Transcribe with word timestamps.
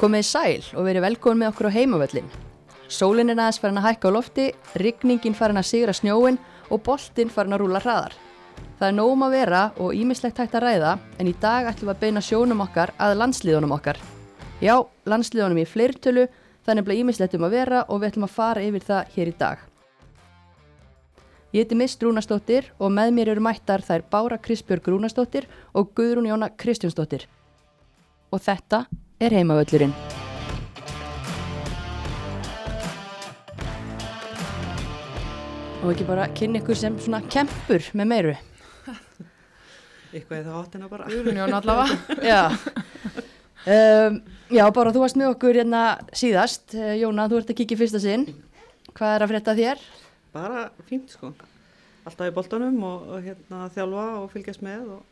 Komið 0.00 0.22
sæl 0.24 0.62
og 0.80 0.86
verið 0.86 1.02
velkomin 1.04 1.42
með 1.42 1.50
okkur 1.50 1.66
á 1.68 1.76
heimavöllin. 1.76 2.28
Sólinn 2.88 3.28
er 3.28 3.36
aðeins 3.36 3.58
farin 3.60 3.76
að 3.76 3.84
hækka 3.84 4.08
á 4.08 4.16
lofti, 4.16 4.44
rigningin 4.80 5.34
farin 5.36 5.60
að 5.60 5.66
sigra 5.68 5.92
snjóin 5.92 6.38
og 6.72 6.80
boltinn 6.86 7.28
farin 7.28 7.52
að 7.52 7.60
rúla 7.60 7.82
hraðar. 7.84 8.14
Það 8.78 8.86
er 8.86 8.94
nógum 8.96 9.26
að 9.26 9.34
vera 9.36 9.60
og 9.76 9.92
ímislegt 9.92 10.40
hægt 10.40 10.56
að 10.56 10.64
ræða 10.64 10.94
en 11.20 11.28
í 11.28 11.34
dag 11.42 11.68
ætlum 11.68 11.90
við 11.90 11.92
að 11.92 12.00
beina 12.06 12.22
sjónum 12.24 12.62
okkar 12.64 12.94
að 12.96 13.12
landsliðunum 13.20 13.74
okkar. 13.76 14.00
Já, 14.64 14.72
landsliðunum 15.04 15.60
í 15.60 15.66
fleirtölu, 15.68 16.24
þannig 16.64 16.88
að 16.88 17.02
ímislegt 17.02 17.36
um 17.36 17.44
að 17.50 17.58
vera 17.58 17.84
og 17.84 18.00
við 18.00 18.14
ætlum 18.14 18.26
að 18.30 18.34
fara 18.38 18.64
yfir 18.64 18.86
það 18.88 19.12
hér 19.18 19.32
í 19.34 19.36
dag. 19.44 19.68
Ég 21.52 21.66
heiti 21.66 21.76
Mist 21.76 22.00
Rúnastóttir 22.00 22.72
og 22.80 22.96
með 22.96 23.12
mér 23.18 23.34
eru 23.34 23.44
mættar 23.44 23.84
þær 23.84 24.08
Bára 24.08 24.40
Kristbjörg 24.40 24.88
Rúnastóttir 24.94 25.44
og 25.76 25.92
Guðrún 25.92 26.32
Jóna 26.32 26.48
Kristjánsdóttir. 26.56 27.28
Og 28.32 28.40
þetta 28.40 28.86
er 29.20 29.34
heimavöllurinn. 29.36 29.92
Og 35.80 35.90
ekki 35.92 36.06
bara 36.08 36.26
kynna 36.36 36.60
ykkur 36.60 36.76
sem 36.76 36.96
svona 37.00 37.20
kempur 37.32 37.84
með 37.96 38.08
meiru. 38.08 38.34
Eitthvað 40.14 40.38
eða 40.40 40.56
áttina 40.60 40.88
bara. 40.88 41.08
Guðrún 41.12 41.40
allavega. 41.44 41.98
Já. 42.30 42.42
Um, 43.60 44.14
já, 44.48 44.64
bara 44.72 44.88
þú 44.88 45.02
varst 45.02 45.18
með 45.20 45.34
okkur 45.34 45.58
hérna 45.60 45.82
síðast. 46.16 46.72
Eh, 46.72 46.94
Jóna, 47.02 47.26
þú 47.28 47.42
ert 47.42 47.50
að 47.52 47.58
kíkja 47.58 47.76
í 47.76 47.80
fyrsta 47.82 48.00
sinn. 48.00 48.24
Hvað 48.96 49.12
er 49.18 49.24
að 49.24 49.32
frétta 49.34 49.54
þér? 49.58 49.82
Bara 50.32 50.62
fínt 50.88 51.12
sko. 51.12 51.34
Alltaf 52.08 52.30
í 52.30 52.32
boltanum 52.32 52.78
og, 52.88 53.04
og 53.12 53.26
hérna 53.26 53.66
þjálfa 53.74 54.06
og 54.22 54.30
fylgjast 54.32 54.64
með 54.64 54.94
og, 54.96 55.02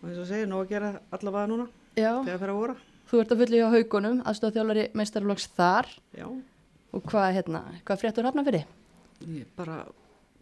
og 0.00 0.08
eins 0.08 0.22
og 0.24 0.30
segir, 0.32 0.48
nú 0.48 0.62
að 0.62 0.72
gera 0.72 0.94
allavega 1.12 1.50
núna 1.52 1.68
Já. 2.00 2.14
þegar 2.24 2.40
fyrir 2.40 2.54
að 2.54 2.62
vora. 2.62 2.78
Þú 3.10 3.20
ert 3.24 3.32
að 3.34 3.40
fulli 3.42 3.58
hjá 3.58 3.68
haugunum, 3.72 4.20
aðstofa 4.30 4.54
þjálfari 4.54 4.84
meistarflokks 5.00 5.48
þar. 5.56 5.88
Já, 6.14 6.26
Og 6.90 7.04
hvað, 7.06 7.28
hérna, 7.36 7.60
hvað 7.86 8.00
fréttur 8.02 8.26
hafna 8.26 8.42
fyrir? 8.46 8.64
ég 9.20 9.46
bara, 9.56 9.80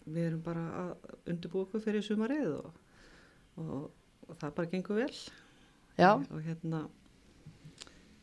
við 0.06 0.26
erum 0.30 0.42
bara 0.44 0.62
að 0.80 1.16
undirbúa 1.32 1.64
okkur 1.66 1.82
fyrir 1.84 2.04
sumarið 2.06 2.46
og, 2.54 2.68
og, 3.58 3.90
og 4.28 4.38
það 4.40 4.54
bara 4.56 4.70
gengur 4.72 5.00
vel. 5.02 5.16
Já, 5.98 6.12
Og 6.14 6.38
hérna, 6.46 6.84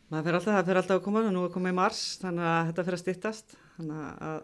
maður 0.10 0.26
fyrir 0.30 0.38
alltaf, 0.40 0.54
það 0.56 0.66
fyrir 0.70 0.80
alltaf 0.82 0.98
að 1.00 1.04
koma 1.10 1.24
og 1.28 1.34
nú 1.36 1.44
er 1.46 1.54
komið 1.54 1.74
í 1.76 1.78
mars 1.82 2.02
þannig 2.22 2.48
að 2.54 2.62
þetta 2.70 2.86
fyrir 2.88 2.98
að 3.00 3.04
styttast. 3.04 3.56
Þannig 3.76 4.08
að 4.30 4.40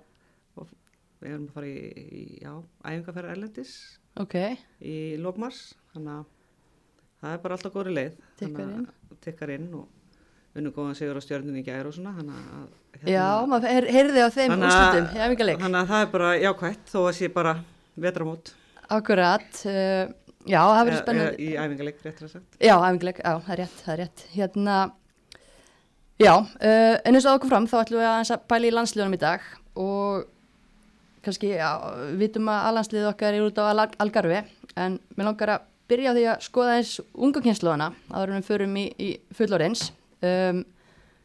og 0.61 0.73
við 1.21 1.31
erum 1.31 1.47
að 1.47 1.55
fara 1.55 1.71
í, 1.71 2.05
í 2.19 2.23
já, 2.43 2.51
æfingarferð 2.91 3.31
erlendis 3.35 3.73
ok, 4.19 4.35
í 4.83 4.95
lókmars 5.21 5.61
þannig 5.93 6.17
að 6.17 6.29
það 7.21 7.35
er 7.37 7.41
bara 7.45 7.57
alltaf 7.57 7.73
góðri 7.75 7.93
leið 7.95 8.17
Tikkar 8.41 8.71
að- 8.75 9.17
tikkar 9.23 9.53
inn 9.55 9.69
og 9.79 9.87
unnum 10.55 10.73
góðan 10.75 10.95
sigur 10.99 11.15
á 11.19 11.21
stjörnunni 11.23 11.61
í 11.61 11.65
gær 11.65 11.87
og 11.87 11.93
svona 11.95 12.11
að 12.11 12.21
hérna- 12.21 13.11
já, 13.11 13.27
maður 13.47 13.71
heyr, 13.71 13.85
heyrði 13.95 14.23
á 14.25 14.29
þeim 14.35 14.55
úrslutum, 14.57 15.05
já, 15.15 15.27
mikið 15.31 15.45
leik. 15.47 15.59
þannig 15.63 15.79
að 15.81 15.91
það 15.93 16.01
er 16.05 16.09
bara 16.15 16.31
jákvætt 16.43 16.91
þó 16.91 16.99
að 17.07 17.13
sé 17.19 17.29
bara 17.33 17.53
vetramót 17.97 18.51
Akkurat, 18.91 19.47
uh, 19.65 20.11
já, 20.43 20.59
það 20.59 20.81
verður 20.81 20.91
Eða- 20.91 21.03
spennandi. 21.05 21.31
eða 21.31 21.39
í 21.39 21.51
æfingarleik 21.63 22.01
réttir 22.03 22.25
að 22.27 22.31
sagt 22.35 22.57
Já, 22.59 22.75
æfingileg, 22.75 23.21
já, 23.23 23.31
það 23.39 23.53
er 23.55 23.61
rétt, 23.61 23.77
það 23.85 23.93
er 23.93 24.01
rétt. 24.03 24.23
Hérna, 24.35 24.75
já, 26.19 26.33
uh, 26.35 26.97
en 27.05 27.15
eins 27.15 27.25
og 27.25 27.37
okkur 27.39 27.49
fram 27.53 27.67
þá 27.71 27.77
ætlum 27.85 28.01
við 28.03 28.09
að 28.35 28.43
pæla 28.51 28.67
í 28.67 28.73
landsliðunum 28.75 29.15
í 29.15 29.21
dag 29.21 29.41
og 29.79 30.25
kannski, 31.23 31.53
já, 31.55 31.69
við 32.11 32.17
vitum 32.25 32.49
að 32.51 32.67
allanslið 32.71 33.07
okkar 33.13 33.33
er 33.37 33.45
út 33.47 33.57
á 33.61 33.71
Al- 33.71 33.95
Algarve 34.03 34.43
en 34.75 34.99
mér 35.15 35.25
langar 35.31 35.55
að 35.55 35.61
byrja 35.87 36.11
á 36.11 36.15
því 36.17 36.27
að 36.35 36.43
skoða 36.45 36.75
eins 36.79 36.93
unga 37.15 37.41
kynsluðana 37.41 37.93
áður 38.11 38.29
en 38.35 38.41
við 38.41 38.47
förum 38.51 38.75
í, 38.79 38.85
í 38.99 39.09
fullorins. 39.35 39.91
Um, 40.21 40.63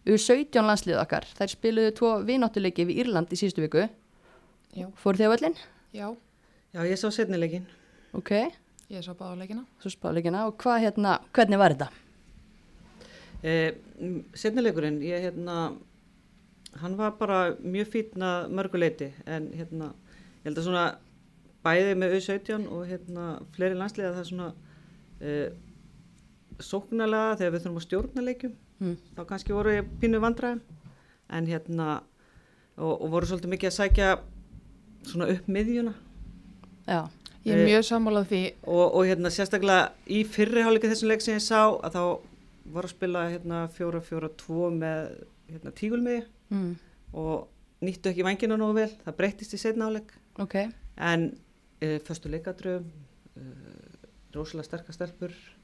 U17 0.07 0.63
landslið 0.63 1.01
okkar, 1.03 1.25
þær 1.37 1.51
spiluðu 1.51 1.93
tvo 1.99 2.11
vináttuleiki 2.29 2.85
við 2.87 3.01
Írland 3.03 3.33
í 3.35 3.39
síðustu 3.41 3.65
viku. 3.65 3.89
Já. 4.77 4.87
Fóru 5.03 5.19
þið 5.19 5.27
á 5.29 5.35
öllin? 5.37 5.57
Já, 5.97 6.07
Já, 6.77 6.81
ég 6.85 6.99
sá 7.01 7.09
setnileikin 7.11 7.65
Ok, 8.15 8.31
ég 8.93 9.03
sá 9.03 9.13
báðuleikina. 9.17 9.63
svo 9.81 9.91
spáleikina 9.91 10.47
og 10.47 10.57
hvað 10.61 10.83
hérna, 10.85 11.15
hvernig 11.33 11.59
var 11.59 11.73
þetta? 11.75 11.89
eh, 13.43 13.73
setnileikurinn 14.35 15.01
ég 15.03 15.23
hérna 15.27 15.57
hann 16.81 16.97
var 16.99 17.15
bara 17.19 17.55
mjög 17.63 17.89
fítn 17.95 18.23
að 18.23 18.51
mörguleiti 18.53 19.09
en 19.27 19.49
hérna 19.57 19.91
ég 20.45 20.51
held 20.51 20.59
að 20.61 20.67
svona 20.69 20.85
bæði 21.65 21.95
með 21.97 22.17
U17 22.19 22.67
og 22.69 22.87
hérna 22.91 23.27
fleiri 23.57 23.75
landsliða 23.81 24.13
það 24.13 24.21
er 24.25 24.31
svona 24.31 24.49
eh, 25.21 25.51
sóknarlega 26.61 27.37
þegar 27.41 27.53
við 27.57 27.65
þurfum 27.65 27.81
að 27.81 27.87
stjórna 27.89 28.27
leikjum 28.29 28.55
Mm. 28.81 28.97
þá 29.17 29.23
kannski 29.29 29.55
voru 29.57 29.71
ég 29.73 29.87
pínu 30.01 30.21
vandræðum 30.21 30.61
en 31.33 31.47
hérna 31.49 32.03
og, 32.77 32.93
og 33.03 33.07
voru 33.11 33.27
svolítið 33.27 33.55
mikið 33.55 33.71
að 33.71 33.77
sækja 33.79 34.09
svona 35.07 35.31
upp 35.33 35.47
miðjuna. 35.49 35.95
Já, 36.87 37.07
Ég 37.47 37.55
er 37.55 37.61
Eh, 37.63 37.67
mjög 37.71 37.85
sammálað 37.87 38.25
því, 38.33 38.41
og, 38.67 38.95
og 38.99 39.05
hérna 39.07 39.31
sérstaklega 39.31 39.93
í 40.11 40.25
fyrri 40.27 40.65
hálfleika 40.67 40.89
þessum 40.91 41.09
leik 41.13 41.21
sem 41.23 41.37
ég 41.37 41.45
sá 41.45 41.61
að 41.79 41.95
þá 41.95 42.01
var 42.75 42.89
að 42.89 42.91
spila 42.97 43.21
hérna 43.31 43.61
fjóra 43.71 44.01
fjóra 44.03 44.31
tvo 44.37 44.71
með 44.75 45.13
hérna 45.53 45.71
tígulmiði. 45.79 46.25
Mm. 46.51 46.73
og 47.15 47.47
nýttu 47.83 48.11
ekki 48.11 48.25
vangina 48.27 48.57
nógu 48.59 48.75
vel 48.81 48.91
það 49.05 49.17
breyttist 49.19 49.55
í 49.55 49.59
setna 49.63 49.87
hálfleik. 49.87 50.11
Ok, 50.43 50.55
en 50.99 51.29
e, 51.81 51.99
förstu 52.03 52.29
leikadröfum 52.29 52.91
e, 53.37 53.47
rosalega 54.35 54.67
sterkar 54.67 54.95
stelpur. 54.95 55.31
e, 55.31 55.56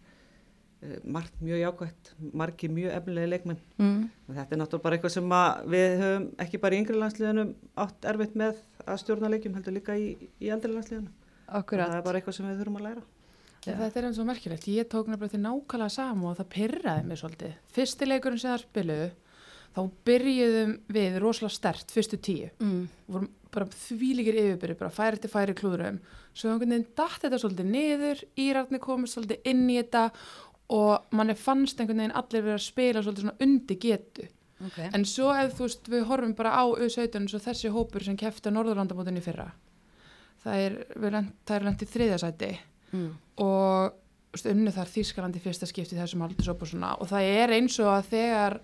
margt 1.04 1.41
mjög 1.41 1.62
jákvætt 1.62 2.12
margi 2.43 2.69
mjög 2.72 2.94
efnilegi 2.97 3.31
leikmenn 3.31 3.60
mm. 3.78 3.98
þetta 4.28 4.56
er 4.56 4.60
náttúrulega 4.60 4.84
bara 4.87 4.98
eitthvað 4.98 5.15
sem 5.15 5.34
að 5.38 5.72
við 5.75 5.97
höfum 6.03 6.28
ekki 6.44 6.62
bara 6.65 6.75
í 6.75 6.82
yngri 6.82 6.98
landsliðunum 6.98 7.53
átt 7.84 8.09
erfitt 8.12 8.38
með 8.43 8.62
að 8.82 9.03
stjórna 9.04 9.31
leikjum 9.31 9.54
heldur 9.59 9.76
líka 9.78 9.97
í, 9.98 10.12
í 10.43 10.50
eldri 10.50 10.75
landsliðunum 10.75 11.12
akkurat. 11.60 11.93
það 11.93 11.98
er 12.00 12.06
bara 12.09 12.20
eitthvað 12.20 12.38
sem 12.38 12.50
við 12.50 12.62
þurfum 12.62 12.81
að 12.81 12.88
læra 12.88 13.04
Já. 13.62 13.76
þetta 13.78 14.00
er 14.00 14.06
eins 14.09 14.19
og 14.19 14.26
merkilegt. 14.26 14.65
Ég 14.66 14.88
tók 14.91 15.06
nefnilega 15.10 15.37
til 15.37 15.43
nákvæmlega 15.44 15.94
saman 15.94 16.31
og 16.32 16.38
það 16.41 16.48
pyrraði 16.50 17.04
mig 17.06 17.20
svolítið. 17.20 17.53
Fyrsti 17.76 18.09
leikurinn 18.09 18.41
sem 18.43 18.50
það 18.50 18.64
spiluðu, 18.64 19.04
þá 19.76 19.81
byrjuðum 20.09 20.72
við 20.97 21.19
rosalega 21.22 21.54
stert, 21.54 21.94
fyrstu 21.94 22.19
tíu. 22.19 22.50
Mm. 22.59 22.88
vorum 23.06 23.31
bara 23.53 23.69
þvílíkir 23.69 24.38
yfirbyrju, 24.41 24.78
bara 24.81 24.94
færi 24.97 25.20
til 25.20 25.31
færi 25.31 25.54
klúðurum. 25.54 26.00
Svo 26.32 26.50
einhvern 26.50 26.72
veginn 26.72 26.87
datt 26.97 27.20
þetta 27.20 27.41
svolítið 27.43 27.69
niður, 27.69 28.22
írarnir 28.41 28.82
komist 28.82 29.19
svolítið 29.19 29.50
inn 29.53 29.66
í 29.69 29.76
þetta 29.76 30.06
og 30.72 31.16
manni 31.16 31.36
fannst 31.38 31.80
einhvern 31.80 32.00
veginn 32.02 32.16
allir 32.16 32.46
verið 32.46 32.58
að 32.58 32.64
spila 32.66 33.02
svolítið 33.02 33.26
svona 33.26 33.46
undi 33.46 33.78
getu. 33.82 34.28
Okay. 34.62 34.90
En 34.94 35.04
svo 35.08 35.32
ef 35.34 35.56
þú 35.58 35.66
veist, 35.66 35.88
við 35.90 36.04
horfum 36.08 36.36
bara 36.38 36.54
á 36.54 36.64
U17 36.70 37.26
svo 37.30 37.40
þessi 37.42 37.72
hópur 37.74 38.04
sem 38.06 38.16
kefti 38.18 38.52
á 38.52 38.54
Norðurlandamótinni 38.54 39.22
fyrra. 39.24 39.48
Það 40.42 40.60
er, 40.66 40.76
lent, 41.02 41.34
það 41.46 41.56
er 41.56 41.66
lent 41.66 41.82
í 41.82 41.88
þriðasæti 41.90 42.52
mm. 42.92 43.10
og 43.42 44.46
unnu 44.52 44.72
þar 44.72 44.90
Þískalandi 44.90 45.42
fyrsta 45.42 45.68
skipti 45.68 45.98
þessum 45.98 46.24
aldursóp 46.26 46.62
og 46.64 46.70
svona 46.70 46.94
og 46.98 47.10
það 47.10 47.28
er 47.34 47.52
eins 47.58 47.76
og 47.82 47.90
að 47.92 48.08
þegar 48.12 48.58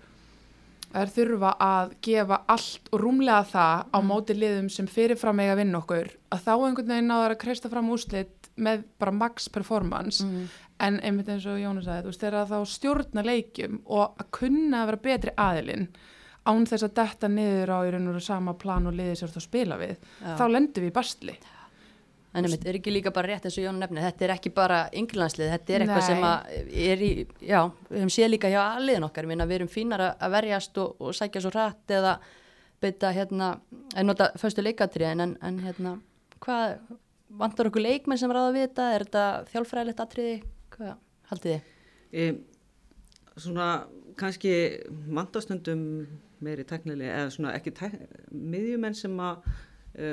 er 0.99 1.11
þurfa 1.13 1.51
að 1.61 1.91
gefa 2.05 2.39
allt 2.49 2.89
og 2.89 3.03
rúmlega 3.03 3.43
það 3.51 3.83
á 3.93 3.99
móti 4.01 4.35
liðum 4.37 4.71
sem 4.73 4.89
fyrirfram 4.89 5.41
eiga 5.43 5.53
að 5.53 5.61
vinna 5.61 5.81
okkur 5.83 6.09
að 6.33 6.45
þá 6.47 6.53
einhvern 6.55 6.93
veginn 6.95 7.11
náður 7.11 7.35
að 7.35 7.41
kreista 7.43 7.69
fram 7.69 7.91
úslit 7.93 8.49
með 8.59 8.87
bara 8.99 9.15
max 9.15 9.49
performance 9.53 10.25
Mm. 10.25 10.49
En 10.79 10.99
einmitt 11.03 11.29
eins 11.31 11.45
og 11.49 11.59
Jónas 11.59 11.87
sagði, 11.87 12.05
þú 12.05 12.13
veist, 12.13 12.23
þegar 12.23 12.49
þá 12.49 12.57
stjórna 12.73 13.25
leikjum 13.25 13.79
og 13.85 14.19
að 14.21 14.31
kunna 14.39 14.83
að 14.83 14.89
vera 14.91 15.03
betri 15.03 15.35
aðilinn 15.35 15.87
án 16.49 16.67
þess 16.69 16.87
að 16.87 16.97
detta 16.97 17.29
niður 17.29 17.73
á 17.75 17.77
í 17.83 17.93
raun 17.93 18.07
og 18.07 18.13
veru 18.15 18.25
sama 18.25 18.55
plan 18.57 18.89
og 18.89 18.95
liðið 18.97 19.17
sér 19.19 19.33
þú 19.33 19.43
spila 19.43 19.79
við, 19.79 19.95
Já. 20.21 20.35
þá 20.39 20.45
lendum 20.49 20.85
við 20.85 20.91
í 20.91 20.95
bastli. 20.95 21.35
En 22.29 22.45
einmitt, 22.45 22.65
er 22.69 22.77
ekki 22.77 22.91
líka 22.93 23.11
bara 23.13 23.31
rétt 23.31 23.47
eins 23.49 23.57
og 23.57 23.63
Jón 23.65 23.79
nefnir, 23.81 24.03
þetta 24.05 24.25
er 24.27 24.33
ekki 24.35 24.51
bara 24.53 24.83
yngirlandslið, 24.93 25.49
þetta 25.49 25.73
er 25.73 25.83
eitthvað 25.83 26.03
Nei. 26.03 26.09
sem 26.09 26.25
að 26.27 26.83
er 26.85 27.01
í, 27.01 27.09
já, 27.41 27.61
við 27.89 28.03
höfum 28.03 28.11
séð 28.13 28.29
líka 28.29 28.51
hjá 28.53 28.59
aðliðin 28.67 29.07
okkar, 29.07 29.27
minna, 29.29 29.47
við 29.49 29.57
erum 29.59 29.71
fínar 29.73 30.03
að 30.11 30.35
verjast 30.35 30.77
og, 30.77 30.93
og 31.01 31.17
sækja 31.17 31.41
svo 31.41 31.51
hratt 31.55 31.95
eða 31.97 32.19
beita 32.79 33.09
hérna, 33.17 33.49
en 33.97 34.07
nota 34.07 34.29
föstu 34.39 34.61
leikatriðin, 34.61 35.25
en, 35.25 35.33
en 35.41 35.57
hérna, 35.65 35.95
hvað, 36.45 36.77
vantar 37.41 37.71
okkur 37.71 37.83
leikmenn 37.87 38.21
sem 38.21 38.31
ráða 38.31 38.53
við 38.53 38.67
þetta, 38.67 38.87
er 38.93 39.07
þetta 39.07 39.25
þjálfræðilegt 39.49 40.05
atriði, 40.05 40.37
hvað 40.79 40.95
haldið 41.29 41.53
þið? 41.53 41.61
e, 42.13 42.25
svona 43.39 43.67
kannski 44.19 44.51
mandastundum 45.07 45.83
meiri 46.43 46.63
teknilega 46.67 47.21
eða 47.21 47.31
svona 47.35 47.53
ekki 47.59 47.71
miðjumenn 48.31 48.95
sem 48.97 49.15
að 49.23 49.47
e, 49.95 50.09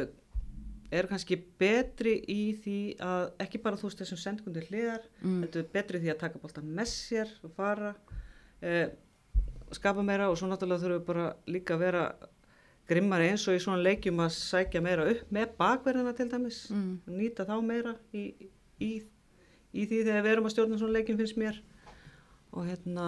eru 0.96 1.10
kannski 1.10 1.38
betri 1.58 2.12
í 2.30 2.40
því 2.62 2.76
að 3.02 3.24
ekki 3.42 3.58
bara 3.64 3.78
þú 3.80 3.88
veist 3.88 4.02
þessum 4.04 4.20
sendkundir 4.22 4.68
hliðar 4.70 5.02
Mm. 5.22 5.40
heldur 5.42 5.66
betri 5.72 5.98
í 5.98 6.04
því 6.04 6.12
að 6.14 6.20
taka 6.22 6.38
bólta 6.42 6.62
með 6.62 6.90
sér 6.92 7.32
og 7.46 7.50
fara 7.56 7.94
e, 8.62 8.88
skapa 9.74 10.02
meira 10.06 10.28
og 10.30 10.36
svo 10.38 10.46
náttúrulega 10.50 10.82
þurfum 10.84 11.00
við 11.00 11.06
bara 11.08 11.26
líka 11.50 11.74
að 11.74 11.82
vera 11.82 12.04
grimmari 12.86 13.32
eins 13.32 13.48
og 13.50 13.56
í 13.58 13.62
svona 13.64 13.82
leikjum 13.82 14.20
að 14.22 14.30
sækja 14.36 14.82
meira 14.86 15.08
upp 15.10 15.32
með 15.34 15.56
bakverðina 15.58 16.12
til 16.14 16.28
dæmis 16.30 16.60
Mm. 16.70 17.00
nýta 17.18 17.46
þá 17.48 17.56
meira 17.66 17.96
í, 18.14 18.22
í, 18.80 18.92
í 19.76 19.84
því 19.90 19.98
þegar 20.06 20.24
við 20.26 20.32
erum 20.34 20.48
að 20.48 20.54
stjórna 20.56 20.78
svona 20.80 20.96
leikjum 20.98 21.18
finnst 21.20 21.38
mér 21.40 21.60
og 22.56 22.66
hérna 22.70 23.06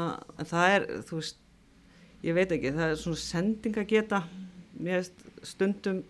það 0.51 0.75
er 0.77 0.87
þú 1.09 1.21
veist 1.21 1.39
ég 2.27 2.35
veit 2.37 2.53
ekki, 2.57 2.73
það 2.77 2.93
er 2.93 3.01
svona 3.03 3.21
sendinga 3.23 3.85
geta 3.89 4.23
mér 4.79 5.01
finnst 5.03 5.49
stundum 5.55 6.03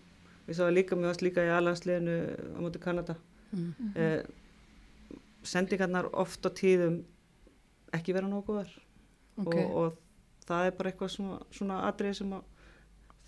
við 0.48 0.56
sáum 0.58 0.72
líka, 0.74 0.96
mér 0.96 1.10
varst 1.12 1.22
líka 1.26 1.44
í 1.44 1.52
alansliðinu 1.52 2.18
á 2.56 2.58
móti 2.64 2.80
Kanada 2.82 3.16
Mm. 3.48 3.72
eh, 3.96 4.22
sendingarnar 5.48 6.08
oft 6.12 6.44
á 6.44 6.50
tíðum 6.52 6.98
ekki 7.96 8.12
vera 8.12 8.28
nógu 8.28 8.44
góðar 8.50 8.72
Ok. 9.38 9.54
og, 9.54 9.70
og 9.72 9.96
það 10.44 10.66
er 10.68 10.74
bara 10.76 10.90
eitthvað 10.92 11.12
svona, 11.14 11.38
svona 11.54 11.78
atrið 11.88 12.16
sem 12.18 12.32
að 12.36 12.42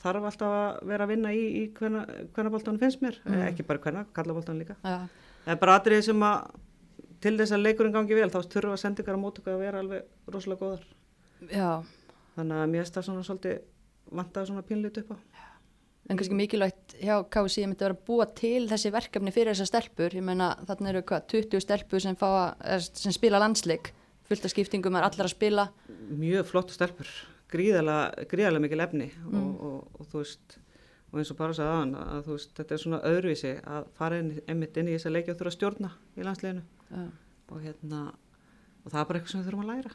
þarf 0.03 0.27
alltaf 0.31 0.57
að 0.59 0.83
vera 0.91 1.07
að 1.07 1.13
vinna 1.15 1.33
í, 1.33 1.41
í 1.61 1.63
hvernig 1.77 2.53
boltanum 2.53 2.81
finnst 2.83 3.01
mér, 3.05 3.17
Mm. 3.25 3.47
ekki 3.49 3.65
bara 3.69 3.79
hvernig, 3.85 4.11
kallaboltanum 4.17 4.61
líka 4.61 4.77
Já. 4.85 5.09
það 5.47 5.55
er 5.55 5.61
bara 5.65 5.79
atrið 5.81 6.03
sem 6.11 6.21
að 6.29 6.51
til 7.25 7.37
þess 7.39 7.55
að 7.55 7.65
leikurinn 7.67 7.95
gangi 7.95 8.17
vel 8.17 8.31
þá 8.33 8.41
þurfa 8.55 8.79
sendingar 8.81 9.19
á 9.19 9.21
mótöku 9.21 9.53
að 9.53 9.63
vera 9.65 9.83
alveg 9.83 10.33
rosalega 10.33 10.61
góðar. 10.65 10.87
Já, 11.51 11.71
þannig 12.37 12.63
að 12.63 12.73
mér 12.75 12.93
það 12.95 13.07
svona 13.09 13.25
svolítið 13.27 13.59
vantaði 14.21 14.51
svona 14.51 14.67
pínlít 14.67 15.01
upp 15.03 15.13
á. 15.15 15.17
En 16.11 16.19
kannski 16.19 16.35
mikilvægt 16.35 16.97
hjá 16.99 17.15
KC 17.31 17.67
myndi 17.69 17.85
vera 17.85 17.95
að 17.95 18.07
búa 18.09 18.27
til 18.35 18.65
þessi 18.71 18.91
verkefni 18.91 19.33
fyrir 19.35 19.55
þessar 19.55 19.69
stelpur, 19.71 20.17
ég 20.17 20.25
meina 20.27 20.55
þarna 20.67 20.91
eru 20.91 21.05
hvað, 21.07 21.29
20 21.31 21.63
stelpur 21.63 22.03
sem, 22.03 22.17
fá 22.19 22.27
að, 22.57 22.89
sem 22.99 23.15
spila 23.15 23.39
landsleik, 23.39 23.93
fullt 24.27 24.49
af 24.49 24.55
skiptingum 24.55 24.99
er 24.99 25.07
allar 25.07 25.29
að 25.29 25.37
spila, 25.37 25.69
mjög 26.11 26.49
flott 26.51 26.75
stelpur. 26.75 27.13
Gríðarlega, 27.51 28.27
gríðarlega 28.31 28.65
mikil 28.65 28.83
efni. 28.83 29.09
Mm. 29.27 29.39
og, 29.39 29.63
og, 29.69 30.01
og 30.01 30.11
þú 30.11 30.25
veist 30.25 30.59
og 31.11 31.19
eins 31.19 31.31
og 31.33 31.39
bara 31.39 31.55
sagði 31.57 31.71
aðan 31.75 31.95
að 32.01 32.27
þú 32.27 32.35
veist 32.37 32.53
þetta 32.59 32.75
er 32.75 32.83
svona 32.85 33.01
öðruvísi 33.11 33.55
að 33.77 33.89
fara 33.99 34.21
einmitt 34.21 34.77
inn 34.79 34.91
í 34.91 34.95
þessa 34.95 35.11
leiki 35.15 35.33
og 35.33 35.41
þurfa 35.41 35.51
að 35.51 35.57
stjórna 35.57 35.91
í 36.15 36.27
landsleginu 36.27 36.63
Já. 36.91 37.05
og 37.51 37.61
hérna 37.63 38.01
og 38.85 38.91
það 38.93 39.01
er 39.01 39.09
bara 39.11 39.19
eitthvað 39.21 39.31
sem 39.35 39.41
við 39.43 39.49
þurfum 39.51 39.65
að 39.67 39.75
læra 39.75 39.91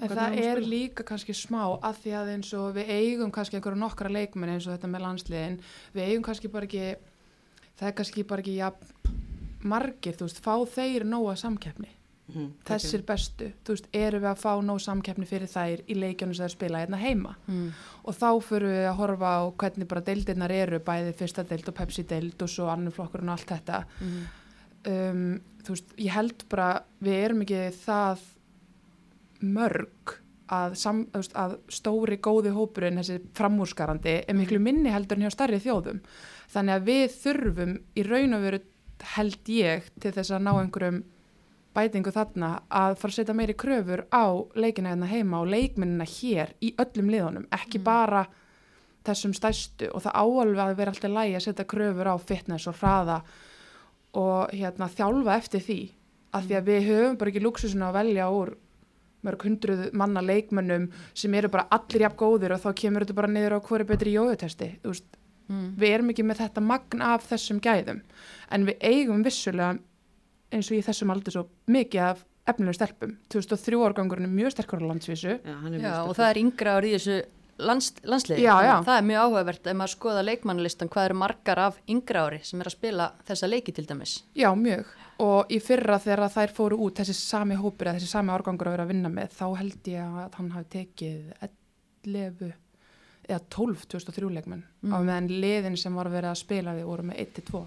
En 0.00 0.08
Hvernig 0.08 0.16
það 0.40 0.46
er 0.48 0.60
líka 0.64 1.04
kannski 1.04 1.34
smá 1.36 1.60
að 1.84 1.98
því 2.02 2.12
að 2.16 2.28
eins 2.34 2.52
og 2.56 2.70
við 2.74 2.88
eigum 2.94 3.30
kannski 3.30 3.58
einhverju 3.58 3.78
nokkra 3.82 4.08
leikmenn 4.10 4.54
eins 4.54 4.64
og 4.66 4.72
þetta 4.78 4.88
með 4.88 5.02
landsliðin, 5.04 5.58
við 5.92 6.06
eigum 6.08 6.24
kannski 6.24 6.48
bara 6.48 6.64
ekki, 6.64 6.86
það 7.76 7.90
er 7.90 7.96
kannski 7.98 8.24
bara 8.30 8.40
ekki 8.40 8.54
ja, 8.56 8.70
margir, 9.64 10.16
þú 10.18 10.26
veist, 10.28 10.40
fá 10.44 10.54
þeir 10.74 11.04
nóga 11.08 11.34
samkeppni, 11.40 11.90
mm, 12.32 12.48
þessir 12.68 13.04
bestu, 13.08 13.50
þú 13.64 13.76
veist, 13.76 13.88
eru 14.00 14.20
við 14.24 14.30
að 14.32 14.42
fá 14.42 14.50
nóg 14.64 14.80
samkeppni 14.84 15.28
fyrir 15.28 15.52
þær 15.52 15.84
í 15.84 15.96
leikjónu 16.00 16.34
sem 16.36 16.46
þær 16.48 16.54
spila 16.56 16.82
hérna 16.84 17.00
heima 17.04 17.36
Mm. 17.46 17.70
og 18.04 18.14
þá 18.16 18.28
fyrir 18.42 18.68
við 18.72 18.88
að 18.88 18.96
horfa 19.02 19.30
á 19.36 19.42
hvernig 19.52 19.88
bara 19.88 20.00
deildirnar 20.08 20.50
eru, 20.52 20.80
bæði 20.80 21.12
fyrsta 21.14 21.44
deild 21.44 21.68
og 21.68 21.74
Pepsi 21.74 22.02
deild 22.08 22.40
og 22.42 22.48
svo 22.48 22.68
annar 22.72 22.90
flokkurinn 22.92 23.28
og 23.28 23.36
allt 23.38 23.52
þetta 23.52 23.84
Mm. 24.00 24.24
um, 24.86 25.40
þú 25.64 25.76
veist, 25.76 25.96
ég 26.00 26.14
held 26.14 26.44
bara 26.52 26.68
við 27.04 27.22
erum 27.22 27.42
ekki 27.44 27.62
það 27.84 28.28
mörg 29.44 30.14
að, 30.52 30.76
sam, 30.78 31.04
veist, 31.14 31.34
að 31.36 31.56
stóri 31.72 32.18
góði 32.22 32.52
hópurinn, 32.54 33.00
þessi 33.00 33.20
framúrskarandi 33.36 34.20
er 34.22 34.38
miklu 34.38 34.60
minni 34.62 34.92
heldur 34.92 35.18
en 35.18 35.26
hjá 35.26 35.34
starri 35.34 35.60
þjóðum. 35.62 36.02
Þannig 36.52 36.76
að 36.76 36.86
við 36.90 37.18
þurfum 37.22 37.74
í 37.96 38.06
raun 38.06 38.36
og 38.36 38.44
veru 38.44 38.62
held 39.14 39.50
ég 39.50 39.90
til 40.00 40.12
þess 40.14 40.32
að 40.34 40.46
ná 40.46 40.52
einhverjum 40.54 41.02
bætingu 41.74 42.12
þarna 42.14 42.50
að 42.70 42.94
fara 43.00 43.10
að 43.10 43.16
setja 43.18 43.34
meiri 43.34 43.56
kröfur 43.58 44.04
á 44.14 44.24
leikina 44.54 44.92
hérna 44.92 45.08
heima 45.10 45.40
og 45.42 45.50
leikmennina 45.50 46.06
hér 46.06 46.54
í 46.62 46.70
öllum 46.78 47.10
liðunum, 47.10 47.48
ekki 47.50 47.80
bara 47.82 48.22
þessum 49.04 49.34
stæstu 49.36 49.90
og 49.90 50.04
það 50.04 50.20
áalveg 50.22 50.62
að 50.64 50.78
vera 50.78 50.94
alltaf 50.94 51.12
lægi 51.12 51.34
að 51.38 51.44
setja 51.48 51.66
kröfur 51.74 52.12
á 52.14 52.16
fitness 52.22 52.70
og 52.70 52.78
hraða 52.78 53.18
og 54.14 54.52
hérna 54.54 54.88
þjálfa 54.90 55.36
eftir 55.40 55.64
því. 55.66 55.78
Af 56.34 56.46
því 56.48 56.56
að 56.58 56.68
við 56.70 56.86
höfum 56.90 57.18
bara 57.18 57.30
ekki 57.30 57.42
luxusinu 57.44 57.86
að 57.88 57.96
velja 58.00 58.28
úr 58.34 58.54
mörg 59.24 59.44
hundruð 59.46 59.84
manna 59.96 60.20
leikmönnum 60.20 60.88
sem 61.16 61.34
eru 61.38 61.48
bara 61.48 61.68
allir 61.72 62.02
jafn 62.04 62.18
góðir 62.20 62.52
og 62.56 62.60
þá 62.60 62.70
kemur 62.76 63.04
þetta 63.06 63.14
bara 63.16 63.30
niður 63.32 63.56
á 63.56 63.60
hverju 63.64 63.86
betri 63.88 64.16
jóðutesti 64.18 64.72
Mm. 65.44 65.74
við 65.76 65.90
erum 65.92 66.08
ekki 66.08 66.24
með 66.24 66.38
þetta 66.40 66.60
magn 66.64 67.02
af 67.04 67.26
þessum 67.28 67.58
gæðum 67.60 67.98
en 68.50 68.62
við 68.64 68.78
eigum 68.80 69.20
vissulega 69.26 69.74
eins 70.56 70.70
og 70.70 70.78
í 70.78 70.84
þessum 70.86 71.10
aldur 71.12 71.34
svo 71.34 71.42
mikið 71.68 72.00
af 72.00 72.22
efnilegum 72.48 72.76
stelpum. 72.78 73.12
2003 73.28 73.80
árgangurinn 73.84 74.24
er 74.24 74.32
mjög 74.32 74.54
sterkur 74.54 74.80
á 74.80 74.88
landsvísu. 74.88 75.34
Já, 75.44 75.54
hann 75.60 75.74
er 75.74 75.80
Já, 75.80 75.90
mjög 75.90 76.08
og 76.08 76.16
það 76.16 76.30
er 76.30 76.40
yngra 76.40 76.74
árið 76.78 76.88
í 76.88 76.94
þessu 76.96 77.16
lands, 77.58 77.92
landsliði. 78.04 78.42
Já, 78.42 78.54
já. 78.66 78.74
Það 78.86 78.98
er 78.98 79.06
mjög 79.08 79.24
áhugavert 79.28 79.66
ef 79.70 79.76
maður 79.78 79.92
skoða 79.94 80.22
leikmannalistan 80.26 80.88
hvað 80.88 81.04
eru 81.10 81.14
margar 81.20 81.58
af 81.58 81.78
yngra 81.88 82.24
ári 82.28 82.40
sem 82.44 82.60
er 82.60 82.66
að 82.70 82.76
spila 82.76 83.12
þessa 83.28 83.48
leiki 83.50 83.74
til 83.76 83.86
dæmis. 83.86 84.22
Já, 84.34 84.50
mjög. 84.58 84.84
Og 85.24 85.46
í 85.54 85.60
fyrra 85.62 85.98
þegar 86.02 86.26
þær 86.34 86.52
fóru 86.56 86.78
út, 86.82 86.96
þessi 86.98 87.14
sami 87.14 87.54
hópur 87.54 87.86
eða 87.86 88.00
þessi 88.00 88.10
sami 88.10 88.32
árgangur 88.34 88.66
að 88.66 88.74
vera 88.74 88.82
að 88.88 88.92
vinna 88.94 89.08
með, 89.14 89.30
þá 89.38 89.46
held 89.60 89.88
ég 89.92 90.02
að 90.24 90.34
hann 90.40 90.50
hafi 90.50 90.68
tekið 90.74 91.32
11 92.04 92.52
eða 93.28 93.40
12 93.48 93.86
2003 93.88 94.30
leikmenn 94.34 94.64
Mm. 94.84 94.92
á 94.92 94.98
meðan 95.00 95.28
liðin 95.40 95.76
sem 95.80 95.94
var 95.94 96.10
verið 96.12 96.30
að 96.34 96.40
spila 96.42 96.74
við 96.76 96.84
voru 96.84 97.02
með 97.08 97.20
1-2. 97.24 97.62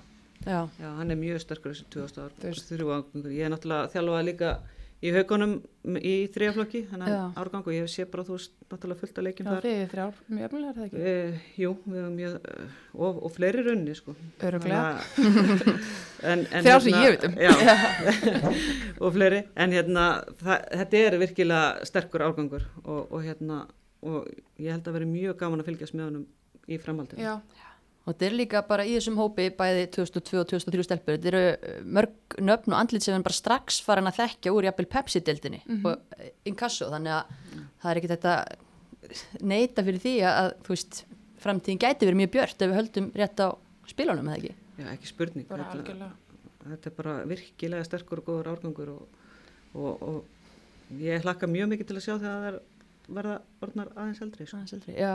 Já, 0.45 0.67
Já, 0.79 0.89
hann 0.99 1.09
er 1.11 1.15
mjög 1.17 1.39
sterkur 1.41 1.71
þessi 1.73 1.87
2000 1.89 2.21
ár, 2.23 2.31
Þú 2.37 2.43
veist. 2.51 2.67
þrjú 2.69 2.91
ángangur. 2.93 3.31
Ég 3.33 3.45
er 3.47 3.49
náttúrulega 3.49 3.89
þjálfaði 3.95 4.25
líka 4.27 4.51
í 4.97 5.11
haugunum 5.13 5.51
í 6.01 6.13
þriðaflokki, 6.33 6.81
þannig 6.89 7.11
Já. 7.11 7.17
að 7.19 7.35
árgang 7.41 7.67
og 7.69 7.75
ég 7.75 7.89
sé 7.91 8.05
bara, 8.09 8.23
þú 8.25 8.37
veist, 8.37 8.53
náttúrulega 8.71 9.01
fullt 9.03 9.19
að 9.19 9.27
leikjum 9.27 9.47
Já, 9.47 9.51
þar. 9.51 9.67
þið 9.67 9.81
er 9.81 9.91
þrjár, 9.91 10.21
mjög 10.31 10.47
efnilega 10.47 10.71
er 10.71 10.77
það 10.77 10.87
ekki? 10.87 11.01
E, 11.11 11.41
jú, 11.61 11.73
við 11.85 11.99
hefum 12.01 12.15
mjög, 12.17 12.47
og, 12.97 13.19
og 13.21 13.35
fleiri 13.35 13.65
raunni, 13.67 13.97
sko. 13.99 14.15
Öruglega. 14.47 14.87
Þrjár 16.65 16.85
sem 16.87 16.97
ég 16.97 17.13
veit 17.13 17.27
um. 17.29 17.37
Já, 17.45 17.53
og 19.03 19.13
fleiri, 19.19 19.43
en 19.53 19.77
hérna, 19.77 20.07
það, 20.41 20.65
þetta 20.81 21.03
er 21.03 21.19
virkilega 21.21 21.89
sterkur 21.91 22.25
árgangur 22.25 22.65
og, 22.83 23.03
og 23.05 23.21
hérna, 23.21 23.61
og 24.01 24.25
ég 24.57 24.73
held 24.73 24.89
að 24.89 24.97
veri 24.97 25.11
mjög 25.13 25.37
gaman 25.43 25.61
að 25.61 25.71
fylgjast 25.71 25.97
með 25.97 26.09
honum 26.09 26.27
í 26.67 26.81
framhaldinu. 26.81 27.21
Já, 27.21 27.37
og 28.07 28.13
þetta 28.13 28.25
er 28.29 28.35
líka 28.39 28.61
bara 28.67 28.85
í 28.87 28.93
þessum 28.95 29.17
hópi 29.19 29.49
bæði 29.51 29.81
2002 29.97 30.39
og 30.39 30.47
2003 30.47 30.85
stelpur. 30.87 31.17
Þetta 31.17 31.27
eru 31.33 31.41
eh, 31.51 31.81
mörg 31.83 32.37
nöfn 32.39 32.71
og 32.71 32.79
andlit 32.79 33.03
sem 33.03 33.17
er 33.17 33.25
bara 33.25 33.35
strax 33.35 33.81
farin 33.83 34.07
að 34.07 34.21
þekkja 34.21 34.53
úr 34.55 34.67
jafnvel 34.69 34.87
Pepsi-dildinni 34.95 35.59
Mhm. 35.67 35.85
og 35.85 36.15
eh, 36.17 36.31
inkasso. 36.47 36.87
Þannig 36.93 37.11
að 37.11 37.25
það 37.83 37.91
er 37.91 37.99
ekki 38.01 38.11
þetta 38.15 38.37
neita 39.51 39.83
fyrir 39.87 39.99
því 40.03 40.13
að, 40.27 40.53
veist, 40.67 41.01
framtíðin 41.43 41.79
gæti 41.83 42.07
verið 42.07 42.21
mjög 42.23 42.31
björt 42.37 42.61
ef 42.65 42.71
við 42.71 42.79
höldum 42.79 43.11
rétt 43.15 43.43
á 43.43 43.47
spilunum, 43.87 44.27
eða 44.31 44.39
ekki? 44.39 44.55
Já, 44.77 44.87
ekki 44.93 45.07
spurning. 45.11 45.45
Þetta- 45.47 46.11
þetta 46.67 46.89
er 46.89 46.95
bara 46.97 47.13
virkilega 47.29 47.85
sterkur 47.87 48.19
og 48.23 48.25
góður 48.27 48.49
árgangur 48.55 48.89
og, 48.95 49.07
og, 49.75 50.01
og 50.01 50.97
ég 50.99 51.21
hlakka 51.23 51.47
mjög 51.47 51.69
mikið 51.75 51.87
til 51.87 51.95
að 51.99 52.03
sjá 52.07 52.15
þegar 52.17 52.41
það 52.41 52.47
er 52.49 52.57
verða 53.17 53.35
orðnar 53.63 53.91
aðeins 53.95 54.21
eldri 54.25 54.47
sko. 54.47 54.57
Aðeins 54.57 54.73
eldri, 54.75 54.95
Já, 54.99 55.13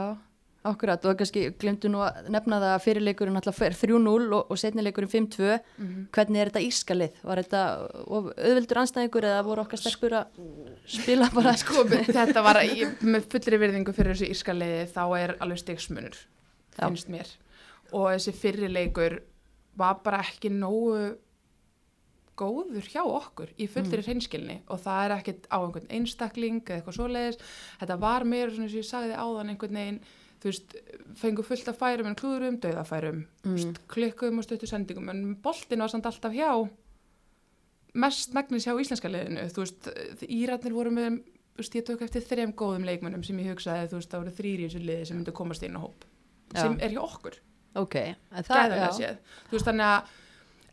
akkurat 0.69 1.05
og 1.11 1.17
kannski 1.19 1.41
glemdu 1.59 1.89
nú 1.91 1.99
að 2.07 2.29
nefna 2.31 2.59
það 2.63 2.73
að 2.77 2.83
fyrirleikurinn 2.85 3.39
alltaf 3.41 3.57
fer 3.59 3.75
3-0 3.75 4.29
og, 4.37 4.51
og 4.53 4.61
setnileikurinn 4.61 5.11
5-2 5.11 5.49
Mhm. 5.79 6.05
hvernig 6.15 6.41
er 6.43 6.51
þetta 6.53 6.63
ískalið? 6.69 7.17
Var 7.27 7.43
þetta 7.43 7.63
of 8.07 8.29
auðveldur 8.37 8.81
anstæðingur 8.83 9.27
eða 9.31 9.43
voru 9.49 9.65
okkar 9.65 9.83
stelpur 9.83 10.15
að 10.21 10.39
spila 10.87 11.31
bara 11.35 11.57
Sko, 11.63 11.83
þetta 11.89 12.45
var, 12.47 12.63
ég, 12.69 12.95
með 13.03 13.27
fullri 13.35 13.59
virðingu 13.65 13.97
fyrir 13.97 14.15
þessu 14.15 14.31
írskaliði, 14.31 14.87
þá 14.95 15.03
er 15.19 15.35
alveg 15.43 15.59
stigsmunur, 15.65 16.17
Já. 16.79 16.87
finnst 16.87 17.11
mér. 17.11 17.35
Og 17.93 18.13
þessi 18.15 18.33
fyrri 18.33 18.71
leikur 18.71 19.19
var 19.77 19.99
bara 20.05 20.23
ekki 20.23 20.51
nógu 20.53 21.17
góður 22.39 22.87
hjá 22.89 23.03
okkur 23.05 23.51
í 23.61 23.67
fullri 23.71 23.99
mm. 24.01 24.07
hreinskilni 24.07 24.55
og 24.73 24.81
það 24.83 25.03
er 25.05 25.15
ekkert 25.19 25.45
á 25.53 25.59
einhvern 25.61 25.91
einstakling 25.93 26.63
eða 26.65 26.79
eitthvað 26.81 26.97
svoleiðis. 26.97 27.39
Þetta 27.83 27.97
var 28.01 28.25
meira 28.29 28.51
svona 28.55 28.71
sem 28.73 28.81
ég 28.81 28.89
sagði 28.89 29.19
áðan 29.21 29.53
einhvern 29.53 29.79
veginn, 29.79 29.99
þú 30.43 30.51
veist, 30.51 30.77
fengu 31.21 31.43
fullt 31.47 31.69
af 31.71 31.79
færum 31.79 32.09
en 32.11 32.17
klúðurum, 32.19 32.57
dauðafærum, 32.63 33.25
Mm. 33.47 33.75
klikkuðum 33.89 34.39
og 34.43 34.45
stöttu 34.47 34.67
sendingum 34.67 35.09
en 35.11 35.37
boltin 35.37 35.79
var 35.79 35.89
samt 35.93 36.07
alltaf 36.07 36.33
hjá 36.35 36.69
mest 37.95 38.33
megnis 38.35 38.65
hjá 38.67 38.75
íslenska 38.81 39.11
liðinu 39.13 39.45
þú 39.53 39.65
veist, 39.67 39.89
Íratnir 40.27 40.73
voru 40.75 40.91
með 40.95 41.21
veist, 41.59 41.75
ég 41.77 41.85
tók 41.87 42.03
eftir 42.07 42.25
þrejum 42.25 42.55
góðum 42.57 42.87
leikmönnum 42.89 43.25
sem 43.27 43.39
ég 43.43 43.53
hugsaði, 43.53 43.91
þú 43.93 43.99
veist, 44.01 44.11
það 44.11 44.23
voru 44.25 44.35
þrýri 44.39 44.65
í 44.65 44.69
þessu 44.71 44.83
liði 44.87 45.07
sem 45.11 45.19
myndu 45.21 45.35
komast 45.37 45.63
inn 45.67 45.77
á 45.77 45.81
hóp 45.85 46.07
Já. 46.55 46.63
sem 46.63 46.79
er 46.81 46.91
hjá 46.97 47.03
okkur, 47.05 47.39
Ok, 47.75 47.95
en 47.97 48.45
það, 48.45 48.57
gæðanlega 48.57 48.91
séð 48.97 49.17
þú 49.49 49.57
veist, 49.57 49.69
þannig 49.69 49.87
að 49.93 50.19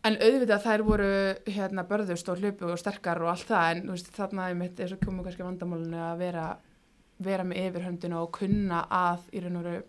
en 0.09 0.15
auðvitað 0.23 0.63
þær 0.63 0.81
voru 0.88 1.11
hérna 1.51 1.83
börðust 1.88 2.29
og 2.31 2.39
hlupu 2.39 2.71
og 2.71 2.79
sterkar 2.79 3.19
og 3.21 3.33
allt 3.33 3.47
það, 3.51 3.71
en 3.75 3.83
þú 3.83 3.95
veist, 3.97 4.11
þarna 4.15 4.47
vera 7.19 7.43
með 7.43 7.57
yfirhöndina 7.69 8.21
og 8.23 8.31
kunna 8.31 8.83
að 8.89 9.19
í 9.33 9.41
raun 9.43 9.57
og 9.59 9.63
veru 9.63 9.83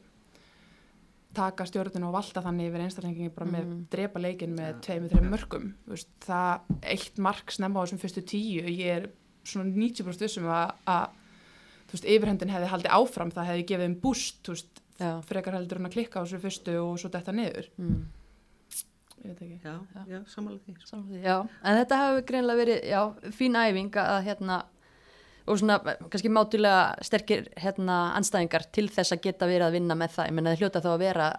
taka 1.34 1.62
stjórnuna 1.68 2.08
og 2.08 2.14
valda 2.16 2.42
þannig 2.42 2.70
yfir 2.72 2.82
einstaklingi 2.84 3.28
bara 3.34 3.46
með 3.46 3.64
Mhm. 3.66 3.86
drepa 3.92 4.18
leikin 4.18 4.56
með 4.56 4.72
Já. 4.74 4.80
tveimur, 4.86 5.10
þreim 5.12 5.30
mörgum 5.30 5.66
þú 5.86 5.90
veist, 5.94 6.08
það 6.26 6.60
eitt 6.82 7.18
mark 7.18 7.50
snemma 7.54 7.78
á 7.80 7.82
þessum 7.86 8.00
fyrstu 8.02 8.22
tíu 8.26 8.64
ég 8.66 8.80
er 8.96 9.10
svona 9.44 9.70
90% 9.72 10.18
vissum 10.26 10.44
að, 10.50 10.72
að 10.86 11.08
þú 11.86 11.92
veist, 11.92 12.04
yfirhöndin 12.04 12.50
hefði 12.50 12.68
haldið 12.72 12.90
áfram 12.98 13.30
það 13.32 13.46
hefði 13.46 13.66
gefið 13.70 13.86
um 13.86 13.94
búst 14.00 14.42
þú 14.42 14.48
veist, 14.56 14.80
Já. 15.00 15.20
frekar 15.22 15.54
heldur 15.54 15.78
hún 15.78 15.86
að 15.86 15.92
klikka 15.94 16.20
á 16.20 16.24
þessu 16.26 16.40
fyrstu 16.42 16.74
og 16.82 16.98
svo 16.98 17.08
detta 17.10 17.32
niður 17.32 17.68
Mm. 17.78 18.06
ég 19.22 19.26
veit 19.28 19.40
ekki 19.40 19.60
já, 19.62 19.78
Já. 19.94 20.04
já, 20.08 20.24
samanlega 20.26 20.64
því 20.66 21.48
en 21.62 21.76
þetta 21.86 21.96
hafi 21.96 22.22
greinlega 22.26 22.60
verið 22.64 22.84
já, 22.90 23.14
fín 23.30 23.54
æfing 23.54 23.90
að 23.92 24.24
hérna 24.26 24.64
og 25.46 25.58
svona 25.60 25.78
kannski 26.10 26.28
mátulega 26.32 26.82
sterkir 27.06 27.48
hérna 27.56 28.00
anstæðingar 28.18 28.68
til 28.72 28.88
þess 28.88 29.12
að 29.16 29.22
geta 29.28 29.46
verið 29.46 29.68
að 29.68 29.72
vinna 29.78 29.94
með 29.94 30.14
það, 30.18 30.26
ég 30.30 30.36
menna 30.38 30.54
þið 30.54 30.62
hljóta 30.64 30.82
þá 30.84 30.90
að 30.94 31.02
vera 31.06 31.30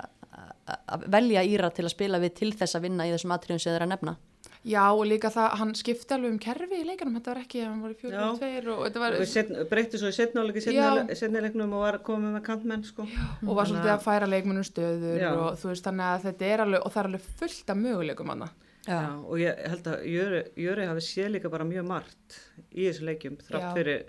að- 0.67 1.07
velja 1.11 1.43
Íra 1.43 1.69
til 1.73 1.85
að 1.85 1.93
spila 1.95 2.19
við 2.19 2.33
til 2.41 2.51
þess 2.53 2.75
að 2.75 2.81
vinna 2.87 3.07
í 3.07 3.11
þessum 3.15 3.33
atriðum 3.35 3.59
sem 3.61 3.73
þeir 3.73 3.87
að 3.87 3.93
nefna 3.95 4.17
Já, 4.61 4.83
og 4.93 5.07
líka 5.09 5.31
það, 5.33 5.55
hann 5.57 5.71
skipti 5.73 6.13
alveg 6.13 6.31
um 6.35 6.37
kerfi 6.41 6.77
í 6.83 6.85
leikunum, 6.85 7.15
þetta 7.17 7.31
var 7.33 7.39
ekki, 7.41 7.61
hann 7.65 7.79
var 7.81 7.89
í 7.89 7.95
42 7.97 8.67
og 8.75 8.83
þetta 8.85 9.01
var, 9.01 9.15
og 9.17 9.69
breytti 9.71 9.97
svo 9.97 10.11
í 10.11 10.13
setnáleiki 10.13 10.61
Já. 10.75 10.89
setnileiknum 11.17 11.73
og 11.73 11.81
var 11.81 11.97
komið 12.05 12.35
með 12.35 12.43
kantmenn 12.45 12.83
sko. 12.85 13.07
og 13.47 13.55
var 13.57 13.65
svolítið 13.65 13.93
að 13.95 14.03
færa 14.05 14.29
leikmunum 14.29 14.63
stöður 14.67 15.17
Já. 15.17 15.31
og 15.33 15.57
þú 15.57 15.71
veist, 15.71 15.87
þannig 15.87 16.05
að 16.11 16.27
þetta 16.27 16.51
er 16.53 16.63
alveg, 16.67 16.85
og 16.85 16.93
það 16.93 17.01
er 17.01 17.09
alveg 17.09 17.25
fullt 17.41 17.73
af 17.73 17.77
möguleikum 17.81 18.29
hann. 18.35 18.45
Já, 18.91 18.99
og 19.23 19.39
ég 19.41 19.61
held 19.71 19.87
að 19.91 20.03
Jöri, 20.11 20.85
hafi 20.91 21.05
séð 21.07 21.31
líka 21.37 21.51
bara 21.53 21.67
mjög 21.67 21.87
margt 21.87 22.37
í 22.71 22.85
þessu 22.89 23.07
leikjum 23.07 23.37
þrátt 23.47 23.65
Já. 23.69 23.71
fyrir 23.77 24.03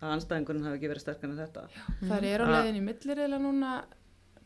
að 0.00 0.14
anstæðingurinn 0.16 0.66
hafi 0.66 0.78
ekki 0.80 0.90
verið 0.92 1.04
sterkar 1.06 1.30
en 1.30 1.38
þetta. 1.40 1.66
Það 2.08 2.26
er 2.32 2.42
á 2.42 2.46
Ah. 2.46 2.52
leiðin 2.56 2.80
í 2.80 2.84
milliriðla 2.86 3.38
núna 3.40 3.70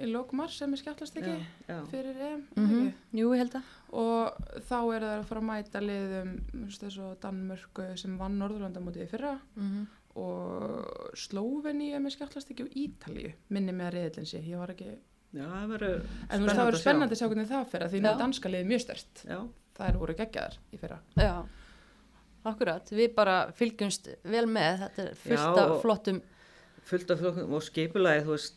í 0.00 0.06
lókumars 0.08 0.54
sem 0.56 0.72
er 0.72 0.80
skjáttlast 0.80 1.16
ekki 1.20 1.32
já, 1.34 1.46
já. 1.68 1.78
fyrir 1.90 2.16
EM, 2.24 2.44
mm 2.56 2.68
mm 2.70 2.92
Jú, 3.20 3.32
ég 3.34 3.42
held 3.42 3.56
að. 3.58 3.72
Og 3.92 4.38
þá 4.70 4.76
eru 4.96 5.06
það 5.10 5.18
að 5.18 5.26
fara 5.28 5.40
að 5.42 5.48
mæta 5.50 5.82
liðum, 5.84 6.30
þú 6.54 6.62
veist, 6.64 6.84
þessu 6.86 7.08
Danmörku 7.20 7.88
sem 8.00 8.14
vann 8.18 8.38
Norðurlandamótið 8.40 9.04
í 9.04 9.10
fyrra 9.10 9.34
mm 9.56 9.86
og 10.20 11.12
Slóveni 11.14 11.92
er 11.94 12.00
með 12.02 12.16
skjáttlast 12.16 12.48
ekki 12.50 12.64
og 12.66 12.72
Ítalíu, 12.80 13.30
minni 13.54 13.70
með 13.72 13.92
reyðlinn 13.94 14.26
sé, 14.26 14.40
ég 14.42 14.58
var 14.58 14.72
ekki, 14.74 14.88
já, 15.36 15.44
það 15.46 15.66
verður 15.74 15.96
en 16.00 16.40
þú 16.40 16.44
veist, 16.46 16.56
það 16.58 16.68
verður 16.70 16.80
spennandi 16.84 17.16
að 17.16 17.20
sjá 17.22 17.28
hvernig 17.30 17.48
það 17.50 17.66
fer 17.72 17.84
að 17.86 17.94
því 17.94 18.00
nú 18.04 18.10
er 18.12 18.20
danska 18.24 18.52
liðið 18.52 18.70
mjög 18.72 18.80
stert, 18.84 19.24
Já, 19.28 19.38
það 19.78 19.88
eru 19.92 20.02
voru 20.04 20.14
geggjaðar 20.20 20.56
í 20.74 20.80
fyrra. 20.82 20.98
Já, 21.20 21.34
akkurat, 22.50 22.90
við 22.96 23.12
bara 23.16 23.36
fylgjumst 23.56 24.08
vel 24.24 24.46
með, 24.48 24.86
þetta 24.86 25.04
er 25.04 25.20
fullt 25.24 25.60
af 25.64 25.74
flottum 25.84 26.20
fullt 26.90 27.10
af 27.14 27.20
flokkum 27.20 27.54
og 27.58 27.62
skipulagi 27.66 28.24
þú 28.26 28.34
veist, 28.34 28.56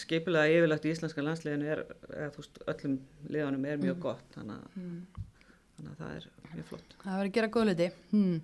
skipulagi 0.00 0.56
yfirlegt 0.58 0.86
í 0.88 0.92
íslenska 0.94 1.22
landsliðinu 1.26 1.68
er, 1.74 1.82
eða 2.14 2.30
þú 2.34 2.42
veist, 2.44 2.60
öllum 2.72 2.96
liðanum 3.34 3.66
er 3.70 3.82
mjög 3.82 3.98
gott 4.06 4.36
þannig 4.36 4.56
að, 4.56 4.78
Mm. 4.80 5.00
þannig 5.76 5.92
að 5.92 6.00
það 6.00 6.16
er 6.16 6.26
mjög 6.54 6.66
flott 6.70 6.96
Það 7.02 7.12
verður 7.18 7.28
að 7.30 7.36
gera 7.36 7.48
góð 7.54 7.68
hluti. 7.70 7.90
Hmm. 8.10 8.40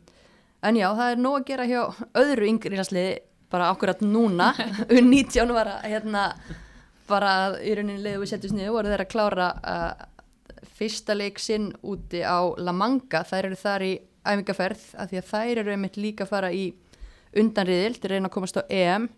En 0.67 0.77
já, 0.77 0.87
það 0.97 1.11
er 1.13 1.19
nóg 1.21 1.35
að 1.41 1.47
gera 1.51 1.67
hjá 1.69 1.81
öðru 2.23 2.47
yngri 2.51 2.77
landsliði, 2.79 3.11
bara 3.53 3.67
akkurat 3.71 4.01
núna. 4.03 4.47
U19 4.89 5.53
var 5.55 5.69
að, 5.75 5.83
hérna, 5.93 6.23
bara 7.09 7.33
að 7.47 7.57
í 7.67 7.75
rauninni 7.79 8.03
leiðu 8.05 8.23
við 8.23 8.33
setjum 8.33 8.55
sniðu, 8.55 8.75
voru 8.75 8.93
þeir 8.93 9.05
að 9.05 9.13
klára 9.13 9.49
uh, 9.61 10.07
fyrsta 10.77 11.17
leik 11.17 11.41
sinn 11.43 11.71
úti 11.87 12.23
á 12.27 12.39
La 12.61 12.75
Manga. 12.77 13.23
Þær 13.27 13.51
eru 13.51 13.61
þar 13.61 13.87
í 13.87 13.93
æfingaferð, 14.27 14.85
af 14.99 15.11
því 15.11 15.21
að 15.21 15.31
þær 15.31 15.63
eru 15.63 15.75
einmitt 15.75 16.01
líka 16.01 16.27
að 16.27 16.33
fara 16.33 16.53
í 16.53 16.67
undanriðil 17.37 17.97
til 17.97 18.09
að 18.09 18.15
reyna 18.15 18.31
að 18.31 18.37
komast 18.37 18.59
á 18.61 18.63
EM. 18.73 19.09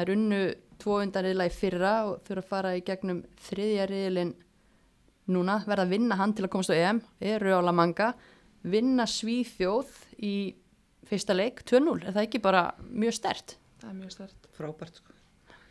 Eru 0.00 0.16
unnu 0.16 0.40
tvo 0.82 0.98
undanriðila 1.04 1.48
í 1.48 1.54
fyrra 1.54 1.94
og 2.08 2.24
þurfa 2.26 2.42
að 2.42 2.50
fara 2.50 2.74
í 2.78 2.82
gegnum 2.86 3.22
þriðja 3.46 3.86
riðilinn 3.90 4.34
núna, 5.34 5.60
verða 5.64 5.86
að 5.86 5.94
vinna 5.94 6.18
hann 6.20 6.34
til 6.36 6.44
að 6.46 6.52
komast 6.52 6.72
á 6.74 6.76
EM, 6.76 7.00
eru 7.24 7.54
á 7.56 7.60
La 7.64 7.72
Manga, 7.72 8.12
vinna 8.64 9.06
Svíþjóð 9.08 9.92
í 10.24 10.34
fyrsta 11.08 11.36
leik, 11.36 11.62
2-0, 11.68 12.00
er 12.02 12.16
það 12.16 12.26
ekki 12.26 12.40
bara 12.44 12.64
mjög 12.88 13.16
stert? 13.20 13.56
Það 13.80 13.90
er 13.90 13.96
mjög 14.00 14.14
stert. 14.16 14.50
frábært 14.56 15.00
sko. 15.00 15.14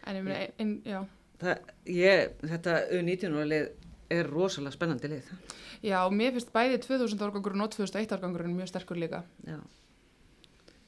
En 0.07 0.17
ég 0.19 0.25
meina, 0.25 0.39
ein, 0.39 0.53
ein, 0.59 0.73
já, 0.85 0.99
það, 1.43 1.73
ég, 1.91 2.33
þetta 2.53 2.75
U19 2.97 3.43
lið 3.51 3.69
er 4.13 4.29
rosalega 4.29 4.75
spennandi 4.75 5.09
lið 5.13 5.29
já, 5.83 5.99
mér 6.13 6.33
finnst 6.35 6.51
bæði 6.55 6.79
2000 6.85 7.23
árgangurinn 7.27 7.65
og 7.65 7.71
2001 7.75 8.13
árgangurinn 8.17 8.55
mjög 8.57 8.69
sterkur 8.71 8.99
líka. 9.01 9.23
já. 9.47 9.59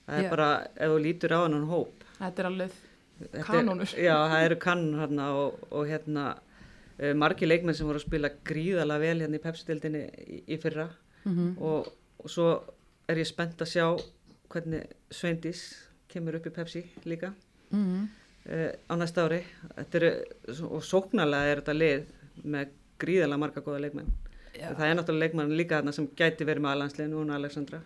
það 0.06 0.18
er 0.20 0.24
Já. 0.28 0.30
bara 0.30 0.50
ef 0.76 0.92
þú 0.94 1.00
lítur 1.04 1.34
á 1.36 1.40
hennan 1.46 1.70
hóp 1.72 2.04
Þetta 2.16 2.40
er 2.44 2.48
alveg, 2.52 2.76
Þetta 3.20 3.38
er- 3.40 3.44
Kanónur. 3.48 3.94
já, 4.00 4.16
það 4.32 4.44
eru 4.46 4.56
kanónur 4.64 5.00
hérna 5.02 5.26
og, 5.36 5.58
og 5.72 5.88
hérna 5.90 6.26
uh, 6.36 7.14
margi 7.16 7.46
leikmenn 7.48 7.76
sem 7.76 7.88
voru 7.88 8.00
að 8.00 8.06
spila 8.08 8.30
gríðalega 8.48 9.00
vel 9.04 9.20
hérna 9.26 9.40
í 9.40 9.44
Pepsi-dildinni 9.44 10.04
í, 10.28 10.44
í 10.48 10.58
fyrra 10.62 10.90
Mm 11.26 11.56
og, 11.58 11.88
og 12.22 12.30
svo 12.30 12.52
er 13.10 13.18
ég 13.18 13.26
spennt 13.26 13.58
að 13.64 13.72
sjá 13.72 13.86
hvernig 14.54 14.84
Sveindís 15.10 15.62
kemur 16.08 16.36
upp 16.38 16.46
í 16.46 16.54
Pepsi 16.54 16.84
líka 17.10 17.32
-hmm. 17.72 18.04
uh, 18.06 18.08
á 18.46 18.94
næsta 19.00 19.26
ári. 19.26 19.42
Eru, 19.86 20.12
og 20.70 20.86
sóknarlega 20.86 21.52
er 21.52 21.64
þetta 21.64 21.76
lið 21.80 22.08
með 22.44 22.74
gríðalega 23.02 23.42
marga 23.42 23.66
góða 23.66 23.84
leikmenn. 23.86 24.14
Það 24.56 24.88
er 24.88 24.98
náttúrulega 25.00 25.26
leikmenn 25.26 25.58
líka 25.60 25.80
þarna 25.80 25.96
sem 25.96 26.08
gæti 26.16 26.48
verið 26.48 26.64
með 26.64 26.76
alansliðinu, 26.78 27.22
hún 27.22 27.36
Alexandra. 27.36 27.82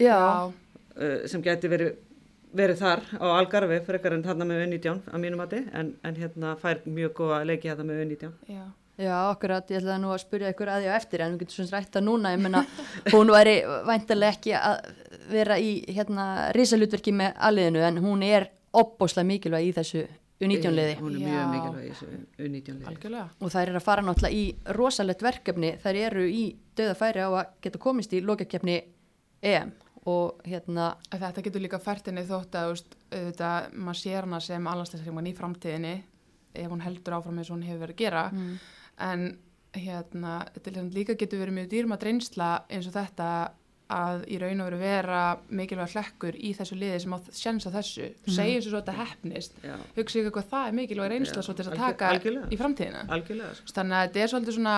Já, 0.00 0.20
uh, 0.48 1.18
sem 1.30 1.42
gæti 1.44 1.70
verið 1.70 1.98
verið 2.56 2.80
þar 2.80 3.02
á 3.22 3.26
Algarve 3.36 3.78
frekar 3.86 4.16
en 4.16 4.24
þarna 4.26 4.46
með 4.48 4.64
U19 4.66 5.10
að 5.10 5.22
mínum 5.22 5.40
mati 5.40 5.62
en, 5.76 5.94
en 6.06 6.16
hérna 6.18 6.56
fær 6.58 6.82
mjög 6.86 7.12
góða 7.20 7.40
leiki 7.46 7.70
þarna 7.70 7.86
með 7.86 8.00
U19 8.04 8.32
já. 8.50 8.64
já, 8.98 9.14
akkurat, 9.30 9.70
ég 9.70 9.80
ætla 9.80 9.98
nú 10.02 10.10
að 10.10 10.22
spyrja 10.24 10.50
ykkur 10.54 10.72
að 10.72 10.82
því 10.82 10.90
á 10.90 10.94
eftir 10.96 11.24
en 11.24 11.36
við 11.36 11.44
getum 11.44 11.56
svona 11.60 11.78
rætt 11.78 11.98
að 12.00 12.06
núna, 12.08 12.32
ég 12.34 12.42
menna 12.42 12.64
hún 13.14 13.30
væri 13.30 13.56
væntalega 13.86 14.34
ekki 14.34 14.56
að 14.58 14.80
vera 15.30 15.60
í 15.62 15.70
hérna 15.94 16.26
risalutverki 16.56 17.14
með 17.14 17.38
aliðinu 17.50 17.86
en 17.86 18.02
hún 18.02 18.26
er 18.26 18.50
opbóslega 18.76 19.26
mikilvæg 19.26 19.68
í 19.68 19.72
þessu 19.76 20.04
U19 20.40 20.72
liði 20.72 20.94
hún 21.00 21.16
er 21.18 21.24
mjög 21.26 21.50
mikilvæg 21.54 21.84
í 21.84 21.90
þessu 21.90 22.08
U19 22.38 22.78
liði 22.78 22.88
Algjörlega. 22.88 23.26
og 23.40 23.52
þær 23.52 23.66
eru 23.66 23.80
að 23.80 23.86
fara 23.86 24.04
náttúrulega 24.06 24.38
í 24.40 24.74
rosalegt 24.78 25.24
verkefni, 25.26 25.74
þær 25.82 26.00
eru 26.06 26.24
í 26.30 26.44
döða 26.78 26.96
færi 26.96 27.24
á 27.26 27.28
að 27.28 27.52
geta 27.66 27.82
komist 27.82 28.14
í 28.16 28.22
lokakefni 28.24 28.78
EM 29.42 29.74
og 30.08 30.40
hérna 30.48 30.94
En 31.12 31.20
Þetta 31.20 31.44
getur 31.44 31.60
líka 31.60 31.78
fært 31.82 32.08
henni 32.08 32.24
þótt 32.24 32.56
að, 32.56 32.80
auðvitað, 33.12 33.68
maður 33.76 34.00
sér 34.00 34.24
hana 34.24 34.40
sem 34.40 34.66
allansleisreimann 34.72 35.28
í 35.28 35.36
framtíðinni 35.36 35.94
ef 36.54 36.72
hún 36.72 36.82
heldur 36.82 37.18
áfram 37.18 37.38
eins 37.38 37.50
og 37.50 37.58
hún 37.58 37.66
hefur 37.68 37.84
verið 37.84 37.94
að 37.94 38.00
gera. 38.00 38.24
mm. 38.32 38.58
En 39.00 39.38
hérna, 39.76 40.32
líka 40.90 41.14
getur 41.14 41.44
verið 41.44 41.56
mjög 41.58 41.68
dýrma 41.70 41.98
reynsla 42.00 42.48
eins 42.68 42.88
og 42.88 42.96
þetta 42.96 43.28
að 43.90 44.20
í 44.30 44.38
raun 44.40 44.60
og 44.62 44.68
veru 44.70 44.78
vera 44.80 45.20
mikilvæg 45.50 45.94
hlekkur 45.96 46.36
í 46.38 46.52
þessu 46.58 46.76
liði 46.78 47.00
sem 47.02 47.14
á 47.16 47.18
sjens 47.34 47.66
á 47.66 47.70
þessu. 47.74 48.06
Mm. 48.12 48.34
Segjum 48.36 48.62
svo 48.66 48.76
að 48.78 48.82
þetta 48.84 48.94
hefnist. 49.00 49.56
Já, 49.66 49.74
Hugsa 49.96 50.20
ykkur 50.22 50.34
hvað 50.38 50.48
það 50.52 50.68
er 50.70 50.76
mikilvæg 50.78 51.10
reynsla 51.14 51.40
Já, 51.42 51.46
svo 51.48 51.54
til 51.58 51.64
þess 51.66 51.72
að 51.74 51.82
taka 51.84 52.10
algjörlega. 52.14 52.50
í 52.54 52.58
framtíðina. 52.60 53.02
algjörlega 53.16 53.54
sko. 53.60 53.72
Þannig 53.80 53.96
að 53.98 54.06
þetta 54.08 54.22
er 54.26 54.32
svolítið 54.34 54.56
svona, 54.58 54.76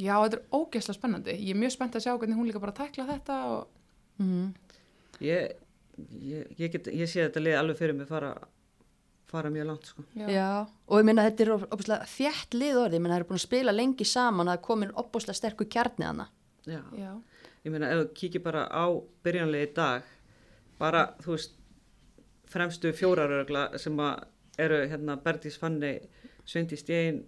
já, 0.00 0.14
þetta 0.24 0.38
er 0.40 0.44
ógeðslega 0.60 0.98
spennandi. 1.00 1.36
Ég 1.36 1.50
er 1.54 1.60
mjög 1.64 1.74
spennt 1.76 1.98
að 2.00 2.04
sjá 2.06 2.12
hvernig 2.16 2.36
hún 2.40 2.48
líka 2.50 2.60
bara 2.64 2.72
tækla 2.80 3.06
þetta 3.12 3.40
og 3.50 3.68
Mm. 4.20 4.54
ég, 5.20 5.52
ég, 6.20 6.46
ég, 6.58 6.70
get, 6.72 6.86
ég 6.92 7.08
sé 7.08 7.22
þetta 7.28 7.40
lið 7.40 7.54
alveg 7.60 7.76
fyrir 7.78 7.94
mig 7.96 8.06
fara, 8.08 8.34
fara 9.30 9.48
mjög 9.48 9.66
langt 9.70 9.86
sko. 9.88 10.02
Já. 10.16 10.66
og 10.88 10.98
ég 11.00 11.04
minna 11.08 11.24
þetta 11.28 11.40
er 11.46 11.50
opbúslega 11.56 12.04
þjætt 12.10 12.56
lið 12.58 12.76
orði, 12.82 12.98
ég 12.98 13.00
minna 13.04 13.14
það 13.16 13.20
er 13.22 13.28
búin 13.30 13.38
að 13.40 13.44
spila 13.46 13.72
lengi 13.72 14.04
saman 14.04 14.48
að 14.52 14.60
komin 14.66 14.92
opbúslega 14.92 15.38
sterkur 15.38 15.68
kjarni 15.72 16.04
hana 16.04 16.26
Já. 16.68 16.82
Já. 16.98 17.12
Ég 17.64 17.72
meina 17.72 17.90
ef 17.92 18.02
þú 18.02 18.12
kíkir 18.20 18.44
bara 18.44 18.66
á 18.66 18.84
byrjanlega 19.24 19.68
í 19.68 19.72
dag 19.76 20.02
bara 20.80 21.06
þú 21.22 21.34
veist 21.36 21.56
fremstu 22.50 22.92
fjórarögla 22.92 23.78
sem 23.78 23.96
að 24.00 24.24
eru 24.58 24.80
hérna 24.90 25.16
Bertís 25.16 25.58
Fanni 25.58 25.98
Sveindi 26.44 26.76
Stein, 26.76 27.24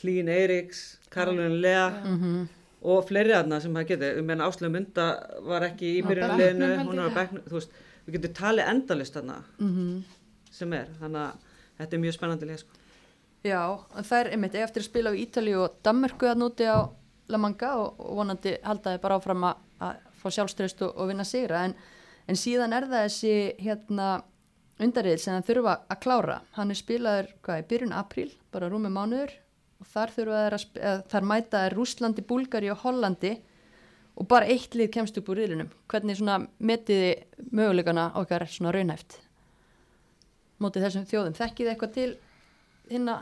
Hlín 0.00 0.30
Eiríks 0.32 1.00
Karolín 1.10 1.60
Lea 1.60 1.88
mm 1.90 2.46
og 2.84 3.06
fleiri 3.08 3.32
aðna 3.32 3.60
sem 3.64 3.74
það 3.74 3.86
getur 3.88 4.18
ég 4.18 4.26
meina 4.28 4.46
Áslega 4.48 4.72
Munda 4.74 5.04
var 5.48 5.64
ekki 5.70 5.94
í 5.98 6.00
byrjanleginu 6.04 6.70
hún 6.82 7.00
á 7.00 7.06
ég. 7.08 7.14
bekknum, 7.16 7.44
þú 7.48 7.56
veist 7.56 7.76
við 8.04 8.16
getum 8.18 8.34
talið 8.36 8.70
endalist 8.72 9.16
þarna 9.16 9.36
-hmm. 9.58 10.02
sem 10.50 10.72
er, 10.72 10.90
þannig 11.00 11.20
að 11.20 11.32
þetta 11.78 11.96
er 11.96 12.02
mjög 12.02 12.14
spennandi 12.14 12.46
lið 12.46 12.58
sko. 12.58 12.82
Já, 13.44 13.62
það 14.02 14.18
er 14.20 14.30
einmitt 14.32 14.54
eftir 14.54 14.82
að 14.82 14.88
spila 14.88 15.10
á 15.12 15.20
Ítalíu 15.24 15.58
og 15.64 15.78
Danmörku 15.82 16.26
að 16.26 16.40
núti 16.42 16.64
á 16.68 16.78
La 17.28 17.38
Manga 17.38 17.76
og, 17.76 17.96
vonandi 18.16 18.58
halda 18.62 18.94
þið 18.94 19.00
bara 19.00 19.16
áfram 19.16 19.44
að, 19.44 19.56
að 19.82 20.02
fá 20.20 20.28
sjálfströst 20.32 20.82
og, 20.86 20.92
og 20.98 21.10
vinna 21.10 21.26
sigra. 21.26 21.64
En, 21.68 21.74
en 22.28 22.38
síðan 22.38 22.74
er 22.76 22.88
það 22.90 23.06
þessi 23.08 23.34
hérna 23.62 24.10
undarriðil 24.82 25.22
sem 25.22 25.36
það 25.36 25.48
þurfa 25.50 25.74
að 25.94 26.02
klára. 26.04 26.36
Hann 26.58 26.74
er 26.74 26.80
spilaður, 26.80 27.32
hvað, 27.46 27.62
í 27.62 27.66
byrjun 27.72 27.96
apríl 27.96 28.28
bara 28.54 28.70
rúmi 28.72 28.92
mánuður. 28.92 29.34
Og 29.82 29.90
þar 29.90 30.14
þurfa 30.14 30.44
að, 30.44 30.68
eða, 30.78 30.94
þar 31.12 31.28
mæta 31.30 31.64
þær 31.64 31.76
Rúslandi, 31.78 32.26
Búlgari 32.28 32.70
og 32.72 32.84
Hollandi. 32.84 33.34
Og 34.14 34.28
bara 34.30 34.46
eitt 34.46 34.76
lið 34.78 34.92
kemst 34.94 35.16
upp 35.18 35.32
úr 35.32 35.40
riðlunum 35.40 35.72
hvernig 35.90 36.20
svona 36.20 36.36
metiði 36.62 37.16
möguleikana 37.50 38.12
okkar 38.20 38.46
svona 38.46 38.70
raunhæft? 38.76 39.18
Mótið 40.62 40.86
þessum 40.86 41.08
þjóðum. 41.10 41.34
Þekkið 41.34 41.70
eitthvað 41.72 41.94
til 41.96 42.08
hinna, 42.92 43.18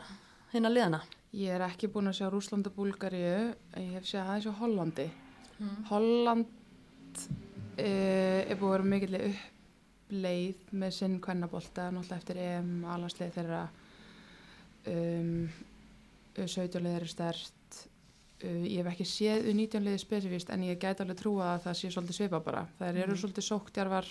hinna 0.53 0.69
liðana 0.69 1.01
Ég 1.33 1.49
er 1.49 1.63
ekki 1.65 1.87
búin 1.89 2.11
að 2.11 2.19
sjá 2.19 2.27
Rúsland 2.29 2.67
og 2.69 2.75
Búlgaríu, 2.77 3.55
ég 3.73 3.93
hef 3.95 4.05
séð 4.05 4.19
aðeins 4.21 4.45
á 4.45 4.59
Hollandi. 4.59 5.05
Holland 5.89 6.45
uh, 7.77 7.79
er 7.79 8.57
búin 8.59 8.69
að 8.69 8.75
vera 8.77 8.89
mikill 8.93 9.19
uppleið 9.29 10.73
með 10.73 10.91
sinn 10.97 11.19
kvennabólta, 11.23 11.89
náttúrulega 11.93 12.19
eftir 12.21 12.37
EM, 12.43 12.71
alansleið 12.85 13.33
þeirra, 13.37 13.61
um, 14.91 15.49
17 16.35 16.81
leðir 16.83 17.05
er 17.05 17.11
stert. 17.11 17.79
Uh, 18.43 18.65
ég 18.67 18.81
hef 18.81 18.91
ekki 18.93 19.05
séð 19.07 19.49
19 19.53 19.85
leðir 19.85 20.01
spesifíst 20.03 20.49
en 20.53 20.63
ég 20.67 20.79
gæti 20.81 21.03
alveg 21.05 21.17
trúa 21.21 21.53
að 21.55 21.65
það 21.67 21.79
sé 21.79 21.91
svolítið 21.93 22.19
svipa 22.19 22.39
bara. 22.43 22.65
Það 22.79 22.97
eru 23.03 23.13
Mhm. 23.13 23.21
svolítið 23.23 23.47
sóktjarvar, 23.49 24.07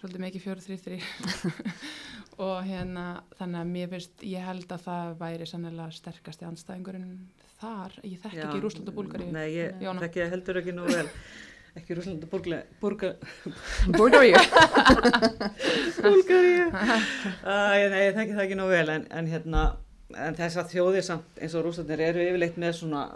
svolítið 0.00 0.24
mikið 0.24 0.42
fjóru 0.46 0.64
þrý 0.64 0.76
þrý 0.84 0.98
og 2.40 2.64
hérna 2.64 3.04
þannig 3.38 3.60
að 3.60 3.70
mér 3.74 3.88
finnst, 3.92 4.22
ég 4.24 4.40
held 4.46 4.66
að 4.72 4.84
það 4.88 5.18
væri 5.20 5.46
sannilega 5.46 5.92
sterkasti 5.92 6.46
anstæðingurinn 6.48 7.10
þar, 7.60 7.94
ég 8.06 8.18
þekki 8.22 8.42
ekki 8.46 8.62
Rúsland 8.64 8.90
og 8.90 8.96
Búlgari 8.98 9.28
Nei, 9.34 9.46
ég 9.54 9.84
Jóna. 9.84 10.02
þekki 10.04 10.22
það 10.24 10.34
heldur 10.34 10.60
ekki 10.62 10.74
nú 10.76 10.84
vel. 10.88 11.06
Ekki 11.78 11.96
Rúsland 11.98 12.24
og 12.26 12.30
Búlgari. 12.32 12.64
Búlgari. 13.94 14.32
Nei, 17.44 17.78
ég 17.80 18.16
þekki 18.16 18.34
það 18.36 18.44
ekki 18.44 18.58
nú 18.58 18.68
vel, 18.70 18.86
en, 18.96 19.06
en 19.20 19.28
hérna, 19.30 19.64
en 20.18 20.38
þessar 20.38 20.68
þjóðir 20.70 21.04
samt 21.06 21.40
eins 21.40 21.56
og 21.58 21.66
Rúslandir 21.66 22.02
eru 22.10 22.24
yfirleitt 22.28 22.58
með 22.60 22.78
svona, 22.82 23.08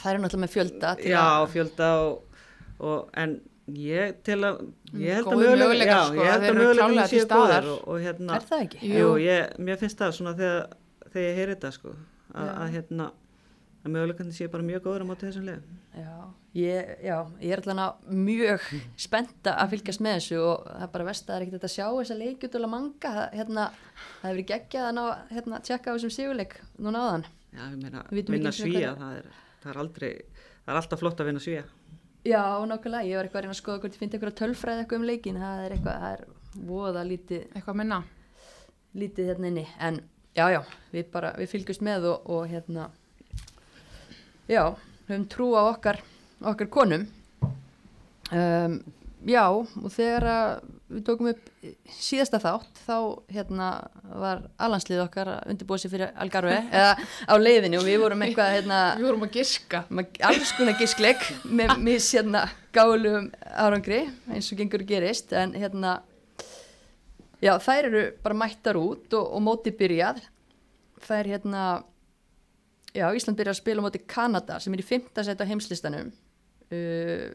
Það 0.00 0.12
eru 0.12 0.20
náttúrulega 0.22 0.44
með 0.44 0.52
fjölda 0.54 0.90
já, 1.02 1.20
að... 1.20 1.46
fjölda 1.54 1.86
og, 2.04 2.42
og, 2.78 3.08
en 3.18 3.32
ég 3.74 4.20
til 4.26 4.36
að, 4.46 4.60
ég 4.98 5.18
held 5.18 5.26
að 5.26 5.42
já, 5.82 5.96
sko, 6.06 6.20
ég 6.20 6.44
þeir 6.44 6.60
held 6.60 6.82
að 6.84 6.92
til 7.00 7.08
séu 7.10 7.24
staðar. 7.24 7.66
góðir 7.66 7.72
og, 7.74 7.80
og 7.90 8.04
hérna, 8.04 8.36
Er 8.38 8.46
það 8.52 8.62
ekki? 8.66 8.80
Jú. 8.94 9.08
Ég, 9.24 9.56
mér 9.66 9.80
finnst 9.82 9.98
það 10.00 10.14
svona 10.20 10.34
þegar, 10.38 10.70
þegar 11.08 11.26
ég 11.26 11.40
heyri 11.40 11.56
þetta 11.56 11.72
sko, 11.74 11.96
að, 12.30 12.52
að 12.54 12.72
hérna, 12.76 13.08
að 13.80 13.94
möguleikandi 13.94 14.36
séu 14.36 14.50
bara 14.52 14.66
mjög 14.66 14.84
góður 14.84 15.04
á 15.04 15.10
móti 15.10 15.26
þessum 15.28 15.46
liðum. 15.48 15.78
Já, 15.96 16.14
ég, 16.58 16.90
já, 17.06 17.16
ég 17.40 17.54
er 17.54 17.62
allavega 17.62 18.16
mjög 18.28 18.66
spennta 19.00 19.54
að 19.62 19.74
fylgjast 19.74 20.04
með 20.04 20.16
þessu 20.18 20.40
og 20.44 20.68
það 20.68 20.86
er 20.86 20.92
bara 20.94 21.08
vest 21.08 21.24
að 21.24 21.32
það 21.32 21.38
er 21.38 21.46
ekkert 21.46 21.66
að 21.68 21.74
sjá 21.74 21.86
þessa 21.88 22.18
leikjutulega 22.20 22.72
manga. 22.74 23.12
Hérna, 23.34 23.66
það 23.72 24.28
hefur 24.28 24.36
verið 24.36 24.48
geggjað 24.52 24.88
að 24.90 24.96
ná, 24.98 25.04
hérna, 25.32 25.62
tjekka 25.70 25.90
á 25.90 25.94
þessum 25.96 26.14
sigurleik 26.18 26.56
núna 26.76 27.04
áðan. 27.06 27.26
Já, 27.50 27.62
ég 27.64 27.80
meina, 27.80 28.04
vinna 28.12 28.54
svíja, 28.54 28.94
það 29.00 29.18
er, 29.22 29.30
það 29.64 29.72
er 29.72 29.82
aldrei, 29.84 30.10
það 30.60 30.74
er 30.74 30.82
alltaf 30.82 31.02
flott 31.02 31.22
að 31.22 31.30
vinna 31.32 31.42
svíja. 31.42 31.64
Já, 32.28 32.42
nákvæmlega, 32.68 33.08
ég 33.08 33.16
var 33.16 33.26
eitthvað 33.26 33.40
að 33.40 33.44
reyna 33.46 33.54
að 33.56 33.62
skoða 33.62 33.80
hvort 33.80 33.94
ég 33.96 34.00
fyndi 34.02 34.18
eitthvað 34.18 34.34
tölfræði 34.36 34.82
eitthvað 34.82 35.00
um 35.00 35.06
leikin, 35.08 35.38
það 35.40 35.62
er 35.64 35.74
eitthvað, 35.74 36.02
það 36.02 36.16
er 36.18 36.64
voða 36.68 37.04
lítið, 37.08 37.46
eitthvað 37.56 37.78
minna 37.80 37.98
lítið 39.00 39.30
hérna 39.30 39.48
inni, 39.48 39.64
en 39.80 40.00
já, 40.36 40.44
já, 40.52 40.60
við 40.92 41.08
bara, 41.14 41.30
við 41.40 41.50
fylgjumst 41.54 41.84
með 41.86 42.08
og, 42.10 42.28
og 42.36 42.44
hérna, 42.50 42.90
já, 44.50 44.64
höfum 45.08 45.26
trú 45.30 45.52
á 45.54 45.62
okkar, 45.70 46.00
okkar 46.42 46.70
konum, 46.72 47.06
um, 48.34 48.80
já, 49.28 49.44
og 49.50 49.90
þegar 49.94 50.62
við 50.90 51.02
tókum 51.06 51.30
upp 51.30 51.50
síðasta 51.94 52.40
þátt, 52.42 52.80
þá 52.86 52.96
hérna 53.30 53.68
var 54.18 54.42
alhanslið 54.58 55.04
okkar 55.04 55.30
að 55.36 55.52
undirbúa 55.52 55.80
sér 55.80 55.92
fyrir 55.92 56.14
Algarve, 56.18 56.56
eða 56.80 56.96
á 56.98 57.34
leiðinu 57.38 57.80
og 57.80 57.86
við 57.86 58.00
vorum 58.02 58.24
eitthvað, 58.26 58.54
hérna, 58.58 58.80
við 58.98 59.08
vorum 59.10 59.26
að 59.28 59.36
giska. 59.38 59.84
Alls 60.30 60.54
konar 60.58 60.78
giskleik 60.80 61.26
með 61.46 61.76
mis 61.86 62.10
hérna 62.16 62.48
gáluðum 62.74 63.30
árangri 63.50 64.04
eins 64.30 64.50
og 64.50 64.60
gengur 64.60 64.86
gerist 64.86 65.32
en 65.34 65.54
hérna 65.58 66.00
já 67.42 67.54
þær 67.62 67.88
eru 67.88 68.02
bara 68.22 68.36
mættar 68.42 68.78
út 68.78 69.14
og, 69.16 69.30
og 69.36 69.42
móti 69.46 69.74
byrjað. 69.74 70.20
Þær 71.06 71.30
hérna 71.34 71.64
já 72.96 73.06
Ísland 73.14 73.38
byrjar 73.38 73.54
að 73.54 73.60
spila 73.62 73.82
á 73.82 73.86
móti 73.86 74.02
Kanada 74.06 74.58
sem 74.60 74.74
er 74.74 74.82
í 74.82 74.86
fymta 74.86 75.24
set 75.26 75.40
á 75.40 75.50
heimslistanum 75.50 76.10
uh, 76.10 77.26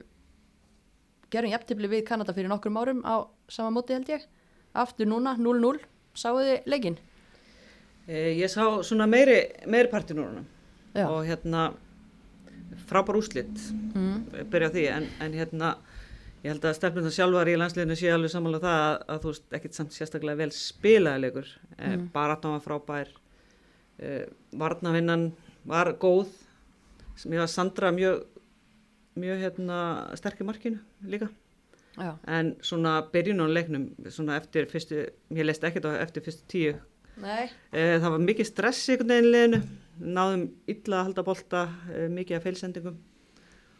gerum 1.32 1.52
jafntefli 1.52 1.92
við 1.92 2.06
Kanada 2.08 2.36
fyrir 2.36 2.52
nokkrum 2.52 2.80
árum 2.80 3.04
á 3.08 3.28
sama 3.50 3.74
móti 3.76 3.98
held 3.98 4.10
ég 4.14 4.30
aftur 4.76 5.08
núna 5.08 5.38
0-0 5.40 5.80
sáu 6.16 6.40
þið 6.40 6.72
leikinn 6.72 7.00
E, 8.06 8.36
ég 8.38 8.52
sá 8.54 8.62
svona 8.86 9.08
meiri, 9.10 9.40
meiri 9.66 9.90
partin 9.90 10.22
úr 10.22 10.30
honum 10.30 10.46
Já. 10.94 11.08
og 11.10 11.26
hérna, 11.26 11.72
frábær 12.86 13.18
úslit, 13.18 13.54
mm. 13.96 14.46
byrja 14.52 14.70
því, 14.76 14.84
en, 14.94 15.08
en 15.26 15.34
hérna, 15.36 15.72
ég 16.44 16.54
held 16.54 16.68
að 16.70 16.78
stefnum 16.78 17.08
það 17.08 17.16
sjálfar 17.18 17.50
í 17.50 17.56
landsliðinu 17.58 17.98
sé 17.98 18.12
alveg 18.14 18.34
sammála 18.34 18.60
um 18.62 18.66
það 18.68 18.78
að, 18.84 18.98
að 19.10 19.24
þú 19.24 19.34
veist 19.34 19.58
ekkit 19.58 19.80
samt 19.80 19.98
sérstaklega 19.98 20.42
vel 20.44 20.52
spilaði 20.54 21.24
leikur, 21.26 21.50
mm. 21.74 21.82
e, 21.82 21.96
bara 22.14 22.38
að 22.38 22.54
var 22.54 22.64
frábær, 22.68 23.12
e, 23.98 24.14
varnavinnan 24.62 25.28
var 25.66 25.92
góð, 26.02 26.30
sem 27.18 27.34
ég 27.34 27.42
var 27.42 27.50
Sandra 27.52 27.92
mjög, 27.96 28.26
mjög 29.20 29.42
hérna 29.46 29.80
sterk 30.20 30.42
í 30.42 30.48
markinu 30.48 30.80
líka. 31.08 31.30
já, 31.98 32.18
En 32.28 32.56
svona 32.62 33.02
byrjun 33.12 33.40
á 33.40 33.48
leiknum, 33.48 33.90
svona 34.10 34.36
eftir 34.38 34.68
fyrstu, 34.68 35.08
ég 35.32 35.46
leist 35.46 35.64
ekkert 35.64 35.86
á 35.86 36.02
eftir 36.04 36.24
fyrstu 36.24 36.44
tíu, 36.48 36.76
e, 37.72 38.00
það 38.00 38.10
var 38.12 38.20
mikið 38.20 38.46
stress 38.46 38.90
í 38.90 38.98
liðinu, 38.98 39.62
náðum 40.00 40.50
illa 40.68 41.00
að 41.00 41.04
halda 41.06 41.24
bolta, 41.24 41.70
e, 41.90 42.08
mikið 42.08 42.36
af 42.38 42.44
feilsendingum. 42.44 42.98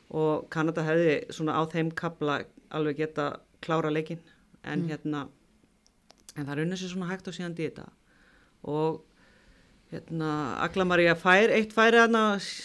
Og 0.10 0.50
Kanada 0.50 0.82
hefði 0.82 1.26
svona 1.34 1.58
á 1.60 1.62
þeim 1.68 1.92
kabla 1.92 2.46
alveg 2.72 2.98
geta 2.98 3.40
klára 3.62 3.92
leikin, 3.92 4.20
en 4.64 4.88
hérna, 4.88 5.28
en 6.36 6.46
það 6.46 6.56
raunir 6.56 6.78
sér 6.78 6.94
svona 6.94 7.12
hægt 7.12 7.28
og 7.28 7.34
síðan 7.34 7.56
dýta 7.58 7.90
og 8.64 9.04
hérna, 9.94 10.30
Agla 10.66 10.86
María 10.88 11.16
fær, 11.20 11.52
eitt 11.54 11.74
færi 11.76 12.00
hana, 12.02 12.24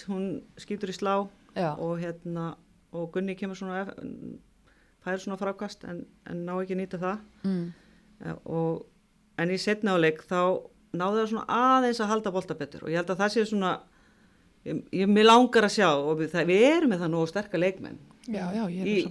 hún 0.08 0.26
skýtur 0.60 0.92
í 0.92 0.96
slá 0.96 1.14
já, 1.56 1.70
og 1.76 1.98
hérna 2.00 2.54
og 2.92 3.10
Gunni 3.14 3.36
kemur 3.38 3.58
svona 3.58 3.84
fær 5.04 5.20
svona 5.22 5.38
frákast 5.40 5.84
en, 5.88 6.02
en 6.28 6.44
ná 6.46 6.56
ekki 6.62 6.76
nýta 6.78 6.98
það. 7.00 7.20
Mm. 7.46 7.66
Eh, 8.24 8.34
og, 8.50 8.86
en 9.40 9.52
í 9.54 9.58
setna 9.60 9.94
áleik 9.96 10.24
þá 10.28 10.40
náðu 10.92 11.20
það 11.22 11.28
svona 11.30 11.60
aðeins 11.78 12.00
að 12.02 12.10
halda 12.10 12.32
bolta 12.34 12.56
betur 12.58 12.82
og 12.84 12.90
ég 12.90 12.98
held 13.00 13.12
að 13.14 13.20
það 13.22 13.30
sé 13.36 13.44
svona 13.48 13.70
ég, 14.66 14.80
ég 14.92 15.08
mér 15.08 15.28
langar 15.30 15.64
að 15.68 15.76
sjá 15.78 15.86
og 15.94 16.18
við, 16.18 16.32
það, 16.34 16.48
við 16.50 16.64
erum 16.66 16.90
með 16.92 17.04
það 17.04 17.12
nógu 17.14 17.28
sterka 17.30 17.60
leikmenn 17.62 18.00
já, 18.26 18.42
já, 18.74 18.84
Í- 18.90 19.04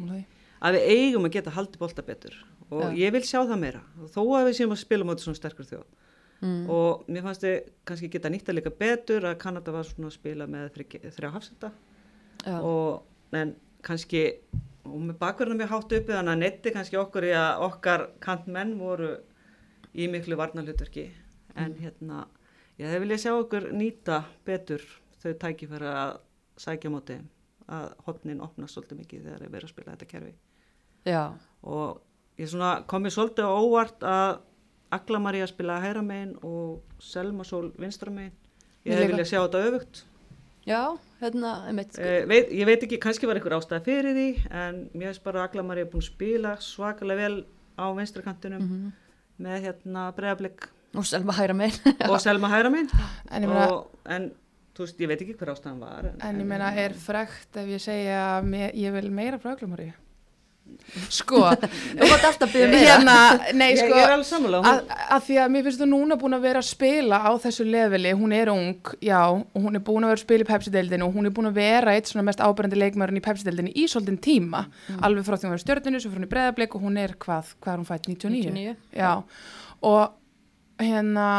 að 0.60 0.76
við 0.76 0.90
eigum 0.94 1.26
að 1.30 1.34
geta 1.38 1.54
haldið 1.56 1.80
bolta 1.82 2.04
betur 2.06 2.36
og 2.70 2.84
ég 3.00 3.14
vil 3.16 3.24
sjá 3.26 3.40
það 3.48 3.58
meira. 3.64 3.80
Þó 4.14 4.20
að 4.38 4.50
við 4.52 4.58
séum 4.60 4.76
að 4.76 4.82
spila 4.84 5.08
móti 5.08 5.24
svona 5.26 5.40
sterkur 5.40 5.66
þjóð 5.72 5.88
Mm. 6.40 6.70
og 6.72 7.08
mér 7.12 7.26
fannst 7.26 7.44
þið 7.44 7.56
kannski 7.90 8.10
geta 8.14 8.30
nýtt 8.32 8.48
að 8.48 8.60
líka 8.62 8.72
betur 8.80 9.26
að 9.28 9.40
Kanada 9.42 9.74
var 9.76 9.84
svona 9.84 10.08
að 10.08 10.16
spila 10.16 10.46
með 10.48 10.70
þrjá, 11.12 11.32
hafsenda 11.34 11.72
já. 12.46 12.60
og 12.64 13.36
en 13.36 13.56
kannski 13.84 14.22
og 14.88 15.02
með 15.04 15.18
bakverðina 15.20 15.60
mjög 15.60 15.74
hátt 15.74 15.96
uppi 15.98 16.16
þannig 16.16 16.34
að 16.34 16.44
netti 16.44 16.74
kannski 16.76 17.00
okkur 17.00 17.28
í 17.28 17.34
að 17.36 17.66
okkar 17.68 18.06
kantmenn 18.24 18.78
voru 18.80 19.12
í 19.94 20.08
miklu 20.12 20.38
varnarhlutverki 20.40 21.10
en 21.60 21.76
hérna 21.82 22.24
ég 22.80 22.88
hefði 22.88 23.04
viljað 23.04 23.24
sjá 23.26 23.34
okkur 23.36 23.70
nýta 23.76 24.24
betur 24.48 24.86
þau 25.20 25.34
tækifæra 25.44 25.96
að 26.06 26.14
sækja 26.60 26.94
móti 26.94 27.20
að 27.70 27.90
hotnin 28.08 28.44
opnast 28.44 28.78
svolítið 28.78 29.02
mikið 29.04 29.26
þegar 29.28 29.44
þeir 29.44 29.54
verið 29.54 29.68
að 29.68 29.74
spila 29.74 29.96
þetta 29.96 30.12
kerfi 30.14 30.34
já. 31.10 31.24
og 31.62 32.40
ég 32.40 32.50
svona 32.50 32.72
komið 32.90 33.16
svolítið 33.16 33.52
á 33.52 33.54
óvart 33.60 34.08
að 34.08 34.30
Agla 34.92 35.20
María 35.22 35.48
spila 35.48 35.80
hæra 35.84 36.02
megin 36.06 36.36
og 36.44 36.80
Selma 37.00 37.44
Sól 37.44 37.72
vinstra 37.78 38.12
megin 38.12 38.32
ég 38.86 38.94
hefði 38.96 39.12
viljað 39.14 39.30
sjá 39.34 39.42
þetta 39.46 39.66
öfugt 39.70 40.06
Já, 40.70 40.98
hérna. 41.22 41.52
Eh, 41.98 42.26
veit, 42.30 42.50
ég 42.54 42.66
veit 42.68 42.84
ekki, 42.86 43.00
kannski 43.02 43.26
var 43.26 43.40
einhver 43.40 43.56
ástæða 43.58 43.80
fyrir 43.86 44.14
því 44.14 44.26
en 44.52 44.82
mér 44.94 45.08
finnst 45.10 45.24
bara 45.24 45.40
að 45.42 45.48
Agla 45.50 45.64
María 45.64 45.86
búin 45.90 46.04
að 46.04 46.10
spila 46.12 46.52
svakalega 46.62 47.18
vel 47.24 47.38
á 47.80 47.86
venstrakantinum 47.96 48.62
Mhm. 48.62 48.92
með 49.40 49.64
hérna 49.66 50.04
bregðarblik 50.14 50.68
og 50.96 51.06
Selma 51.06 51.34
hæra 51.34 51.54
megin. 51.56 51.96
og 52.10 52.20
Selma 52.22 52.50
hæra 52.50 52.70
minn 52.70 52.90
en 53.32 53.44
ég 53.44 53.48
meina, 53.50 53.68
og, 53.72 53.88
en 54.06 54.32
þú 54.76 54.84
veist, 54.86 55.00
ég 55.00 55.08
veit 55.08 55.22
ekki 55.22 55.38
hver 55.40 55.54
ástæðan 55.56 55.80
var 55.80 56.06
en, 56.12 56.22
en 56.22 56.40
ég 56.42 56.46
meina 56.46 56.70
er 56.76 56.94
frekt 56.94 57.58
ef 57.58 57.68
ég 57.68 57.82
segja 57.82 58.20
að 58.42 58.74
ég 58.76 58.94
vil 58.94 59.10
meira 59.12 59.40
frá 59.40 59.56
Öglumari 59.56 59.94
sko, 61.10 61.42
meira. 62.72 62.80
hérna 62.82 63.16
nei 63.54 63.76
sko 63.78 63.92
ég 63.92 64.04
er 64.04 64.14
alveg 64.16 64.28
sammála 64.30 64.62
að 65.14 65.28
því 65.28 65.38
að 65.44 65.52
mér 65.54 65.66
finnst 65.68 65.84
þú 65.84 65.88
núna 65.92 66.18
búin 66.22 66.38
að 66.38 66.46
vera 66.48 66.64
að 66.64 66.70
spila 66.70 67.22
á 67.22 67.32
þessu 67.44 67.68
leveli, 67.70 68.14
hún 68.18 68.34
er 68.36 68.52
ung 68.54 68.94
já, 69.06 69.22
og 69.30 69.60
hún 69.60 69.80
er 69.80 69.86
búin 69.86 70.08
að 70.08 70.14
vera 70.14 70.20
að 70.20 70.26
spila 70.26 70.46
í 70.46 70.50
Pepsi-deildinu 70.50 71.08
og 71.08 71.16
hún 71.18 71.30
er 71.30 71.36
búin 71.36 71.52
að 71.52 71.62
vera 71.62 71.96
eitt 71.96 72.12
svona 72.12 72.26
mest 72.30 72.44
ábærandi 72.44 72.80
leikmærin 72.80 73.22
í 73.22 73.26
Pepsi-deildinu 73.26 73.74
í 73.76 73.88
svolítinn 73.92 74.22
tíma 74.24 74.66
alveg 75.00 75.28
frá 75.28 75.38
því 75.38 75.50
hún 75.50 75.56
var 75.56 75.62
í 75.62 75.66
stjörninu, 75.66 76.02
svo 76.02 76.12
fyrir 76.12 76.24
hún 76.24 76.30
í 76.30 76.34
breðablik 76.34 76.78
og 76.78 76.86
hún 76.88 77.00
er 77.02 77.16
hvað, 77.22 77.56
hvað 77.62 77.74
er 77.76 77.82
hún 77.84 77.90
fætt, 77.90 78.10
99? 78.10 78.54
99. 78.54 78.76
Já, 78.98 79.14
og 79.86 80.84
hérna 80.84 81.30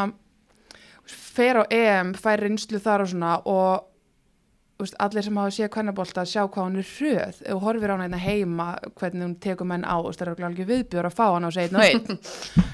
fer 1.10 1.62
á 1.62 1.64
EM, 1.72 2.14
fær 2.18 2.42
reynslu 2.44 2.80
þar 2.82 3.04
og 3.04 3.12
svona 3.12 3.36
og 3.48 3.89
veist, 4.80 4.96
allir 5.02 5.24
sem 5.26 5.36
hafa 5.40 5.52
séð 5.54 5.70
kvennabólta 5.74 6.24
sjá 6.28 6.42
hvað 6.46 6.66
hún 6.66 6.80
er 6.80 6.88
hröð. 6.90 7.42
Og 7.54 7.62
horfir 7.66 7.92
á 7.92 7.94
hana 7.94 8.06
hérna 8.06 8.20
heima 8.22 8.68
hvernig 8.98 9.26
hún 9.26 9.36
tekur 9.42 9.68
menn 9.68 9.84
á 9.84 9.96
og 9.98 10.14
það 10.14 10.32
er 10.32 10.48
alveg 10.48 10.70
viðbjör 10.70 11.10
að 11.10 11.16
fá 11.18 11.26
einn 11.28 11.48
og 11.50 11.60
einn. 11.60 12.18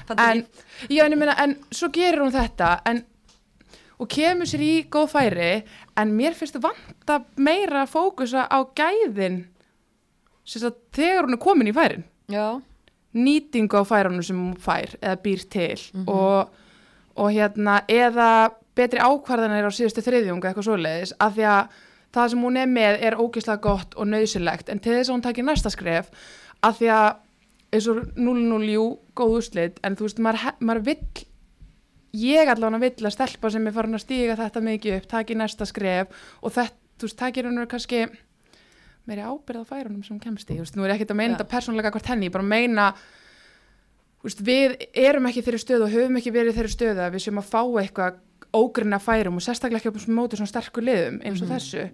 En, 0.07 0.45
já, 0.87 1.03
en, 1.03 1.17
meina, 1.19 1.33
en 1.43 1.57
svo 1.67 1.89
gerir 1.91 2.21
hún 2.23 2.31
þetta 2.31 2.77
en, 2.87 3.01
og 3.99 4.07
kemur 4.07 4.47
sér 4.47 4.61
í 4.63 4.71
góð 4.87 5.09
færi 5.11 5.49
en 5.99 6.13
mér 6.15 6.37
finnst 6.37 6.55
vanta 6.63 7.17
meira 7.35 7.81
að 7.83 7.91
fókusa 7.91 8.45
á 8.47 8.63
gæðin 8.71 9.41
að 10.47 10.77
þegar 10.95 11.27
hún 11.27 11.35
er 11.35 11.43
komin 11.43 11.67
í 11.67 11.75
færin. 11.75 12.07
Já, 12.31 12.55
nýtingu 13.17 13.81
á 13.81 13.83
færunum 13.87 14.23
sem 14.23 14.37
hún 14.37 14.55
fær 14.59 14.95
eða 15.01 15.17
býr 15.23 15.43
til 15.51 16.05
og, 16.05 16.53
og 17.17 17.29
hérna 17.33 17.81
eða 17.91 18.29
betri 18.77 19.01
ákvarðanir 19.01 19.67
á 19.67 19.71
síðustu 19.73 20.03
þriðjunga 20.05 20.51
eitthvað 20.51 20.67
svoleiðis 20.69 21.13
af 21.23 21.35
því 21.37 21.47
að 21.51 21.77
það 22.15 22.33
sem 22.33 22.43
hún 22.47 22.59
er 22.59 22.69
með 22.71 22.99
er 23.07 23.17
ógeðslega 23.19 23.63
gott 23.63 23.95
og 23.97 24.09
nöðsilegt 24.09 24.69
en 24.71 24.81
til 24.83 24.95
þess 24.95 25.09
að 25.09 25.17
hún 25.17 25.25
takir 25.25 25.47
næsta 25.47 25.71
skref 25.73 26.11
af 26.65 26.77
því 26.79 26.91
að 26.93 27.09
eins 27.75 27.87
og 27.91 28.03
0-0 28.15 28.69
jú, 28.71 28.85
góð 29.17 29.33
úrslit 29.41 29.81
en 29.83 29.97
þú 29.99 30.07
veist, 30.07 30.21
maður, 30.23 30.53
maður 30.63 30.85
vill 30.87 31.25
ég 32.17 32.49
allavega 32.49 32.79
vill 32.85 33.09
að 33.09 33.15
stelpa 33.17 33.51
sem 33.53 33.67
er 33.67 33.75
farin 33.75 33.97
að 33.97 34.05
stíga 34.05 34.37
þetta 34.39 34.63
mikið 34.63 34.97
upp, 34.97 35.09
taki 35.11 35.35
næsta 35.37 35.67
skref 35.67 36.13
og 36.41 36.55
þetta, 36.55 36.79
þú 36.97 37.09
veist, 37.09 37.19
takir 37.19 37.49
hún 37.49 37.67
kannski 37.69 38.05
meiri 39.07 39.23
ábyrð 39.23 39.63
á 39.63 39.69
færunum 39.69 40.03
sem 40.03 40.15
hún 40.15 40.23
kemst 40.23 40.49
í, 40.49 40.57
þú 40.57 40.65
veist, 40.65 40.77
nú 40.79 40.87
er 40.87 40.95
ekkert 40.95 41.13
að 41.13 41.19
meina 41.19 41.33
Já. 41.33 41.37
þetta 41.37 41.51
persónulega 41.53 41.91
hvort 41.95 42.11
henni, 42.11 42.29
ég 42.29 42.35
bara 42.35 42.47
meina 42.47 42.87
þú 44.21 44.29
veist, 44.29 44.45
við 44.47 44.77
erum 45.03 45.29
ekki 45.29 45.43
þeirri 45.45 45.61
stöðu 45.63 45.87
og 45.87 45.93
höfum 45.93 46.19
ekki 46.21 46.33
verið 46.35 46.57
þeirri 46.57 46.73
stöðu 46.73 47.03
að 47.03 47.13
við 47.15 47.25
séum 47.27 47.41
að 47.43 47.51
fá 47.51 47.61
eitthvað 47.83 48.23
ógrinna 48.57 48.99
færum 48.99 49.37
og 49.39 49.43
sérstaklega 49.45 49.79
ekki 49.81 49.91
upp 49.93 50.01
á 50.01 50.17
móti 50.17 50.37
svona 50.39 50.51
sterkur 50.51 50.83
liðum 50.87 51.21
eins 51.23 51.41
og 51.41 51.49
þessu 51.51 51.87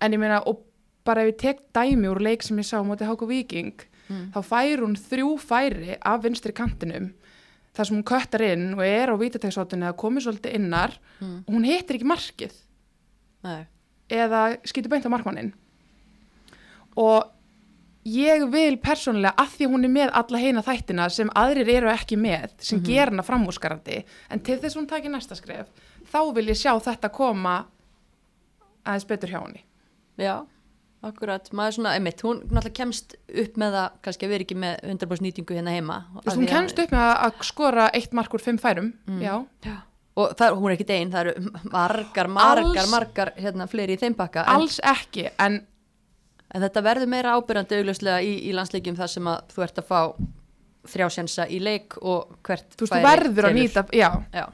en 0.00 0.12
ég 0.12 0.18
meina, 0.18 0.40
og 0.46 0.62
bara 1.04 1.22
ef 1.24 1.32
ég 1.34 1.38
tek 1.38 1.58
dæmi 1.76 2.08
úr 2.10 2.20
leik 2.22 2.42
sem 2.42 2.56
ég 2.58 2.66
sá 2.68 2.80
á 2.80 2.84
móti 2.84 3.06
Háku 3.08 3.26
Víking 3.28 3.86
Mm. 4.10 4.32
þá 4.34 4.40
fær 4.42 4.80
hún 4.82 4.96
þrjú 4.98 5.36
færi 5.38 5.92
af 6.02 6.22
vinstri 6.24 6.50
kantinum 6.52 7.12
þar 7.76 7.86
sem 7.86 7.94
hún 7.96 8.02
köttar 8.02 8.42
inn 8.42 8.72
og 8.74 8.80
er 8.82 9.06
á 9.06 9.14
vítategsóttunni 9.14 9.86
að 9.86 9.94
komi 10.02 10.18
svolítið 10.20 10.56
innar 10.58 10.96
Mm. 11.20 11.44
og 11.46 11.54
hún 11.54 11.64
hittir 11.64 11.94
ekki 11.94 12.08
markið 12.10 12.52
Nei. 13.44 13.66
eða 14.10 14.58
skýtur 14.66 14.88
beint 14.90 15.06
á 15.06 15.14
markmannin 15.14 15.52
og 16.96 17.22
ég 18.04 18.46
vil 18.52 18.76
persónulega 18.80 19.34
að 19.36 19.48
því 19.56 19.66
að 19.66 19.72
hún 19.74 19.84
er 19.84 19.92
með 19.94 20.10
alla 20.22 20.38
heina 20.38 20.62
þættina 20.62 21.08
sem 21.12 21.28
aðrir 21.36 21.68
eru 21.68 21.88
ekki 21.92 22.16
með 22.16 22.50
sem 22.58 22.78
Mhm. 22.78 22.86
ger 22.86 23.10
hana 23.10 23.22
framúskarandi 23.22 24.04
en 24.30 24.40
til 24.40 24.58
þess 24.58 24.74
að 24.76 24.80
hún 24.80 24.88
taki 24.88 25.08
næsta 25.08 25.36
skref 25.36 25.66
þá 26.12 26.34
vil 26.34 26.46
ég 26.48 26.56
sjá 26.56 26.72
þetta 26.80 27.12
koma 27.12 27.66
aðeins 28.86 29.06
betur 29.10 29.28
hjá 29.28 29.40
henni 29.44 29.64
Já, 30.20 30.44
akkurat, 31.02 31.46
maður 31.56 31.76
svona, 31.78 31.94
einmitt, 31.96 32.20
hún 32.20 32.42
náttúrulega 32.50 32.74
kemst 32.76 33.14
upp 33.40 33.54
með 33.56 33.72
það, 33.76 33.92
kannski 34.04 34.26
að 34.26 34.32
vera 34.34 34.44
ekki 34.44 34.56
með 34.60 34.74
100% 34.84 35.24
nýtingu 35.24 35.54
hérna 35.56 35.72
heima. 35.72 35.94
Veist, 36.26 36.36
hún 36.36 36.48
kemst 36.50 36.78
upp 36.82 36.90
með 36.92 37.04
að- 37.06 37.22
að 37.24 37.44
skora 37.48 37.86
eitt 37.94 38.12
mark 38.12 38.34
úr 38.36 38.40
fimm 38.44 38.58
færum 38.60 38.92
já, 39.20 39.46
Já. 39.64 39.76
Og 40.16 40.34
það, 40.36 40.58
hún 40.60 40.70
er 40.72 40.76
ekki 40.76 40.90
einn, 40.90 41.10
það 41.10 41.20
eru 41.20 41.50
margar, 41.72 42.28
margar, 42.28 42.64
Alls- 42.84 42.90
margar, 42.90 43.32
hérna, 43.38 43.66
fleiri 43.70 43.96
í 43.96 43.98
þeim 43.98 44.14
bakka. 44.14 44.42
En, 44.44 44.54
alls 44.60 44.78
ekki 44.82 45.30
en 45.38 45.66
en 46.50 46.64
þetta 46.64 46.84
verður 46.86 47.12
meira 47.12 47.36
ábyrjandi 47.38 47.80
augljóslega 47.80 48.20
í, 48.26 48.32
í 48.48 48.54
landsleikjum 48.56 48.98
þar 48.98 49.12
sem 49.14 49.30
að 49.30 49.54
þú 49.54 49.66
ert 49.66 49.82
að 49.82 49.90
fá 49.90 50.00
þrjásjensa 50.90 51.46
í 51.52 51.60
leik 51.62 51.98
og 52.00 52.36
hvert 52.46 52.74
þú 52.74 52.86
veist, 52.86 52.96
þú 52.96 53.04
verður 53.04 53.50
að 53.50 53.56
nýta 53.58 53.84
já, 53.92 54.08
Já, 54.32 54.46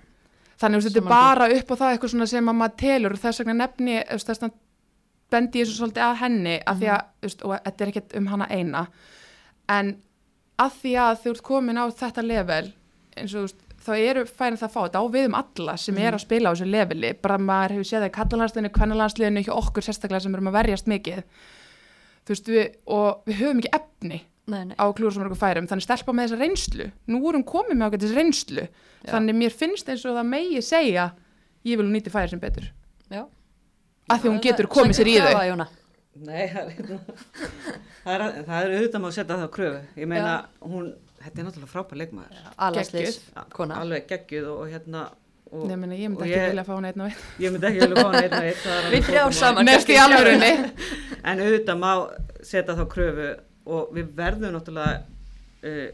þannig 0.61 0.81
að 0.81 0.89
þetta 0.89 1.03
er 1.03 1.11
bara 1.11 1.51
upp 1.55 1.71
á 1.71 1.75
það 1.81 1.91
eitthvað 1.93 2.15
svona 2.15 2.31
sem 2.31 2.51
að 2.51 2.59
maður 2.61 2.79
telur 2.83 3.17
og 3.17 3.23
þess 3.23 3.43
vegna 3.43 3.59
nefni 3.63 4.01
þess 4.11 4.33
vegna 4.33 4.55
bendi 5.33 5.63
ég 5.63 5.69
svo 5.69 5.81
svolítið 5.81 6.07
að 6.07 6.19
henni 6.23 6.57
að 6.63 6.83
því 6.83 6.91
að, 6.95 7.07
þú 7.21 7.29
veist, 7.29 7.45
og 7.47 7.55
þetta 7.67 7.85
er 7.85 7.93
ekkert 7.93 8.17
um 8.19 8.27
hana 8.31 8.49
eina. 8.51 8.83
En 9.73 9.93
að 10.63 10.81
því 10.81 10.97
að 11.03 11.23
þú 11.23 11.33
ert 11.35 11.47
komin 11.47 11.81
á 11.83 11.85
þetta 12.01 12.27
level 12.27 12.65
eins 13.17 13.35
og 13.35 13.39
þú 13.39 13.45
veist, 13.47 13.63
þá 13.87 13.93
eru 13.97 14.25
færin 14.27 14.59
það 14.59 14.69
að 14.69 14.75
fá 14.75 14.81
þetta 14.85 15.03
á 15.03 15.05
við 15.15 15.29
um 15.29 15.37
alla 15.39 15.77
sem 15.79 15.99
er 16.03 16.17
að 16.17 16.25
spila 16.25 16.51
á 16.51 16.55
þessu 16.55 16.71
leveli. 16.71 17.13
Bara 17.23 17.39
maður 17.39 17.77
hefur 17.77 17.89
séð 17.91 18.05
það 18.05 18.09
í 18.09 18.17
kallalandsliðinu, 18.17 18.73
kvennalandsliðinu 18.79 19.45
hjá 19.47 19.53
okkur 19.55 19.87
sérstaklega 19.87 20.25
sem 20.25 20.35
erum 20.35 20.51
að 20.51 20.59
verjast 20.61 20.91
mikið 20.91 21.23
þú 22.27 22.35
veist, 22.35 22.51
við, 22.51 22.67
og 22.97 23.29
við 23.29 23.41
höfum 23.43 23.63
ekki 23.63 23.73
efni 23.79 24.21
nei, 24.47 24.61
nei. 24.71 24.75
á 24.75 24.85
klúrsamörgu 24.97 25.39
færum, 25.39 25.69
þannig 25.71 25.87
stelpa 25.87 26.15
með 26.15 26.29
þessa 26.29 26.43
reynslu 26.43 26.91
nú 27.13 27.23
erum 27.31 27.47
komið 27.47 27.79
með 27.79 27.89
ágætis 27.89 28.17
reynslu 28.17 28.67
Já. 28.67 29.11
þannig 29.15 29.41
mér 29.41 29.57
finnst 29.63 29.89
eins 29.91 30.05
og 30.07 30.19
það 30.19 30.31
megi 30.35 30.63
segja 30.65 31.09
ég 31.67 31.79
vil 31.79 31.87
hún 31.87 31.97
nýti 31.97 32.13
færi 32.15 32.33
sem 32.33 32.43
betur 32.43 32.71
Já. 33.11 33.25
af 34.11 34.23
því 34.23 34.33
hún 34.33 34.45
getur 34.45 34.71
komið 34.71 35.01
sér 35.01 35.13
í 35.13 35.19
þau. 35.23 35.67
Nei, 36.17 36.47
það 36.49 36.71
er, 36.71 36.93
það 38.05 38.15
er, 38.15 38.23
það 38.47 38.57
er 38.57 38.71
auðvitað 38.73 39.03
má 39.03 39.09
að 39.09 39.17
setja 39.19 39.35
það 39.35 39.45
á 39.45 39.51
kröfu. 39.57 39.81
Ég 40.01 40.09
meina, 40.09 40.33
hún, 40.65 40.87
þetta 41.21 41.43
er 41.43 41.49
náttúrulega 41.49 41.73
frábær 41.73 42.01
leikmaður. 42.01 42.39
Alveg 43.83 44.07
geggjuð 44.13 44.47
og, 44.53 44.63
og 44.63 44.73
hérna... 44.73 45.03
Og, 45.53 45.67
Nei, 45.71 45.77
meni, 45.79 45.97
ég 46.03 46.11
myndi 46.11 46.27
ekki 46.27 46.49
vilja 46.51 46.65
fá 46.67 46.73
hún 46.75 46.87
einn 46.89 47.01
og 47.01 47.07
einn 47.07 47.43
Ég 47.45 47.53
myndi 47.55 47.67
ekki 47.69 47.81
vilja 47.85 47.97
fá 48.03 48.07
hana 48.09 48.23
einn 48.25 48.33
og 48.35 48.47
einn. 48.49 48.89
Við 48.95 49.05
þrjár 49.07 49.29
tókumál. 49.29 49.37
saman. 49.39 49.69
Nefst 49.69 49.93
í 49.95 49.99
alvörunni 50.03 50.49
En 51.31 51.43
auðvitað 51.45 51.79
má 51.83 51.91
setja 52.43 52.75
þá 52.79 52.83
kröfu 52.91 53.29
og 53.67 53.93
við 53.97 54.11
verðum 54.19 54.53
náttúrulega, 54.55 54.97
uh, 55.67 55.87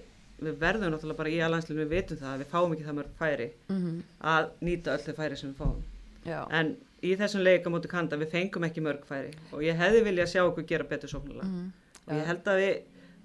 við 0.44 0.56
verðum 0.60 0.92
náttúrulega 0.94 1.18
bara 1.20 1.32
í 1.32 1.38
aðlandslinu, 1.44 1.84
við 1.84 1.92
vitum 1.96 2.18
það 2.20 2.32
að 2.34 2.40
við 2.42 2.50
fáum 2.52 2.72
ekki 2.74 2.86
það 2.88 2.96
mörg 2.98 3.12
færi 3.20 3.46
Mhm. 3.72 4.00
að 4.32 4.48
nýta 4.68 4.96
öll 4.96 5.04
þau 5.06 5.14
færi 5.20 5.36
sem 5.40 5.52
við 5.52 5.60
fáum. 5.62 5.78
Já. 6.26 6.40
En 6.60 6.74
í 7.02 7.14
þessum 7.18 7.42
leik 7.44 7.64
á 7.66 7.70
móti 7.72 7.88
kanda 7.92 8.16
við 8.20 8.30
fengum 8.34 8.64
ekki 8.68 8.84
mörg 8.84 9.04
færi 9.08 9.30
og 9.52 9.62
ég 9.64 9.76
hefði 9.80 10.02
viljað 10.08 10.28
sjá 10.32 10.42
okkur 10.48 10.66
gera 10.68 10.84
betur 10.84 11.08
sóknulega. 11.12 11.48
Mhm. 11.48 11.72
Og 12.08 12.14
ég 12.18 12.26
held 12.28 12.44
að 12.52 12.60
við, 12.60 12.76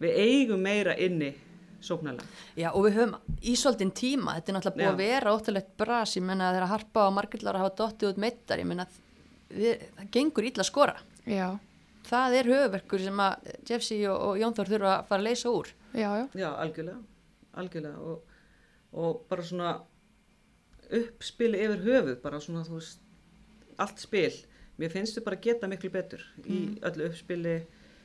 við 0.02 0.18
eigum 0.28 0.62
meira 0.64 0.96
inni 0.98 1.34
sóknulega. 1.82 2.26
Já, 2.58 2.70
og 2.74 2.86
við 2.88 2.98
höfum 2.98 3.38
í 3.42 3.56
svolítinn 3.60 3.94
tíma, 3.96 4.36
þetta 4.38 4.52
er 4.52 4.58
náttúrulega 4.58 4.78
búið 4.80 4.92
að 4.92 5.02
vera 5.04 5.34
óttalegt 5.36 5.72
bras, 5.78 6.16
ég 6.18 6.26
menna 6.26 6.52
þegar 6.56 6.72
harpa 6.74 7.06
og 7.08 7.14
margillar 7.18 7.60
hafa 7.62 7.76
dottið 7.82 8.10
út 8.12 8.22
meittar, 8.24 8.60
ég 8.64 8.70
menna 8.70 8.88
við, 9.50 9.86
það 9.98 10.12
gengur 10.18 10.50
illa 10.50 10.64
að 10.66 10.70
skora. 10.72 10.98
Já, 11.28 11.48
Það 12.08 12.34
er 12.40 12.48
höfuverkur 12.48 13.02
sem 13.04 13.18
að 13.20 13.48
Jeffsy 13.68 13.96
og, 14.08 14.22
og 14.30 14.38
Jón 14.40 14.54
Þór 14.56 14.70
þurfa 14.72 14.92
að 14.94 15.08
fara 15.10 15.20
að 15.20 15.26
leysa 15.28 15.50
úr. 15.52 15.72
já, 15.92 16.08
já 16.16 16.26
Já, 16.40 16.48
algjörlega, 16.64 17.02
algjörlega 17.60 17.98
og, 18.00 18.38
og 18.96 19.18
bara 19.28 19.44
svona 19.44 19.74
uppspili 20.88 21.60
yfir 21.66 21.84
höfuð, 21.84 22.22
bara 22.24 22.40
svona 22.40 22.64
þú 22.68 22.78
veist, 22.80 23.02
allt 23.84 24.00
spil. 24.00 24.32
Mér 24.80 24.94
finnst 24.94 25.18
þau 25.18 25.26
bara 25.26 25.40
geta 25.42 25.68
miklu 25.68 25.90
betur 25.92 26.24
í 26.46 26.62
öllu 26.86 27.10
uppspili, 27.10 27.58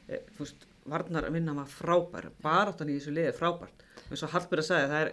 e, 0.09 0.21
þú 0.35 0.47
veist, 0.47 0.67
Varnar 0.91 1.27
að 1.29 1.33
vinna 1.37 1.55
maður 1.55 1.75
frábær, 1.79 2.31
baráttan 2.43 2.89
í 2.91 2.97
þessu 2.99 3.13
liði 3.15 3.33
frábært. 3.37 3.85
eins 4.11 4.23
og 4.27 4.33
Hallbjörn 4.33 4.63
að 4.63 4.67
sagði, 4.67 4.89
það 4.93 5.03
er, 5.03 5.13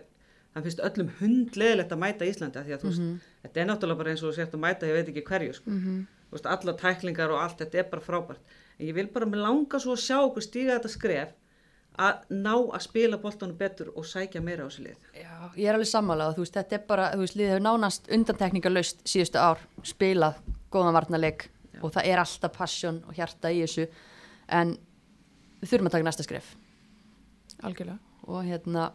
það 0.56 0.64
finnst 0.68 0.80
öllum 0.88 1.10
hundleðilegt 1.20 1.92
að 1.94 2.00
mæta 2.04 2.26
Íslandi 2.30 2.60
af 2.60 2.66
því 2.66 2.74
að 2.74 2.82
þú 2.84 2.90
veist, 2.90 3.28
þetta 3.44 3.62
er 3.62 3.68
náttúrulega 3.70 3.98
bara 4.02 4.10
eins 4.16 4.24
og 4.24 4.32
þú 4.32 4.36
sért 4.40 4.56
að 4.58 4.64
mæta, 4.64 4.88
ég 4.90 4.98
veit 4.98 5.12
ekki 5.14 5.24
hverju, 5.30 5.54
sko. 5.60 5.70
Mhm. 5.70 6.00
Þú 6.30 6.38
veist, 6.38 6.46
alla 6.50 6.74
tæklingar 6.74 7.30
og 7.34 7.40
allt, 7.44 7.58
þetta 7.62 7.78
er 7.80 7.84
bara 7.92 8.02
frábært. 8.02 8.58
En 8.80 8.88
ég 8.88 8.94
vil 8.96 9.08
bara 9.08 9.26
með 9.26 9.44
langa 9.46 9.80
svo 9.80 9.94
að 9.94 10.04
sjá 10.08 10.18
okkur 10.26 10.42
stíga 10.46 10.80
þetta 10.80 10.90
skref 10.90 11.32
að 12.00 12.20
ná 12.32 12.54
að 12.56 12.82
spila 12.82 13.18
boltanum 13.18 13.58
betur 13.58 13.90
og 13.96 14.06
sækja 14.06 14.42
meira 14.42 14.64
á 14.64 14.70
þessu 14.70 14.84
lið. 14.86 14.98
Já, 15.20 15.52
ég 15.58 15.68
er 15.68 15.74
alveg 15.76 15.90
sammálað, 15.90 16.36
þú 16.38 16.44
veist, 16.46 16.54
þetta 16.54 16.76
er 16.78 16.84
bara, 16.88 17.12
þú 17.14 17.24
veist, 17.26 17.36
liðið 17.36 17.50
hefur 17.54 17.66
nánast 17.66 18.10
undantekningalöst 18.16 19.02
síðustu 19.10 19.38
ár, 19.42 19.60
spilað 19.84 20.38
góðan 20.72 20.96
varnarleik 20.96 21.50
og 21.82 21.92
það 21.92 22.06
er 22.12 22.22
alltaf 22.22 22.54
passion 22.56 23.04
og 23.08 23.14
hjarta 23.18 23.52
í 23.52 23.62
þessu, 23.66 23.88
en 24.50 24.78
við 25.60 25.72
þurfum 25.72 25.90
að 25.90 25.96
taka 25.98 26.08
næsta 26.08 26.26
skref. 26.26 26.50
Algjörlega. 27.64 28.00
Og 28.30 28.44
hérna 28.48 28.90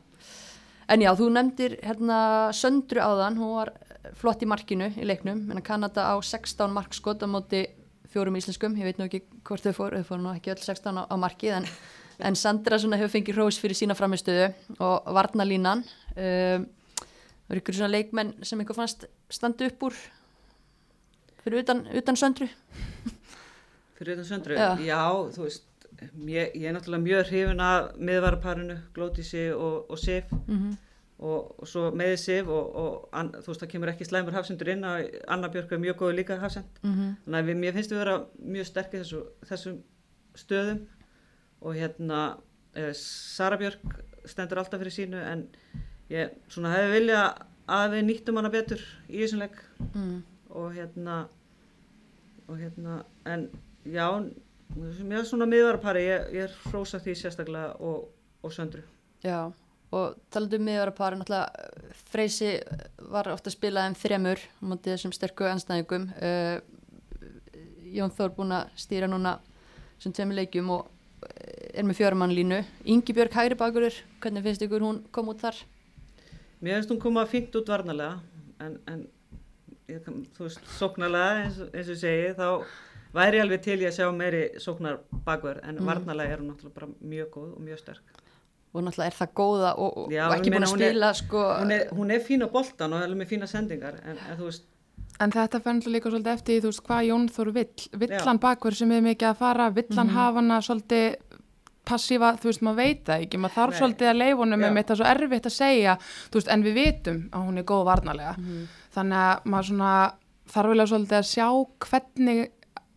en 0.88 1.04
já, 1.04 1.10
þú 1.16 1.30
nefndir 1.32 1.78
hérna 1.82 2.18
Söndru 2.56 3.02
áðan, 3.02 3.38
hún 3.40 3.54
var 3.56 3.72
flott 4.20 4.42
í 4.44 4.48
markinu 4.48 4.90
í 5.00 5.06
leiknum, 5.08 5.46
en 5.52 5.64
Kanada 5.64 6.10
á 6.12 6.14
16 6.20 6.72
markskot 6.72 7.24
á 7.24 7.28
móti 7.28 7.64
fjórum 8.12 8.36
íslenskum. 8.38 8.76
Ég 8.78 8.90
veit 8.90 9.00
nú 9.00 9.08
ekki 9.08 9.24
hvort 9.46 9.64
þau 9.64 9.74
fór, 9.76 9.96
þau 9.98 10.08
fór 10.10 10.22
nú 10.22 10.32
ekki 10.34 10.52
öll 10.52 10.60
16 10.60 11.00
á, 11.00 11.02
á 11.08 11.16
markið, 11.18 11.56
en, 11.60 11.68
en 12.28 12.38
Sandra 12.38 12.78
svona 12.78 13.00
hefur 13.00 13.14
fengið 13.16 13.38
hrós 13.40 13.58
fyrir 13.60 13.78
sína 13.78 13.96
framistöðu 13.98 14.52
og 14.78 15.08
varnalínan 15.16 15.82
um, 16.14 16.68
það 17.44 17.56
eru 17.56 17.62
ykkur 17.62 17.78
svona 17.80 17.92
leikmenn 17.92 18.34
sem 18.46 18.60
einhver 18.60 18.76
fannst 18.78 19.08
standa 19.32 19.66
upp 19.68 19.88
úr 19.88 19.96
fyrir 21.44 21.64
utan, 21.64 21.84
utan 21.92 22.16
Söndru? 22.20 22.48
Fyrir 23.94 24.16
þetta 24.16 24.26
söndru, 24.26 24.56
Já. 24.58 24.70
já, 24.82 25.02
þú 25.36 25.44
veist, 25.44 25.66
ég, 26.28 26.54
ég 26.54 26.64
er 26.68 26.74
náttúrulega 26.76 27.04
mjög 27.04 27.28
hrifin 27.30 27.60
af 27.60 27.94
miðvaraparinu, 27.98 28.76
Glótísi 28.96 29.46
og, 29.54 29.90
og 29.90 29.98
Sif 29.98 30.32
mm 30.32 30.58
-hmm. 30.58 30.76
og, 31.18 31.60
og 31.60 31.68
svo 31.68 31.90
meði 31.90 32.16
Sif 32.16 32.48
og, 32.48 32.76
og 32.76 33.08
an, 33.12 33.32
þú 33.32 33.46
veist, 33.46 33.60
það 33.60 33.72
kemur 33.72 33.88
ekki 33.88 34.04
slæmur 34.04 34.32
hafsendur 34.32 34.68
inn 34.68 34.84
að 34.84 35.20
Anna 35.28 35.48
Björk 35.48 35.72
er 35.72 35.78
mjög 35.78 35.96
góð 35.96 36.14
líka 36.14 36.36
hafsend. 36.36 36.64
Þannig 36.82 37.38
að 37.38 37.46
við, 37.46 37.56
mér 37.56 37.72
finnst 37.72 37.92
við 37.92 37.98
vera 37.98 38.24
mjög 38.38 38.66
sterkir 38.66 39.00
þessu, 39.00 39.22
þessum 39.48 39.82
stöðum 40.34 40.86
og 41.60 41.74
hérna 41.74 42.36
eh, 42.74 42.92
Sara 42.92 43.56
Björk 43.56 44.04
stendur 44.24 44.58
alltaf 44.58 44.80
fyrir 44.80 44.92
sínu 44.92 45.20
en 45.32 45.48
ég 46.10 46.30
svona 46.48 46.72
hefði 46.74 46.92
vilja 46.98 47.34
að 47.70 47.96
við 47.96 48.04
nýttum 48.08 48.36
hana 48.36 48.50
betur 48.52 48.82
í 49.08 49.22
þessum 49.22 49.44
leik 49.44 49.56
mm. 49.94 50.22
og 50.50 50.74
hérna 50.76 51.28
og 52.48 52.58
hérna 52.60 53.04
en 53.24 53.48
já 53.84 54.08
er 54.82 55.26
svona 55.28 55.48
miðvarapari 55.50 56.06
ég, 56.06 56.30
ég 56.34 56.56
hrósa 56.70 57.00
því 57.02 57.16
sérstaklega 57.18 57.74
og, 57.84 58.08
og 58.42 58.54
söndru. 58.54 58.82
Já, 59.24 59.52
og 59.94 60.16
talandi 60.34 60.60
um 60.60 60.66
miðvarapari, 60.68 61.20
náttúrulega 61.20 61.66
eh, 61.66 62.00
Freysi 62.10 62.50
var 63.10 63.30
ofta 63.32 63.50
að 63.50 63.58
spila 63.58 63.86
þeim 63.86 63.98
þremur 64.00 64.46
móti 64.64 64.92
þessum 64.92 65.14
sterku 65.14 65.46
anstæðingum 65.48 66.08
uh, 66.18 66.56
Jón 67.94 68.12
Þór 68.14 68.34
búin 68.34 68.56
að 68.56 68.72
stýra 68.80 69.10
núna 69.10 69.36
sem 70.02 70.12
tveimur 70.12 70.40
leikjum 70.40 70.72
og 70.74 70.88
eh, 71.28 71.78
er 71.78 71.86
með 71.86 72.00
fjörumannlínu 72.00 72.64
Ingi 72.90 73.14
Björg 73.16 73.36
hægri 73.38 73.58
bakurur, 73.58 74.02
hvernig 74.20 74.44
finnst 74.46 74.66
ykkur 74.66 74.84
hún 74.84 75.04
kom 75.14 75.30
út 75.32 75.44
þar? 75.44 75.62
mér 76.64 76.78
finnst 76.78 76.90
hún 76.90 77.00
koma 77.02 77.26
fínt 77.28 77.54
út 77.58 77.68
varnalega 77.68 78.20
en, 78.62 78.78
en 78.88 79.04
ég, 79.90 80.00
þú 80.04 80.46
veist, 80.46 80.62
sóknarlega 80.78 81.44
eins, 81.44 81.58
eins 81.70 81.90
og 81.90 81.94
ég 81.94 82.00
segi 82.00 82.30
þá 82.38 82.48
væri 83.14 83.40
alveg 83.40 83.62
til 83.62 83.78
ég 83.80 83.88
að 83.92 83.96
sjá 83.98 84.10
meiri 84.16 84.42
sóknar 84.58 84.98
bakverð 85.24 85.64
en 85.68 85.76
Mm. 85.78 85.86
varnalega 85.86 86.32
er 86.32 86.38
hún 86.38 86.50
náttúrulega 86.52 86.74
bara 86.74 86.86
mjög 87.04 87.28
góð 87.30 87.50
og 87.56 87.60
mjög 87.62 87.78
sterk 87.78 88.02
og 88.74 88.82
náttúrulega 88.82 89.06
er 89.06 89.18
það 89.20 89.32
góða 89.34 89.72
og, 89.78 89.96
og, 89.98 90.10
Já, 90.12 90.26
og 90.28 90.34
ekki 90.36 90.50
búin 90.50 90.64
að 90.64 90.72
hún 90.74 90.80
er- 90.82 90.90
spila 90.90 91.12
sko, 91.14 91.38
hún 91.60 91.70
er, 91.72 91.88
hún 91.94 92.10
er 92.10 92.20
fín 92.20 92.42
á 92.42 92.48
boltan 92.50 92.92
og 92.92 93.02
er 93.02 93.14
með 93.14 93.28
fína 93.32 93.46
sendingar 93.46 93.94
en, 94.04 94.18
en 94.30 94.36
þú 94.38 94.44
veist, 94.50 94.62
En 95.20 95.30
þetta 95.30 95.60
fennir 95.62 95.86
líka 95.94 96.10
svolítið 96.10 96.32
eftir, 96.34 96.60
þú 96.60 96.66
veist, 96.72 96.82
hvað 96.82 97.04
Jón 97.06 97.28
Þór 97.30 97.52
vill. 97.54 97.68
Vill 98.00 98.08
Já. 98.10 98.24
hann 98.24 98.38
bakverð 98.40 98.74
sem 98.74 98.90
er 98.90 99.00
mikið 99.00 99.28
að 99.30 99.36
fara, 99.36 99.70
vill 99.70 99.84
Mhm. 99.88 99.96
hann 99.96 100.08
hafa 100.08 100.34
hana 100.40 100.58
svolítið 100.58 101.16
passífa, 101.86 102.32
þú 102.40 102.48
veist, 102.50 102.62
maður 102.62 102.76
veit 102.80 103.04
það 103.04 103.22
ekki, 103.26 103.38
maður 103.38 103.54
þarf 103.54 103.70
Nei. 103.70 103.78
svolítið 103.80 104.08
að 104.10 104.18
leifa 104.18 104.38
honum 104.42 104.60
Já. 104.60 104.70
með 104.72 104.78
þetta 104.82 104.90
er 104.90 104.96
svo 104.96 105.06
erfitt 105.14 105.46
að 105.46 105.54
segja, 105.54 105.94
þú 106.30 106.34
veist, 106.40 106.48
en 106.48 106.62
við 106.64 106.74
vitum 106.74 107.20
að 107.30 107.46
hún 107.46 107.58
er 107.58 107.64
góð 107.64 107.84
varnalega. 107.90 108.34
Mhm. 108.38 108.66
Þannig 108.96 109.20
að 109.22 109.44
maður 109.44 109.68
svona 109.70 110.12
þarf 110.48 110.68
vel 110.72 110.80
að 110.82 110.90
svolítið 110.92 111.18
að 111.20 111.30
sjá 111.30 111.48
hvernig, 111.78 112.50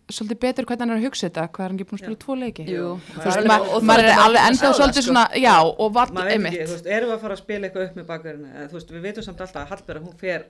svolítið 0.08 0.40
betur 0.44 0.68
hvernig 0.68 0.84
hann 0.84 0.94
er 0.94 1.00
að 1.02 1.06
hugsa 1.08 1.28
þetta, 1.28 1.46
hvað 1.54 1.64
er 1.66 1.72
hann 1.72 1.78
ekki 1.78 1.88
búin 1.90 2.00
að 2.00 2.04
spila 2.04 2.20
tvo 2.24 2.36
leiki? 2.40 2.66
Er 2.68 3.48
maður 3.88 4.08
er 4.08 4.22
alveg 4.24 4.46
enda 4.48 4.72
svolítið 4.78 5.04
sko. 5.04 5.08
svona, 5.10 5.24
já, 5.36 5.54
og 5.68 6.00
ekki, 6.04 6.28
einmitt. 6.34 6.60
erum 6.86 7.12
við 7.12 7.16
að 7.18 7.24
fara 7.26 7.38
að 7.38 7.42
spila 7.42 7.68
eitthvað 7.68 7.88
upp 7.88 7.98
með 8.00 8.08
bakverðinu, 8.12 8.52
eða 8.54 8.70
þú 8.72 8.80
veist, 8.80 8.94
við 8.96 9.08
veitum 9.08 9.26
samt 9.28 9.44
alltaf 9.44 9.64
að 9.64 9.74
Hallberg, 9.74 10.06
hún 10.08 10.16
fer, 10.22 10.48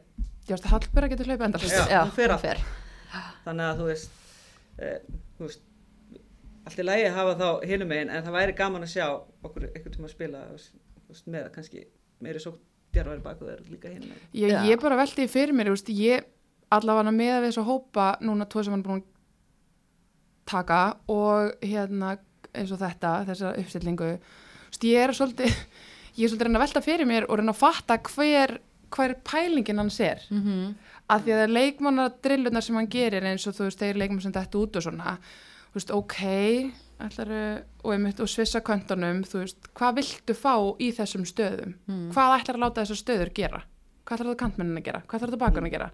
Já, 0.48 0.54
þú 0.54 0.54
veist, 0.54 0.70
Hallbjörg 0.72 1.14
getur 1.16 1.32
hlaupið 1.32 1.66
Já, 1.90 2.00
hún 2.06 2.14
fer 2.18 2.62
þannig 3.48 3.66
að 3.66 3.82
þú 3.82 3.90
veist, 3.90 4.22
e, 4.78 4.94
þú 5.40 5.48
veist, 5.48 5.66
allt 6.68 6.80
í 6.80 6.86
lægi 6.86 7.10
að 7.10 7.18
hafa 7.18 7.36
þá 7.42 7.68
hinum 7.72 7.92
megin, 7.92 8.14
en 8.14 8.26
það 8.26 8.38
væri 8.38 8.56
gaman 8.62 8.86
að 8.86 8.94
sjá 8.94 9.06
okkur 9.48 9.68
einhvern 9.72 9.98
tíma 9.98 10.10
að 10.10 10.16
spila, 10.16 10.46
með 11.34 11.52
kannski 11.56 11.86
meiri 12.24 12.42
svo 12.44 12.58
djarfari 12.96 13.24
bakverður 13.24 13.68
líka 13.72 13.92
hinum. 13.92 14.16
Ég, 14.36 14.56
bara 14.82 15.00
velti 15.00 15.24
því 15.24 15.32
fyrir 15.32 15.56
mér, 15.56 15.72
þú 15.72 15.78
veist, 15.78 15.94
ég 15.96 16.28
allavega 16.76 17.14
með 17.16 17.36
við 17.38 17.48
þess 17.50 17.62
að 17.62 17.70
hópa 17.72 18.08
núna 18.28 18.48
tvo 18.52 18.64
sem 18.64 18.76
hann 18.76 18.84
er 18.84 18.88
búin 18.88 19.02
að 19.02 19.17
taka 20.48 20.82
og 21.12 21.54
hérna 21.62 22.16
eins 22.58 22.72
og 22.74 22.82
þetta, 22.82 23.14
þessa 23.28 23.54
uppstillingu. 23.62 24.16
Ég 24.84 25.04
er 25.04 25.14
svolítið 25.16 25.54
ég 26.18 26.26
er 26.26 26.32
svolítið 26.32 26.56
að 26.56 26.64
velta 26.66 26.84
fyrir 26.86 27.10
mér 27.10 27.28
og 27.28 27.40
reyna 27.40 27.54
að 27.54 27.62
fatta 27.62 27.98
hver, 28.10 28.58
hver 28.94 29.16
pælingin 29.28 29.82
hans 29.82 30.00
er. 30.02 30.24
Mhm. 30.32 30.76
að 31.08 31.22
því 31.24 31.32
að 31.38 31.52
leikmannadrillunar 31.56 32.64
sem 32.64 32.76
hann 32.76 32.90
gerir 32.92 33.24
eins 33.24 33.46
og 33.48 33.54
þú 33.56 33.70
veist, 33.70 33.80
þeir 33.80 33.96
leikmann 34.02 34.22
sem 34.22 34.34
þetta 34.36 34.60
út 34.60 34.76
og 34.76 34.84
svona 34.84 35.14
þú 35.72 35.78
veist, 35.78 35.94
ok 35.96 36.18
ætlaru, 37.00 37.44
og, 37.84 37.94
einmitt, 37.94 38.20
og 38.20 38.28
svissa 38.28 38.60
köntunum 38.60 39.22
þú 39.24 39.40
veist, 39.46 39.70
hvað 39.78 40.02
viltu 40.02 40.36
fá 40.36 40.54
í 40.84 40.90
þessum 40.98 41.24
stöðum? 41.24 41.76
Mm. 41.88 42.10
hvað 42.12 42.36
ætlar 42.42 42.58
að 42.58 42.64
láta 42.66 42.84
þessar 42.84 43.00
stöður 43.00 43.34
gera? 43.40 43.64
Hvað 44.04 44.18
ætlar 44.18 44.32
það 44.34 44.40
kantmennin 44.42 44.82
að 44.82 44.88
gera, 44.90 45.02
hvað 45.06 45.22
ætlar 45.22 45.32
það 45.32 45.44
bakarinn 45.46 45.70
að 45.70 45.76
gera 45.78 45.90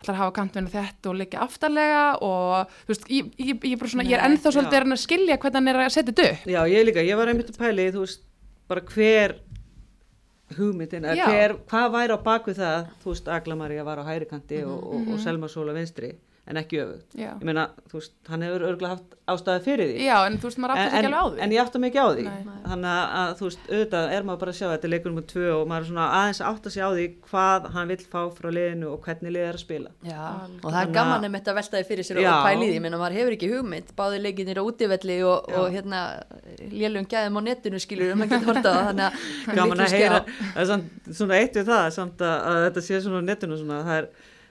ætlar 0.00 0.14
að 0.14 0.20
hafa 0.22 0.32
kantmennin 0.38 0.72
þetta 0.72 1.10
og 1.12 1.18
leggja 1.20 1.42
aftarlega 1.44 2.02
og 2.24 2.72
þú 2.86 2.92
veist, 2.94 3.06
ég, 3.12 3.30
ég, 3.38 3.66
ég, 3.74 3.84
svona, 3.84 4.06
ég 4.08 4.16
er 4.16 4.22
Nei, 4.24 4.30
ennþá 4.30 4.52
svolítið 4.56 4.86
að 4.86 5.00
skilja 5.04 5.36
hvernig 5.42 5.60
hann 5.60 5.68
er 5.68 5.80
að 5.84 5.92
setja 5.94 6.12
þetta 6.12 6.28
upp. 6.32 6.48
Já, 6.54 6.60
ég 6.72 6.86
líka, 6.88 7.04
ég 7.04 7.20
var 7.20 7.28
einmitt 7.32 7.52
að 7.52 7.60
pæli, 7.60 7.86
þú 7.92 8.04
veist, 8.06 8.22
bara 8.70 8.84
hver 8.94 9.36
hugmyndin, 10.56 11.04
hver, 11.14 11.54
hvað 11.70 11.92
væri 11.94 12.16
á 12.16 12.18
bakvið 12.26 12.58
það, 12.58 12.88
þú 13.04 13.12
veist, 13.12 13.28
Agla 13.30 13.56
María 13.60 13.84
var 13.86 14.00
á 14.02 14.04
hæri 14.08 14.26
kanti 14.30 14.62
og, 14.64 14.78
og, 14.82 15.00
Mhm. 15.00 15.12
og 15.14 15.20
Selma 15.22 15.46
Sóla 15.46 15.74
vinstri, 15.76 16.14
en 16.50 16.58
ekki 16.60 16.80
öfugt. 16.82 17.14
já. 17.14 17.30
Ég 17.30 17.46
meina, 17.46 17.64
þú 17.90 17.98
veist, 18.00 18.12
hann 18.28 18.42
hefur 18.42 18.64
örgulega 18.66 18.96
haft 18.96 19.16
ástæði 19.30 19.60
fyrir 19.66 19.86
því. 19.90 19.96
já, 20.08 20.16
en 20.26 20.38
þú 20.42 20.48
veist, 20.48 20.58
maður 20.60 20.72
aftur 20.74 20.86
en, 20.90 20.90
ekki 20.90 21.06
alveg 21.10 21.20
á 21.20 21.26
því. 21.30 21.38
en 21.44 21.50
ég 21.54 21.60
átta 21.62 21.78
mig 21.78 21.88
ekki 21.90 22.00
á 22.00 22.08
því. 22.10 22.24
Nei. 22.26 22.42
þannig 22.70 22.90
að, 22.90 23.04
að 23.20 23.30
þú 23.38 23.44
veist, 23.46 23.62
auðvitað 23.70 24.04
er 24.16 24.22
maður 24.26 24.40
bara 24.42 24.50
að 24.50 24.58
sjá 24.58 24.66
þetta 24.70 24.86
er 24.88 24.92
leikur 24.94 25.10
nummer 25.12 25.26
tvö 25.30 25.46
og 25.54 25.62
maður 25.70 25.82
er 25.84 25.88
svona 25.90 26.06
aðeins 26.20 26.40
að 26.40 26.48
átta 26.50 26.68
sig 26.74 26.82
á 26.82 26.90
því 26.90 27.06
hvað 27.30 27.60
hann 27.74 27.92
vill 27.92 28.04
fá 28.10 28.20
frá 28.34 28.48
liðinu 28.50 28.86
og 28.90 28.98
hvernig 29.06 29.30
liðið 29.36 29.48
er 29.50 29.56
að 29.60 29.64
spila. 29.64 29.90
Já, 30.02 30.24
og 30.64 30.68
það 30.70 30.80
er 30.82 30.90
gaman 30.98 31.28
þetta 31.30 31.50
að 31.50 31.58
velta 31.60 31.74
því 31.78 31.84
fyrir 31.90 32.04
sér 32.10 32.16
Já. 32.20 32.30
og 32.30 32.42
pæli 32.48 32.66
því, 32.70 32.78
menn 32.80 32.94
að 32.96 33.02
maður 33.04 33.18
hefur 33.20 33.32
ekki 33.36 33.52
hugmynd. 33.54 33.88
Báði 34.00 34.18
leikinir 34.24 34.58
á 34.58 34.62
útivelli 34.66 35.16
og, 35.22 35.38
og 35.54 35.66
hérna 35.70 36.00
lélum 36.70 37.06
gæðum 37.06 37.38
á 37.38 37.42
netinu 37.46 37.78
skilur 37.80 38.14
um 38.14 38.26
að 38.26 38.30
geta 38.40 38.74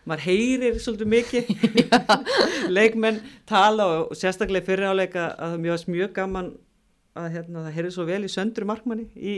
maður 0.09 0.25
heyrir 0.27 0.79
svolítið 0.81 1.11
mikið. 1.13 1.51
Leikmenn 2.77 3.21
tala 3.49 3.85
og, 3.85 4.09
og 4.13 4.19
sérstaklega 4.19 4.67
fyrir 4.67 4.91
áleika 4.91 5.31
að 5.35 5.53
það 5.53 5.63
mjög, 5.65 5.85
mjög 5.95 6.17
gaman 6.17 6.51
að 7.19 7.29
hérna, 7.33 7.63
það 7.65 7.75
heyrir 7.75 7.93
svo 7.93 8.05
vel 8.07 8.21
í 8.25 8.31
söndru 8.31 8.67
markmanni 8.69 9.07
í, 9.17 9.35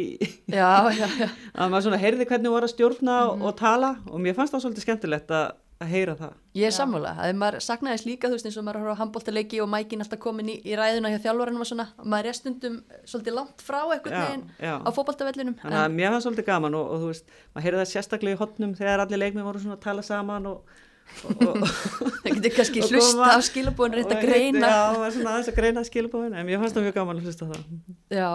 Já, 0.51 0.91
já, 0.93 1.07
já, 1.07 1.27
að 1.59 1.71
maður 1.71 1.85
svona 1.87 2.01
heyrði 2.01 2.27
hvernig 2.29 2.53
var 2.53 2.67
að 2.67 2.73
stjórna 2.73 3.17
og, 3.29 3.45
og 3.47 3.55
tala 3.59 3.93
og 4.09 4.21
mér 4.21 4.35
fannst 4.37 4.55
það 4.55 4.65
svolítið 4.65 4.85
skemmtilegt 4.85 5.33
að, 5.35 5.53
að 5.81 5.91
heyra 5.91 6.13
það. 6.19 6.35
Ég 6.57 6.67
er 6.67 6.75
sammála. 6.75 7.11
Að 7.23 7.31
maður 7.39 7.63
saknaðist 7.65 8.07
líka, 8.07 8.29
þú 8.29 8.37
veist, 8.37 8.47
eins 8.49 8.57
og 8.59 8.65
maður 8.67 8.81
horfa 8.81 8.93
á 8.93 9.01
handbóltaleiki 9.01 9.61
og 9.63 9.69
mækin 9.71 10.03
alltaf 10.03 10.21
komin 10.21 10.51
í, 10.51 10.57
í 10.67 10.77
ræðuna 10.77 11.11
hjá 11.13 11.17
þjálfaranum 11.25 11.63
og 11.63 11.69
svona, 11.69 11.87
maður 12.03 12.29
er 12.31 12.37
stundum 12.37 12.77
svolítið 13.07 13.37
langt 13.37 13.63
frá 13.65 13.79
veginn 13.89 14.45
já. 14.59 14.75
á 14.77 14.89
fótboltavellinum 14.93 15.57
Þannig 15.61 15.81
að 15.81 15.97
mér 15.97 16.13
fannst 16.13 16.27
svolítið 16.27 16.47
gaman 16.51 16.77
og, 16.77 16.93
og 16.93 17.03
þú 17.03 17.11
veist, 17.11 17.35
maður 17.51 17.67
heyrði 17.67 17.81
það 17.81 17.91
sérstaklega 17.93 18.37
í 18.37 18.41
hotnum 18.41 18.77
þegar 18.77 19.05
allir 19.05 19.21
leikmið 19.23 19.47
voru 19.49 19.63
svona 19.63 19.77
að 19.79 19.85
tala 19.87 20.05
saman 20.05 20.49
og, 20.51 20.75
það 22.21 22.29
getur 22.37 22.57
kannski 22.59 22.83
hlusta 22.85 23.25
á 23.25 23.35
að 23.35 23.71
og 23.71 24.21
greina. 24.21 24.67
Já, 24.67 24.81
það 24.91 24.99
var 25.01 25.15
svona 25.15 25.33
aðeins 25.33 25.51
að 25.51 25.57
greina 25.57 25.85
skilbúin 25.87 26.35
en 26.35 26.47
mér 26.47 26.61
fannst 26.61 26.77
það 26.77 26.87
mjög 26.87 26.99
gaman 26.99 27.21
að 27.21 27.27
hlusta 27.29 27.47
á 27.47 27.51
það. 27.51 27.65
Já, 28.11 28.29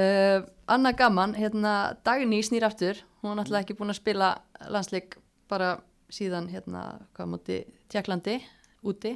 uh, 0.00 0.38
Anna 0.70 0.92
Gaman, 0.96 1.36
hérna 1.38 1.74
Dagný 2.06 2.40
snýr 2.46 2.66
aftur, 2.66 3.02
hún 3.22 3.34
er 3.34 3.40
náttúrulega 3.40 3.66
ekki 3.66 3.78
búin 3.78 3.92
að 3.92 4.00
spila 4.00 4.32
landsleik 4.70 5.18
bara 5.50 5.76
síðan 6.12 6.48
hérna, 6.50 6.84
hvað 7.16 7.30
múti, 7.32 7.58
Tjekklandi, 7.90 8.38
úti. 8.86 9.14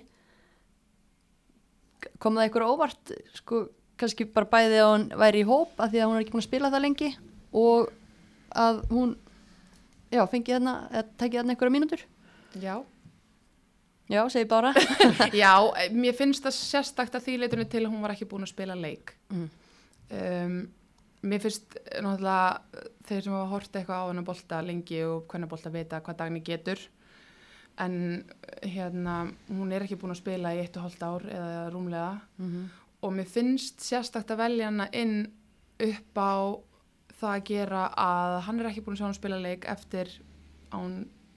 Kom 2.22 2.38
það 2.38 2.50
ykkur 2.50 2.66
óvart, 2.68 3.12
sko, 3.38 3.66
kannski 4.00 4.26
bara 4.30 4.50
bæði 4.50 4.80
að 4.80 4.90
hún 4.92 5.06
væri 5.24 5.44
í 5.44 5.48
hóp 5.48 5.78
af 5.80 5.92
því 5.92 6.02
að 6.02 6.10
hún 6.10 6.16
er 6.16 6.24
ekki 6.24 6.34
búin 6.34 6.44
að 6.44 6.48
spila 6.48 6.72
það 6.72 6.84
lengi 6.84 7.12
og 7.54 7.92
að 8.64 8.82
hún, 8.90 9.14
já, 10.12 10.24
fengi 10.30 10.56
þarna, 10.56 10.74
eða 10.92 11.06
tekið 11.22 11.40
þarna 11.40 11.56
einhverja 11.56 11.76
mínútur? 11.78 12.04
já 12.60 12.76
Já, 14.08 14.28
segi 14.28 14.44
bara. 14.44 14.74
Já, 15.32 15.64
mér 16.02 16.16
finnst 16.16 16.44
það 16.44 16.56
sérstakt 16.58 17.14
að 17.16 17.24
því 17.26 17.36
leitunni 17.40 17.66
til 17.72 17.84
að 17.86 17.92
hún 17.94 18.02
var 18.04 18.12
ekki 18.12 18.28
búin 18.28 18.44
að 18.44 18.52
spila 18.52 18.76
leik. 18.76 19.14
Mm. 19.32 19.46
Um, 20.12 20.58
mér 21.24 21.42
finnst 21.44 21.78
eh, 21.80 22.02
náttúrulega 22.04 22.60
eh, 22.76 22.90
þeir 23.08 23.24
sem 23.24 23.36
hafa 23.36 23.52
hort 23.52 23.78
eitthvað 23.80 24.04
á 24.04 24.08
hennar 24.10 24.28
bolta 24.28 24.60
lengi 24.64 25.00
og 25.08 25.26
hvernig 25.30 25.50
bolta 25.50 25.72
vita 25.74 26.02
hvað 26.04 26.20
dagni 26.20 26.44
getur. 26.44 26.80
En 27.80 27.96
eh, 28.22 28.68
hérna, 28.76 29.24
hún 29.50 29.74
er 29.74 29.86
ekki 29.86 29.98
búin 29.98 30.14
að 30.14 30.22
spila 30.22 30.54
í 30.54 30.62
eitt 30.62 30.76
og 30.78 30.86
hálft 30.86 31.02
ár 31.02 31.28
eða 31.28 31.68
rúmlega 31.74 32.16
Mm 32.38 32.72
og 33.04 33.12
mér 33.12 33.28
finnst 33.28 33.82
sérstakt 33.84 34.32
að 34.32 34.40
velja 34.40 34.70
hana 34.70 34.86
inn 34.96 35.26
upp 35.84 36.16
á 36.16 36.56
það 37.18 37.32
að 37.32 37.48
gera 37.50 37.82
að 38.00 38.36
hann 38.46 38.60
er 38.60 38.68
ekki 38.70 38.84
búin 38.84 38.96
að 38.96 39.02
sjá 39.02 39.06
hann 39.08 39.18
spila 39.18 39.40
leik 39.42 39.66
eftir 39.70 40.12
að 40.70 40.78
hún 40.78 40.94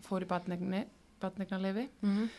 fór 0.07 0.23
í 0.23 0.29
batnegni, 0.29 0.85
batnegnarleifi. 1.19 1.89
-hmm. 2.01 2.29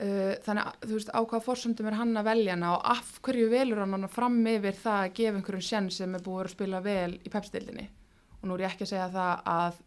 Uh, 0.00 0.34
þannig 0.42 0.64
að 0.66 0.86
þú 0.88 0.94
veist 0.96 1.10
á 1.12 1.20
hvaða 1.20 1.44
forsöndum 1.44 1.86
er 1.90 1.94
hann 1.98 2.16
að 2.16 2.24
velja 2.30 2.54
hana 2.54 2.70
og 2.78 2.86
af 2.94 3.10
hverju 3.22 3.48
velur 3.52 3.78
hann 3.82 3.92
hana 3.92 4.08
fram 4.08 4.38
yfir 4.46 4.72
það 4.80 5.00
að 5.04 5.12
gefa 5.18 5.36
einhverjum 5.36 5.66
sjenn 5.68 5.90
sem 5.92 6.14
er 6.16 6.22
búið 6.24 6.44
að 6.46 6.52
spila 6.54 6.80
vel 6.82 7.12
í 7.20 7.28
pepstildinni 7.30 7.84
og 8.40 8.48
nú 8.48 8.54
er 8.56 8.64
ég 8.64 8.72
ekki 8.72 8.86
að 8.86 8.92
segja 8.94 9.08
það 9.12 9.42
að 9.52 9.80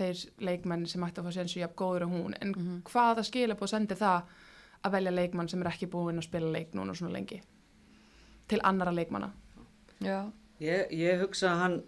þeir 0.00 0.24
leikmenn 0.48 0.86
sem 0.90 1.04
ætti 1.06 1.22
að 1.22 1.28
fá 1.28 1.32
sjenn 1.36 1.48
sér 1.52 1.62
jafn 1.62 1.78
góður 1.78 2.06
og 2.08 2.10
hún 2.16 2.34
en 2.40 2.52
Mhm. 2.56 2.82
hvaða 2.90 3.22
skilabóð 3.28 3.68
sendir 3.70 3.96
það 4.02 4.22
að 4.84 4.92
velja 4.96 5.14
leikmann 5.14 5.48
sem 5.48 5.62
er 5.62 5.70
ekki 5.70 5.86
búin 5.94 6.18
að 6.18 6.24
spila 6.26 6.50
leik 6.52 6.72
núna 6.74 6.94
svona 6.98 7.12
lengi 7.14 7.40
til 8.48 8.60
annara 8.64 8.90
leikmanna? 8.92 9.30
Já, 10.00 10.30
Ég, 10.60 10.90
ég 10.90 11.20
hugsa 11.22 11.48
að 11.54 11.58
hann, 11.58 11.82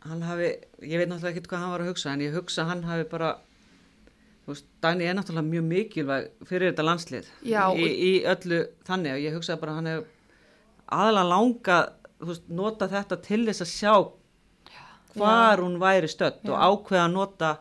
hann 0.00 0.22
hafi, 0.22 0.48
ég 0.82 0.98
veit 0.98 1.08
náttúrulega 1.08 1.36
ekki 1.36 1.46
hvað 1.48 1.58
hann 1.62 1.70
var 1.70 1.80
að 1.80 1.88
hugsa 1.92 2.10
en 2.12 2.20
ég 2.20 2.32
hugsa 2.34 2.62
að 2.64 2.68
hann 2.68 2.82
hafi 2.84 3.04
bara, 3.08 3.36
veist, 4.50 4.66
Dagný 4.82 5.06
er 5.06 5.14
náttúrulega 5.18 5.48
mjög 5.48 5.68
mikilvæg 5.70 6.30
fyrir 6.48 6.72
þetta 6.72 6.86
landslið 6.88 7.28
Já, 7.46 7.62
í, 7.76 7.86
í 7.86 8.12
öllu 8.26 8.62
þannig 8.88 9.16
og 9.16 9.22
ég 9.22 9.36
hugsa 9.36 9.58
bara 9.60 9.74
að 9.74 9.80
hann 9.80 9.90
hefur 9.92 10.08
aðalega 10.92 11.28
langa, 11.30 11.78
þú 12.20 12.30
veist, 12.32 12.48
nota 12.62 12.88
þetta 12.90 13.20
til 13.28 13.42
þess 13.48 13.64
að 13.64 13.72
sjá 13.72 13.94
hvar 15.12 15.60
hún 15.62 15.78
væri 15.80 16.08
stödd 16.08 16.42
Já. 16.42 16.52
og 16.52 16.66
ákveða 16.66 17.04
að 17.06 17.14
nota 17.14 17.52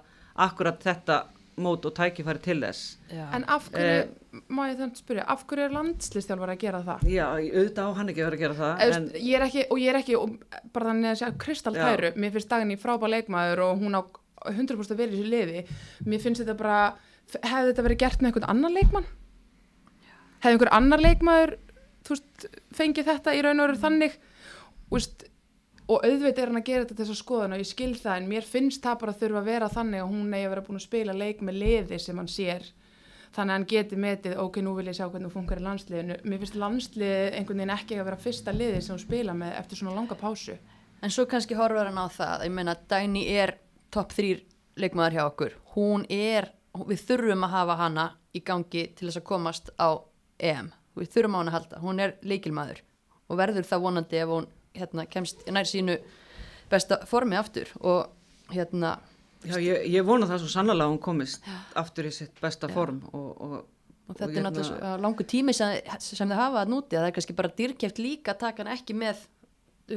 akkurat 0.41 0.81
þetta 0.83 1.21
mót 1.61 1.85
og 1.85 1.93
tækifæri 1.93 2.41
til 2.41 2.61
þess. 2.63 2.97
já. 3.11 3.25
en 3.35 3.43
af 3.47 3.67
hverju, 3.69 4.07
má 4.49 4.61
ég 4.69 4.77
þannig 4.79 4.97
spyrja 4.97 5.25
af 5.27 5.43
hverju 5.45 5.65
er 5.67 5.75
landslistjálfar 5.75 6.53
að 6.53 6.61
gera 6.63 6.81
það 6.87 7.03
Já, 7.11 7.25
auðvitað 7.27 7.91
á 7.91 7.97
hann 7.97 8.09
ekki 8.09 8.23
að 8.23 8.29
vera 8.29 8.37
að 8.37 8.43
gera 8.43 8.57
það. 8.61 8.71
Eða, 8.85 8.95
en, 8.95 9.07
en, 9.09 9.25
ég 9.27 9.35
er 9.35 9.45
ekki, 9.47 9.65
og 9.67 9.81
ég 9.81 9.91
er 9.91 9.99
ekki 9.99 10.17
og 10.17 10.35
bara 10.73 10.89
þannig 10.89 11.11
að 11.11 11.19
segja 11.21 11.37
kristaltæru 11.45 12.13
mér 12.15 12.33
finnst 12.35 12.51
daginn 12.53 12.73
í 12.73 12.79
frábæð 12.81 13.13
leikmaður 13.15 13.63
og 13.67 13.83
hún 13.83 13.99
á 13.99 14.01
100% 14.49 14.93
að 14.95 15.01
vera 15.01 15.12
í 15.12 15.19
þessu 15.19 15.32
liði 15.32 15.63
mér 16.08 16.23
finnst 16.23 16.43
þetta 16.43 16.58
bara, 16.60 16.80
hefði 17.38 17.71
þetta 17.71 17.88
verið 17.88 18.01
gert 18.04 18.21
með 18.21 18.32
einhvern 18.32 18.49
annan 18.54 18.77
leikmann 18.77 19.10
hefði 20.41 20.56
einhver 20.56 20.73
annar 20.77 21.04
leikmaður 21.06 21.58
þú 22.01 22.15
veist, 22.15 22.47
fengið 22.75 23.12
þetta 23.12 23.36
í 23.38 23.43
raun 23.45 23.62
og 23.62 23.69
veru 23.69 23.82
þannig 23.86 24.17
þú 24.17 24.97
veist, 24.97 25.25
og 25.91 26.06
auðvitað 26.06 26.43
er 26.43 26.51
hann 26.51 26.62
að 26.62 26.69
gera 26.69 26.86
þetta 26.86 26.95
til 26.95 27.06
þess 27.06 27.15
að 27.15 27.23
skoðan 27.23 27.56
og 27.56 27.62
ég 27.62 27.71
skil 27.71 27.93
það 27.99 28.17
en 28.17 28.30
mér 28.32 28.47
finnst 28.47 28.84
það 28.86 29.01
bara 29.01 29.15
að 29.15 29.23
þurfa 29.23 29.41
að 29.41 29.49
vera 29.51 29.71
þannig 29.71 30.04
að 30.04 30.13
hún 30.13 30.36
eigi 30.36 30.45
að 30.45 30.54
vera 30.54 30.63
búin 30.67 30.80
að 30.80 30.88
spila 30.88 31.17
leik 31.17 31.41
með 31.45 31.60
liði 31.62 31.99
sem 31.99 32.21
hann 32.21 32.32
sér 32.32 32.69
þannig 33.36 33.54
að 33.54 33.58
hann 33.58 33.67
geti 33.71 33.99
metið, 33.99 34.38
ok, 34.43 34.60
nú 34.63 34.75
vil 34.75 34.89
ég 34.89 34.97
sjá 34.97 35.06
hvernig 35.08 35.30
hún 35.30 35.36
funkar 35.36 35.62
í 35.62 35.65
landsliðinu. 35.65 36.17
Mér 36.27 36.41
finnst 36.41 36.58
landsliðið 36.60 37.38
einhvern 37.38 37.62
veginn 37.62 37.73
ekki 37.77 37.97
að 37.97 38.08
vera 38.10 38.19
fyrsta 38.25 38.54
liðið 38.56 38.82
sem 38.84 38.95
hún 38.95 39.04
spila 39.06 39.36
með 39.39 39.54
eftir 39.60 39.80
svona 39.80 39.95
langa 39.95 40.17
pásu. 40.19 40.58
En 41.01 41.13
svo 41.13 41.25
kannski 41.30 41.58
horfur 41.58 41.88
hann 41.88 42.01
á 42.01 42.08
það, 42.12 42.43
ég 42.47 42.56
meina 42.58 42.75
Dæni 42.91 43.23
er 43.32 43.56
topp 43.93 44.13
þrýr 44.17 44.41
leikmaður 44.82 45.17
hjá 45.17 45.23
okkur, 45.27 45.56
hún 45.75 46.06
er, 46.10 46.49
við 46.88 47.04
þurfum 47.08 47.43
að 47.47 47.54
hafa 47.58 47.75
hana 47.82 48.06
í 48.34 48.39
gangi 48.47 48.86
til 48.95 49.10
þess 49.10 49.19
að 49.21 49.27
komast 49.27 49.71
á 49.75 49.89
EM, 50.39 50.71
við 50.97 51.12
þurfum 51.13 51.36
á 51.36 51.39
hana 51.41 51.51
að 51.51 51.58
halda, 51.60 51.82
hún 51.84 51.99
er 52.04 52.15
leikilmaður 52.23 52.82
og 53.32 53.39
verður 53.39 53.67
það 53.67 53.84
vonandi 53.86 54.21
ef 54.21 54.32
hún 54.32 54.47
hérna, 54.75 55.06
kemst 55.12 55.43
nær 55.51 55.67
sínu 55.67 55.97
besta 56.71 57.01
formi 57.08 57.36
aftur 57.39 57.71
og 57.82 58.08
hérna, 58.56 58.97
Já, 59.41 59.56
ég, 59.58 59.88
ég 59.89 60.06
vona 60.06 60.27
það 60.30 60.43
svo 60.43 60.49
sannlega 60.54 60.86
að 60.86 60.91
hún 60.93 60.99
komist 61.01 61.45
aftur 61.80 62.06
í 62.06 62.12
sitt 62.13 62.36
besta 62.43 62.67
form 62.69 62.99
og, 63.10 63.30
og, 63.41 63.54
og 64.06 64.12
þetta 64.13 64.27
Og 64.27 64.30
er 64.30 64.36
hérna- 64.36 64.51
náttúrulega 64.51 64.91
svo 64.91 64.97
langu 65.01 65.25
tími 65.25 65.56
sem, 65.58 65.80
sem 65.99 66.30
þið 66.30 66.38
hafa 66.38 66.62
að 66.62 66.69
núti, 66.75 66.95
það 66.99 67.08
er 67.08 67.15
kannski 67.15 67.36
bara 67.39 67.51
dýrkeft 67.58 68.01
líka 68.04 68.36
að 68.36 68.43
taka 68.43 68.62
hann 68.63 68.73
ekki 68.75 68.95
með 69.01 69.23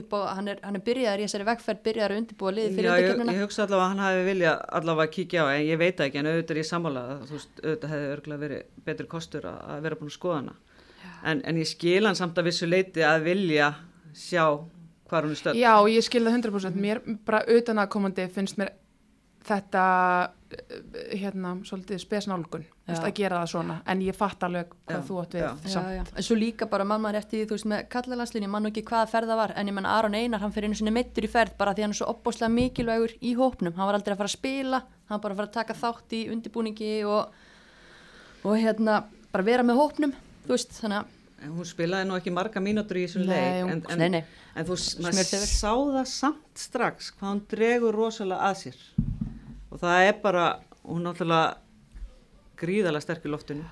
upp 0.00 0.14
á, 0.16 0.20
hann 0.38 0.50
er, 0.52 0.60
hann 0.64 0.78
er 0.78 0.84
byrjaðar 0.84 1.22
í 1.22 1.26
þessari 1.26 1.46
vegferð, 1.48 1.80
byrjaðar 1.86 2.14
að 2.14 2.20
undirbúa 2.22 2.52
liði 2.54 2.74
fyrir 2.76 2.90
Já, 2.90 2.94
ég, 3.04 3.22
ég 3.34 3.42
hugsa 3.44 3.64
allavega 3.64 3.84
að 3.84 3.90
hann 3.92 4.04
hafi 4.04 4.26
vilja 4.28 4.52
allavega 4.78 5.08
að 5.08 5.14
kíkja 5.16 5.44
á, 5.44 5.46
en 5.54 5.64
ég 5.68 5.80
veit 5.80 6.04
ekki, 6.04 6.20
en 6.20 6.30
auðvitað 6.30 6.54
er 6.54 6.60
ég 6.60 6.68
sammála, 6.68 7.04
að, 7.14 7.24
þú 7.30 7.38
veist, 7.38 7.58
auðvitað 7.62 7.94
hefði 7.94 8.12
örgulega 8.14 8.44
verið 8.44 8.84
betri 8.88 9.08
kostur 9.14 9.48
að, 9.50 9.58
að 9.74 9.82
vera 9.88 10.00
búin 10.00 10.12
að 10.12 10.16
skoða 10.18 10.38
hana. 10.42 10.56
En, 11.24 11.42
en 11.44 11.60
ég 11.60 11.68
skil 11.68 12.04
hann 12.04 12.18
samt 12.18 12.40
að 12.40 12.50
vissu 12.50 12.68
leiti 12.68 13.04
að 13.04 13.26
vilja 13.28 13.72
sjá 14.14 14.44
hvað 15.08 15.28
hún 15.28 15.34
er 15.34 15.40
stödd. 15.40 15.60
Já, 15.60 15.74
ég 15.90 16.06
skil 16.06 16.24
það 16.24 16.38
100%. 16.40 16.80
Mér 16.80 17.02
bara 17.26 17.44
utan 17.54 17.80
að 17.82 17.92
komandi 17.94 18.26
finnst 18.32 18.58
mér 18.60 18.72
þetta 19.44 19.82
eh, 20.54 21.18
hérna, 21.20 21.54
svolítið 21.66 22.00
spesnálgun 22.02 22.64
að 22.88 23.10
gera 23.16 23.40
það 23.42 23.50
svona, 23.52 23.76
en 23.88 24.02
ég 24.04 24.16
fatt 24.16 24.44
alveg 24.46 24.72
hvað 24.84 24.98
Já, 24.98 25.04
þú 25.08 25.18
átt 25.22 25.34
við 25.36 25.42
já. 25.42 25.48
Já, 25.72 25.82
já. 25.96 26.02
En 26.04 26.26
svo 26.26 26.36
líka 26.38 26.68
bara 26.70 26.86
mann 26.88 27.02
maður 27.04 27.20
eftir 27.22 27.40
því, 27.40 27.48
þú 27.48 27.56
veist, 27.58 27.68
með 27.72 27.82
kallalanslinn, 27.94 28.46
ég 28.46 28.52
man 28.52 28.64
nú 28.64 28.72
ekki 28.72 28.84
hvaða 28.90 29.10
ferð 29.12 29.32
það 29.32 29.40
var, 29.40 29.54
en 29.56 29.70
ég 29.70 29.76
menn 29.78 29.88
Aron 29.88 30.18
Einar, 30.18 30.42
hann 30.44 30.54
fyrir 30.54 30.68
einu 30.68 30.78
sinni 30.80 30.94
meittur 30.94 31.26
í 31.26 31.32
ferð 31.32 31.56
bara 31.60 31.74
því 31.76 31.86
hann 31.86 31.96
er 31.96 32.00
svo 32.00 32.10
opbóslega 32.12 32.52
mikilvægur 32.52 33.16
í 33.20 33.34
hópnum, 33.40 33.76
hann 33.78 33.90
var 33.90 33.98
aldrei 33.98 34.14
að 34.14 34.22
fara 34.22 34.32
að 34.32 34.36
spila, 34.36 34.82
hann 35.08 35.16
var 35.16 35.24
bara 35.26 35.36
að 35.36 35.42
fara 35.42 35.50
að 35.50 35.58
taka 35.58 35.78
þátt 35.80 36.16
í 36.16 36.22
undirbúningi 36.34 36.94
og, 37.08 37.42
og 38.44 38.56
hérna, 38.60 39.02
bara 39.32 39.48
vera 39.48 39.66
með 39.66 39.80
hópnum, 39.80 40.16
þú 40.44 40.56
veist, 40.56 40.76
þannig 40.80 41.02
að, 41.02 41.12
En 41.44 41.52
hún 41.52 41.66
spilaði 41.68 42.06
nú 42.08 42.14
ekki 42.16 42.32
marga 42.32 42.60
mínútur 42.62 42.96
í 42.96 43.04
þessum 43.04 43.26
Nei, 43.28 43.34
leik, 43.34 43.58
en, 43.68 43.80
en, 43.92 43.98
nei, 44.00 44.08
nei, 44.14 44.20
en 44.56 44.64
þú 44.64 44.78
sá 44.80 45.74
það 45.74 46.06
samt 46.08 46.62
strax 46.62 47.10
hvað 47.18 47.26
hún 47.28 47.42
dregur 47.50 47.98
rosalega 47.98 48.48
að 48.48 48.54
sér. 48.62 48.78
Og 49.74 49.80
það 49.82 50.04
er 50.08 50.20
bara, 50.22 50.44
hún 50.86 51.02
er 51.02 51.08
náttúrulega 51.08 51.56
gríðalega 52.60 53.02
sterk 53.02 53.24
í 53.26 53.32
loftinu 53.32 53.64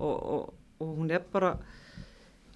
og, 0.00 0.16
og, 0.16 0.54
og 0.80 0.94
hún 0.96 1.10
er 1.12 1.20
bara, 1.32 1.50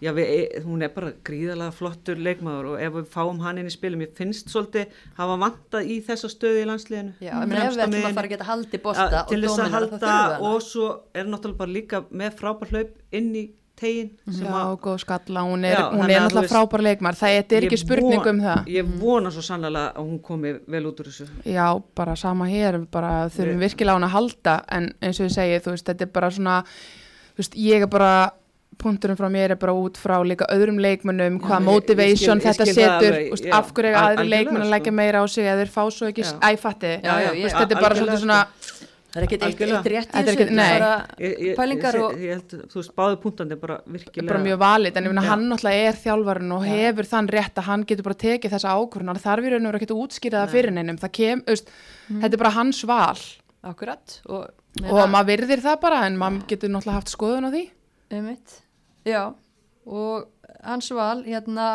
já, 0.01 0.09
við, 0.17 0.55
hún 0.65 0.81
er 0.87 0.93
bara 0.95 1.11
gríðalega 1.27 1.75
flottur 1.77 2.17
leikmaður 2.25 2.71
og 2.73 2.79
ef 2.87 2.95
við 2.97 3.11
fáum 3.13 3.43
hann 3.45 3.61
inn 3.61 3.69
í 3.69 3.75
spilum, 3.75 4.01
ég 4.07 4.15
finnst 4.17 4.49
svolítið 4.53 4.95
hafa 5.19 5.37
vantað 5.43 5.91
í 5.93 5.99
þessa 6.07 6.31
stöðu 6.33 6.63
í 6.63 6.69
landsliðinu. 6.71 7.13
já, 7.21 7.35
menn 7.45 7.59
ef 7.61 7.75
við 7.77 7.85
ætlum 7.85 8.09
að 8.09 8.17
fara 8.17 8.31
að 8.31 8.33
geta 8.35 8.49
haldið 8.49 8.83
bosta 8.87 9.05
Ja, 9.13 9.21
og 9.21 9.29
til 9.35 9.43
þess 9.45 9.59
að 9.59 9.61
dóminar, 9.61 9.69
þá 9.69 9.77
halda 9.77 9.99
þurfum 9.99 10.09
við 10.09 10.15
hana. 10.15 10.55
og 10.55 10.65
svo 10.71 10.89
er 11.21 11.29
náttúrulega 11.35 11.61
bara 11.61 11.77
líka 11.77 12.03
með 12.23 12.41
frábær 12.41 12.73
hlaup 12.73 12.97
inn 13.21 13.31
í 13.37 13.45
tegin 13.77 14.11
sem 14.31 14.47
Já, 14.47 14.53
að 14.55 14.77
góð 14.85 14.99
skalla, 15.03 15.41
hún 15.49 15.65
er, 15.67 15.75
Já, 15.77 15.91
hún 15.91 16.11
er 16.11 16.29
veist- 16.31 16.53
frábær 16.53 16.83
leikmar, 16.87 17.15
það 17.19 17.29
er, 17.35 17.43
þetta 17.43 17.57
Ég 17.59 17.65
ekki 17.69 17.79
spurning 17.81 18.21
von- 18.23 18.29
um 18.29 18.41
það. 18.45 18.65
ég 18.67 18.93
vona 19.01 19.31
svo 19.35 19.43
sannlega 19.43 19.93
að 19.95 20.05
hún 20.07 20.21
komi 20.23 20.53
vel 20.69 20.85
út 20.87 21.01
úr 21.01 21.07
þessu. 21.11 21.27
Já, 21.45 21.83
bara 21.95 22.15
sama 22.17 22.45
hér, 22.47 22.87
bara 22.91 23.29
þurfum 23.29 23.59
Við- 23.59 23.65
virkilega 23.69 23.97
hún 23.99 24.07
að 24.09 24.15
halda, 24.15 24.65
en 24.71 24.95
eins 25.03 25.21
og 25.21 25.27
ég 25.27 25.35
segi, 25.35 25.61
þú 25.65 25.71
veist, 25.75 25.87
þetta 25.87 26.03
er 26.03 26.13
bara 26.15 26.31
svona, 26.31 26.63
þú 27.35 27.39
veist, 27.43 27.55
ég 27.57 27.83
er 27.83 27.87
bara, 27.87 28.31
punkturinn 28.77 29.17
frá 29.17 29.29
mér 29.31 29.51
er 29.53 29.57
bara 29.57 29.73
út 29.73 29.95
frá 29.97 30.19
líka 30.27 30.47
öðrum 30.51 30.79
leikmönnum, 30.83 31.39
hvað 31.41 31.59
ég- 31.59 31.61
ég 31.61 31.65
motivation 31.65 32.41
skil- 32.41 32.43
ég 32.43 32.55
þetta 32.55 32.65
skil 32.67 32.75
það 32.85 33.01
setur, 33.01 33.47
já, 33.47 33.53
af 33.55 33.73
hverju 33.73 33.95
aðri 33.95 34.29
leikmenn 34.29 34.63
að 34.63 34.67
sko. 34.67 34.71
leggja 34.75 34.93
meira 34.93 35.19
á 35.23 35.27
sig, 35.31 35.45
eða 35.45 35.59
þeir 35.63 35.71
fá 35.71 35.83
svo 35.91 36.07
ekki, 36.11 36.23
æfatti, 36.43 37.03
ég- 37.03 37.53
þetta 37.55 37.71
er 37.71 37.81
bara 37.81 37.95
svolítið 37.95 38.19
svona, 38.23 38.47
Það 39.15 39.21
er 39.21 39.25
ekkert 39.29 39.45
eitt, 39.47 39.61
rétt 39.93 40.09
í 40.11 40.19
er 40.19 40.27
þessu, 40.27 40.45
nei. 40.51 40.65
er 40.65 40.81
bara 40.83 40.95
ég, 41.23 41.35
ég, 41.39 41.53
pælingar 41.55 41.95
ég, 41.95 42.03
og... 42.03 42.15
ég 42.19 42.33
held, 42.35 42.55
þú 42.73 42.81
veist, 42.81 42.93
báðu 42.99 43.19
punktandi 43.23 43.59
bara 43.61 43.77
virkilega 43.87 44.27
bara 44.33 44.41
mjög 44.43 44.59
valið, 44.65 44.99
en 44.99 45.07
ég 45.07 45.13
finna 45.13 45.25
hann 45.29 45.45
náttúrulega 45.53 45.85
er 45.85 46.01
þjálfarinn 46.01 46.55
og 46.57 46.65
hefur 46.67 47.09
þann 47.13 47.31
rétt 47.31 47.61
að 47.63 47.69
hann 47.69 47.85
getur 47.87 48.09
bara 48.09 48.19
tekið 48.25 48.57
þessa 48.57 48.73
ákvörðunar, 48.75 49.21
þarf 49.23 49.47
í 49.47 49.53
raun 49.53 49.61
og 49.61 49.71
vera 49.71 49.81
ekkert 49.81 49.95
að 49.95 50.03
útskýra 50.03 50.41
það 50.41 50.57
fyrir 50.57 50.75
neinum, 50.75 50.99
það 51.05 51.15
kem, 51.21 51.45
þú 51.47 51.55
veist, 51.55 51.71
þetta 52.09 52.33
er 52.33 52.43
bara 52.43 52.55
hans 52.57 52.83
val. 52.91 53.23
Akkurat 53.65 54.19
og, 54.27 54.43
og 54.83 55.05
maður 55.15 55.31
virðir 55.31 55.63
það 55.69 55.79
bara, 55.87 56.03
en 56.09 56.19
maður 56.21 56.43
getur 56.51 56.75
náttúrulega 56.75 56.99
haft 56.99 57.15
skoðun 57.15 57.47
á 57.47 57.51
því. 57.55 57.63
Einmitt. 58.19 58.59
Já, 59.07 59.23
og 59.87 60.27
hans 60.67 60.91
val, 60.99 61.23
hérna, 61.23 61.69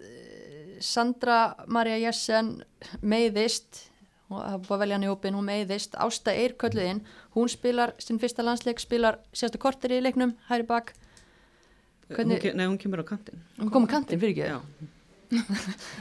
eh, 0.00 0.80
Sandra 0.80 1.42
Maria 1.68 2.00
Jessen 2.00 2.56
meiðist, 3.04 3.89
og 4.30 4.38
það 4.40 4.54
er 4.54 4.62
búið 4.64 4.74
að 4.76 4.82
velja 4.84 4.96
hann 4.98 5.04
í 5.06 5.10
hópin, 5.10 5.34
hún 5.36 5.48
meiðist, 5.50 5.96
Ásta 5.98 6.32
Eir 6.38 6.54
kölluðinn, 6.60 7.00
hún 7.34 7.48
spilar 7.50 7.92
sinn 7.98 8.20
fyrsta 8.22 8.44
landsleik, 8.46 8.80
spilar 8.82 9.18
sérsta 9.34 9.58
kortir 9.58 9.96
í 9.96 10.00
leiknum, 10.04 10.36
hæri 10.48 10.66
bak, 10.68 10.92
hún, 10.94 12.16
hvernig- 12.16 12.54
nei, 12.54 12.66
hún 12.70 12.78
kemur 12.78 13.02
á 13.02 13.06
kantinn. 13.10 13.42
Hún 13.58 13.70
kom 13.74 13.86
á 13.86 13.92
kantinn 13.96 14.20
fyrir 14.22 14.38
ekki, 14.38 14.90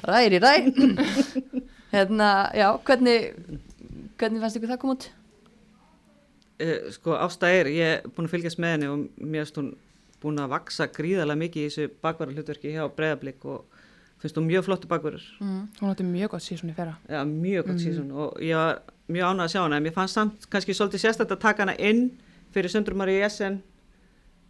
ræri 0.10 0.40
ræ, 0.46 0.54
hérna, 1.94 2.30
já, 2.54 2.68
hvernig, 2.86 3.34
hvernig 4.18 4.42
fannst 4.46 4.58
ykkur 4.62 4.72
það 4.76 4.82
kom 4.86 4.94
út? 4.96 5.10
uh, 6.60 6.90
sko 6.94 7.14
Ásta 7.18 7.50
er 7.54 7.70
ég 7.74 7.94
er 8.00 8.10
búin 8.14 8.28
að 8.30 8.34
fylgjast 8.36 8.60
með 8.62 8.74
henni 8.76 8.90
og 8.94 9.06
mér 9.22 9.46
finnst 9.46 9.60
hún 9.62 9.70
búin 10.20 10.42
að 10.44 10.52
vaksa 10.52 10.88
gríðalega 10.92 11.40
mikið 11.40 11.62
í 11.64 11.68
þessu 11.70 11.92
bakvara 12.04 12.34
hlutverki 12.36 12.74
hjá 12.76 12.84
Breiðablík 12.92 13.46
og 13.48 13.79
finnst 14.20 14.38
hún 14.38 14.48
mjög 14.50 14.66
flottu 14.68 14.88
bakvarur 14.92 15.24
Mm. 15.40 15.68
Hún 15.80 15.90
átti 15.94 16.04
mjög 16.04 16.30
gott 16.36 16.44
síðan 16.44 16.72
í 16.74 16.76
fyrra. 16.76 16.96
Já, 17.10 17.22
mjög 17.26 17.68
gott 17.68 17.80
síðan 17.84 18.12
og 18.12 18.40
ég 18.44 18.56
var 18.56 18.82
mjög 19.10 19.26
ánægð 19.30 19.44
að 19.46 19.52
sjá 19.54 19.62
hana 19.64 19.78
en 19.80 19.84
mér 19.88 19.94
fannst 19.96 20.14
samt 20.20 20.46
kannski 20.52 20.74
svolítið 20.78 21.04
sérstætt 21.06 21.32
að 21.32 21.40
taka 21.40 21.64
hana 21.66 21.76
inn 21.80 22.04
fyrir 22.54 22.70
Söndrumar 22.74 23.10
í 23.10 23.20
Jessen 23.20 23.62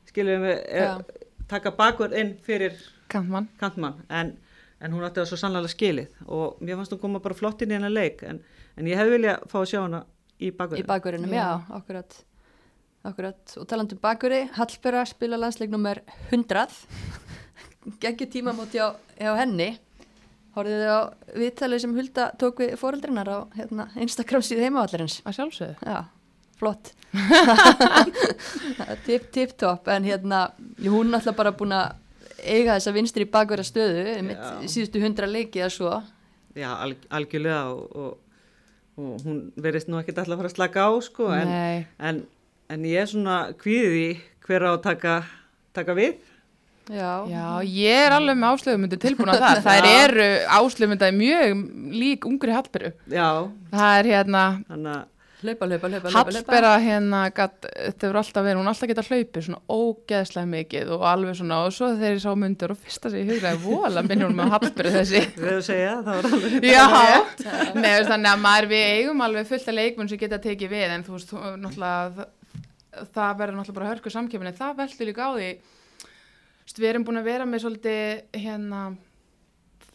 skilum 0.10 0.42
við 0.48 0.62
eh, 0.68 1.02
taka 1.48 1.72
bakvörð 1.78 2.16
inn 2.18 2.34
fyrir 2.46 2.74
Kantmann. 3.10 3.48
kantmann 3.60 4.02
en, 4.10 4.34
en 4.82 4.92
hún 4.94 5.04
átti 5.06 5.22
það 5.22 5.30
svo 5.32 5.38
sannlega 5.42 5.72
skilið 5.72 6.08
og 6.28 6.60
mér 6.62 6.76
fannst 6.80 6.94
hún 6.96 7.02
koma 7.02 7.20
bara 7.24 7.36
flott 7.38 7.62
inn 7.62 7.72
í 7.72 7.78
hennar 7.78 7.94
leik 7.94 8.24
en, 8.24 8.42
en 8.78 8.88
ég 8.90 8.98
hefði 9.00 9.16
viljað 9.18 9.46
fá 9.52 9.60
að 9.62 9.70
sjá 9.74 9.82
hana 9.84 10.04
í 10.40 10.48
Í 10.50 10.52
bakvörðin 10.56 10.88
bakverðinum, 10.88 11.34
já, 11.36 11.44
Já. 11.44 11.64
akkurat. 11.76 12.14
Akkurat. 13.04 13.54
Og 13.60 13.66
talandu 13.68 13.96
um 13.98 14.00
bakverði, 14.04 14.46
Hallbera 14.56 15.02
spila 15.08 15.38
landsleik 15.40 15.70
nummer 15.72 16.00
100. 16.32 16.68
Gekki 18.02 18.28
tímamóti 18.30 18.82
á, 18.82 18.93
á 18.93 19.34
henni. 19.39 19.73
Hóruðu 20.56 20.80
þið 20.82 20.91
á 20.93 21.02
viðtalið 21.39 21.84
sem 21.84 21.95
Hulda 21.97 22.30
tók 22.41 22.62
við 22.63 22.75
fóreldrinnar 22.82 23.30
á 23.30 23.38
hérna, 23.56 23.89
Instagram 24.02 24.43
síðu 24.45 24.65
heimavallarins. 24.65 25.19
Að 25.25 25.38
sjálfsögðu. 25.38 25.89
Já, 25.89 25.99
flott. 26.60 26.93
tip, 29.08 29.30
tip 29.34 29.56
top. 29.58 29.89
En 29.93 30.08
hérna, 30.08 30.49
hún 30.84 31.10
er 31.10 31.13
náttúrulega 31.15 31.38
bara 31.38 31.56
búin 31.58 31.75
að 31.78 31.97
eiga 32.43 32.78
þessa 32.78 32.95
vinstri 32.95 33.28
bakverða 33.30 33.67
stöðu, 33.67 34.15
síðustu 34.69 35.02
100 35.02 35.30
leiki 35.30 35.62
eða 35.62 35.71
svo. 35.73 35.93
Já, 36.58 36.71
alg, 36.75 37.04
algjörlega 37.13 37.62
og, 37.73 37.95
og, 37.95 38.39
og 38.99 39.25
hún 39.25 39.41
verðist 39.60 39.89
nú 39.91 39.99
ekki 39.99 40.15
alltaf 40.15 40.34
að 40.34 40.41
fara 40.41 40.52
að 40.52 40.56
slaka 40.56 40.88
á 40.88 40.91
sko 41.06 41.30
en, 41.36 41.52
en, 42.10 42.23
en 42.73 42.88
ég 42.89 43.04
er 43.04 43.12
svona 43.12 43.38
kvíðið 43.60 43.97
í 43.99 44.08
hver 44.47 44.65
á 44.65 44.71
að 44.73 44.82
taka, 44.88 45.15
taka 45.78 45.95
við 45.99 46.17
Já, 46.89 47.12
Já, 47.30 47.45
ég 47.69 47.99
er 48.08 48.15
alveg 48.17 48.39
með 48.41 48.56
áslögumyndu 48.56 48.97
tilbúin 49.04 49.30
að 49.36 49.43
það. 49.45 49.62
Það 49.69 49.88
eru 49.93 50.28
áslögumyndaði 50.58 51.17
mjög 51.19 51.63
lík 52.02 52.25
ungri 52.30 52.56
Hallberu. 52.58 52.91
Já, 53.13 53.30
Það 53.75 53.95
er 54.02 54.10
hérna, 54.15 54.43
þannig 54.71 54.95
að 54.97 55.08
hlaupa, 55.39 55.67
hlaupa, 55.69 55.88
hlaupa, 55.88 56.10
hlaupa. 56.12 56.15
Hallbera 56.34 56.71
hérna, 56.84 57.19
gat, 57.32 57.54
þetta 57.69 58.08
hefur 58.10 58.17
alltaf 58.19 58.43
verið, 58.43 58.58
hún 58.60 58.67
alltaf 58.73 58.89
getað 58.91 59.12
hlaupið 59.13 59.45
svona 59.45 59.60
ógeðslega 59.71 60.49
mikið 60.52 60.89
og 60.97 61.06
alveg 61.13 61.38
svona, 61.39 61.60
og 61.63 61.75
svo 61.78 61.91
þegar 61.93 62.17
ég 62.17 62.23
sá 62.25 62.34
myndur 62.41 62.73
og 62.73 62.82
fyrsta 62.84 63.12
sem 63.13 63.21
ég 63.21 63.30
hugraði 63.38 63.62
vola 63.63 64.04
minnir 64.04 64.28
hún 64.28 64.36
með 64.41 64.52
Hallberu 64.58 64.92
þessi. 64.98 65.21
við 65.37 65.48
höfum 65.48 65.63
segja 65.69 65.94
það 66.04 66.19
var 66.19 66.27
alveg 66.33 66.67
Já, 66.73 66.83
veist, 67.77 68.12
þannig 68.12 68.31
að 68.33 68.44
maður 68.50 68.69
við 68.73 68.85
eigum 68.98 69.23
alveg 69.29 69.48
fullt 69.54 69.71
af 69.71 69.77
leikmenn 69.79 70.12
sem 70.12 70.19
geta 70.25 70.42
tekið 70.44 70.73
við 70.75 70.96
en 70.98 71.08
þú 71.08 71.15
veist, 71.15 71.31
þú- 71.31 71.56
náttúrulega 71.63 72.12
það, 72.19 72.29
það 73.15 73.40
verður 73.40 73.60
náttúrulega 73.62 73.79
bara 73.79 73.92
hörku 73.94 74.13
samkjöfni 74.17 74.56
það 74.60 74.75
veldur 74.83 75.12
líka 75.13 75.29
á 75.29 75.31
því 75.40 75.50
veist, 76.80 76.84
við 76.86 76.90
erum 76.94 77.06
búin 77.12 77.21
að 77.21 77.30
vera 77.34 77.46
með 77.50 77.65
svolítið 77.67 78.42
hérna 78.44 78.82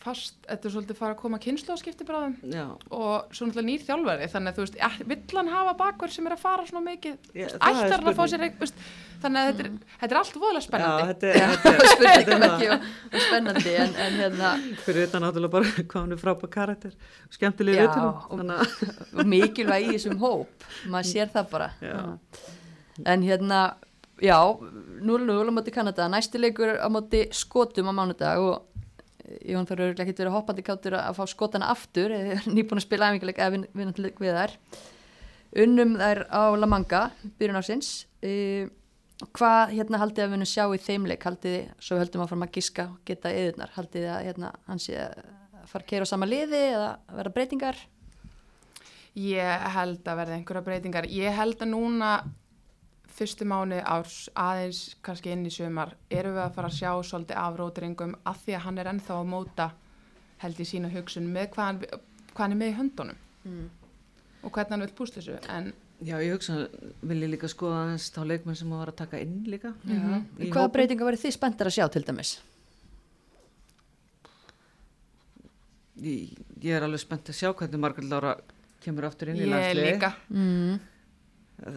fast, 0.05 0.35
þetta 0.45 0.69
er 0.69 0.73
svolítið 0.75 0.97
fara 0.99 1.15
að 1.15 1.21
koma 1.23 1.39
kynnslóðskipti 1.41 2.05
bráðum 2.05 2.35
Já, 2.53 2.65
og 2.93 3.31
svo 3.33 3.47
náttúrulega 3.49 3.69
nýr 3.71 3.85
þjálfari 3.87 4.27
þannig 4.29 4.51
að 4.51 4.59
þú 4.59 4.65
veist, 4.67 5.07
vill 5.09 5.39
hann 5.39 5.49
hafa 5.49 5.73
bakverð 5.79 6.13
sem 6.19 6.27
er 6.29 6.35
að 6.35 6.43
fara 6.43 6.67
svona 6.69 6.83
mikið, 6.91 7.15
Já, 7.33 7.47
er 7.47 7.55
ætlar 7.57 7.95
hann 7.95 8.11
að 8.13 8.19
fá 8.19 8.27
sér 8.35 8.45
eitthvað, 8.45 8.75
þannig 9.23 9.41
að 9.41 9.49
þetta 9.49 9.65
er, 9.65 9.71
þetta 10.03 10.11
er 10.13 10.21
allt 10.21 10.37
voðalega 10.43 10.61
já 10.61 10.67
spennandi 10.67 11.07
þetta, 11.09 11.31
er- 11.31 11.55
þetta, 11.55 11.73
er- 11.73 11.81
þetta 11.95 12.37
er 12.37 12.45
ekki 12.51 12.69
og, 12.75 12.85
spennandi 13.25 13.75
en, 13.87 13.97
en 14.05 14.19
hérna 14.21 14.51
fyrir 14.85 15.09
utan 15.09 15.25
náttúrulega 15.25 15.55
bara 15.57 15.73
hvað 15.95 16.05
hún 16.05 16.13
er 16.19 16.21
frábæð 16.27 16.53
karakter. 16.59 16.99
Skemmtileg 17.39 17.79
Já, 17.81 17.87
viðtölu 17.87 18.13
og- 18.13 18.29
þannig 18.43 18.61
að 18.61 19.25
og 19.25 19.27
mikilvæg 19.33 19.89
í 19.89 19.95
þessum 19.97 20.21
hóp. 20.21 20.69
Maður 20.93 21.11
sér 21.15 21.33
það 21.33 21.49
bara. 21.57 21.71
Já. 21.81 21.97
en 23.15 23.25
hérna 23.25 23.63
já, 24.23 24.39
0-0 24.45 25.51
á 25.51 25.53
móti 25.55 25.73
Kanada. 25.75 26.09
Næsti 26.09 26.39
leikur 26.39 26.77
á 26.79 26.89
móti 26.93 27.27
skotum 27.35 27.91
á 27.91 27.93
mánudag 27.95 28.39
og 28.43 28.71
Jón 29.41 29.65
þarf 29.65 29.81
örgulega 29.81 30.05
ekki 30.05 30.19
verið 30.21 30.35
hoppandi 30.37 30.63
káttur 30.63 30.95
að 30.99 31.15
fá 31.17 31.25
skotana 31.31 31.71
aftur 31.73 32.13
eða 32.13 32.43
nýbúin 32.53 32.77
að 32.77 32.85
spila 32.85 33.07
æfinguleik 33.09 33.39
eða 33.41 33.55
vin- 33.55 33.71
vinnantileik 33.73 34.21
við 34.21 34.37
þær. 34.37 34.53
Unnum 35.65 35.95
þær 35.97 36.21
á 36.29 36.43
La 36.61 36.69
Manga 36.69 37.01
byrjun 37.41 37.57
ásins 37.57 37.89
uh, 38.21 38.69
hvað 39.33 39.73
hérna 39.79 40.01
haldið 40.03 40.25
að 40.25 40.29
við 40.29 40.35
munum 40.37 40.51
sjá 40.51 40.65
í 40.77 40.83
þeimleik 40.85 41.25
haldið 41.25 41.57
svo 41.81 41.97
höldum 42.03 42.25
áfram 42.27 42.45
að 42.45 42.53
giska 42.59 42.87
geta 43.09 43.33
yðurnar, 43.33 43.73
haldið 43.79 44.07
að 44.13 44.25
hérna, 44.29 44.53
hann 44.69 44.83
sé 44.83 44.99
að 45.01 45.25
fara 45.73 45.87
að 45.87 45.89
keira 45.95 46.05
á 46.05 46.13
sama 46.13 46.29
liði 46.29 46.63
eða 46.75 46.89
verða 47.17 47.35
breytingar? 47.39 47.81
Ég 49.25 49.69
held 49.79 50.05
að 50.11 50.19
verða 50.21 50.37
einhverja 50.37 50.67
breytingar. 50.69 51.07
Ég 51.09 51.37
held 51.39 51.63
að 51.65 51.71
núna 51.73 52.11
fyrstu 53.15 53.47
mánu 53.47 53.79
árs 53.87 54.17
aðeins 54.35 54.81
kannski 55.07 55.31
inn 55.35 55.47
í 55.47 55.53
sumar 55.55 55.95
erum 56.11 56.35
við 56.35 56.43
að 56.49 56.55
fara 56.57 56.69
að 56.73 56.79
sjá 56.81 56.91
svolítið 57.11 57.39
af 57.45 57.57
rótiringum 57.61 58.17
af 58.27 58.43
því 58.45 58.57
að 58.59 58.65
hann 58.67 58.79
er 58.83 58.91
ennþá 58.91 59.21
að 59.21 59.31
móta 59.31 59.69
held 60.43 60.61
í 60.61 60.67
sína 60.67 60.91
hugsun 60.91 61.29
með 61.33 61.51
hvað 61.55 61.65
hann, 61.71 61.79
hvað 62.35 62.43
hann 62.45 62.57
er 62.57 62.61
með 62.65 62.73
í 62.73 62.77
höndunum 62.81 63.21
mm. 63.45 63.69
og 64.43 64.51
hvernig 64.57 64.75
hann 64.75 64.85
vil 64.87 64.95
púsla 64.99 65.23
þessu 65.23 65.39
en 65.49 65.73
Já, 66.05 66.19
ég 66.21 66.35
hugsa, 66.35 66.57
vil 67.07 67.21
ég 67.23 67.31
líka 67.31 67.49
skoða 67.49 67.85
aðeins 67.85 68.09
þá 68.13 68.19
leikmenn 68.27 68.57
sem 68.59 68.73
að 68.75 68.81
var 68.83 68.91
að 68.91 68.97
taka 68.99 69.21
inn 69.23 69.37
líka. 69.47 69.71
Mhm. 69.87 70.25
Í 70.43 70.49
Hvaða 70.51 70.65
hópinn. 70.67 70.73
breytingar 70.75 71.07
verið 71.07 71.23
þið 71.23 71.35
spenntar 71.37 71.71
að 71.71 71.77
sjá 71.79 71.87
til 71.95 72.03
dæmis? 72.05 72.33
Ég, 76.03 76.35
ég 76.61 76.75
er 76.75 76.85
alveg 76.85 77.01
spennt 77.05 77.31
að 77.31 77.39
sjá 77.39 77.53
hvernig 77.55 77.81
Margrét 77.81 78.09
Lára 78.11 78.35
kemur 78.85 79.07
aftur 79.09 79.31
inn 79.33 79.39
í 79.39 79.45
ég 79.47 79.53
landsliði. 79.53 79.93
líka 79.95 80.11
Mm. 80.29 80.81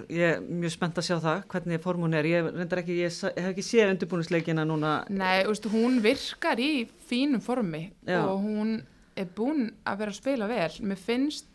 Ég 0.10 0.24
er 0.26 0.40
mjög 0.42 0.72
spennt 0.74 0.98
að 0.98 1.06
sjá 1.06 1.18
það, 1.22 1.44
hvernig 1.54 1.82
formun 1.84 2.16
er. 2.18 2.26
Ég, 2.26 2.48
ekki, 2.66 2.96
ég, 2.98 3.20
hef 3.38 3.52
ekki 3.52 3.64
séð 3.64 3.92
undirbúnisleikina 3.94 4.66
núna. 4.66 4.96
Nei, 5.14 5.44
þú 5.46 5.52
veist, 5.54 5.68
hún 5.72 6.00
virkar 6.04 6.60
í 6.60 6.72
fínum 7.08 7.44
formi 7.46 7.84
Já. 8.08 8.24
og 8.26 8.42
hún 8.42 8.80
er 9.16 9.30
búin 9.38 9.70
að 9.86 10.02
vera 10.02 10.12
að 10.16 10.18
spila 10.18 10.50
vel. 10.50 10.72
Mér 10.82 10.98
finnst 11.00 11.46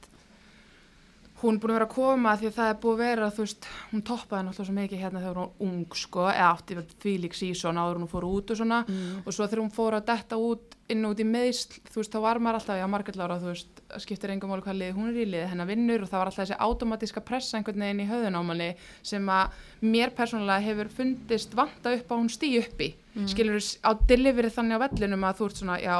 hún 1.42 1.58
búin 1.58 1.72
að 1.72 1.78
vera 1.80 1.86
að 1.88 1.94
koma 1.96 2.32
því 2.38 2.46
að 2.52 2.56
það 2.60 2.68
er 2.70 2.76
búin 2.84 2.94
að 2.94 3.00
vera, 3.02 3.30
þú 3.34 3.42
veist, 3.42 3.68
hún 3.90 4.02
toppaði 4.06 4.44
náttúrulega 4.46 4.68
svo 4.68 4.74
mikið 4.76 5.00
hérna 5.02 5.22
þegar 5.24 5.38
hún 5.40 5.48
var 5.48 5.66
ung, 5.66 5.96
sko, 5.98 6.26
eða 6.30 6.50
átti 6.52 6.76
því 7.02 7.14
lík 7.24 7.34
sísón 7.34 7.80
áður 7.82 7.98
hún 8.04 8.10
fór 8.12 8.26
út 8.28 8.52
og 8.54 8.60
svona 8.60 8.78
Mm. 8.86 9.22
og 9.26 9.32
svo 9.34 9.48
þegar 9.48 9.62
hún 9.64 9.74
fór 9.74 9.96
að 9.98 10.06
detta 10.12 10.38
út 10.38 10.76
inn 10.88 11.02
út 11.08 11.18
í 11.18 11.26
meðsl, 11.26 11.80
þú 11.90 11.98
veist, 11.98 12.12
þá 12.14 12.20
var 12.22 12.38
maður 12.38 12.60
alltaf, 12.60 12.78
já, 12.78 12.86
Margrét 12.86 13.16
Lára, 13.18 13.40
þú 13.42 13.50
veist, 13.50 13.71
skiptir 14.00 14.32
engum 14.32 14.52
máli 14.52 14.64
hvað 14.64 14.78
liði 14.78 14.96
hún 14.96 15.10
er 15.10 15.18
í 15.20 15.26
liði, 15.26 15.46
hennar 15.50 15.68
vinnur 15.68 16.04
og 16.04 16.10
það 16.10 16.20
var 16.20 16.30
alltaf 16.30 16.42
þessi 16.42 16.58
automatíska 16.66 17.22
pressa 17.26 17.58
einhvern 17.58 17.84
veginn 17.84 18.02
í 18.04 18.08
höðun 18.08 18.38
á 18.38 18.42
manni 18.48 18.68
sem 19.04 19.28
að 19.28 19.56
mér 19.84 20.14
persónulega 20.16 20.66
hefur 20.66 20.92
fundist 20.96 21.56
vanta 21.58 21.94
upp 21.96 22.12
að 22.12 22.22
hún 22.22 22.30
stí 22.32 22.52
uppi, 22.60 22.92
mm. 23.14 23.28
skilur 23.32 23.58
á 23.84 23.90
delivery 24.08 24.52
þannig 24.52 24.80
á 24.80 24.84
vellinum 24.86 25.26
að 25.28 25.40
þú 25.40 25.48
ert 25.50 25.62
svona, 25.62 25.80
já, 25.82 25.96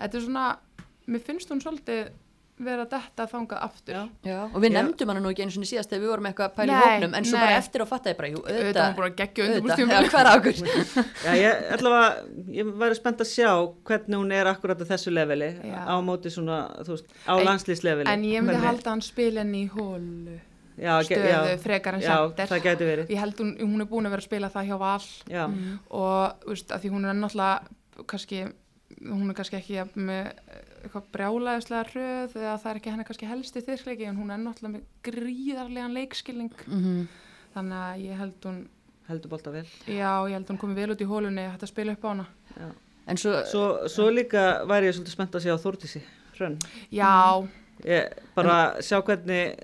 þetta 0.00 0.18
er 0.20 0.26
svona, 0.28 0.46
mér 1.06 1.26
finnst 1.28 1.52
hún 1.52 1.64
svolítið 1.64 2.14
vera 2.56 2.84
að 2.86 2.92
detta 2.94 3.26
þangað 3.28 3.58
aftur. 3.66 3.96
Já. 3.96 4.02
Já, 4.24 4.36
og 4.48 4.62
við 4.64 4.72
nefndum 4.72 5.10
hana 5.12 5.20
nú 5.20 5.30
ekki 5.32 5.44
einu 5.44 5.52
svona 5.52 5.68
síðast 5.68 5.90
þegar 5.92 6.02
við 6.02 6.12
vorum 6.12 6.28
eitthvað 6.30 6.46
að 6.46 6.54
í 6.70 6.72
Nei, 6.72 6.84
hópnum 6.86 7.16
en 7.18 7.26
svo 7.28 7.36
bara 7.40 7.50
nei. 7.52 7.58
eftir 7.60 7.84
á 7.84 7.86
fattaði 7.90 8.16
bara, 8.16 8.30
jú, 8.32 8.40
Auðvitað 8.40 8.62
auðvitað, 8.62 8.86
hún 8.86 8.96
búin 8.96 9.06
að 9.08 9.18
gegja 9.20 9.44
auðvitað, 9.44 9.60
undirbúrstjum. 9.60 9.92
já, 9.94 10.00
hvað 10.08 10.22
er 10.22 10.30
ákur? 10.32 10.60
Já, 11.26 11.30
ég 11.36 11.70
allavega, 11.76 12.08
ég 12.56 12.72
væri 12.82 12.98
spennt 12.98 13.22
að 13.26 13.30
sjá 13.32 13.50
hvernig 13.90 14.20
hún 14.22 14.34
er 14.38 14.50
akkurat 14.52 14.80
á 14.80 14.86
þessu 14.88 15.12
leveli 15.12 15.50
Já. 15.68 15.78
á 15.84 15.94
móti 16.06 16.32
svona, 16.32 16.58
þú 16.80 16.94
veist, 16.96 17.16
á 17.28 17.32
En- 17.36 17.46
landslýsleveli. 17.50 18.08
En 18.12 18.24
ég 18.24 18.46
myndi 18.46 18.64
halda 18.64 18.94
hann 18.94 19.04
spilin 19.04 19.52
í 19.56 19.64
hólu 19.76 20.38
já, 20.76 20.92
stöðu 21.04 21.32
já, 21.32 21.40
frekar 21.60 21.96
en 21.96 22.04
verið. 22.80 23.10
Ég 23.12 23.20
held 23.20 23.40
hún, 23.40 23.52
hún 23.60 23.84
er 23.84 23.88
búin 23.90 24.08
að 24.08 24.16
vera 24.16 24.24
að 24.24 24.28
spila 24.28 24.52
það 24.52 24.70
hjá 24.70 24.78
Val 24.80 25.08
Já, 25.32 25.44
og 25.90 26.46
þú 26.46 26.54
veist, 26.54 26.72
að 26.72 26.84
því 26.84 26.94
hún 26.96 27.04
er 27.08 27.20
náttúrulega 27.20 28.06
kannski, 28.12 28.42
hún 29.06 29.30
er 29.30 29.36
kannski 29.38 29.60
ekki 29.60 29.78
jafn 29.78 30.08
með 30.10 30.32
eitthvað 30.86 31.10
brjálæðislega 31.16 31.90
hröð 31.90 32.36
eða 32.40 32.54
það 32.62 32.70
er 32.72 32.80
ekki 32.80 32.92
henni 32.94 33.06
kannski 33.08 33.28
helsti 33.30 33.62
þyrkleiki 33.66 34.08
en 34.08 34.16
hún 34.20 34.32
er 34.34 34.40
náttúrulega 34.42 34.74
með 34.76 34.88
gríðarlegan 35.10 35.96
leikskilning 36.00 36.66
Mm 36.66 37.06
þannig 37.56 37.78
að 37.80 38.00
ég 38.04 38.18
held 38.20 38.42
hún 38.44 38.56
heldur 39.08 39.30
bólta 39.32 39.52
vel. 39.54 39.62
já, 39.88 40.10
ég 40.28 40.34
held 40.36 40.50
hún 40.50 40.58
komið 40.60 40.76
vel 40.82 40.90
út 40.92 41.00
í 41.00 41.06
hólunni 41.08 41.44
að 41.48 41.62
spila 41.70 41.94
upp 41.96 42.02
á 42.04 42.08
hana 42.10 42.26
Já. 42.56 42.66
En 43.06 43.16
svo, 43.22 43.32
Svo, 43.48 43.62
svo 43.88 44.08
líka 44.10 44.42
væri 44.68 44.88
ég 44.90 44.96
svolítið 44.96 45.14
spennt 45.14 45.36
að 45.38 45.44
sjá 45.46 45.54
Þórtísi 45.62 46.02
Hrönn. 46.36 46.58
já, 46.92 47.48
Ég 47.86 48.12
bara 48.34 48.56
sjá 48.84 48.98
hvernig 49.00 49.56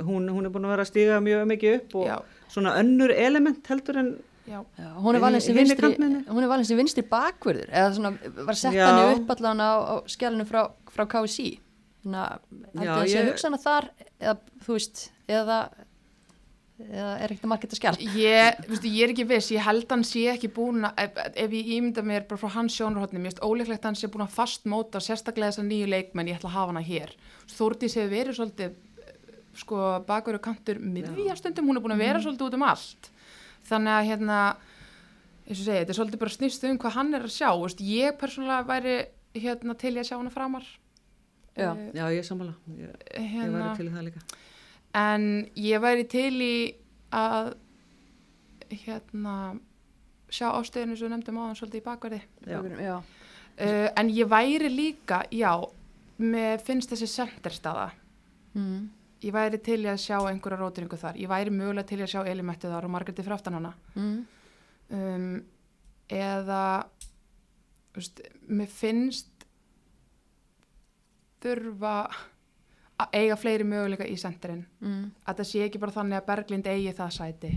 hún, 0.00 0.28
hún 0.32 0.46
er 0.46 0.52
búin 0.54 0.64
að 0.64 0.72
vera 0.72 0.86
að 0.86 0.90
stíga 0.92 1.20
mjög 1.20 1.44
mikið 1.52 1.76
upp 1.82 1.94
og 2.00 2.06
já, 2.08 2.16
svona 2.54 2.76
önnur 2.80 3.12
element 3.12 3.66
heldur 3.68 3.98
en 4.00 4.10
já 4.46 4.58
já, 4.78 4.88
hún 5.00 5.14
er 5.16 5.20
valin 5.24 5.40
sem 5.40 5.56
vinstri, 5.56 5.80
kantmenni? 5.80 6.24
hún 6.28 6.42
er 6.44 6.50
valin 6.52 6.64
sem 6.68 6.76
vinstri 6.78 7.02
bakverður, 7.08 7.68
eða 7.72 7.94
svona, 7.96 8.12
var 8.44 8.54
sett 8.60 8.76
hann 8.76 9.16
upp 9.20 9.30
allan 9.36 9.62
á, 9.64 9.70
á 9.80 9.94
skjálinu 10.10 10.44
frá, 10.48 10.66
frá 10.92 11.06
KSI. 11.08 11.48
Þannig 12.04 12.20
að, 12.20 12.38
það 12.76 13.08
sé 13.08 13.18
ég- 13.18 13.28
hugsa 13.32 13.48
hana 13.48 13.60
þar, 13.62 13.90
eða, 14.20 14.34
þú 14.66 14.76
veist, 14.76 15.02
eða, 15.32 15.58
eða 16.84 17.10
er 17.22 17.30
ekkert 17.32 17.46
að 17.46 17.52
margita 17.54 17.78
skjál? 17.78 17.94
Ég, 18.18 18.58
veist, 18.68 18.84
ég 18.90 19.04
er 19.06 19.12
ekki 19.14 19.26
viss, 19.30 19.48
ég 19.54 19.62
held 19.64 19.86
hann 19.94 20.02
sé 20.04 20.24
ekki 20.34 20.50
búin 20.52 20.84
að, 20.88 20.98
ef, 21.06 21.20
ef 21.46 21.54
ég 21.56 21.70
ímynda 21.78 22.02
mér 22.04 22.26
bara 22.28 22.40
frá 22.42 22.50
hans 22.58 22.76
sjónarhóttni, 22.76 23.20
mér 23.22 23.30
finnst 23.32 23.44
ólíklegt 23.46 23.80
að 23.80 23.92
hann 23.92 24.00
sé 24.00 24.10
búin 24.12 24.26
að 24.26 24.34
fastmóta 24.36 25.00
sérstaklega 25.00 25.52
þessar 25.54 25.68
nýju 25.70 25.88
leikmenn, 25.92 26.28
ég 26.32 26.36
ætla 26.40 26.50
að 26.50 26.56
hafa 26.58 26.74
hana 26.74 26.84
hér. 26.84 27.14
Þórdís 27.54 27.94
hefur 27.96 28.12
verið 28.12 28.38
svolítið, 28.40 28.74
eh, 29.06 29.16
sko, 29.62 29.80
bakverju 30.08 30.42
kantur 30.44 30.82
miðjastundum, 30.82 31.68
hún 31.70 31.78
er 31.78 31.84
búin 31.86 31.94
að 31.96 32.04
vera 32.04 32.20
svolítið 32.20 32.48
út 32.50 32.58
um 32.60 32.66
allt. 32.68 33.10
Þannig 33.64 33.94
að, 33.96 34.06
hérna, 34.10 34.38
eins 35.48 35.58
og 35.60 35.64
segja, 35.64 35.80
þetta 35.82 35.92
er 35.94 35.98
svolítið 35.98 36.22
bara 36.24 36.34
snýst 36.36 36.64
um 36.68 36.78
hvað 36.82 36.96
hann 36.98 37.14
er 37.18 37.26
að 37.26 37.34
sjá, 37.34 37.50
veist, 37.62 37.80
ég 37.80 38.16
persónulega 38.20 38.66
væri, 38.68 38.96
hérna, 39.40 39.74
til 39.80 39.94
ég 39.94 40.02
að 40.04 40.08
sjá 40.10 40.16
hana 40.18 40.32
framar. 40.34 40.66
Já. 41.54 41.70
Eh, 41.70 41.90
já, 41.94 42.04
ég 42.10 42.18
er 42.18 42.26
sammála. 42.28 42.54
Ég, 42.76 42.96
ég 43.14 43.28
hérna, 43.34 43.60
væri 43.60 43.76
til 43.78 43.86
í 43.88 43.92
það 43.94 44.06
líka. 44.08 44.24
en 44.94 45.28
ég 45.56 45.80
væri 45.82 46.04
til 46.10 46.34
í 46.42 46.56
að 47.14 47.54
hérna 48.84 49.36
sjá 50.34 50.48
ástöðinu 50.58 50.96
sem 50.98 51.06
við 51.08 51.12
nefndum 51.14 51.38
á 51.38 51.42
hann 51.46 51.58
svolítið 51.58 51.80
í 51.80 51.84
bakverði 51.86 52.20
Já. 52.48 52.58
já. 52.82 52.96
uh, 52.98 53.88
en 54.00 54.10
ég 54.10 54.28
væri 54.30 54.70
líka, 54.72 55.22
já 55.30 55.52
mér 56.18 56.62
finnst 56.64 56.90
þessi 56.94 57.10
senderstaða 57.10 57.90
Mm. 58.54 58.84
Ég 59.24 59.32
væri 59.32 59.58
til 59.64 59.80
í 59.84 59.88
að 59.90 60.00
sjá 60.04 60.18
einhverja 60.28 60.58
rótiringu 60.60 60.98
þar 61.00 61.16
ég 61.20 61.28
væri 61.30 61.50
mögulega 61.54 61.86
til 61.88 61.98
í 62.00 62.04
að 62.06 62.12
sjá 62.14 62.22
Elimetti 62.30 62.68
þar 62.70 62.84
og 62.88 62.90
Margreti 62.94 63.24
fraftan 63.26 63.54
hana 63.58 63.72
Mm. 63.96 64.26
um, 64.90 65.44
eða 66.08 66.62
veist, 67.94 68.20
mér 68.48 68.66
finnst 68.68 69.30
þurfa 71.44 71.94
að 73.02 73.16
eiga 73.18 73.36
fleiri 73.36 73.64
möguleika 73.66 74.06
í 74.08 74.16
senderinn 74.20 74.64
Mm. 74.80 75.10
að 75.26 75.36
það 75.40 75.48
sé 75.50 75.64
ekki 75.66 75.80
bara 75.82 75.92
þannig 75.92 76.20
að 76.20 76.26
Berglind 76.26 76.66
eigi 76.66 76.92
það 76.94 77.10
sæti 77.18 77.50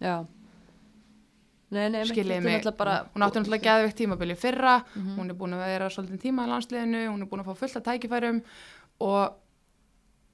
Já. 0.00 0.26
Nei, 1.70 1.88
nei, 1.92 2.02
skiljiði 2.08 2.42
mig, 2.42 2.64
bara, 2.76 3.04
hún 3.14 3.22
átti 3.22 3.38
náttúrulega 3.38 3.62
geðveikt 3.62 3.96
tímabili 4.00 4.34
fyrra, 4.36 4.82
Mhm. 4.96 5.16
hún 5.18 5.30
er 5.30 5.34
búin 5.34 5.52
að 5.54 5.66
vera 5.66 5.88
svolítið 5.88 6.20
tíma 6.24 6.46
í 6.46 6.48
landsliðinu, 6.50 7.02
hún 7.12 7.22
er 7.22 7.26
búin 7.28 7.40
að 7.44 7.46
fá 7.46 7.56
fullt 7.56 7.76
af 7.76 7.82
tækifærum 7.84 8.42
og 9.00 9.34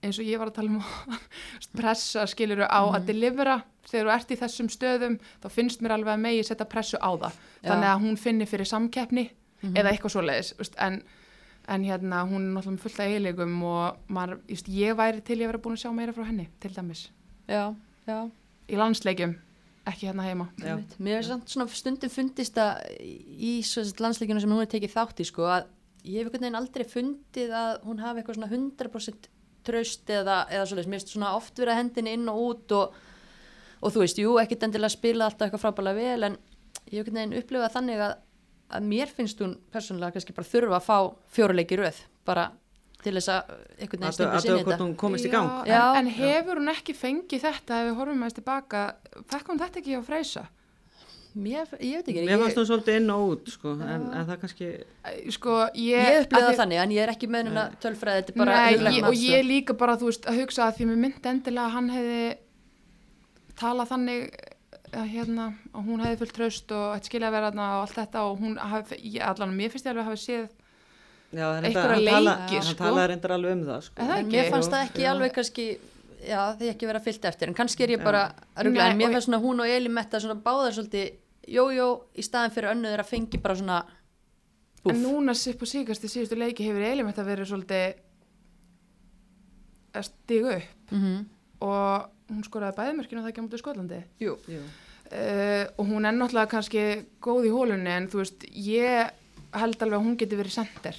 eins 0.06 0.18
og 0.22 0.26
ég 0.28 0.38
var 0.40 0.50
að 0.50 0.54
tala 0.60 0.70
um 0.70 0.82
pressa 1.78 2.26
skiluru 2.30 2.66
á 2.66 2.80
Mhm. 2.86 2.94
að 2.96 3.06
delivera 3.10 3.56
þegar 3.86 4.06
þú 4.06 4.14
ert 4.16 4.30
í 4.34 4.36
þessum 4.40 4.68
stöðum 4.72 5.18
þá 5.42 5.48
finnst 5.50 5.80
mér 5.82 5.94
alveg 5.96 6.14
að 6.16 6.20
megi 6.24 6.42
setja 6.48 6.66
pressu 6.66 6.96
á 6.98 7.10
það 7.14 7.32
Já. 7.62 7.68
þannig 7.70 7.90
að 7.92 8.00
hún 8.04 8.16
finni 8.18 8.46
fyrir 8.46 8.66
samkeppni 8.66 9.30
Mhm. 9.62 9.74
eða 9.76 9.90
eitthvað 9.92 10.12
svoleiðis 10.14 10.54
veist, 10.58 10.74
en, 10.78 11.02
en 11.68 11.82
hérna 11.84 12.24
hún 12.28 12.42
er 12.50 12.52
náttúrulega 12.60 12.82
fullt 12.82 13.00
af 13.00 13.06
eiginleikum 13.06 13.62
og 13.64 13.96
maður, 14.08 14.38
just, 14.48 14.66
ég 14.68 14.94
væri 14.96 15.20
til 15.24 15.38
ég 15.38 15.44
að 15.48 15.52
vera 15.52 15.58
búin 15.64 15.76
að 15.76 15.82
sjá 15.84 15.92
meira 15.94 16.12
frá 16.12 16.24
henni 16.26 16.48
til 16.60 16.70
dæmis 16.74 17.08
já, 17.48 17.74
já. 18.06 18.30
í 18.68 18.76
landsleikjum, 18.76 19.36
ekki 19.86 20.06
hérna 20.10 20.22
heima. 20.26 20.48
Mér 21.00 21.22
samt 21.24 21.48
svona 21.48 21.68
stundum 21.70 22.10
fundist 22.10 22.54
að 22.58 22.82
í 23.00 23.62
landsleikinu 24.00 24.40
sem 24.40 24.50
hún 24.50 24.60
er 24.62 24.66
tekið 24.66 24.92
þátt 24.92 25.20
í 25.22 25.24
sko 25.24 25.42
að 25.46 25.64
ég 26.04 26.18
hef 26.20 26.26
einhvern 26.28 26.42
veginn 26.42 26.60
aldrei 26.60 26.84
fundið 26.84 27.50
að 27.54 27.80
hún 27.86 27.98
hafi 28.02 28.20
eitthvað 28.20 28.34
svona 28.36 28.50
100% 28.52 29.28
traust 29.66 30.12
eða, 30.12 30.42
eða 30.52 30.66
svoleiðis, 30.68 30.90
mér 30.90 31.02
finnst 31.02 31.14
svona 31.14 31.32
oft 31.38 31.58
verið 31.58 31.74
að 31.74 31.80
hendinni 31.82 32.14
inn 32.16 32.28
og 32.32 32.42
út 32.42 32.76
og, 32.76 33.00
og 33.80 33.94
þú 33.94 34.04
veist, 34.04 34.20
jú, 34.22 34.36
ekkit 34.42 34.68
endilega 34.68 34.94
spila 34.94 35.28
alltaf 35.28 35.48
eitthvað 35.48 35.64
frábælega 35.64 36.00
vel 36.00 36.30
en 36.30 36.38
ég 36.92 37.00
hef 37.00 37.10
veginn 37.10 37.34
upplifað 37.40 37.74
þannig 37.78 38.04
að, 38.06 38.14
að 38.78 38.86
mér 38.92 39.16
finnst 39.16 39.42
hún 39.42 39.56
persónulega 39.74 40.16
kannski 40.16 40.36
bara 40.36 40.52
þurfa 40.52 40.78
að 40.80 40.86
fá 40.86 40.98
fjóruleiki 41.36 41.80
röð 41.80 42.00
bara 42.26 42.50
til 43.06 43.14
þess 43.14 43.30
að 43.30 43.54
einhvern 43.76 44.06
veginn 44.06 44.26
að 44.26 44.42
sinni 44.42 44.66
þetta 44.66 44.82
hún 44.82 44.96
komist 44.98 45.26
í 45.28 45.30
gang. 45.30 45.50
Já. 45.68 45.80
en, 45.94 45.98
en 46.00 46.12
hefur 46.16 46.60
hún 46.60 46.72
ekki 46.72 46.94
fengið 46.96 47.44
þetta 47.46 47.80
ef 47.82 47.90
við 47.90 47.98
horfum 48.00 48.22
aðeins 48.22 48.38
tilbaka, 48.40 48.84
fekk 49.30 49.50
hún 49.52 49.60
þetta 49.62 49.82
ekki 49.82 49.98
á 49.98 50.02
freysa? 50.06 50.46
Mér, 51.36 51.68
ég 51.80 51.98
veit 52.00 52.08
ekki 52.10 52.24
Mér 52.26 52.40
fannst 52.42 52.56
hún 52.60 52.66
svolítið 52.70 52.96
inn 53.00 53.10
og 53.14 53.24
út, 53.34 53.50
sko, 53.52 53.72
en, 53.84 54.06
en 54.16 54.26
það 54.30 54.40
kannski, 54.42 54.68
Sko, 55.36 55.56
ég... 55.76 56.00
ég 56.00 56.26
að 56.32 56.46
því- 56.48 56.58
þannig 56.62 56.80
en 56.82 56.94
ég 56.96 57.02
er 57.04 57.12
ekki 57.12 57.28
með 57.30 57.48
hennar 57.50 57.76
tölfræði 57.82 58.22
þetta 58.22 58.34
er 58.34 58.40
bara 58.42 58.56
Nei, 58.56 58.96
ég, 58.96 59.04
og 59.04 59.14
sko. 59.14 59.30
ég 59.36 59.46
líka 59.46 59.76
bara, 59.78 59.96
þú 60.00 60.10
veist, 60.10 60.26
að 60.30 60.40
hugsa 60.42 60.66
að 60.70 60.76
því 60.80 60.88
mér 60.90 61.00
myndi 61.04 61.30
endilega 61.32 61.66
að 61.68 61.74
hann 61.76 61.90
hefði 61.96 62.20
talað 63.60 63.90
þannig 63.92 64.28
að, 64.96 65.08
hérna, 65.12 65.46
að 65.74 65.88
hún 65.90 66.04
hefði 66.04 66.18
fullt 66.22 66.36
tröst 66.36 66.72
og 66.76 66.86
ætti 66.96 67.10
skilja 67.10 67.28
að 67.30 67.34
vera 67.36 67.50
þarna 67.50 67.66
og 67.76 67.82
allt 67.86 67.98
þetta 68.00 68.22
og 68.30 68.38
hún 68.44 68.56
hafi, 68.60 68.98
ég, 69.02 69.20
allan 69.26 69.56
mér 69.56 69.72
finnst 69.74 69.86
ég 69.88 69.92
alveg 69.92 70.04
að 70.06 70.10
hafa 70.10 70.22
séð 70.22 70.46
hann 71.36 71.66
tala- 71.74 71.98
leiki, 72.00 72.56
Hann 72.56 72.68
sko. 72.70 72.78
talaði 72.84 73.08
reyndar 73.12 73.34
alveg 73.36 73.52
um 73.56 73.64
það, 73.66 73.80
sko. 73.88 74.06
Það 74.08 74.30
mér 74.32 74.50
fannst 74.54 74.72
það 74.72 74.84
ekki 74.86 75.06
alveg 75.10 75.32
kannski, 75.36 75.66
já 76.26 76.38
það 76.54 76.62
er 76.62 76.70
ekki 76.72 76.86
verið 76.88 77.00
að 77.02 77.06
fyllt 77.10 77.24
eftir, 77.30 77.48
en 77.50 77.56
kannski 77.58 77.84
er 77.84 77.92
ég 77.96 78.04
bara 78.04 78.22
að 78.56 78.68
rugla, 78.68 78.84
Nei, 78.86 78.90
en 78.94 79.00
mér 79.02 79.12
fannst 79.16 79.28
svona 79.28 79.40
hún 79.42 79.60
og 79.64 79.72
Eli 79.74 79.90
Metta 79.92 80.20
svona 80.22 80.38
báðar 80.46 80.76
svolítið, 80.78 81.10
jójó, 81.46 81.88
í 82.16 82.24
staðin 82.26 82.54
fyrir 82.54 82.72
önnu 82.72 82.90
þeirra 82.90 83.06
fengi 83.06 83.40
bara 83.42 83.56
svona 83.58 83.78
búff. 84.82 84.90
En 84.92 85.00
núna 85.02 85.34
sipp 85.34 85.62
og 85.62 85.70
síkast 85.70 86.04
í 86.04 86.10
síðustu 86.10 86.38
leiki 86.38 86.66
hefur 86.66 86.84
Elimetta 86.86 87.24
verið 87.26 87.50
svolítið 87.52 88.02
að 89.96 90.06
stiga 90.10 90.58
upp. 90.58 90.92
Mm 90.92 91.24
og 91.64 92.10
hún 92.30 92.44
skoraði 92.44 92.76
bæðmörkinu 92.80 93.22
það 93.22 93.30
ekki 93.30 93.42
á 93.42 93.46
mútið 93.46 93.62
Skotlandi. 93.62 94.00
Jú, 94.20 94.36
Jú. 94.50 94.62
uh, 95.08 95.64
og 95.78 95.84
hún 95.88 96.04
er 96.08 96.16
náttúrulega 96.16 96.52
kannski 96.52 96.82
góð 97.22 97.48
í 97.48 97.52
hólunni 97.54 97.92
en 97.94 98.08
þú 98.12 98.22
veist, 98.22 98.46
ég 98.52 99.12
held 99.56 99.82
alveg 99.82 99.98
að 100.00 100.04
hún 100.04 100.18
geti 100.20 100.38
verið 100.38 100.56
sender 100.58 100.98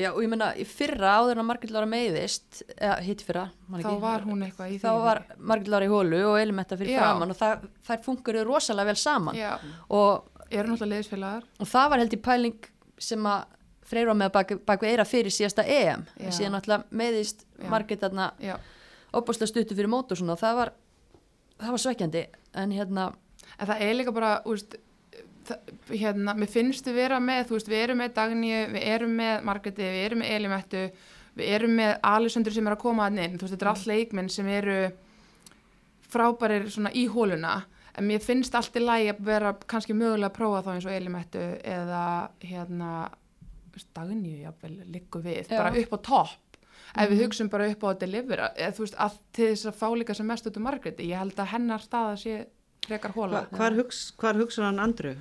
já 0.00 0.08
og 0.10 0.20
ég 0.24 0.30
meina 0.32 0.50
í 0.56 0.64
fyrra 0.68 1.12
áður 1.20 1.36
en 1.36 1.42
að 1.44 1.48
Margrét 1.50 1.72
Lára 1.74 1.88
meiðist, 1.90 2.62
eða 2.76 2.96
hitt 3.06 3.22
fyrra, 3.26 3.46
man 3.68 3.84
þá 3.84 3.88
ekki. 3.92 4.00
var 4.02 4.26
hún 4.26 4.42
eitthvað 4.46 4.72
í 4.72 4.78
því. 4.78 4.82
þá 4.82 5.04
var 5.04 5.22
Margrét 5.38 5.70
Lára 5.74 5.86
í 5.88 5.92
hólu 5.92 6.20
og 6.32 6.40
Eli 6.40 6.56
Metta 6.56 6.78
fyrir 6.80 6.96
Já. 6.96 7.00
framann 7.04 7.34
og 7.34 7.38
það, 7.38 7.64
þær 7.88 8.02
funkuðu 8.08 8.44
rosalega 8.48 8.90
vel 8.90 9.00
saman. 9.00 9.38
Já, 9.38 9.52
og, 9.88 10.28
eru 10.50 10.72
náttúrulega 10.72 10.92
leiðisfélagar 10.96 11.44
og 11.62 11.70
það 11.70 11.90
var 11.92 12.02
held 12.04 12.14
í 12.16 12.20
pæling 12.26 12.70
sem 12.98 13.26
að 13.30 13.56
Freyra 13.90 14.12
með 14.14 14.28
bak, 14.30 14.52
bak 14.66 14.82
við 14.84 14.92
eira 14.92 15.04
fyrir 15.08 15.34
síðasta 15.34 15.64
EM, 15.66 16.04
en 16.22 16.30
síðan 16.34 16.52
náttúrulega 16.54 16.84
meiðist 16.94 17.40
Já. 17.58 17.64
Margrét 17.72 18.04
þarna 18.04 18.28
Já, 18.38 18.54
opbúslega 19.18 19.50
stuttu 19.50 19.74
fyrir 19.74 19.90
mót 19.90 20.12
og 20.14 20.20
svona. 20.20 20.36
Það 20.38 20.54
var, 20.60 20.70
það 21.58 21.74
var 21.74 21.82
svekkjandi. 21.82 22.22
En 22.62 22.70
hérna, 22.76 23.08
en 23.58 23.66
það 23.66 23.82
er 23.88 23.96
líka 23.98 24.14
bara, 24.14 24.30
það, 24.46 24.76
hérna, 25.90 26.34
mér 26.38 26.50
finnst 26.50 26.86
við 26.86 26.98
vera 27.00 27.20
með 27.22 27.46
þú 27.48 27.56
veist, 27.56 27.70
við 27.70 27.84
erum 27.84 28.00
með 28.02 28.14
Dagníu, 28.18 28.60
við 28.74 28.86
erum 28.94 29.16
með 29.20 29.46
Margreti, 29.48 29.86
við 29.86 30.04
erum 30.08 30.22
með 30.22 30.34
Elimettu 30.36 30.84
við 31.38 31.52
erum 31.56 31.76
með 31.78 31.92
Alisöndur 32.10 32.54
sem 32.54 32.66
er 32.66 32.76
að 32.76 32.82
koma 32.82 33.06
að 33.06 33.20
inn, 33.24 33.38
þú 33.38 33.46
veist, 33.46 33.54
þetta 33.54 33.66
er 33.66 33.72
all 33.72 33.92
leikmenn 33.92 34.32
sem 34.32 34.50
eru 34.50 34.78
frábærir 36.10 36.66
svona 36.70 36.92
í 36.96 37.06
hóluna 37.10 37.60
en 37.98 38.06
mér 38.08 38.22
finnst 38.24 38.54
allt 38.58 38.76
í 38.78 38.82
lagi 38.82 39.10
að 39.12 39.24
vera 39.26 39.54
kannski 39.70 39.96
mögulega 39.96 40.30
að 40.30 40.36
prófa 40.36 40.62
þá 40.66 40.70
eins 40.74 40.86
og 40.88 40.94
Elimettu 40.94 41.48
eða 41.62 42.04
hérna 42.44 42.92
Dagníu, 43.96 44.42
jáfnvel, 44.42 44.74
liggur 44.92 45.22
við 45.24 45.46
Já. 45.48 45.56
bara 45.56 45.70
upp 45.72 45.94
á 45.96 45.98
topp. 46.04 46.58
Ef 46.90 47.08
við 47.08 47.22
hugsun 47.22 47.48
bara 47.48 47.68
upp 47.70 47.84
á 47.86 47.88
að 47.88 48.00
delivera 48.02 48.48
eða 48.58 48.74
þú 48.76 48.82
veist, 48.84 48.96
að 48.98 49.18
til 49.32 49.46
þess 49.52 49.68
að 49.70 49.76
fá 49.78 49.86
líka 49.96 50.16
sem 50.18 50.26
mest 50.26 50.48
út 50.50 50.58
um 50.58 50.66
Margreti, 50.66 51.06
ég 51.08 51.22
held 51.22 51.38
að 51.38 51.52
hennar 51.54 51.84
staða 51.84 52.16
sé 52.20 52.34
frekar 52.86 53.14
hóla 53.14 53.44
Hva, 53.46 53.58
hvar, 53.60 53.76
hugs, 53.78 54.00
hvar 54.18 54.40
hugsa 54.40 54.66
hann 54.66 54.82
Andru? 54.82 55.14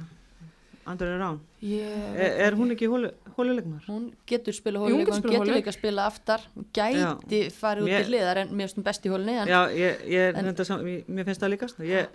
Andru 0.90 1.06
er 1.14 1.22
án. 1.22 1.36
Ég 1.62 2.16
Er, 2.18 2.32
er 2.48 2.56
hún 2.58 2.72
ekki. 2.74 2.88
hóluleikmar? 2.90 3.84
hún 3.88 4.08
getur 4.28 4.54
spila 4.58 4.80
Jú, 4.80 4.86
hólu 4.86 4.96
hún 4.96 5.06
líka, 5.06 5.30
getur 5.36 5.54
líka 5.60 5.72
spila 5.76 6.08
aftar. 6.10 6.42
Hún 6.56 6.66
gæti 6.74 7.42
farið 7.54 7.84
út 7.86 7.90
Mér- 7.92 8.04
til 8.04 8.14
hliðar 8.14 8.38
en 8.42 8.50
mér 8.58 8.66
finnst 8.68 8.78
hún 8.80 8.88
best 8.88 9.06
í 9.06 9.10
hólunni 9.14 9.36
Já, 9.48 9.62
ég, 9.70 10.02
ég, 10.10 10.36
En- 10.40 10.66
sam, 10.66 10.82
mér 10.82 11.26
finnst 11.30 11.42
það 11.44 11.54
líkast. 11.54 11.80
Ég, 11.86 12.08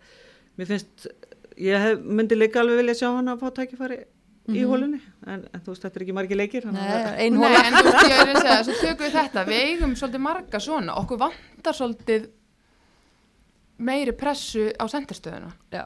mér 0.58 0.66
finnst, 0.66 1.06
ég 1.56 1.78
hef, 1.86 1.98
myndi 2.02 2.34
líka 2.36 2.60
alveg 2.60 2.82
vilja 2.82 2.94
sjá 2.98 3.08
hann 3.14 3.28
að 3.30 3.40
fá 3.44 3.50
tækifæri 3.60 4.00
í 4.48 4.60
hólunni, 4.68 4.98
en, 5.26 5.46
en 5.54 5.60
þú 5.64 5.70
veist, 5.72 5.82
þetta 5.86 5.96
er 5.96 6.02
ekki 6.04 6.12
margi 6.18 6.36
leikir. 6.36 6.66
að 6.68 6.72
Nei, 6.74 6.82
ein 7.24 7.32
Nei, 7.32 7.40
hóla 7.40 7.60
en 7.64 7.72
þú 7.78 7.84
veist, 7.86 8.08
ég 8.10 8.18
er 8.20 8.32
að 8.34 8.40
segja, 8.42 8.64
svo 8.66 8.74
tökum 8.82 9.06
við 9.06 9.14
þetta. 9.14 9.44
Við 9.48 9.60
eigum 9.70 9.94
svolítið 9.96 10.20
marga 10.20 10.60
svona, 10.60 10.96
okkur 11.00 11.18
vantar 11.22 11.72
svolítið 11.78 12.26
meiri 13.78 14.12
pressu 14.12 14.66
á 14.78 14.84
senderstöðuna 14.90 15.50
já, 15.72 15.84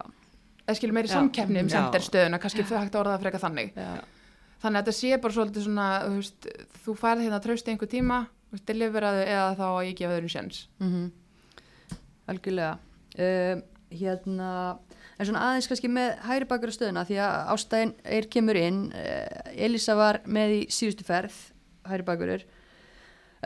eða 0.69 0.77
skilur 0.79 0.97
meiri 0.99 1.11
samkeppni 1.11 1.63
um 1.65 1.71
senderstöðuna 1.73 2.41
kannski 2.43 2.65
fyrir 2.67 2.85
hægt 2.85 2.97
að 2.97 3.01
orða 3.03 3.15
það 3.17 3.25
freka 3.25 3.41
þannig. 3.47 3.71
Já, 3.73 3.95
þannig 4.63 4.81
að 4.81 4.83
þetta 4.83 4.97
sé 4.99 5.21
bara 5.23 5.37
svolítið 5.39 5.65
svona 5.65 5.87
þú, 6.05 6.19
veist, 6.19 6.51
þú 6.85 6.97
færð 7.01 7.25
hérna 7.25 7.41
tröst 7.45 7.71
í 7.71 7.73
einhver 7.73 7.91
tíma 7.93 8.21
deliveraðu 8.69 9.25
eða 9.25 9.49
þá 9.57 9.65
að 9.71 9.87
ég 9.89 9.97
gefa 9.99 10.19
öðrum 10.19 10.33
sjens 10.33 10.67
mm 10.83 11.09
algjörlega. 12.29 12.77
Um, 13.19 13.63
hérna 13.89 14.49
en 15.19 15.27
svona 15.27 15.45
aðeins 15.47 15.69
kannski 15.71 15.89
með 15.91 16.11
hægri 16.27 16.47
bakar 16.51 16.73
stöðuna 16.75 17.07
því 17.09 17.17
að 17.25 17.53
ástæðin 17.55 17.93
er 18.19 18.27
kemur 18.31 18.59
inn 18.61 18.83
uh, 18.93 19.55
Elisa 19.57 19.97
var 19.99 20.21
með 20.29 20.55
í 20.59 20.61
síðustu 20.75 21.07
ferð 21.09 21.39
hægri 21.89 22.05
bakurur 22.07 22.45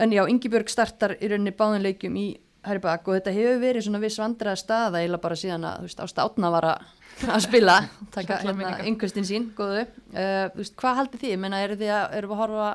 en 0.03 0.13
já, 0.13 0.23
Ingibjörg 0.27 0.71
startar 0.73 1.15
í 1.19 1.29
rauninni 1.31 1.53
báðinleikjum 1.55 2.19
í 2.19 2.27
hægri 2.63 2.83
bak 2.83 3.07
og 3.07 3.17
þetta 3.17 3.35
hefur 3.35 3.61
verið 3.61 3.85
svona 3.87 4.01
viss 4.03 4.19
vandraða 4.21 4.61
staða 4.61 5.03
eila 5.03 5.19
bara 5.21 5.37
síðan 5.39 5.67
að 5.67 5.81
þú 5.81 5.89
veist, 5.89 6.03
ásta 6.05 6.25
átna 6.25 6.51
var 6.53 6.69
að 6.71 7.43
spila, 7.43 7.77
taka 8.15 8.39
hérna 8.39 8.55
minningar. 8.57 8.87
yngustin 8.89 9.27
sín, 9.27 9.51
góðu. 9.57 9.85
Uh, 10.13 10.47
þú 10.53 10.63
veist, 10.63 10.75
hvað 10.79 10.99
haldið 11.01 11.25
þið, 11.25 11.37
menna 11.43 11.61
eru 11.65 11.77
þið 11.81 11.93
að, 11.97 12.17
eru 12.19 12.31
að 12.31 12.41
horfa 12.43 12.71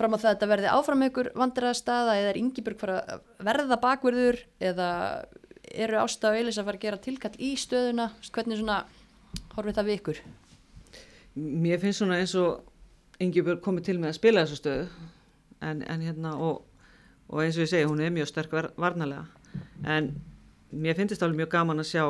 fram 0.00 0.16
á 0.16 0.18
það 0.20 0.28
að 0.30 0.34
þetta 0.34 0.50
verði 0.54 0.72
áfram 0.72 1.04
ykkur 1.08 1.30
vandræða 1.36 1.76
staða 1.76 2.16
eða 2.20 2.30
er 2.30 2.40
Ingibjörg 2.40 2.80
fara 2.80 3.00
að 3.02 3.22
verða 3.50 3.78
bakverður 3.82 4.38
eða 4.70 4.88
eru 5.70 6.00
Ásta 6.00 6.30
og 6.30 6.38
Elisa 6.40 6.62
að 6.62 6.70
fara 6.70 6.80
að 6.80 6.86
gera 6.86 7.02
tilkall 7.04 7.34
í 7.36 7.50
stöðuna? 7.60 8.08
Þú 8.14 8.22
veist, 8.22 8.34
hvernig 8.36 8.60
svona 8.60 8.78
horfið 9.56 9.78
það 9.78 9.90
við 9.90 9.98
ykkur? 9.98 10.22
Mér 11.40 11.82
finnst 11.82 12.02
svona 12.02 12.20
eins 12.22 12.34
og 12.38 13.20
Ingebjörg 13.20 13.60
komið 13.64 13.90
til 13.90 13.98
með 14.00 14.14
að 14.14 14.16
spila 14.16 14.44
þessu 14.46 14.60
stöðu. 14.62 15.08
En, 15.60 15.82
en 15.84 16.04
hérna 16.06 16.32
og, 16.40 16.62
og 17.30 17.42
eins 17.44 17.58
og 17.58 17.64
ég 17.64 17.70
segi, 17.72 17.88
hún 17.88 18.02
er 18.02 18.12
mjög 18.14 18.30
sterk 18.30 18.54
var, 18.54 18.70
varnalega 18.80 19.26
en 19.86 20.12
mér 20.70 20.98
finnst 20.98 21.22
alveg 21.22 21.44
mjög 21.44 21.52
gaman 21.54 21.82
að 21.82 21.90
sjá 21.90 22.04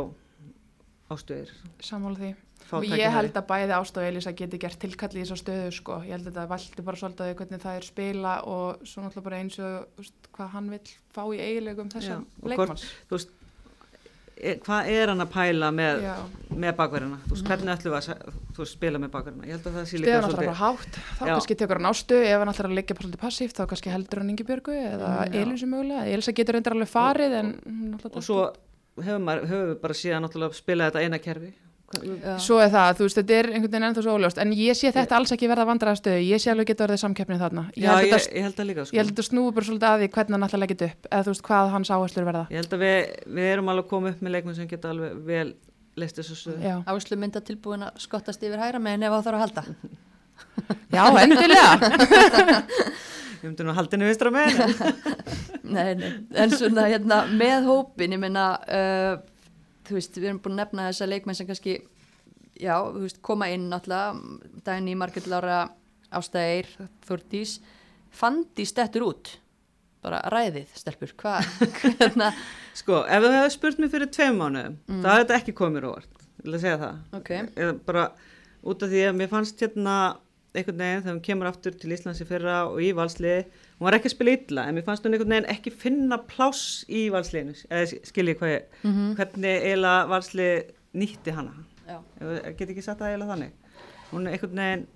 ástöðir 1.10 1.50
sammála 1.82 2.20
því. 2.20 2.30
og 2.76 2.86
ég 2.86 3.14
held 3.14 3.36
að 3.36 3.48
bæði 3.48 3.76
Ásta 3.76 4.02
og 4.02 4.08
Elisa 4.08 4.32
geti 4.36 4.60
gert 4.62 4.80
tilkalli 4.80 5.22
í 5.22 5.26
þessa 5.26 5.40
stöðu 5.40 5.74
sko. 5.74 5.98
ég 6.06 6.14
held 6.14 6.28
að 6.28 6.32
þetta 6.32 6.46
valdi 6.52 6.86
bara 6.86 7.00
svolítið 7.02 7.26
að 7.26 7.36
hvernig 7.40 7.64
það 7.64 7.78
er 7.80 7.88
spila 7.88 8.34
og 8.54 8.86
svo 8.86 9.04
náttúrulega 9.04 9.26
bara 9.28 9.42
eins 9.42 9.58
og 9.64 10.10
hvað 10.36 10.52
hann 10.54 10.72
vil 10.74 10.82
fá 11.14 11.22
í 11.26 11.40
eiginlegum 11.40 11.90
Já, 11.90 11.96
þessum 11.98 12.26
leikmanns 12.52 12.86
hvað 14.64 14.90
er 14.94 15.10
hann 15.12 15.24
að 15.24 15.32
pæla 15.34 15.68
með, 15.74 16.04
með 16.62 16.76
bakverðina 16.78 17.18
þú 17.26 17.34
veist, 17.34 17.46
hvernig 17.50 17.74
ætlum 17.74 17.94
við 17.94 17.98
að 17.98 18.24
veist, 18.60 18.72
spila 18.72 19.00
með 19.02 19.12
bakverðina 19.14 19.48
ég 19.48 19.56
held 19.56 19.68
að 19.68 19.76
það 19.78 19.86
sé 19.90 20.00
líka 20.00 20.08
Steðan 20.10 20.28
alltaf 20.28 20.42
bara 20.42 20.56
hátt, 20.60 20.98
þá 21.18 21.22
Já. 21.22 21.32
kannski 21.32 21.56
tekur 21.60 21.80
hann 21.80 21.90
ástu 21.90 22.18
ef 22.20 22.40
hann 22.40 22.52
alltaf 22.52 22.64
er 22.64 22.70
að 22.70 22.76
liggja 22.80 22.96
bara 22.98 23.06
svolítið 23.06 23.24
passíft 23.24 23.60
þá 23.60 23.62
kannski 23.72 23.94
heldur 23.94 24.22
hann 24.22 24.32
Ingi 24.34 24.46
Björgu 24.48 24.76
eða. 24.80 25.12
Elísu 25.42 25.68
mögulega 25.70 26.06
Elisa 26.10 26.34
getur 26.36 26.56
reyndar 26.56 26.76
alveg 26.76 26.92
farið 26.92 27.36
en 27.40 27.52
hún 27.66 27.94
náttúrulega 27.94 28.20
og 28.20 28.26
svo 28.26 28.40
hefur 29.00 29.24
maður 29.24 29.50
hefur 29.50 29.68
við 29.70 29.80
bara 29.84 29.98
síðan 30.00 30.26
náttúrulega 30.26 30.60
spilað 30.60 30.90
þetta 30.90 31.04
eina 31.06 31.20
kerfi. 31.22 31.52
Svo 31.90 32.60
er 32.62 32.68
það, 32.70 32.88
þú 33.00 33.06
veist, 33.06 33.16
þetta 33.18 33.34
er 33.34 33.46
einhvern 33.50 33.72
veginn 33.72 33.86
ennþá 33.88 34.02
svo 34.04 34.12
óljóst 34.14 34.38
en 34.38 34.52
ég 34.54 34.76
sé 34.78 34.92
þetta 34.94 35.16
alls 35.16 35.32
ekki 35.34 35.48
verða 35.50 35.64
vandræðastöðu 35.66 36.20
ég 36.22 36.38
sé 36.42 36.52
alveg 36.52 36.68
geta 36.70 36.86
verið 36.86 37.00
samkeppnið 37.02 37.40
þarna 37.42 37.64
ég 37.74 37.82
Já, 37.82 37.90
held, 37.96 38.12
ég, 38.12 38.26
ég 38.36 38.46
held 38.46 38.60
að 38.62 38.68
líka 38.68 38.84
sko. 38.84 38.94
ég 38.94 39.02
held 39.02 39.18
að 39.18 39.26
snúi 39.26 39.54
bara 39.56 39.66
svolítið 39.66 39.88
að 39.88 40.04
því 40.04 40.08
hvernig 40.14 40.36
hann 40.36 40.46
alltaf 40.46 40.62
leggit 40.62 40.84
upp 40.86 41.08
eða 41.10 41.24
þú 41.26 41.32
veist 41.34 41.44
hvað 41.48 41.72
hans 41.74 41.90
áherslur 41.90 42.28
verða 42.30 42.44
Ég 42.54 42.62
held 42.62 42.76
að 42.76 42.84
við, 42.84 43.00
við 43.40 43.48
erum 43.56 43.72
alveg 43.74 43.88
koma 43.90 44.12
upp 44.14 44.22
með 44.22 44.34
leikmenn 44.36 44.58
sem 44.60 44.70
geta 44.70 44.92
alveg 44.94 45.18
vel 45.26 45.48
leist 45.98 46.20
þessu 46.20 46.38
stöðu. 46.38 46.76
Áslu 46.94 47.18
mynda 47.18 47.42
tilbúin 47.42 47.82
að 47.88 47.98
skottast 48.06 48.46
yfir 48.46 48.62
hæra 48.62 48.78
meginn 48.78 49.08
ef 49.08 49.16
það 49.16 49.26
þarf 49.26 49.40
að 49.40 49.44
halda 49.48 49.62
Já 50.94 51.02
endilega 51.24 51.66
Ég 53.40 53.48
myndi 53.48 53.64
nú 53.64 53.72
að 53.72 53.78
halda 53.80 53.96
henni 53.96 54.08
vinstra 54.10 54.30
með 54.34 54.50
henni. 54.52 54.94
nei, 55.74 55.90
nei. 55.96 56.10
en 56.38 56.50
svona 56.52 56.86
hérna 56.90 57.22
með 57.32 57.66
hópin 57.70 58.12
ég 58.14 58.20
meina 58.20 58.46
uh, 58.68 59.14
þú 59.90 59.98
veist, 59.98 60.16
við 60.16 60.30
erum 60.30 60.40
búin 60.44 60.56
að 60.56 60.62
nefna 60.62 60.88
þessa 60.88 61.10
leikmenn 61.10 61.38
sem 61.38 61.48
kannski 61.48 61.76
já, 62.60 62.74
þú 62.78 63.04
veist, 63.04 63.20
koma 63.26 63.50
inn 63.52 63.68
náttúrulega 63.72 64.62
Dæni, 64.66 64.96
Margrét 64.98 65.28
Lára 65.30 65.60
Ástæðir, 66.10 66.70
Þordís 67.06 67.58
Fandís 68.10 68.74
dettur 68.74 69.06
út 69.10 69.36
bara 70.00 70.22
ræðið, 70.32 70.70
stelpur, 70.80 71.12
hvað 71.20 71.44
hérna, 72.00 72.30
Sko, 72.76 73.02
ef 73.04 73.20
þú 73.20 73.32
hefði 73.34 73.52
spurt 73.52 73.80
mér 73.82 73.92
fyrir 73.92 74.10
tveim 74.14 74.38
mánuðum, 74.40 74.78
mm. 74.88 75.02
það 75.02 75.12
hefði 75.12 75.24
þetta 75.26 75.36
ekki 75.36 75.54
komið 75.58 75.76
mér 75.76 75.86
á 75.86 75.90
óvart. 75.90 76.22
Ég 76.40 76.46
vil 76.46 76.54
að 76.56 76.62
segja 76.62 76.80
það. 76.80 77.00
ok 77.18 77.30
Eða 77.36 77.72
bara 77.90 78.04
út 78.70 78.84
af 78.84 78.92
því 78.92 79.02
að 79.10 79.18
mér 79.18 79.30
fannst 79.34 79.60
hérna 79.60 79.96
einhvern 80.54 80.80
veginn 80.80 81.02
þegar 81.04 81.14
hún 81.14 81.24
kemur 81.26 81.50
aftur 81.50 81.76
til 81.76 81.92
Íslands 81.94 82.22
í 82.24 82.28
fyrra 82.28 82.56
og 82.70 82.80
í 82.82 82.90
valsliði, 82.96 83.44
hún 83.80 83.88
var 83.88 83.96
ekki 83.96 84.10
að 84.10 84.12
spila 84.12 84.32
illa 84.36 84.66
en 84.68 84.76
mér 84.76 84.84
fannst 84.84 85.06
hún 85.06 85.16
einhvern 85.16 85.32
veginn 85.32 85.50
ekki 85.54 85.72
finna 85.72 86.18
pláss 86.28 86.84
í 86.84 87.06
valsliðinu, 87.14 87.56
eða 87.72 88.00
skiljið 88.10 88.38
hvað 88.42 88.52
ég, 88.52 88.66
mm 88.84 89.14
hvernig 89.16 89.64
eiginlega 89.64 90.06
valslið 90.10 90.72
nýtti 91.00 91.34
hana. 91.34 91.54
get 92.58 92.68
ekki 92.68 92.84
sagt 92.84 93.00
það 93.00 93.14
eiginlega 93.14 93.32
þannig. 93.32 93.52
Hún 94.10 94.26
er 94.26 94.36
einhvern 94.36 94.62
veginn, 94.62 94.86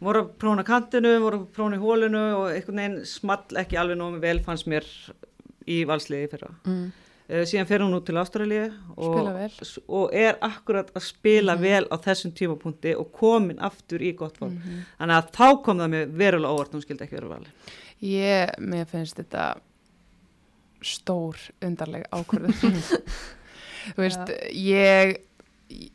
voru 0.00 0.24
að 0.24 0.32
próna 0.40 0.64
kantinu, 0.64 1.12
voru 1.20 1.42
að 1.42 1.46
próna 1.58 1.76
í 1.76 1.84
hólinu 1.84 2.24
og 2.38 2.48
einhvern 2.54 2.80
veginn 2.82 2.98
small 3.04 3.60
ekki 3.60 3.76
alveg 3.76 4.00
nógu 4.00 4.20
vel 4.24 4.40
fannst 4.46 4.70
mér 4.70 4.88
í 5.68 5.84
valsliði 5.88 6.32
fyrra. 6.32 6.54
mm. 6.64 7.03
Uh, 7.24 7.40
síðan 7.48 7.68
fer 7.70 7.80
hún 7.80 7.94
út 7.96 8.04
til 8.04 8.18
Ástralíu 8.20 8.66
Spila 8.92 9.30
og, 9.48 9.68
og 9.88 10.10
er 10.12 10.36
akkurat 10.44 10.90
að 10.92 11.06
spila 11.06 11.54
vel 11.56 11.86
á 11.88 11.96
þessum 12.04 12.34
tímapunkti 12.36 12.92
og 13.00 13.08
komin 13.16 13.62
aftur 13.64 14.04
í 14.04 14.10
gott 14.18 14.36
form. 14.36 14.58
Þannig 14.98 15.16
að 15.16 15.30
þá 15.38 15.46
kom 15.64 15.80
það 15.80 15.94
mér 15.94 16.12
verulega 16.20 16.52
óvart, 16.52 16.74
hún 16.76 16.84
skildi 16.84 17.06
ekki 17.06 17.16
vera 17.16 17.30
vali. 17.32 17.54
Ég, 18.04 18.52
mér 18.60 18.84
finnst 18.90 19.16
þetta 19.22 19.46
stór 20.84 21.40
undarleg 21.64 22.04
ákvörðun. 22.12 22.76
Þú 23.94 24.02
veist, 24.04 24.34
ég 24.52 25.16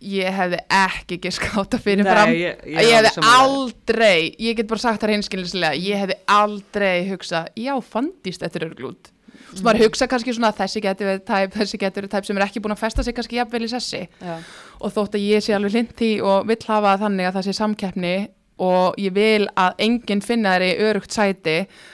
ég 0.01 0.33
hefði 0.33 0.59
ekki 0.73 1.19
giskáta 1.23 1.77
fyrir 1.81 2.03
Nei, 2.03 2.11
fram. 2.11 2.31
ég- 2.33 2.65
ég 2.65 2.89
ég, 2.89 2.95
hefði 2.97 3.23
aldrei 3.29 4.35
ég 4.41 4.57
get 4.57 4.67
bara 4.67 4.81
sagt 4.81 5.01
það 5.03 5.11
reynskilnislega 5.13 5.77
ég 5.77 6.01
hefði 6.03 6.17
aldrei 6.25 7.07
hugsa 7.09 7.45
já, 7.55 7.75
fandist 7.81 8.41
þetta 8.41 8.65
örglút 8.65 9.11
þú 9.47 9.53
veist, 9.55 9.63
maður 9.65 9.83
hugsa 9.85 10.07
kannski 10.11 10.33
svona 10.35 10.51
þessi 10.57 10.81
getur 10.85 11.09
verið 11.09 11.23
tæp, 11.29 11.53
þessi 11.57 11.79
getur 11.81 12.03
verið 12.05 12.15
tæp 12.17 12.25
sem 12.29 12.37
er 12.41 12.45
ekki 12.47 12.63
búin 12.65 12.75
að 12.75 12.83
festa 12.83 13.03
sig 13.05 13.15
kannski 13.17 13.39
jafnvel 13.39 13.63
í 13.65 13.71
sessi 13.71 14.01
Já. 14.21 14.35
og 14.79 14.91
þótt 14.97 15.15
að 15.17 15.25
ég 15.29 15.45
sé 15.45 15.55
alveg 15.57 15.71
hlind 15.77 15.95
því 15.99 16.11
og 16.21 16.49
vill 16.51 16.61
hafa 16.67 16.97
þannig 17.05 17.29
að 17.29 17.39
það 17.39 17.47
sé 17.49 17.55
samkeppni 17.59 18.13
og 18.59 18.97
ég 18.99 19.13
vil 19.15 19.45
að 19.55 19.77
enginn 19.85 20.19
finna 20.19 20.57
þeirri 20.57 20.83
örugt 20.89 21.13
sæti 21.15 21.53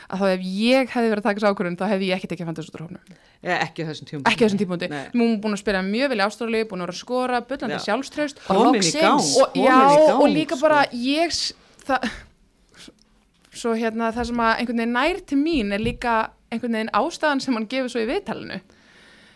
að 0.09 0.21
þá 0.23 0.25
ef 0.33 0.45
ég 0.49 0.89
hefði 0.95 1.11
verið 1.11 1.21
að 1.21 1.27
taka 1.27 1.37
þessu 1.39 1.49
ákvörðun 1.53 1.75
þá 1.77 1.83
hefði 1.91 2.07
ég 2.09 2.15
ekki 2.17 2.29
tekið 2.31 2.47
fandist 2.49 2.71
út 2.71 2.79
úr 2.79 2.85
hófnum 2.87 3.19
Eða 3.45 3.57
ekki 3.67 3.83
á 3.85 3.87
þessum 3.91 4.07
tíma. 4.09 4.21
ekki 4.25 4.41
á 4.41 4.45
þessum 4.47 4.59
típundi, 4.63 4.87
Nei. 4.89 5.03
nú 5.13 5.21
er 5.21 5.29
hún 5.29 5.35
búin 5.43 5.53
að 5.53 5.61
spila 5.61 5.83
mjög 5.85 6.09
vel 6.09 6.17
í 6.17 6.23
ástrali, 6.25 6.63
búin 6.65 6.81
að 6.81 6.89
að 6.95 6.97
skora, 6.97 7.41
bullandi 7.45 7.77
Já. 7.77 7.83
sjálfströst 7.85 8.39
Komin 8.47 8.81
í 8.81 8.89
komin 8.95 9.27
já, 9.53 9.53
í 9.53 9.65
gang, 9.69 10.15
og 10.17 10.25
líka 10.33 10.57
sko. 10.57 10.63
bara 10.65 10.79
ég 10.89 11.35
það 11.85 12.07
svo 13.61 13.75
hérna 13.77 14.09
það 14.15 14.31
sem 14.31 14.41
að 14.47 14.55
einhvern 14.63 14.81
veginn 14.81 14.97
nær 14.97 15.21
til 15.29 15.37
mín 15.39 15.75
er 15.77 15.83
líka 15.85 16.15
einhvern 16.55 16.79
veginn 16.79 16.95
ástæðan 17.01 17.43
sem 17.43 17.59
hann 17.59 17.69
gefur 17.71 17.93
svo 17.93 18.03
í 18.03 18.09
viðtalinu 18.09 18.61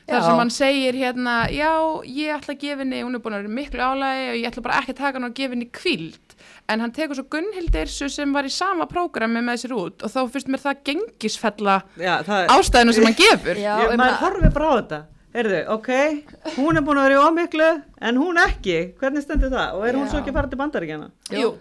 þar 0.10 0.24
Já. 0.24 0.26
sem 0.26 0.40
hann 0.42 0.50
segir 0.54 0.96
hérna 0.98 1.36
já, 1.54 1.70
ég 2.10 2.34
ætla 2.34 2.56
að 2.56 2.64
gefa 2.64 2.82
henni, 2.82 3.04
hún 3.06 3.20
er 3.20 3.22
búin 3.22 3.36
að 3.38 3.44
vera 3.44 3.58
miklu 3.60 3.84
álægi 3.86 4.24
og 4.32 4.40
ég 4.40 4.48
ætla 4.50 4.64
bara 4.66 4.80
ekki 4.82 4.96
að 4.96 5.02
taka 5.04 5.20
hann 5.20 5.28
og 5.30 5.36
gefa 5.38 5.54
henni 5.54 5.68
kvíld 5.70 6.34
en 6.70 6.84
hann 6.84 6.94
tekur 6.96 7.20
svo 7.20 7.28
Gunnhildirsu 7.30 8.10
sem 8.10 8.34
var 8.34 8.48
í 8.48 8.52
sama 8.54 8.88
prógrami 8.90 9.44
með 9.46 9.62
sér 9.64 9.76
út 9.78 10.04
og 10.06 10.14
þá 10.14 10.20
fyrst 10.34 10.50
mér 10.50 10.64
það 10.64 10.82
gengisfella 10.90 11.78
Já, 12.00 12.16
það, 12.26 12.50
ástæðinu 12.56 12.98
sem 12.98 13.08
hann 13.10 13.18
gefur 13.22 13.62
Já, 13.62 13.72
ég, 13.84 13.94
ég 13.94 14.02
maður 14.02 14.20
horfið 14.24 14.54
bara 14.58 14.70
á 14.70 14.74
þetta. 14.80 15.02
Heyrðu, 15.30 15.58
ok, 15.76 15.90
hún 16.56 16.80
er 16.80 16.86
búin 16.86 16.98
að 16.98 17.06
vera 17.06 17.18
í 17.20 17.26
ómiklu, 17.30 17.66
en 18.02 18.18
hún 18.18 18.40
ekki. 18.42 18.78
Hvernig 18.98 19.22
stendur 19.22 19.52
það? 19.54 19.76
Og 19.78 19.84
er 19.86 19.98
hún 20.00 20.08
Já. 20.08 20.10
svo 20.10 20.22
ekki 20.24 20.32
að 20.32 20.40
fara 20.40 20.50
til 20.50 20.58
bandaríkjana? 20.58 21.10
Jú. 21.38 21.52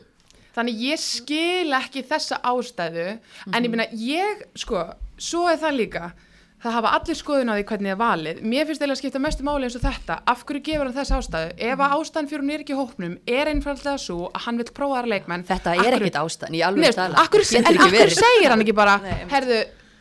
Þannig 0.57 0.81
ég 0.87 1.03
skil 1.03 1.77
ekki 1.77 2.03
þessa 2.09 2.39
ástæðu 2.49 3.05
en 3.13 3.59
ég 3.61 3.69
meina 3.69 3.85
ég, 3.93 4.47
sko, 4.57 4.87
svo 5.19 5.47
er 5.53 5.59
það 5.61 5.77
líka. 5.83 6.11
Það 6.59 6.73
hafa 6.75 6.91
allir 6.99 7.15
skoðun 7.15 7.51
á 7.51 7.55
því 7.55 7.65
hvernig 7.71 7.87
það 7.87 7.95
er 7.95 7.99
valið. 8.03 8.39
Mér 8.43 8.65
finnst 8.67 8.81
eiginlega 8.83 8.97
að 8.97 8.99
skipta 8.99 9.21
mestu 9.23 9.45
máli 9.47 9.69
eins 9.69 9.77
og 9.79 9.83
þetta. 9.85 10.15
Af 10.27 10.41
hverju 10.49 10.63
gefur 10.67 10.89
hann 10.89 10.97
þessa 10.97 11.19
ástæðu? 11.23 11.53
Ef 11.69 11.79
að 11.85 11.93
ástæðan 11.99 12.29
fyrir 12.33 12.43
hún 12.43 12.51
er 12.51 12.65
ekki 12.65 12.75
í 12.75 12.79
hópnum 12.81 13.13
er 13.31 13.47
einfallega 13.53 13.99
svo 14.03 14.17
að 14.35 14.41
hann 14.49 14.57
vil 14.59 14.67
prófa 14.75 14.97
aðra 14.99 15.13
leikmenn. 15.13 15.45
Þetta 15.47 15.71
Af 15.71 15.79
er 15.79 15.93
hverju- 15.93 16.09
ekkit 16.09 16.19
ástæðan, 16.19 16.51
Nei, 16.51 16.63
alveg 16.67 16.83
veist, 16.89 16.99
tala. 16.99 17.15
akkur, 17.23 17.45
Getur 17.47 17.59
en 17.71 17.79
akkur 17.79 17.95
verið. 17.95 18.19
segir 18.19 18.51
hann 18.51 18.61
ekki 18.67 18.75
bara 18.75 18.97
herðu, 19.31 19.61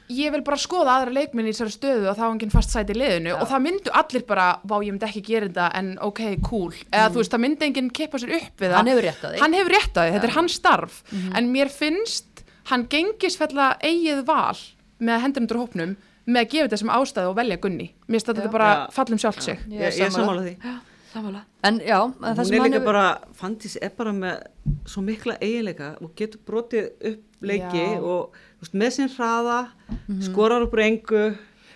ég 0.09 0.31
vil 0.31 0.41
bara 0.41 0.57
skoða 0.57 0.95
aðra 0.97 1.13
leikmenn 1.13 1.45
í 1.45 1.53
þessari 1.53 1.73
stöðu 1.77 2.09
og 2.09 2.17
þá 2.17 2.25
enginn 2.31 2.49
fast 2.51 2.73
sæti 2.73 2.95
í 2.95 2.97
liðinu. 3.03 3.29
Já. 3.35 3.41
og 3.41 3.47
það 3.53 3.61
myndu 3.67 3.91
allir 3.93 4.25
bara, 4.25 4.47
vá 4.65 4.75
ég 4.81 4.91
myndi 4.97 5.05
ekki 5.11 5.21
gera 5.29 5.45
þetta 5.51 5.71
en 5.77 5.97
ok, 6.01 6.21
cool, 6.41 6.71
eða 6.91 7.11
þú 7.13 7.21
veist, 7.21 7.31
það 7.37 7.43
myndi 7.45 7.65
enginn 7.69 7.91
kippa 7.93 8.17
sér 8.17 8.33
upp 8.33 8.57
við 8.57 8.71
það. 8.71 8.77
Hann 8.81 8.87
hefur 8.87 9.05
rétt 9.05 9.21
á 9.21 9.29
því. 9.29 9.37
rétt 9.69 9.93
á 9.93 10.01
því, 10.01 10.11
þetta 10.17 10.23
er 10.23 10.35
hans 10.39 10.53
starf. 10.57 11.03
En 11.35 11.53
mér 11.53 11.69
finnst 11.69 12.25
hann 12.71 12.87
gengisfella 12.87 13.77
eigið 13.83 14.25
val 14.25 14.57
með 14.99 15.21
hendur 15.25 15.41
undir 15.45 15.57
hópnum 15.61 15.95
með 16.27 16.41
að 16.43 16.49
gefa 16.51 16.67
þetta 16.67 16.77
sem 16.81 16.89
ástæðu 16.97 17.29
og 17.31 17.35
velja 17.37 17.57
Gunni 17.63 17.87
mér 18.07 18.17
finnst 18.17 18.29
að 18.29 18.35
þetta 18.41 18.49
Já. 18.49 18.55
bara 18.57 18.69
Já. 18.73 18.85
fallum 18.97 19.19
sjálft 19.23 19.41
sig 19.45 19.57
Ég 19.67 19.73
Ég, 19.73 19.81
er 19.81 19.91
ég 19.91 20.11
sammála. 20.11 20.17
sammála 20.17 20.41
því. 20.47 20.77
Sammála. 21.13 21.41
En 21.63 21.77
já, 21.79 21.99
það 22.19 22.41
sem 22.45 22.55
er 22.57 22.61
hann 22.61 22.73
hefur... 22.75 22.85
bara, 22.85 23.05
Fandís 23.33 23.77
er 23.81 23.91
bara 23.97 24.11
með 24.13 24.41
svo 24.91 25.01
mikla 25.07 25.37
eiginleika 25.41 25.93
og 26.03 26.11
getur 26.19 26.41
brotið 26.45 26.89
upp 27.11 27.23
leiki 27.47 27.85
Já. 27.85 28.01
og 28.01 28.35
veist, 28.59 28.73
með 28.73 28.91
sinn 28.97 29.09
hraða, 29.15 29.59
skorar 30.27 30.65
upp 30.67 30.73
úr 30.75 30.83
engu 30.83 31.23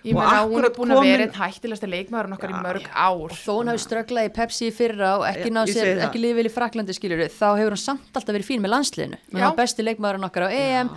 ég 0.03 0.15
meina 0.17 0.41
hún 0.49 0.65
er 0.65 0.73
búin 0.75 0.91
að 0.91 0.97
komin- 0.99 1.11
vera 1.11 1.25
einn 1.27 1.35
hættilegsta 1.37 1.87
leikmaður 1.89 2.33
okkar 2.37 2.49
í 2.49 2.55
Já, 2.55 2.61
mörg 2.65 2.85
já. 2.87 2.93
ár 2.95 3.35
þó 3.37 3.51
hún 3.59 3.69
hafi 3.71 3.81
strögglað 3.85 4.27
í 4.29 4.33
Pepsi 4.33 4.67
í 4.67 4.73
fyrra 4.73 5.09
og 5.19 5.25
ekki 5.29 5.47
Ég- 5.49 5.55
náð 5.55 5.67
ég 5.67 5.75
sér, 5.77 6.01
ekki 6.07 6.33
vel 6.35 6.45
í 6.45 6.53
Fraklandi 6.55 6.93
skiljuru, 6.97 7.27
þá 7.29 7.47
hefur 7.59 7.75
hún 7.75 7.81
samt 7.83 8.09
alltaf 8.17 8.33
verið 8.35 8.49
fín 8.49 8.61
með 8.65 8.73
landsliðinu. 8.75 9.17
Hún 9.31 9.41
var 9.45 9.55
besti 9.55 9.83
leikmaðurinn 9.85 10.25
okkar 10.29 10.47
á 10.47 10.49
EM, 10.51 10.89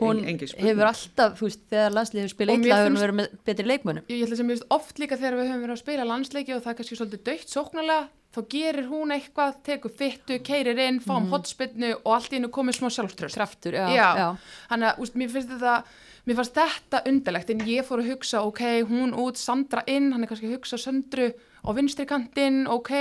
hún 0.00 0.24
en- 0.26 0.38
hefur 0.38 0.86
alltaf, 0.88 1.38
þú 1.38 1.44
veist, 1.48 1.60
þegar 1.70 1.92
landsliðið 1.96 2.22
hefur 2.24 2.34
spilað 2.36 2.64
illa, 2.64 2.76
hefur 2.76 2.90
hún 2.96 3.02
verið 3.04 3.18
með 3.20 3.28
betri 3.44 3.66
leikmönnum. 3.66 4.04
ég 4.08 4.20
held 4.20 4.32
að 4.32 4.36
sem 4.36 4.46
ég 4.46 4.54
veist 4.56 4.66
oft 4.70 4.98
líka 4.98 5.16
þegar 5.16 5.34
við 5.36 5.48
höfum 5.50 5.64
verið 5.66 5.76
að 5.76 5.84
spila 5.84 6.04
landsleiki 6.04 6.54
og 6.56 6.62
það 6.62 6.70
er 6.72 6.78
kannski 6.80 6.96
svolítið 6.96 7.22
dögt 7.24 7.48
sóknarlega 7.52 8.08
þá 8.36 8.40
gerir 8.52 8.88
hún 8.90 9.08
eitthvað, 9.16 9.54
tekur 9.64 9.90
fyttu, 9.96 10.38
keirir 10.44 10.76
inn, 10.78 11.00
fáum 11.00 11.24
mm. 11.24 11.30
hotspinnu 11.32 11.94
og 12.04 12.12
allt 12.12 12.32
í 12.32 12.36
hennu 12.36 12.50
komið 12.52 12.76
smá 12.76 12.90
sjálfströst 12.92 13.34
Kraftur, 13.38 13.72
já, 13.72 13.88
Já. 13.88 14.08
já. 14.16 14.36
Þannig 14.68 14.90
að 14.92 14.98
úst, 15.00 15.14
mér 15.16 15.30
finnst 15.32 15.48
þetta 15.48 15.84
mér 16.26 16.36
fannst 16.40 16.56
þetta 16.58 17.02
undarlegt 17.06 17.50
en 17.54 17.60
ég 17.70 17.86
fór 17.86 18.02
að 18.02 18.10
hugsa 18.12 18.42
ok, 18.46 18.62
hún 18.90 19.14
út, 19.14 19.38
Sandra 19.38 19.84
inn 19.86 20.12
hann 20.12 20.24
er 20.26 20.30
kannski 20.30 20.48
að 20.50 20.56
hugsa 20.58 20.76
Söndru 20.82 21.30
á 21.62 21.70
vinstri 21.76 22.06
kantinn 22.06 22.64
ok, 22.66 22.92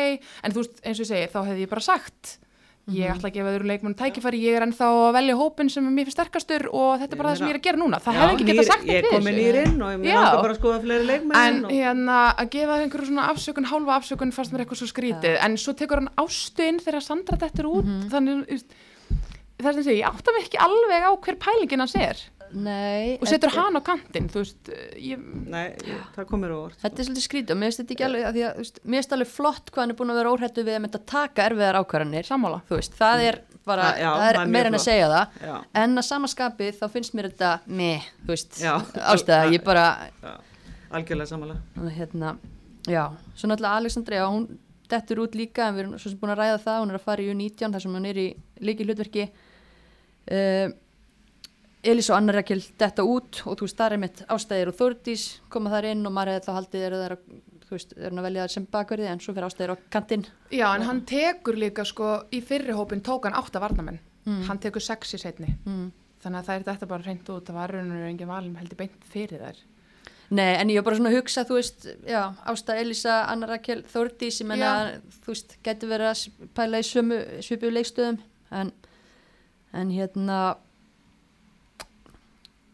en 0.44 0.52
þú 0.54 0.62
veist, 0.64 0.82
eins 0.86 1.00
og 1.00 1.06
ég 1.06 1.10
segi 1.14 1.32
þá 1.34 1.40
hefði 1.50 1.64
ég 1.66 1.72
bara 1.74 1.82
sagt 1.82 2.36
ég 2.86 3.10
ætla 3.10 3.32
að 3.32 3.34
gefa 3.34 3.50
öðru 3.50 3.66
leikmenn 3.66 3.96
tækifæri, 3.98 4.38
ég 4.46 4.60
er 4.60 4.62
ennþá 4.68 4.86
að 4.94 5.16
velja 5.16 5.36
hópin 5.40 5.72
sem 5.74 5.88
er 5.90 5.94
mér 5.96 6.06
finnst 6.06 6.20
sterkastur 6.20 6.68
og 6.70 7.00
þetta 7.02 7.16
er 7.16 7.18
bara 7.18 7.32
það 7.32 7.40
sem 7.40 7.48
ég 7.48 7.54
er 7.56 7.58
að 7.58 7.64
gera 7.66 7.80
núna 7.82 7.98
það 8.06 8.18
hefði 8.20 8.36
ekki 8.36 8.46
getað 8.52 8.68
sagt 8.70 8.84
Ég 8.86 8.92
er 8.92 9.02
neitt 9.02 9.08
við 9.08 9.16
komin 9.16 9.40
þessu. 9.40 9.42
í 9.42 9.64
inn 9.66 9.82
og 9.82 9.90
ég 9.96 10.06
Já. 10.06 10.20
langar 10.22 10.44
bara 10.44 10.54
að 10.54 10.60
skoða 10.60 10.82
fleiri 10.84 11.08
leikmenn 11.10 11.40
En 11.42 11.58
og... 11.66 11.72
hérna 11.74 12.18
að 12.44 12.52
gefa 12.54 12.78
einhverju 12.84 13.10
svona 13.10 13.26
afsökun, 13.34 13.70
hálfa 13.72 13.96
afsökun 13.98 14.36
fannst 14.38 14.54
mér 14.54 14.64
eitthvað 14.68 14.82
svo 14.84 14.90
skrítið, 14.94 15.40
en 15.48 15.58
svo 15.66 15.74
tekur 15.82 16.04
hann 16.04 16.12
ástu 16.22 16.68
inn 16.70 16.78
þegar 16.86 17.02
Sandra 17.10 17.42
dettur 17.42 17.72
út, 17.74 17.90
Mhm. 17.90 18.06
þannig 18.14 18.38
þú 18.38 18.54
veist, 18.54 18.78
það 19.58 19.72
er 19.72 19.74
sem 19.80 19.84
sé, 19.90 19.98
ég 19.98 20.06
átta 20.14 20.36
mig 20.38 20.46
ekki 20.46 20.62
alveg 20.62 21.10
á 21.10 21.12
hver 21.26 21.42
pælingin 21.42 21.82
hans 21.88 21.96
er 21.98 22.22
Nei. 22.54 23.18
og 23.20 23.28
setur 23.28 23.50
hann 23.56 23.76
á 23.76 23.82
kantinn, 23.84 24.28
þú 24.32 24.42
veist, 24.44 24.70
ég, 25.02 25.20
Nei, 25.50 25.74
ég, 25.88 26.04
það 26.16 26.28
komir 26.30 26.54
á 26.54 26.58
orð. 26.58 26.76
Þetta 26.84 27.02
er 27.02 27.08
svolítið 27.08 27.26
skrítið 27.26 27.52
og 27.56 27.60
mér 27.60 27.70
finnst 27.72 27.82
þetta 27.82 27.96
ekki 27.96 28.06
alveg, 28.08 28.24
að 28.30 28.34
því 28.38 28.44
að, 28.46 28.52
þú 28.56 28.64
veist, 28.66 28.80
mér 28.86 29.00
finnst 29.02 29.16
alveg 29.18 29.32
flott 29.34 29.72
hvað 29.72 29.82
hann 29.86 29.94
er 29.96 29.98
búin 30.00 30.14
að 30.14 30.20
vera 30.22 30.34
óhrættu 30.36 30.64
við 30.68 30.76
að 30.78 30.84
mynda 30.86 31.00
að 31.02 31.06
taka 31.12 31.46
erfiðar 31.50 31.80
ákvarðanir. 31.82 32.28
sammála. 32.30 32.62
Þú 32.70 32.76
veist, 32.80 32.98
það 33.00 33.24
er 33.30 33.40
bara, 33.66 33.84
Það- 33.90 34.00
já, 34.00 34.10
það 34.16 34.28
er 34.30 34.36
það 34.40 34.42
er 34.46 34.52
meira 34.56 34.68
en 34.68 34.74
að 34.80 34.86
segja 34.86 35.08
það. 35.10 35.40
Já. 35.50 35.56
En 35.84 35.96
að 35.98 36.08
samaskapið 36.12 36.80
þá 36.80 36.86
finnst 36.96 37.14
mér 37.18 37.30
þetta 37.32 37.52
meh, 37.68 38.02
þú 38.26 38.28
veist, 38.36 38.60
Já. 38.62 38.74
ástæða, 39.16 39.52
ég 39.52 39.64
bara, 39.64 39.86
Já, 40.22 40.36
algjörlega 40.92 41.28
samanlega. 41.28 41.92
hérna, 41.98 42.38
já, 42.88 43.04
svo 43.36 43.48
náttúrulega 43.50 43.76
Alexandria, 43.82 44.28
hún 44.30 44.48
dettur 44.88 45.18
út 45.26 45.34
líka, 45.34 45.68
en 45.68 45.76
við 45.76 45.80
erum 45.88 45.98
svo 45.98 46.10
sem 46.14 46.18
búin 46.20 46.30
að 46.36 46.38
ræða 46.44 46.60
það, 46.64 46.80
hún 46.86 46.90
er 46.94 46.98
að 47.00 47.02
fara 47.10 47.22
í 47.26 47.30
U19 47.34 47.72
þar 47.74 47.82
sem 47.82 47.92
hún 47.96 48.06
er 48.06 48.14
í 48.22 48.36
líki 48.62 48.86
hlutverki. 48.86 49.30
Uh, 50.32 50.70
Elís 51.86 52.10
og 52.10 52.18
Anna 52.18 52.34
Rakel 52.36 52.62
detta 52.82 53.04
út 53.06 53.42
og 53.46 53.58
þú 53.60 53.68
veist, 53.68 53.78
það 53.80 53.92
er 53.96 54.02
mitt 54.02 54.24
ástæðir 54.32 54.72
og 54.72 54.78
Þórdís 54.80 55.26
koma 55.54 55.70
þar 55.74 55.88
inn 55.92 56.06
og 56.10 56.14
maður 56.16 56.34
hefði 56.36 56.48
þá 56.48 56.56
haldið 56.60 56.86
eru 56.88 57.02
þær 57.04 57.16
að, 57.16 57.28
þú 57.66 57.76
veist, 57.76 57.94
eru 57.98 58.10
hann 58.10 58.22
að 58.22 58.28
velja 58.30 58.46
þær 58.48 58.54
sem 58.56 58.66
bakverði 58.76 59.08
en 59.12 59.22
svo 59.24 59.34
fyrir 59.36 59.48
ástæðir 59.50 59.74
á 59.74 59.78
kantinn. 59.96 60.26
Já, 60.52 60.66
en 60.76 60.86
hann 60.90 61.02
tekur 61.10 61.60
líka 61.62 61.86
sko, 61.86 62.10
í 62.34 62.42
fyrri 62.46 62.74
hópin 62.78 63.02
tók 63.06 63.28
hann 63.30 63.38
átta 63.38 63.62
varnamenn, 63.64 64.00
Mm. 64.26 64.42
hann 64.48 64.58
tekur 64.58 64.82
sex 64.82 65.14
í 65.14 65.20
setni, 65.22 65.54
Mm. 65.66 65.92
þannig 66.24 66.40
að 66.42 66.46
það 66.46 66.56
er 66.56 66.64
þetta 66.74 66.88
bara 66.88 67.04
reynd 67.06 67.26
út, 67.30 67.46
það 67.46 67.54
var 67.54 67.70
rauninu 67.76 68.08
engin 68.10 68.28
valin 68.28 68.56
heldur 68.58 68.78
beint 68.78 69.04
fyrir 69.14 69.40
þær. 69.40 69.56
Nei, 70.32 70.56
en 70.58 70.70
ég 70.70 70.76
var 70.82 70.84
bara 70.90 70.96
svona 70.98 71.12
að 71.12 71.20
hugsa, 71.22 71.44
þú 71.46 71.54
veist, 71.60 71.86
já, 72.08 72.34
Ásta 72.50 72.74
Elisa, 72.82 73.26
Anna 73.30 73.46
Rakel, 73.46 73.84
Þórdís, 73.84 74.40
ég 74.42 74.48
menna, 74.48 75.00
þú 75.22 75.28
veist, 75.28 75.58
getur 75.62 75.90
verið 75.90 76.10
að 76.10 76.50
pæla 76.58 76.80
í 76.82 76.88
svipu 77.46 77.70
leikstöðum, 77.70 78.18
en, 78.52 78.72
en 79.74 79.92
hérna, 79.92 80.56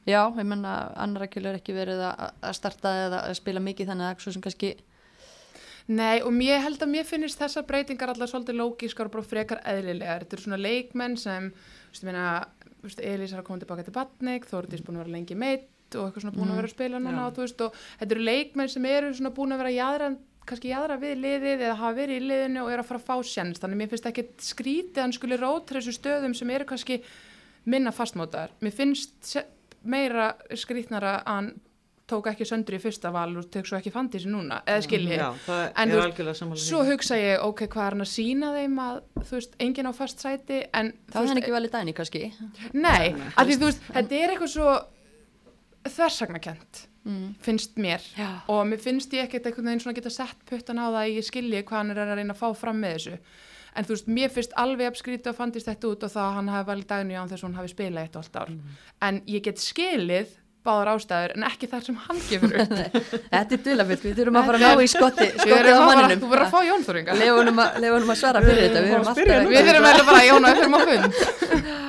já, 0.08 0.22
ég 0.26 0.48
menna, 0.48 0.76
Anna 0.96 1.22
Rakel 1.24 1.46
er 1.46 1.60
ekki 1.60 1.76
verið 1.76 2.02
að, 2.08 2.32
að 2.42 2.58
starta 2.58 2.96
eða 3.08 3.26
að 3.28 3.38
spila 3.42 3.64
mikið 3.64 3.92
þannig 3.92 4.10
að 4.10 4.26
svo 4.26 4.36
sem 4.36 4.46
kannski, 4.46 4.76
Nei, 5.92 6.22
og 6.24 6.36
ég 6.46 6.62
held 6.62 6.82
að 6.84 6.92
mér 6.94 7.08
finnist 7.10 7.40
þessar 7.42 7.66
breytingar 7.68 8.12
allar 8.14 8.30
svolítið 8.30 8.60
lógískar 8.60 9.10
og 9.10 9.16
bara 9.16 9.28
frekar 9.28 9.62
eðlilegar. 9.68 10.24
Þetta 10.24 10.38
eru 10.38 10.46
svona 10.46 10.60
leikmenn 10.62 11.18
sem, 11.20 11.50
þú 11.52 11.92
veist, 11.92 12.04
ég 12.04 12.08
meina, 12.08 12.26
Elís 12.82 13.34
að 13.36 13.46
koma 13.46 13.62
tilbaka 13.62 13.86
til 13.86 13.94
Batnik, 13.96 14.48
Þórdís 14.50 14.84
búin 14.86 15.00
að 15.00 15.06
vera 15.06 15.16
lengi 15.18 15.38
meitt 15.38 15.98
og 15.98 16.08
eitthvað 16.08 16.24
svona 16.24 16.38
búin 16.38 16.52
að 16.54 16.60
vera 16.62 16.70
að 16.70 16.76
spila 16.76 17.02
núna 17.02 17.26
og 17.28 17.36
þú 17.36 17.44
veist, 17.44 17.64
og 17.66 17.80
þetta 18.00 18.16
eru 18.16 18.28
leikmenn 18.30 18.72
sem 18.72 18.86
eru 18.90 19.12
svona 19.18 19.34
búin 19.36 19.54
að 19.54 19.62
vera 19.62 19.74
jæðra, 19.76 20.08
kannski 20.50 20.72
jæðra 20.72 20.98
við 21.02 21.18
liðið 21.26 21.66
eða 21.68 21.80
hafa 21.82 21.98
verið 22.00 22.22
í 22.22 22.30
liðinu 22.30 22.64
og 22.64 22.72
eru 22.72 22.86
að 22.86 22.90
fara 22.90 23.02
að 23.02 23.10
fá 23.10 23.32
sjens. 23.34 23.62
Þannig 23.62 23.82
mér 23.82 23.92
finnst 23.92 24.08
ekki 24.10 24.26
skrítið 24.42 25.02
að 25.02 25.06
hann 25.06 25.18
skuli 25.18 25.40
rótra 25.42 25.82
þessu 25.82 25.98
stöðum 25.98 26.38
sem 26.38 26.54
eru 26.56 26.70
kannski 26.72 27.02
minna 27.70 27.94
fastmótaðar. 27.94 28.56
Mér 28.64 28.74
finnst 28.74 29.36
meira 29.84 30.36
skrítnara 30.56 31.20
að 31.22 31.28
hann 31.36 31.52
tók 32.12 32.28
ekki 32.28 32.44
söndur 32.44 32.76
í 32.76 32.80
fyrsta 32.84 33.08
val 33.16 33.30
og 33.40 33.46
tek 33.54 33.66
svo 33.66 33.78
ekki 33.78 33.92
fandísi 33.94 34.28
núna, 34.28 34.58
eða 34.68 34.82
skilji 34.84 35.16
Já, 35.16 35.30
það 35.46 35.62
En 35.80 35.90
er 35.90 35.96
þú 35.96 36.00
veist, 36.02 36.08
algjörlega 36.10 36.36
samanlega. 36.42 36.66
Svo 36.66 36.82
hugsa 36.90 37.16
ég, 37.22 37.38
ok, 37.46 37.62
hvað 37.72 37.86
er 37.86 37.96
hann 37.96 38.04
að 38.04 38.10
sína 38.12 38.50
þeim 38.58 38.80
að, 38.84 38.98
þú 39.22 39.38
veist, 39.38 39.56
enginn 39.64 39.88
á 39.88 39.94
fast 39.96 40.20
sæti, 40.26 40.58
en, 40.76 40.92
þá 41.08 41.16
er 41.22 41.28
hann 41.32 41.40
ekki 41.42 41.54
valið 41.56 41.72
dæni 41.78 41.94
kannski. 41.96 42.24
nei, 42.74 42.82
Nei, 42.84 43.32
að 43.38 43.48
því, 43.48 43.58
þú 43.62 43.70
veist, 43.70 43.82
þetta 43.96 44.20
er 44.20 44.34
eitthvað 44.36 44.52
svo 44.58 44.72
þversagnakent, 45.88 46.88
Mm. 47.06 47.34
finnst 47.42 47.76
mér, 47.82 48.02
Já. 48.16 48.44
og 48.48 48.66
mér 48.70 48.78
finnst 48.80 49.10
ég 49.18 49.24
ekkert 49.26 49.48
einhvern 49.50 49.66
veginn 49.72 49.80
svona 49.82 49.96
geta 49.98 50.10
sett 50.14 50.38
puttan 50.46 50.78
á 50.78 50.86
það 50.94 51.00
að 51.02 51.16
ég 51.16 51.26
skilji 51.26 51.64
hvað 51.64 51.78
hann 51.80 51.90
er 51.92 51.98
að 52.04 52.16
reyna 52.20 52.34
að 52.36 52.38
fá 52.44 52.56
fram 52.56 52.78
með 52.84 52.94
þessu. 52.94 53.18
En 53.76 53.88
þú 53.88 53.96
veist, 53.96 54.08
mér 54.12 54.32
finnst 54.34 54.54
alveg 54.60 54.90
abskrítið 54.92 55.32
að 55.32 55.38
fandist 55.40 55.70
þetta 55.70 55.88
út 55.94 56.06
og 56.08 56.12
það 56.12 56.26
að 56.28 56.38
hann 56.38 56.52
hafi 56.52 56.70
valið 56.72 56.88
daginu 56.92 57.18
án 57.22 57.30
þess 57.32 57.42
að 57.44 57.48
hún 57.48 57.58
hafi 57.60 57.72
spilað 57.72 58.04
eitt 58.08 58.16
og 58.20 58.24
allt 58.26 58.40
ár. 58.42 58.54
En 59.08 59.22
ég 59.32 59.46
get 59.46 59.62
skilið 59.64 60.34
báðar 60.62 60.92
ástæður 60.94 61.34
en 61.38 61.46
ekki 61.48 61.70
þar 61.72 61.86
sem 61.88 61.96
hann 62.04 62.20
gefur 62.30 62.52
upp 62.62 62.74
Þetta 63.34 63.56
er 63.58 63.62
dulafilt, 63.66 64.04
við 64.06 64.20
þurfum 64.20 64.38
að 64.42 64.50
fara 64.50 64.60
að 64.60 64.66
ná 64.66 64.84
í 64.86 64.90
skotti, 64.92 65.28
Við 65.32 65.40
skotti 65.42 65.56
erum 65.58 65.72
á 65.72 65.82
að 65.82 65.88
fara, 65.88 66.02
manninum. 66.02 66.22
þú 66.22 66.30
verður 66.34 66.46
að 66.46 66.52
fá 66.52 66.60
Jón 66.68 66.86
Þóringa 66.86 67.16
Lefunum 67.22 67.62
að, 67.64 67.88
að 68.14 68.20
svara 68.20 68.44
fyrir 68.46 68.62
þetta, 68.68 68.84
við 68.86 68.92
að 68.92 69.00
alltaf 69.00 69.18
spyrja 69.18 69.40
að. 69.40 69.50
Við 69.56 69.70
þurfum 69.72 69.88
að 69.90 70.04
bara, 70.12 70.22
Jón, 70.28 70.46
við 70.46 70.62
þurfum 70.62 70.78
að 70.78 70.86
fund 70.92 71.82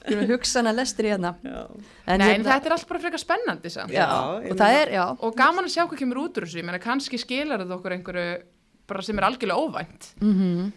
við 0.00 0.14
erum 0.16 0.24
að 0.24 0.32
hugsa 0.34 0.60
hana 0.60 0.72
lestri 0.74 1.10
hérna. 1.12 1.30
Já. 1.44 1.58
En, 1.60 2.20
Nei, 2.20 2.24
en 2.24 2.24
hérna- 2.24 2.54
þetta 2.54 2.70
er 2.70 2.74
allt 2.76 2.86
bara 2.88 3.02
frekar 3.04 3.22
spennandi 3.22 3.72
samt 3.72 3.92
Já, 3.94 4.06
og 4.50 4.62
er, 4.66 4.92
og 5.20 5.34
gaman 5.38 5.68
að 5.68 5.74
sjá 5.74 5.82
hvað 5.84 6.00
kemur 6.00 6.22
út 6.24 6.40
úr 6.40 6.46
þessu 6.48 6.60
ég 6.60 6.66
meina 6.66 6.80
kannski 6.82 7.20
skilar 7.20 7.62
þetta 7.62 7.76
okkur 7.76 7.94
einhverju 7.96 8.24
bara 8.90 9.04
sem 9.06 9.20
er 9.20 9.28
algjörlega 9.28 9.60
óvænt 9.60 10.08
mm 10.20 10.70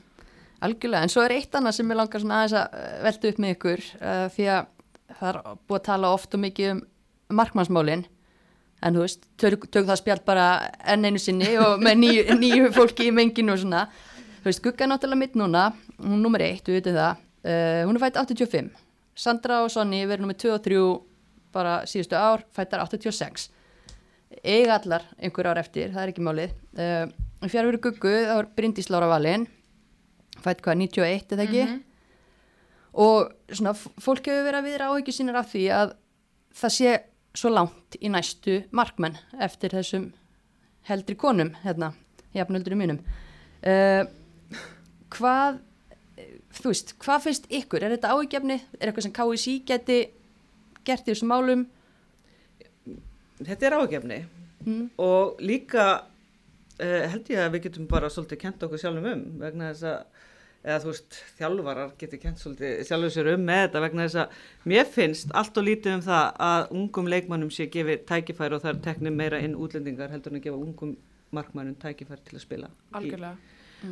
algjörlega, 0.64 1.03
en 1.03 1.11
svo 1.11 1.24
er 1.26 1.36
eitt 1.38 1.55
annað 1.57 1.78
sem 1.78 1.91
ég 1.91 1.99
langar 1.99 2.24
svona 2.24 2.39
aðeins 2.39 2.55
að 2.59 2.80
eh, 2.80 2.95
velta 3.03 3.30
upp 3.30 3.43
með 3.43 3.53
ykkur 3.55 3.86
uh, 3.99 4.26
því 4.34 4.49
að 4.53 4.66
það 5.14 5.30
er 5.30 5.39
búið 5.53 5.80
að 5.80 5.86
tala 5.88 6.11
oft 6.16 6.36
og 6.36 6.43
mikið 6.43 6.72
um 6.74 6.82
markmannsmálin 7.34 8.05
en 8.84 8.97
þú 8.97 9.05
veist, 9.05 9.28
tök, 9.39 9.68
tök 9.72 9.88
það 9.88 10.01
spjall 10.01 10.20
bara 10.28 10.47
enn 10.93 11.07
einu 11.07 11.22
sinni 11.22 11.53
og 11.61 11.84
með 11.84 11.99
nýju, 12.01 12.26
nýju 12.43 12.72
fólki 12.76 13.07
í 13.09 13.16
menginu 13.16 13.55
og 13.55 13.61
svona. 13.64 13.86
Þú 14.43 14.49
veist, 14.49 14.64
Gugga 14.66 14.86
er 14.86 14.91
náttúrulega 14.91 15.22
mitt 15.22 15.38
núna 15.39 15.70
hún 16.01 16.18
er 16.18 16.24
nummer 16.26 16.43
eitt, 16.43 16.68
við 16.68 16.82
veitum 16.82 16.99
það. 16.99 17.24
Uh, 17.43 17.82
hún 17.88 17.97
er 17.97 18.03
fætt 18.03 18.20
85, 18.20 18.70
Sandra 19.20 19.64
og 19.64 19.72
Sonny 19.72 20.03
verður 20.07 20.26
nummer 20.26 20.39
2 20.39 20.53
og 20.55 20.64
3 20.68 20.84
bara 21.53 21.74
síðustu 21.88 22.18
ár, 22.18 22.43
fættar 22.55 22.82
86 22.84 23.51
eiga 24.41 24.80
allar 24.80 25.03
einhver 25.22 25.51
ár 25.51 25.59
eftir, 25.61 25.91
það 25.93 26.03
er 26.03 26.11
ekki 26.14 26.24
málið. 26.26 26.55
Uh, 26.74 27.49
fjara 27.51 27.70
verið 27.70 27.84
Guggu, 27.88 28.14
þá 28.26 28.38
er 28.39 28.49
Bryndís 28.57 28.89
Lára 28.91 29.11
Valin 29.11 29.45
fætt 30.43 30.63
hvað, 30.65 30.79
91 30.83 31.35
eða 31.35 31.47
ekki? 31.47 31.65
Og 33.03 33.33
svona 33.49 33.73
fólk 33.75 34.29
hefur 34.29 34.45
verið 34.45 34.59
að 34.59 34.69
viðra 34.69 34.89
áhyggjur 34.91 35.17
sínar 35.17 35.39
af 35.41 35.49
því 35.49 35.65
að 35.73 35.95
það 36.53 36.75
sé 36.77 36.95
svo 37.33 37.49
langt 37.49 37.97
í 37.97 38.11
næstu 38.13 38.59
markmenn 38.75 39.17
eftir 39.41 39.73
þessum 39.73 40.11
heldri 40.85 41.15
konum 41.17 41.53
hérna, 41.63 41.93
jafnöldur 42.35 42.77
mínum. 42.77 42.99
Uh, 43.63 44.05
hvað 45.13 45.61
þú 46.53 46.71
veist, 46.71 46.93
hvað 47.01 47.25
finnst 47.27 47.49
ykkur? 47.53 47.83
Er 47.83 47.95
þetta 47.95 48.13
áhyggjafni, 48.13 48.59
er 48.77 48.89
eitthvað 48.89 49.07
sem 49.07 49.15
KSI 49.15 49.55
geti 49.67 49.99
gert 50.85 51.07
í 51.07 51.13
þessum 51.13 51.31
málum? 51.33 51.65
Þetta 53.43 53.67
er 53.67 53.77
ágefni 53.79 54.19
mm. 54.65 54.83
og 55.01 55.41
líka 55.43 55.85
uh, 56.03 57.03
held 57.09 57.31
ég 57.33 57.41
að 57.41 57.55
við 57.55 57.65
getum 57.67 57.87
bara 57.89 58.11
svolítið 58.13 58.43
kent 58.43 58.65
okkur 58.67 58.81
sjálfum 58.81 59.09
um 59.09 59.23
vegna 59.41 59.71
þess 59.71 59.87
að 59.89 60.12
eða 60.64 60.80
þú 60.84 60.91
veist, 60.91 61.18
þjálfarar 61.38 61.89
getur 61.99 62.22
kent 62.22 62.39
svolítið 62.39 62.84
sjálfur 62.88 63.14
sér 63.14 63.30
um 63.34 63.41
með 63.47 63.61
þetta 63.66 63.82
vegna 63.84 64.05
þess 64.07 64.20
að 64.22 64.38
mér 64.72 64.91
finnst 64.93 65.34
allt 65.36 65.57
og 65.59 65.68
lítið 65.68 65.97
um 65.97 66.03
það 66.05 66.43
að 66.47 66.76
ungum 66.80 67.09
leikmannum 67.11 67.51
sé 67.51 67.68
gefið 67.74 68.05
tækifæri 68.09 68.57
og 68.57 68.64
það 68.64 68.72
er 68.74 68.84
teknið 68.88 69.18
meira 69.18 69.41
inn 69.43 69.57
útlendingar 69.59 70.14
heldur 70.14 70.34
en 70.34 70.39
að 70.39 70.45
gefa 70.47 70.61
ungum 70.61 70.95
markmannum 71.36 71.76
tækifæri 71.82 72.24
til 72.30 72.38
að 72.39 72.45
spila 72.45 72.72
algjörlega. 72.95 73.36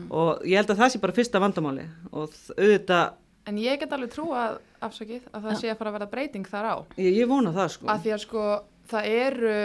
Og 0.07 0.45
ég 0.47 0.61
held 0.61 0.71
að 0.71 0.79
það 0.79 0.93
sé 0.93 1.03
bara 1.03 1.17
fyrsta 1.17 1.43
vandamáli 1.43 1.85
og 2.11 2.35
auðvitað, 2.55 3.17
en 3.51 3.57
ég 3.59 3.79
get 3.81 3.91
alveg 3.91 4.13
trúa 4.13 4.43
afsakið 4.79 5.25
að 5.33 5.47
það 5.47 5.55
Já. 5.55 5.59
sé 5.59 5.71
að 5.73 5.79
fara 5.81 5.91
að 5.91 5.95
verða 5.97 6.11
breyting 6.13 6.47
þar 6.47 6.67
á. 6.71 6.75
Ég, 6.95 7.17
ég 7.19 7.27
vona 7.27 7.51
það 7.55 7.73
sko. 7.75 7.89
Að 7.91 8.05
því 8.05 8.13
að 8.15 8.21
sko 8.23 8.45
það 8.91 9.09
eru 9.17 9.55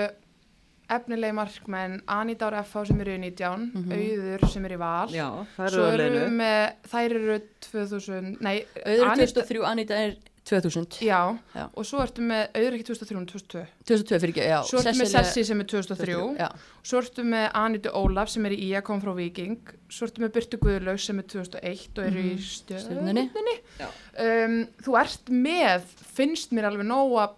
efnilegi 0.91 1.32
markmenn 1.34 2.01
Anita 2.07 2.47
ára 2.51 2.62
FH 2.64 2.87
sem 2.87 3.01
eru 3.01 3.16
í 3.16 3.18
19 3.18 3.70
Mhm. 3.74 3.93
auður 3.93 4.49
sem 4.53 4.64
eru 4.64 4.74
í 4.74 4.78
val 4.78 5.09
Já, 5.11 5.47
það 5.57 5.66
eru 5.72 5.82
að 5.82 6.14
við 6.14 6.30
með 6.30 6.72
þær 6.93 7.11
eru 7.20 7.41
2000 7.72 8.37
nei, 8.41 8.64
auður 8.87 9.11
Anita- 9.11 9.43
2003, 9.43 9.64
Anita 9.66 9.95
er 9.95 10.16
2000 10.47 11.01
já, 11.03 11.37
Já. 11.57 11.64
og 11.74 11.82
svo 11.84 11.99
ertu 12.05 12.22
með 12.22 12.53
auður 12.55 12.74
ekki 12.76 12.84
2003, 12.87 13.26
2002 13.26 13.66
2002 13.84 14.18
fyrir 14.22 14.30
ekki, 14.30 14.45
já 14.47 14.61
svo 14.62 14.78
ertu 14.78 14.93
með 15.01 15.11
Sessi 15.11 15.43
sem 15.45 15.61
er 15.61 15.64
2003 15.64 16.37
já, 16.39 16.49
svo 16.87 17.01
ertu 17.03 17.24
með 17.26 17.51
Anitu 17.53 17.91
Ólaf 17.91 18.28
sem 18.30 18.47
er 18.47 18.53
í 18.55 18.61
IA 18.70 18.80
kom 18.87 19.01
frá 19.03 19.11
Viking 19.16 19.59
svo 19.91 20.07
ertu 20.07 20.22
með 20.22 20.30
Byrtu 20.37 20.59
Guðlaug 20.62 21.01
sem 21.03 21.18
er 21.18 21.24
2001 21.24 21.99
og 21.99 22.05
eru 22.07 22.22
í 22.22 22.34
Mhm. 22.37 22.39
stjörnunni 22.39 23.26
Stjörnunni. 23.26 23.59
Já. 23.80 23.89
um, 24.22 24.66
þú 24.87 25.01
ert 25.01 25.26
með 25.34 25.82
finnst 26.14 26.53
mér 26.53 26.70
alveg 26.70 26.87
nóga 26.87 27.30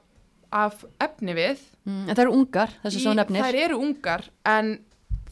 af 0.55 0.85
efni 1.05 1.35
við 1.37 1.61
mm, 1.85 2.05
en 2.09 2.15
það 2.15 2.23
eru 2.25 2.37
ungar, 2.39 2.73
þessi 2.85 3.03
svo 3.03 3.13
Í- 3.13 3.19
nefnir 3.19 3.45
þær 3.45 3.59
eru 3.65 3.79
ungar 3.85 4.25
en 4.49 4.71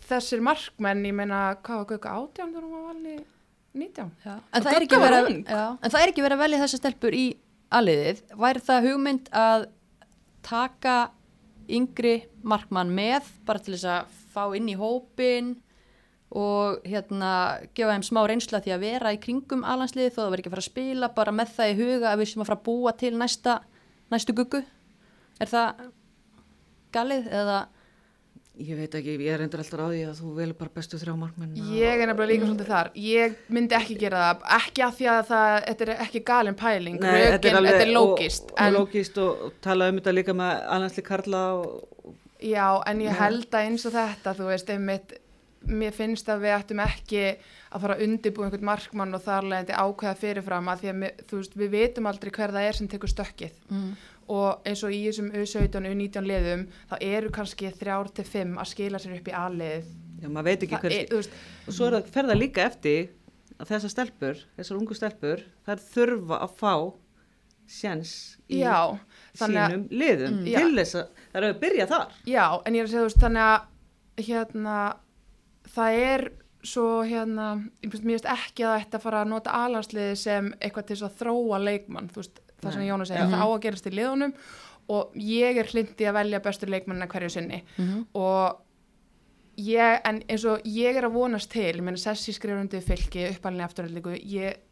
þessir 0.07 0.43
markmenn 0.45 1.05
ég 1.09 1.17
meina 1.17 1.41
hvað 1.65 1.81
var 1.83 1.89
Gauka 1.93 2.13
átján 2.21 2.53
þegar 2.53 2.67
hún 2.67 2.77
var 2.77 2.85
valið 2.93 3.25
19 3.77 4.11
Já. 4.25 4.35
En, 4.37 4.63
það 4.63 4.73
en 5.83 5.91
það 5.93 6.01
er 6.01 6.13
ekki 6.13 6.23
verið 6.25 6.37
að 6.39 6.43
velja 6.45 6.61
þessar 6.63 6.81
stelpur 6.81 7.17
í 7.17 7.25
aðliðið. 7.77 8.21
Væri 8.41 8.63
það 8.65 8.87
hugmynd 8.87 9.29
að 9.37 9.67
taka 10.47 10.97
yngri 11.67 12.15
markmann 12.47 12.93
með 12.95 13.27
bara 13.47 13.61
til 13.63 13.75
þess 13.75 13.89
að 13.91 14.13
fá 14.33 14.45
inn 14.57 14.69
í 14.71 14.77
hópin 14.79 15.55
og 16.37 16.83
hérna 16.87 17.31
gefa 17.77 17.95
þeim 17.97 18.05
smá 18.07 18.21
reynsla 18.29 18.61
því 18.63 18.73
að 18.77 18.85
vera 18.87 19.13
í 19.15 19.21
kringum 19.23 19.65
alansliði 19.67 20.13
þó 20.15 20.21
það 20.23 20.31
verið 20.35 20.43
ekki 20.45 20.51
að 20.51 20.57
fara 20.57 20.65
að 20.65 20.71
spila 20.71 21.11
bara 21.19 21.35
með 21.35 21.53
það 21.57 21.73
í 21.73 21.77
huga 21.81 22.11
að 22.13 22.23
við 22.23 22.31
sem 22.33 22.43
að 22.43 22.49
fara 22.51 22.59
að 22.61 22.67
búa 22.71 22.93
til 23.03 23.13
næsta, 23.21 23.55
næstu 24.15 24.35
guggu. 24.37 24.63
Er 25.43 25.51
það 25.51 25.89
galið 26.97 27.27
eða? 27.41 27.57
Ég 28.57 28.79
veit 28.79 28.95
ekki, 28.97 29.19
ég 29.21 29.35
er 29.35 29.43
endur 29.45 29.61
alltaf 29.61 29.83
á 29.85 29.89
því 29.93 29.99
að 30.09 30.21
þú 30.23 30.31
velur 30.39 30.57
bara 30.57 30.73
bestu 30.79 30.97
þrjá 30.97 31.13
markmenn 31.21 31.59
ég 31.77 32.01
er 32.01 32.09
nefnilega 32.09 32.31
líka 32.31 32.47
svolítið 32.47 32.71
þar. 32.71 32.89
Ég 33.05 33.35
myndi 33.53 33.77
ekki 33.77 33.97
gera 34.01 34.23
það. 34.23 34.47
Ekki 34.57 34.85
að 34.87 34.95
því 34.97 35.09
að 35.13 35.21
það, 35.31 35.57
þetta 35.67 35.87
er 35.87 35.93
ekki 36.07 36.23
galin 36.31 36.57
pæling. 36.57 36.97
Nei, 37.03 37.11
Rökin, 37.11 37.35
þetta 37.35 37.51
er 37.51 37.59
alveg 37.61 37.77
þetta 37.77 37.87
er 37.87 37.93
lógist 37.93 38.47
og, 38.47 38.55
og, 38.55 38.63
en, 38.65 38.79
lógist 38.79 39.21
og, 39.21 39.45
og 39.45 39.61
tala 39.67 39.91
um 39.93 40.01
þetta 40.01 40.17
líka 40.17 40.37
með 40.41 40.65
alhansli 40.79 41.07
Karla 41.11 41.45
og, 41.59 42.17
já, 42.41 42.67
en 42.89 43.05
ég 43.05 43.21
held 43.21 43.47
að 43.51 43.69
eins 43.69 43.87
og 43.91 43.97
þetta 43.99 44.37
þú 44.41 44.51
veist, 44.55 44.73
einmitt 44.73 45.17
mér 45.67 45.95
finnst 45.95 46.29
að 46.31 46.47
við 46.47 46.57
ættum 46.57 46.83
ekki 46.85 47.23
að 47.27 47.83
fara 47.83 47.97
að 47.97 48.05
undibúa 48.07 48.47
einhvern 48.47 48.69
markmann 48.69 49.17
og 49.17 49.25
þar 49.25 49.49
leðandi 49.51 49.77
ákveða 49.77 50.19
fyrirfram 50.21 50.69
að 50.71 50.83
því 50.83 50.91
að 50.93 50.99
mér, 51.03 51.25
þú 51.29 51.41
veist, 51.41 51.57
við 51.61 51.73
vitum 51.75 52.09
aldrei 52.09 52.33
hver 52.33 52.55
það 52.55 52.69
er 52.69 52.79
sem 52.79 52.91
tekur 52.91 53.13
stökkið. 53.13 53.57
Mm. 53.69 53.89
Og 54.33 54.67
eins 54.67 54.83
og 54.87 54.93
í 54.95 55.03
þessum 55.07 55.31
U17 55.33 55.77
og 55.81 55.93
U19 55.95 56.27
liðum 56.27 56.65
þá 56.91 56.97
eru 57.01 57.31
kannski 57.35 57.71
þrjár 57.77 58.11
til 58.17 58.25
fimm 58.29 58.57
að 58.59 58.71
skila 58.73 58.99
sér 59.03 59.17
upp 59.21 59.29
í 59.31 59.35
A-lið. 59.37 59.89
Já, 60.23 60.29
maður 60.33 60.49
veit 60.51 60.63
ekki 60.67 60.75
Það 60.77 60.85
hver 60.87 60.95
er, 60.97 61.09
þú 61.11 61.21
veist, 61.21 61.39
og 61.69 61.77
svo 61.77 61.87
er 61.91 61.97
það 61.99 62.13
ferða 62.17 62.37
líka 62.39 62.65
eftir 62.67 63.09
að 63.57 63.71
þessar 63.73 63.93
stelpur, 63.93 64.41
þessar 64.57 64.79
ungu 64.81 64.97
stelpur 64.97 65.43
þær 65.67 65.83
þurfa 65.93 66.39
að 66.47 66.55
fá 66.61 66.73
sjens 67.67 68.13
í 68.49 68.61
já, 68.63 68.79
sínum 69.35 69.87
liðum 69.91 70.37
Mm. 70.37 70.45
til 70.47 70.77
þess 70.79 70.95
að 71.01 71.07
það 71.33 71.39
eru 71.41 71.49
að 71.53 71.61
byrja 71.65 71.87
þar. 71.91 72.13
Já, 72.31 72.45
en 72.67 72.75
ég 72.75 72.81
er 72.81 72.87
að 72.87 72.91
segja, 72.93 73.01
þú 73.01 73.09
veist, 73.09 73.23
þannig 73.25 73.47
að 73.47 74.27
hérna, 74.29 74.77
það 75.75 75.99
er 76.07 76.25
svo 76.67 76.87
hérna, 77.07 77.47
ég 77.83 77.93
finnst 77.93 78.29
ekki 78.33 78.65
að 78.67 78.79
þetta 78.85 79.01
fara 79.03 79.23
að 79.25 79.29
nota 79.35 79.51
alansliði 79.67 80.17
sem 80.19 80.53
eitthvað 80.61 80.87
til 80.87 80.97
þess 80.97 81.09
að 81.11 81.19
þróa 81.21 81.61
leikmann, 81.63 82.09
þú 82.11 82.23
veist, 82.23 82.41
það 82.67 82.77
sem 82.77 83.07
segir, 83.07 83.25
Já. 83.25 83.31
það 83.33 83.43
á 83.43 83.49
að 83.49 83.63
gerast 83.65 83.91
í 83.91 83.97
liðunum 83.97 84.37
og 84.97 85.17
ég 85.19 85.59
er 85.59 85.73
hlindi 85.73 86.07
að 86.07 86.19
velja 86.21 86.45
bestu 86.45 86.69
leikmannina 86.71 87.11
hverju 87.11 87.33
sinni 87.39 87.65
Mm 87.77 88.07
og 88.15 88.63
ég, 89.57 90.01
en 90.05 90.21
eins 90.29 90.45
og 90.49 90.65
ég 90.69 90.97
er 90.99 91.09
að 91.09 91.17
vonast 91.17 91.51
til, 91.53 91.73
ég 91.79 91.85
meina 91.85 92.01
Sessi 92.01 92.35
skrifur 92.37 92.61
undir 92.61 92.85
fylki 92.85 93.31
uppalinni 93.33 93.65
afturhaldingu, 93.65 94.17
ég 94.29 94.63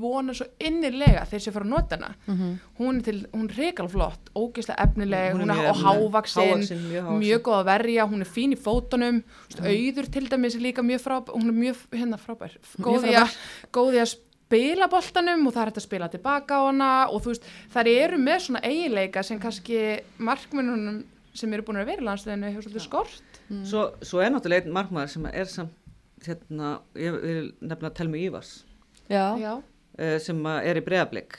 vona 0.00 0.34
svo 0.34 0.48
innilega 0.58 1.22
þeir 1.30 1.42
sem 1.44 1.54
fara 1.54 1.66
að 1.68 1.70
nota 1.70 1.96
hana 1.96 2.08
-hmm. 2.26 2.54
hún 2.80 2.96
er 2.98 3.02
til, 3.06 3.26
hún 3.32 3.44
er 3.50 3.56
regal 3.56 3.88
flott 3.88 4.30
ógeðslega 4.34 4.82
efnileg, 4.82 5.32
hún 5.34 5.40
er, 5.42 5.46
mjög 5.46 5.58
og 5.58 5.76
efnileg. 5.76 5.84
hávaksin 5.84 6.42
Hávaxin, 6.42 6.82
mjög 6.90 7.10
mjög 7.18 7.42
góð 7.42 7.58
að 7.60 7.64
verja, 7.64 8.06
hún 8.06 8.20
er 8.20 8.26
fín 8.26 8.52
í 8.52 8.58
fótunum 8.58 9.22
mm. 9.22 9.64
auður 9.64 10.10
til 10.10 10.30
dæmis 10.30 10.54
er 10.54 10.60
líka 10.60 10.82
mjög 10.82 11.00
frábær 11.00 11.34
hún 11.34 11.48
er 11.48 11.58
mjög, 11.62 11.76
hérna 11.92 12.18
frábær 12.18 12.58
góð 12.78 13.06
í 13.06 13.14
að, 13.14 13.36
góð 13.70 13.94
í 13.94 13.98
að 14.02 14.18
spila 14.44 14.88
boltanum 14.92 15.46
og 15.48 15.54
það 15.54 15.62
er 15.62 15.70
hægt 15.70 15.80
að 15.80 15.86
spila 15.86 16.08
tilbaka 16.12 16.58
á 16.60 16.62
hana 16.68 16.90
og 17.08 17.22
þú 17.24 17.32
veist, 17.32 17.48
þær 17.72 17.90
eru 17.90 18.18
með 18.20 18.38
svona 18.46 18.62
eiginleika 18.66 19.22
sem 19.24 19.40
kannski 19.40 19.80
markmennunum 20.18 21.02
sem 21.34 21.52
eru 21.56 21.64
búin 21.66 21.80
að 21.80 21.90
vera 21.90 22.04
í 22.04 22.06
landsleginu 22.06 22.52
hefur 22.52 22.68
svolítið 22.68 22.84
skort. 22.84 23.40
Mm. 23.48 23.64
svo, 23.68 23.88
svo 24.00 24.22
er 24.24 24.30
náttúrulega 24.32 24.64
einn 24.64 24.76
markmaður 24.76 25.10
sem 25.12 25.26
er 25.32 25.50
samt 25.50 26.24
hérna, 26.24 26.78
ég 26.96 27.18
vil 27.20 27.50
nefna 27.60 27.90
Telmi 27.92 28.22
Ívars. 28.24 28.62
Já, 29.10 29.36
já, 29.36 29.58
uh, 29.60 30.16
sem 30.22 30.38
að 30.48 30.70
er 30.70 30.80
í 30.80 30.84
breðablik 30.86 31.36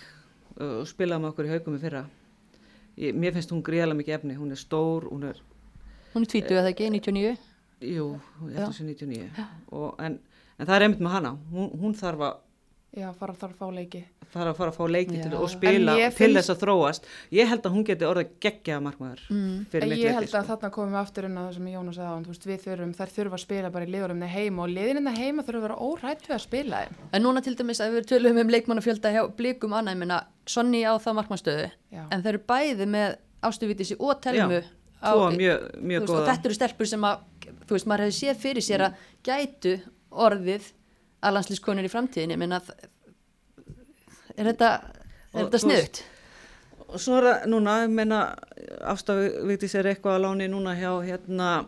uh, 0.60 0.82
og 0.84 0.86
spilaði 0.90 1.24
með 1.24 1.32
okkur 1.32 1.48
í 1.48 1.54
haugum 1.56 1.80
í 1.80 1.82
fyrra. 1.82 2.04
Ég, 3.02 3.18
mér 3.18 3.34
finnst 3.36 3.52
hún 3.52 3.64
gríðalega 3.66 3.98
mikið 4.02 4.18
efni. 4.20 4.38
Hún 4.38 4.54
er 4.54 4.62
stór, 4.62 5.08
hún 5.10 5.26
er 5.32 5.42
hún 6.14 6.28
er 6.28 6.32
20 6.32 6.60
eða 6.62 6.72
ekki, 6.72 6.92
99 6.94 7.34
jú, 7.84 8.06
ætla 8.46 8.70
þessi 8.70 8.86
99 8.88 9.46
og, 9.76 9.96
en, 10.00 10.18
en 10.56 10.68
það 10.68 10.76
er 10.78 10.86
einmitt 10.86 11.04
með 11.04 11.16
hana. 11.18 11.34
Hún, 11.52 11.72
hún 11.82 11.96
þarf 11.98 12.24
að 12.28 12.38
já, 12.96 13.10
fara 13.14 13.36
þarf 13.36 13.56
að 13.56 13.60
fá 13.60 13.68
leiki 13.76 14.06
fara 14.36 14.52
að 14.52 14.58
fara 14.60 14.72
að 14.72 14.78
fá 14.78 14.86
leiki 14.92 15.16
til 15.20 15.32
Já. 15.32 15.38
og 15.40 15.50
spila 15.52 15.96
ég 16.00 16.12
til 16.12 16.18
finnst- 16.18 16.38
þess 16.40 16.52
að 16.54 16.62
þróast 16.64 17.04
ég 17.36 17.50
held 17.50 17.64
að 17.68 17.74
hún 17.76 17.86
geti 17.88 18.08
orðið 18.08 18.28
geggja 18.44 18.80
markmaður 18.84 19.22
mm. 19.30 19.66
fyrir 19.72 19.88
mitt 19.90 20.00
ég 20.00 20.04
leyti 20.06 20.16
held 20.16 20.26
að 20.26 20.30
sko. 20.34 20.48
þarna 20.50 20.70
komum 20.76 20.92
við 20.96 21.02
aftur 21.02 21.24
inn 21.28 21.38
á 21.38 21.44
það 21.46 21.54
sem 21.56 21.68
Jónas 21.76 21.96
sagði 21.96 22.10
á 22.10 22.14
hann, 22.16 22.26
þú 22.26 22.32
veist, 22.34 22.46
við 22.50 22.60
þurfum, 22.66 22.94
þær 23.00 23.10
þurfa 23.16 23.36
að 23.36 23.44
spila 23.46 23.74
bara 23.76 23.86
í 23.86 23.92
liðurum 23.94 24.22
heima 24.36 24.60
og 24.66 24.70
liðinna 24.70 25.14
heima 25.16 25.46
þurfa 25.46 25.60
að 25.60 25.66
vera 25.66 25.82
órætt 25.86 26.24
við 26.28 26.36
að 26.36 26.44
spila 26.46 26.76
þeim. 26.84 26.94
En 27.12 27.22
núna 27.24 27.40
til 27.46 27.56
dæmis 27.56 27.82
að 27.82 27.94
við 27.96 28.04
tölum 28.12 28.40
um 28.42 28.50
leikmannafjölda 28.56 29.14
hjá 29.16 29.24
blikum 29.36 29.74
annað, 29.76 29.94
ég 29.96 30.02
meina 30.04 30.18
Sonni 30.46 30.82
á 30.86 30.94
það 31.02 31.18
markmannstöðu 31.20 31.70
Já. 31.92 32.04
en 32.12 32.22
þeir 32.22 32.34
eru 32.36 32.44
bæði 32.46 32.86
með 32.86 33.18
Ástufítissi 33.46 33.96
og 34.00 34.22
Telmu 34.22 34.62
á, 34.62 35.12
Tvo 35.14 35.30
mjög, 35.34 35.60
mjög 35.82 36.02
veist, 36.02 36.14
og 36.14 36.28
þetta 36.28 36.46
eru 36.50 36.58
stelpur 36.58 36.88
sem 36.90 37.04
að 37.06 37.16
sér 41.26 41.32
að 41.32 41.32
að 41.32 41.36
landslískonur 41.38 41.86
í 41.86 41.92
framtíðinni 41.92 42.38
menna 42.38 42.62
er 44.38 44.46
þetta 44.52 44.70
er 44.70 44.92
Og 45.36 45.50
þetta 45.50 45.52
veist, 45.52 45.66
sniðut? 45.66 46.04
Og 46.86 47.02
svo 47.02 47.18
er 47.18 47.24
það 47.28 47.46
núna, 47.52 47.76
ég 47.84 47.90
meina, 47.92 48.20
Ástafvíktis 48.86 49.76
er 49.76 49.86
eitthvað 49.86 50.16
að 50.20 50.24
láni 50.26 50.48
núna 50.52 50.76
hjá 50.78 50.92
hérna, 51.04 51.66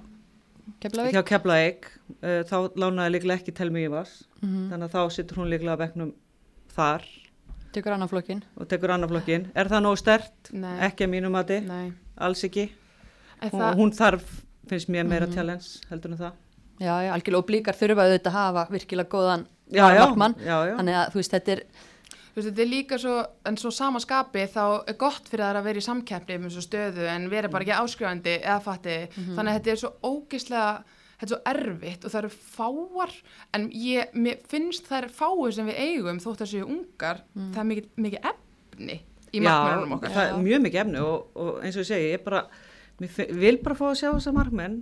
Keflavík? 0.79 1.13
hjá 1.15 1.23
Keflavík, 1.25 1.87
uh, 2.21 2.43
þá 2.47 2.55
lánaði 2.77 3.15
líklega 3.15 3.39
ekki 3.41 3.53
Telmi 3.57 3.85
Ívars, 3.87 4.23
Mhm. 4.41 4.69
þannig 4.71 4.89
að 4.89 4.93
þá 4.93 5.11
situr 5.11 5.37
hún 5.37 5.49
líklega 5.49 5.75
að 5.75 5.81
bekknum 5.87 6.13
þar 6.75 7.01
Tekur 7.73 7.91
og 7.91 8.67
tekur 8.67 8.89
annar 8.89 9.07
flokkin. 9.09 9.51
Er 9.55 9.65
það 9.65 9.83
nógu 9.83 9.97
stert? 9.97 10.51
Nei. 10.53 10.79
Ekki 10.87 11.05
að 11.05 11.09
mínu 11.09 11.29
mati, 11.31 11.59
Nei. 11.59 11.93
alls 12.17 12.41
ekki. 12.43 12.71
Hún, 13.41 13.51
það, 13.51 13.75
hún 13.75 13.91
þarf, 13.91 14.23
finnst 14.67 14.87
mér, 14.89 15.05
meira 15.05 15.27
challenge 15.27 15.81
heldur 15.89 16.11
en 16.11 16.17
það. 16.17 16.31
Já, 16.77 16.93
já, 17.01 17.11
algjörlega 17.15 17.41
og 17.41 17.47
blíkar 17.49 17.77
þurfa 17.77 18.05
auðvitað 18.05 18.31
að 18.33 18.37
hafa 18.37 18.65
virkilega 18.73 19.09
góðan 19.09 19.45
Já, 19.73 19.85
já, 19.91 20.01
markmann. 20.05 20.35
Já, 20.39 20.57
já. 20.69 20.73
þannig 20.77 20.97
að 20.99 21.07
þú 21.13 21.19
veist, 21.21 21.33
þetta 21.33 21.51
er 21.55 21.61
þú 21.67 22.37
veist, 22.37 22.49
þetta 22.51 22.61
er 22.63 22.69
líka 22.71 22.99
svo, 23.01 23.15
en 23.49 23.57
svo 23.57 23.71
sama 23.73 23.99
skapi 24.03 24.43
þá 24.53 24.61
er 24.87 24.97
gott 25.01 25.25
fyrir 25.31 25.43
það 25.47 25.59
að 25.61 25.67
vera 25.71 25.81
í 25.81 25.87
samkeppni 25.87 26.37
með 26.43 26.53
svo 26.55 26.63
stöðu 26.67 27.09
en 27.09 27.25
vera 27.33 27.49
bara 27.51 27.65
ekki 27.65 27.75
áskrifandi 27.81 28.35
eða 28.37 28.59
fatti, 28.67 28.97
þannig 29.17 29.49
að 29.51 29.57
þetta 29.57 29.73
er 29.73 29.81
svo 29.81 29.91
ógislega 30.05 30.69
þetta 31.17 31.25
er 31.25 31.33
svo 31.33 31.39
erfitt 31.49 32.05
og 32.05 32.13
það 32.13 32.19
eru 32.21 32.31
fáar 32.53 33.13
en 33.57 33.67
ég, 33.73 34.13
mér 34.13 34.37
finnst 34.51 34.85
það 34.87 34.99
er 35.01 35.09
fáir 35.17 35.55
sem 35.57 35.71
við 35.71 35.81
eigum 35.81 36.21
þótt 36.21 36.45
að 36.45 36.51
séu 36.53 36.67
ungar 36.69 37.23
það 37.33 37.61
er 37.63 37.69
mikið, 37.71 37.87
mikið 38.05 38.29
efni 38.31 38.99
í 39.33 39.41
markmennunum 39.41 39.97
okkar. 39.97 40.13
það 40.13 40.29
er 40.29 40.43
mjög 40.45 40.63
mikið 40.67 40.81
efni 40.85 41.01
og, 41.03 41.25
og 41.41 41.57
eins 41.65 41.75
og 41.75 41.83
ég 41.83 41.89
segi, 41.89 42.11
ég 42.13 42.23
bara, 42.23 42.43
mér 43.01 43.33
vil 43.41 43.57
bara 43.65 43.79
fá 43.81 43.85
að 43.89 43.97
sjá 44.03 44.09
þess 44.13 44.29
að 44.29 44.37
markmenn 44.37 44.77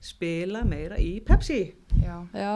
spila 0.00 0.62
meira 0.64 0.98
í 1.00 1.18
Pepsi. 1.24 1.60
Já. 2.00 2.16
já, 2.34 2.52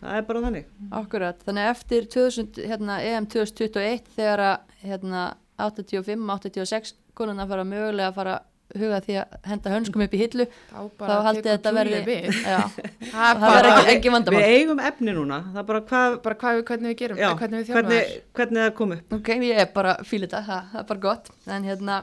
Það 0.00 0.16
er 0.20 0.26
bara 0.28 0.40
þannig. 0.44 0.66
akkurat. 1.00 1.38
Þannig 1.46 1.64
að 1.66 1.70
eftir 1.74 2.08
2000, 2.12 2.60
hérna, 2.70 2.98
EM 3.02 3.26
2021 3.32 4.10
þegar 4.16 4.42
að 4.44 4.58
hérna, 4.86 5.22
85-86 5.58 6.92
konuna 7.16 7.46
fara 7.48 7.64
mögulega 7.64 8.10
að 8.10 8.18
fara 8.20 8.36
huga 8.76 8.98
því 9.00 9.14
að 9.22 9.34
henda 9.46 9.70
hönskum 9.72 10.02
upp 10.04 10.14
í 10.14 10.18
hillu 10.20 10.44
þá 10.50 10.78
þá 10.98 11.28
tekur 11.30 11.46
þetta 11.46 11.72
verði 11.76 12.00
Júlía 12.00 12.06
við. 12.10 12.38
Já, 12.42 12.58
það 13.14 13.30
er 13.30 13.40
bara, 13.40 13.70
ekki, 13.72 13.94
ekki 13.94 14.12
vandamál. 14.12 14.40
Við 14.42 14.56
eigum 14.58 14.82
efni 14.90 15.14
núna, 15.16 15.38
það 15.54 15.60
er 15.62 15.68
bara 15.70 15.82
hvað, 15.90 16.16
bara 16.26 16.38
hvað, 16.42 16.62
hvernig 16.70 16.92
við 16.92 16.98
gerum 17.02 17.20
já, 17.22 17.28
hvernig 17.40 17.62
við 17.62 17.72
hvernig, 17.76 18.14
hvernig 18.36 18.60
það 18.62 18.68
er 18.70 18.76
komið. 18.82 19.02
ok, 19.18 19.30
ég 19.48 19.62
er 19.64 19.70
bara 19.78 19.96
fíl 20.04 20.22
þetta, 20.26 20.42
það, 20.50 20.70
það 20.74 20.82
er 20.82 20.88
bara 20.92 21.04
gott. 21.06 21.30
En 21.56 21.68
hérna 21.70 22.00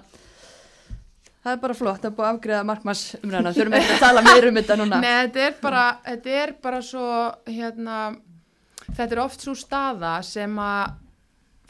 það 1.44 1.52
er 1.56 1.62
bara 1.66 1.74
flott 1.78 2.06
að 2.08 2.16
búið 2.18 2.28
að 2.28 2.34
afgreða 2.38 2.68
markmannsumræðina 2.72 3.54
þurfum 3.58 3.78
ekki 3.80 3.94
að 3.98 4.04
tala 4.06 4.22
meir 4.28 4.48
um 4.50 4.60
þetta 4.62 4.78
núna 4.80 5.00
Nei, 5.04 5.12
þetta 5.28 5.46
er 5.50 5.56
bara, 5.62 5.84
þetta 6.08 6.36
er 6.44 6.54
bara 6.64 6.82
svo, 6.82 7.08
hérna, 7.50 8.00
þetta 8.94 9.12
er 9.18 9.24
oft 9.26 9.46
svo 9.46 9.56
staða 9.60 10.16
sem 10.28 10.58
að 10.64 11.00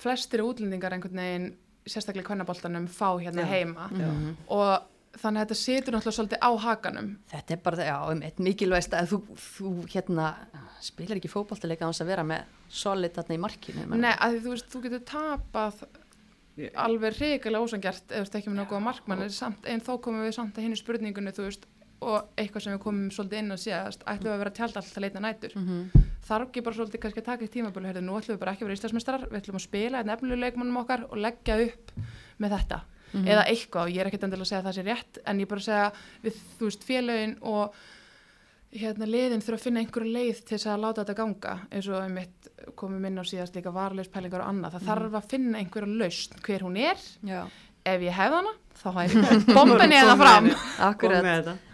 flestir 0.03 0.43
útlendingar 0.43 0.93
einhvern 0.97 1.21
veginn, 1.23 1.51
sérstaklega 1.87 2.25
í 2.25 2.27
kvennaboltanum, 2.31 2.87
fá 2.91 3.09
hérna 3.21 3.45
Já. 3.45 3.51
heima 3.53 3.89
Mhm. 3.91 4.35
og 4.47 4.89
þannig 5.13 5.41
að 5.41 5.45
þetta 5.45 5.57
situr 5.61 5.93
náttúrulega 5.93 6.17
svolítið 6.17 6.41
á 6.41 6.51
hakanum. 6.63 7.09
Þetta 7.31 7.51
er 7.53 7.59
bara, 7.63 7.77
já, 7.85 7.97
um 8.11 8.21
eitt 8.25 8.39
mikilvægst 8.39 8.93
að 8.97 9.11
þú, 9.11 9.19
þú 9.37 9.71
hérna, 9.93 10.29
spilar 10.81 11.17
ekki 11.19 11.29
fótballtaleika 11.29 11.85
á 11.85 11.91
þess 11.93 12.01
að 12.01 12.09
vera 12.09 12.23
með 12.23 12.41
solid 12.69 13.13
þarna 13.13 13.35
í 13.35 13.39
markinu. 13.43 13.85
Nei, 13.95 14.09
að 14.17 14.31
því 14.33 14.39
þú 14.43 14.49
veist, 14.55 14.69
þú 14.73 14.81
getur 14.87 15.03
tapað 15.05 15.83
alveg 16.75 17.15
reikulega 17.19 17.63
ósangjart 17.65 18.11
ef 18.11 18.17
þú 18.17 18.23
veist 18.23 18.35
ekki 18.39 18.49
með 18.51 18.59
nokkuð 18.61 18.83
markmann, 18.85 19.21
en 19.25 19.29
samt, 19.33 19.65
en 19.65 19.81
þó 19.81 19.95
komum 20.01 20.21
við 20.25 20.35
samt 20.37 20.57
að 20.57 20.67
hinnu 20.67 20.77
spurningunni, 20.77 21.31
þú 21.33 21.47
veist, 21.47 21.65
og 22.03 22.27
eitthvað 22.37 22.61
sem 22.65 22.73
við 22.75 22.81
komum 22.83 23.09
svolítið 23.15 23.39
inn 23.39 23.55
á 23.55 23.57
síðast, 23.57 24.01
ætlum 24.05 24.27
við 24.29 24.33
að 24.35 24.41
vera 24.43 24.51
tjald 24.59 24.77
alltaf 24.77 24.97
leita 25.01 25.19
nætur. 25.23 25.55
Mhm. 25.55 26.01
þarf 26.23 26.47
ekki 26.47 26.61
bara 26.63 26.75
svolítið 26.75 26.99
kannski 27.03 27.19
að 27.19 27.25
taka 27.25 27.43
í 27.43 27.49
tímabölu 27.51 27.87
hérna, 27.89 28.01
nú 28.01 28.13
ætlum 28.15 28.35
við 28.37 28.39
bara 28.39 28.51
ekki 28.53 28.63
að 28.63 28.67
vera 28.69 28.77
íslandsmestrar 28.77 29.23
við 29.27 29.39
ætlum 29.41 29.57
að 29.59 29.63
spila 29.65 29.99
einn 29.99 30.09
efnilegu 30.13 30.39
leikmannum 30.39 30.77
okkar 30.79 31.03
og 31.09 31.17
leggja 31.19 31.57
upp 31.65 31.91
með 32.39 32.49
þetta 32.57 32.79
Mhm. 33.13 33.27
eða 33.27 33.43
eitthvað, 33.45 33.91
ég 33.93 33.99
er 33.99 34.07
ekkert 34.07 34.23
endilega 34.23 34.41
að 34.41 34.49
segja 34.49 34.61
að 34.63 34.67
það 34.69 34.77
sé 34.77 34.83
rétt 34.87 35.17
en 35.27 35.39
ég 35.39 35.47
bara 35.47 35.61
segja 35.61 35.91
við, 36.23 36.33
þú 36.57 36.63
veist, 36.69 36.83
félögin 36.87 37.37
og 37.41 37.73
hérna 38.73 39.07
liðin 39.09 39.43
þurfa 39.43 39.59
að 39.59 39.65
finna 39.67 39.81
einhverju 39.83 40.13
leið 40.13 40.39
til 40.41 40.55
þess 40.55 40.69
að 40.71 40.81
láta 40.83 41.03
þetta 41.03 41.15
ganga 41.19 41.53
eins 41.69 41.89
og 41.91 41.99
einmitt 41.99 42.49
komum 42.79 43.05
inn 43.09 43.21
á 43.21 43.23
síðast 43.27 43.57
líka 43.57 43.73
varleispælingar 43.75 44.43
og 44.43 44.49
annað, 44.49 44.77
það 44.77 44.87
þarf 44.89 45.17
að 45.19 45.27
finna 45.33 45.61
einhverju 45.61 45.99
lausn 45.99 46.41
hver 46.47 46.65
hún 46.65 46.79
er, 46.81 47.03
Já, 47.27 47.41
ef 47.93 48.05
ég 48.07 48.17
hef 48.17 48.37
hana 48.37 48.53
þá 48.79 48.87
hef 48.97 49.13
ég 49.17 49.45
bombinni 49.53 49.99
eða 49.99 50.15
fram. 50.19 50.49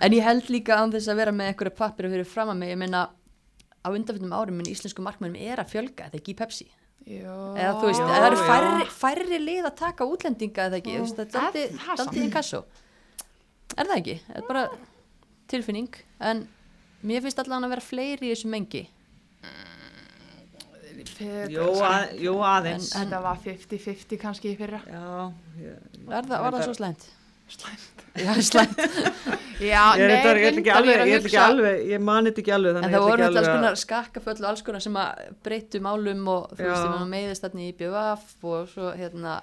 En 0.04 0.18
ég 0.18 0.28
held 0.28 0.52
líka 0.52 0.82
án 0.82 0.92
þess 0.96 1.12
að 1.14 1.22
vera 1.24 1.36
með 1.36 1.54
einhverju 1.54 1.76
pappir 1.80 2.10
fyrir 2.12 2.28
fram 2.28 2.52
að 2.54 2.62
mig, 2.64 2.74
ég 2.74 2.82
meina 2.82 3.06
á 3.80 3.88
undanfjöndum 3.88 4.36
árum 4.36 4.60
minn 4.60 4.74
íslensku 4.74 5.04
markmennum 5.06 5.40
er 5.40 5.64
að 5.64 5.72
fjölga, 5.72 6.10
þetta 6.10 6.20
ekki 6.20 6.36
í 6.36 6.38
Pepsi. 6.42 6.68
Jó, 7.10 7.36
Eða 7.56 7.72
þú 7.80 7.88
veist, 7.88 8.02
Já, 8.04 8.10
það 8.12 8.26
eru 8.28 8.40
færri, 8.44 8.88
færri 8.92 9.38
lið 9.40 9.68
að 9.70 9.76
taka 9.80 10.06
útlendinga 10.06 10.66
eða 10.68 10.80
ekki, 10.82 10.98
það 11.16 11.48
er 11.64 11.72
er. 12.60 12.84
Er 13.80 13.88
ekki? 13.96 14.18
Er 14.36 14.46
bara 14.50 14.66
tilfinning, 15.50 15.96
en 16.20 16.44
mér 17.04 17.22
finnst 17.26 17.40
allan 17.44 17.64
að 17.68 17.76
vera 17.76 17.86
fleiri 17.86 18.30
í 18.30 18.34
þessu 18.34 18.50
mengi. 18.52 18.86
Jú, 21.52 21.68
að, 21.84 22.12
jú 22.24 22.34
aðeins. 22.44 22.90
En- 22.96 23.06
þetta 23.08 23.20
var 23.24 23.40
50-50 23.44 24.20
kannski 24.22 24.54
í 24.54 24.58
fyrra 24.60 24.80
Já, 24.88 25.32
ég, 25.60 25.74
Er 26.10 26.28
það, 26.28 26.36
var 26.46 26.56
það 26.56 26.64
svo 26.68 26.76
slæmt? 26.78 27.06
Slæmt. 27.50 28.04
Já, 28.24 28.32
slæmt. 28.46 28.80
Já, 29.60 29.84
ég, 30.00 30.04
er 30.06 30.12
nei, 30.12 30.18
þetta- 30.24 30.34
ég, 30.40 30.48
ætla 30.48 30.62
ekki 30.62 30.74
alveg, 30.76 30.94
er 30.96 31.10
ég, 31.10 31.18
ætla 31.20 31.30
ekki 31.32 31.42
alveg, 31.44 31.82
ég 31.92 32.04
mani 32.08 32.32
þetta 32.32 32.44
ekki 32.44 32.54
alveg. 32.56 32.80
En 32.80 32.94
það 32.94 33.06
voru 33.08 33.26
alltaf 33.28 33.42
alls 33.44 33.52
konar 33.58 33.80
skakkaföll 33.84 34.38
og 34.44 34.50
alls 34.52 34.64
konar 34.70 34.86
sem 34.86 35.00
að 35.04 35.24
breyttu 35.48 35.82
málum 35.84 36.24
og 36.36 36.54
þú 36.54 36.68
veist, 36.68 36.86
ég 36.86 36.94
meina 36.96 37.10
meiðist 37.16 37.46
þarna 37.48 37.66
í 37.68 37.74
BVF 37.80 38.48
og 38.54 38.72
svo 38.76 38.94
hérna 39.00 39.38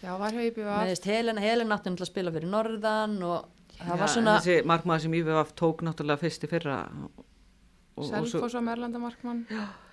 Já, 0.00 0.14
var 0.16 0.34
hjá 0.34 0.42
IBVF. 0.48 0.74
meiðist 0.80 1.10
Helena, 1.10 1.42
Helena 1.44 1.76
átti 1.78 1.90
náttúrulega 1.92 2.08
að 2.08 2.12
spila 2.14 2.34
fyrir 2.38 2.50
Norðan 2.56 3.18
og 3.28 3.59
það 3.80 3.94
Já, 3.94 4.00
var 4.00 4.12
svona, 4.14 4.36
Þessi 4.40 4.56
markmaður 4.70 5.02
sem 5.06 5.14
IVF 5.20 5.52
tók 5.58 5.82
náttúrulega 5.86 6.20
fyrst 6.24 6.44
í 6.44 6.50
fyrra. 6.50 6.78
og- 7.04 7.24
og 8.00 8.04
Selfoss 8.08 8.54
og 8.54 8.62
Merlandamarkmann. 8.64 9.44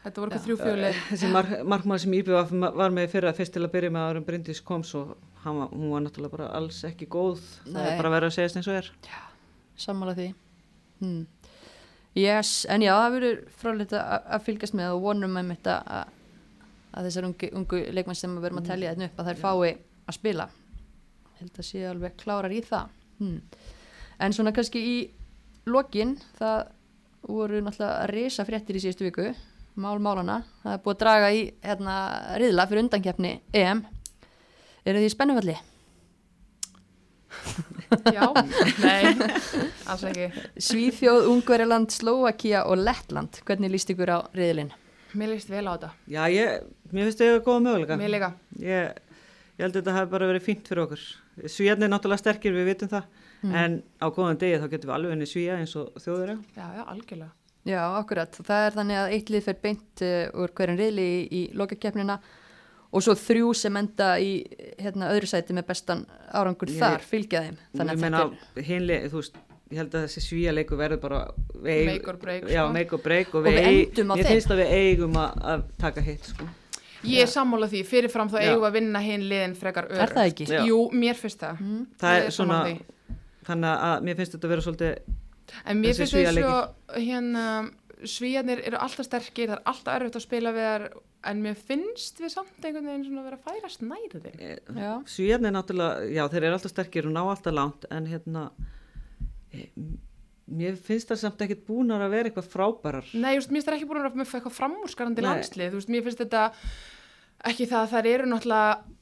Þetta 0.03 0.21
voru 0.21 0.31
eitthvað 0.31 0.45
þrjú 0.45 0.57
fjöli. 0.61 0.91
Þessi 1.09 1.31
mark, 1.31 1.49
markmaður 1.67 1.99
sem 2.05 2.13
IBF 2.13 2.51
var 2.77 2.89
með 2.95 3.07
í 3.07 3.11
fyrra 3.11 3.33
fyrst 3.35 3.53
til 3.53 3.63
að 3.65 3.71
byrja 3.73 3.91
með 3.91 4.05
árum 4.11 4.25
Bryndís 4.25 4.61
kom 4.63 4.83
svo 4.83 5.17
hann 5.43 5.57
var, 5.59 5.67
hún 5.73 5.89
var 5.91 6.01
náttúrulega 6.05 6.31
bara 6.38 6.47
alls 6.55 6.83
ekki 6.83 7.07
góð. 7.07 7.39
Það 7.65 7.73
Nei. 7.73 7.88
er 7.91 7.97
bara 8.01 8.13
verið 8.15 8.27
að 8.27 8.35
segja 8.38 8.55
eins 8.55 8.67
og 8.67 8.75
er. 8.75 8.91
sammála 9.77 10.15
því 10.15 10.33
hmm. 11.01 11.27
Yes, 12.17 12.65
en 12.65 12.81
já, 12.81 12.93
það 12.97 13.11
verður 13.13 13.41
fráleitt 13.61 13.91
að 13.93 14.23
að 14.33 14.41
fylgjast 14.47 14.73
með 14.73 14.93
og 14.95 15.01
vonum 15.03 15.35
með 15.38 15.45
mitt 15.51 15.67
að, 15.69 15.83
að- 15.85 16.07
að 16.97 17.05
þessar 17.09 17.27
ungu, 17.27 17.49
ungu 17.53 17.81
leikmenn 17.93 18.15
sem 18.17 18.33
við 18.38 18.41
verum 18.47 18.57
að 18.63 18.69
telja 18.71 18.95
þetta 18.95 19.05
upp 19.11 19.19
að 19.21 19.27
þær 19.29 19.41
fái 19.43 19.77
að 20.07 20.15
spila 20.17 20.47
held 21.39 21.59
að 21.61 21.67
sé 21.67 21.83
alveg 21.85 22.15
klárar 22.17 22.55
í 22.55 22.61
það 22.65 22.88
hmm. 23.19 23.41
En 24.20 24.34
svona 24.34 24.53
kannski 24.55 24.82
í 24.82 24.97
lokin, 25.68 26.15
það 26.39 26.74
voru 27.28 27.61
náttúrulega 27.61 28.09
risa 28.11 28.45
fréttir 28.47 28.80
í 28.80 28.84
síðustu 28.84 29.07
viku 29.09 29.32
mál 29.78 29.99
málana, 30.01 30.41
það 30.63 30.74
er 30.74 30.84
búið 30.84 30.95
að 30.95 31.01
draga 31.03 31.32
í 31.34 31.41
hérna 31.61 31.95
riðla 32.41 32.65
fyrir 32.70 32.84
undankeppni 32.86 33.34
EM 33.53 33.84
eru 34.88 35.01
því 35.03 35.09
spennufalli? 35.13 35.57
Já, 38.15 38.26
nei, 38.82 39.13
alls 39.88 40.03
ekki. 40.09 40.28
Svíþjóð, 40.63 41.28
Ungverjaland, 41.32 41.93
Slovakia 41.93 42.63
og 42.68 42.82
Lettland. 42.82 43.39
Hvernig 43.47 43.72
líst 43.72 43.91
ykkur 43.93 44.11
á 44.11 44.20
riðlinn? 44.36 44.74
Mér 45.18 45.32
líst 45.36 45.51
vel 45.51 45.63
á 45.70 45.72
þetta. 45.76 45.91
Já, 46.11 46.22
ég, 46.34 46.65
mér 46.91 47.07
finnst 47.07 47.22
það 47.22 47.38
góða 47.45 47.63
möguleika. 47.68 47.99
Mér 48.01 48.13
líka. 48.15 48.32
Ég, 48.59 48.97
ég 49.55 49.63
held 49.63 49.76
að 49.76 49.80
þetta 49.80 49.95
hafi 49.99 50.11
bara 50.15 50.30
verið 50.32 50.47
fínt 50.49 50.68
fyrir 50.68 50.84
okkur. 50.88 51.05
Svíjarnir 51.45 51.88
er 51.88 51.93
náttúrulega 51.93 52.24
sterkir, 52.24 52.57
við 52.57 52.72
vitum 52.74 52.91
það. 52.91 53.07
En 53.43 53.83
á 54.01 54.07
góðan 54.09 54.38
degi 54.41 54.57
þá 54.61 54.67
getum 54.71 54.89
við 54.89 54.95
alveg 54.95 55.11
henni 55.13 55.27
svíja 55.29 55.57
eins 55.61 55.75
og 55.77 55.93
þjóður. 56.01 56.38
Já, 56.57 56.65
já, 56.77 56.83
algjörlega. 56.89 57.31
Já, 57.67 57.81
akkurat. 57.99 58.31
Það 58.47 58.65
er 58.65 58.75
þannig 58.77 58.97
að 59.01 59.13
eitt 59.17 59.29
lið 59.29 59.43
fer 59.43 59.57
beint 59.61 60.01
uh, 60.01 60.41
úr 60.41 60.53
hverjum 60.55 60.77
riðli 60.79 61.05
í, 61.05 61.23
í 61.31 61.41
lokakeppnina 61.59 62.15
og 62.95 63.03
svo 63.03 63.13
þrjú 63.19 63.49
sem 63.59 63.75
enda 63.77 64.13
í 64.23 64.29
hérna, 64.79 65.09
öðru 65.11 65.27
sæti 65.27 65.53
með 65.53 65.65
bestan 65.67 66.05
árangur 66.31 66.71
Ég- 66.71 66.79
þar 66.79 67.03
fylgja 67.03 67.41
þeim. 67.43 67.57
Ég 67.59 67.81
Þannig 67.81 67.93
að 67.93 68.05
þetta 68.07 68.23
er, 68.61 68.63
hinli, 68.69 68.99
þú 69.11 69.19
veist, 69.21 69.35
ég 69.67 69.81
held 69.81 69.97
að 69.99 70.05
þessi 70.07 70.23
svíja 70.23 70.53
leikur 70.55 70.79
verður 70.79 71.01
bara... 71.03 71.19
við 71.59 71.73
eigum- 71.75 71.91
Make 71.91 72.07
or 72.13 72.17
break, 72.23 72.47
Já, 72.47 72.61
sko. 72.63 72.73
make 72.79 72.95
or 72.95 73.03
break. 73.03 73.35
Og, 73.35 73.41
Og 73.43 73.49
við 73.51 73.59
endum 73.67 74.11
á 74.11 74.15
þeim. 74.15 74.29
finnst 74.31 74.53
að 74.55 74.61
við 74.63 74.71
eigum 74.79 75.19
að, 75.19 75.41
að 75.53 75.65
taka 75.83 76.01
hitt, 76.07 76.31
sko. 76.31 76.47
Ég 77.07 77.21
er 77.27 77.29
sammála 77.29 77.67
því, 77.69 77.83
fyrirfram 77.85 78.31
þá 78.31 78.39
Já. 78.39 78.45
eigum 78.47 78.63
við 78.63 78.69
að 78.71 78.77
vinna 78.79 79.01
hinn 79.03 79.27
liðin 79.29 79.53
frekar 79.59 79.85
örugt. 79.91 80.01
er 80.07 80.15
það 80.15 80.31
ekki? 80.31 80.47
Jú, 80.71 80.79
mér 80.97 81.19
finnst 81.19 81.43
það. 81.43 81.59
Mm. 81.61 81.83
Það 82.01 82.15
Ég 82.15 82.23
er 82.23 82.31
er 82.31 82.33
svona. 82.39 82.61
Þannig 83.48 83.88
að 83.89 84.06
mér 84.08 84.20
finnst 84.20 84.36
þetta 84.36 84.48
að 84.48 84.54
vera 84.54 84.66
svolítið, 84.68 85.18
En 85.64 85.82
mér 85.82 85.95
finnst 85.95 86.14
Svía 86.14 86.34
svo, 86.36 86.56
hérna, 86.95 87.43
svíjarnir 88.08 88.64
eru 88.68 88.80
alltaf 88.82 89.08
sterkir, 89.08 89.52
það 89.52 89.58
er 89.58 89.70
alltaf 89.72 89.93
erfitt 89.95 90.18
að 90.20 90.26
spila 90.26 90.54
við 90.56 90.68
þar, 90.68 90.88
en 91.32 91.43
mér 91.43 91.62
finnst 91.70 92.20
við 92.22 92.34
samt 92.34 92.66
einhvern 92.68 92.89
veginn 92.89 93.06
svona 93.08 93.24
að 93.24 93.30
vera 93.30 93.39
að 93.39 93.48
færast 93.48 93.86
næri 93.86 94.22
þeim. 94.26 94.43
Já. 94.84 94.91
Svíjarnir 95.14 95.56
náttúrulega, 95.56 96.10
já 96.14 96.24
þeir 96.34 96.43
eru 96.43 96.58
alltaf 96.60 96.74
sterkir 96.74 97.08
og 97.10 97.16
ná 97.16 97.24
alltaf 97.24 97.56
langt 97.56 97.88
en 97.93 98.12
hérna 98.12 98.43
e, 99.52 99.66
mér 100.60 100.78
finnst 100.80 101.10
það 101.12 101.24
samt 101.24 101.41
ekkert 101.48 101.66
búnar 101.68 102.06
að 102.06 102.14
vera 102.16 102.30
eitthvað 102.30 102.52
frábærar 102.52 103.10
Nei, 103.16 103.34
just, 103.39 103.50
mér 103.50 103.62
finnst 103.62 103.72
það 103.72 103.80
ekki 103.80 103.89
búin 103.89 104.02
að 104.02 104.08
vera 104.10 104.28
eitthvað 104.28 104.60
framúrskarandi 104.60 105.26
landslið, 105.26 105.74
þú 105.74 105.82
veist, 105.82 105.91
mér 105.95 106.06
finnst 106.06 106.24
þetta 106.24 106.45
ekki 107.48 107.68
það 107.70 107.82
að 107.82 107.91
þær 107.95 108.12
eru 108.14 108.30
náttúrulega 108.32 108.97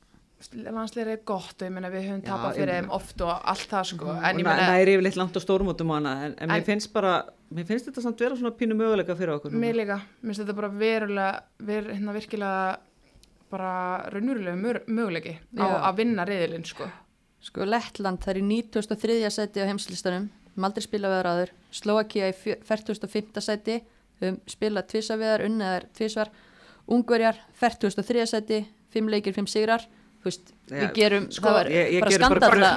landslið 0.55 1.07
er 1.13 1.21
gott 1.25 1.61
og 1.61 1.67
ég 1.67 1.71
meina 1.73 1.89
við 1.89 2.03
höfum 2.09 2.23
tapað 2.25 2.57
fyrir 2.59 2.73
þeim 2.75 2.89
oft 2.93 3.21
og 3.23 3.31
allt 3.51 3.69
það 3.71 3.85
sko, 3.91 4.09
og 4.11 4.17
en 4.29 4.39
ég 4.41 4.45
meina 4.45 4.65
næri 4.73 4.93
yfirleitt 4.97 5.15
langt 5.19 5.37
á 5.37 5.41
stórmótum 5.41 5.89
og 5.93 5.95
hana 5.99 6.11
en, 6.27 6.35
en 6.37 6.49
mér 6.51 6.59
En- 6.61 6.67
finnst 6.67 6.91
bara, 6.93 7.13
mér 7.55 7.65
finnst 7.69 7.87
þetta 7.89 8.03
samt 8.03 8.19
vera 8.19 8.35
svona 8.35 8.51
pínu 8.59 8.75
möguleika 8.77 9.15
fyrir 9.15 9.33
okkur 9.37 9.55
mér 9.55 9.77
líka, 9.79 9.97
mér 10.21 10.33
finnst 10.33 10.43
þetta 10.43 10.57
bara 10.59 10.69
verulega, 10.69 11.29
ver, 11.59 11.89
hérna 11.95 12.13
virkilega 12.13 12.77
bara 13.49 13.71
raunverulega 14.11 14.57
mör- 14.59 14.83
möguleiki 14.91 15.37
á 15.57 15.65
að 15.89 15.95
vinna 16.01 16.25
reyðilinn 16.27 16.65
sko. 16.67 16.87
Sko 17.45 17.65
Lettland, 17.65 18.19
það 18.19 18.33
er 18.35 18.39
í 18.41 18.45
93. 18.49 19.29
seti 19.31 19.61
á 19.61 19.69
heimslistanum, 19.69 20.29
við 20.55 20.65
aldrei 20.65 20.83
spila 20.83 21.11
við 21.11 21.19
þar 21.21 21.29
áður, 21.31 21.51
Slovakia 21.71 22.29
í 22.31 22.33
fjö- 22.33 22.61
45. 22.65 23.41
seti, 23.45 23.75
tvisa 24.19 25.15
við 25.19 25.29
þar, 25.31 25.43
unnið 25.45 25.69
þar 25.73 25.85
tvisvar, 25.93 26.29
Ungverjar 26.87 27.35
43. 27.59 28.25
seti, 28.29 28.65
5 28.93 29.09
leikir, 29.09 29.33
5 29.33 29.47
sigrar, 29.49 29.85
veist, 30.29 30.51
við 30.71 30.93
gerum, 30.97 31.25
sko, 31.31 31.45
það 31.47 31.53
var 31.59 31.69
ég- 31.71 31.91
ég 31.95 31.99
bara 32.01 32.11
geri 32.11 32.23
bara- 32.25 32.39
bara 32.39 32.51
skandalla. 32.51 32.73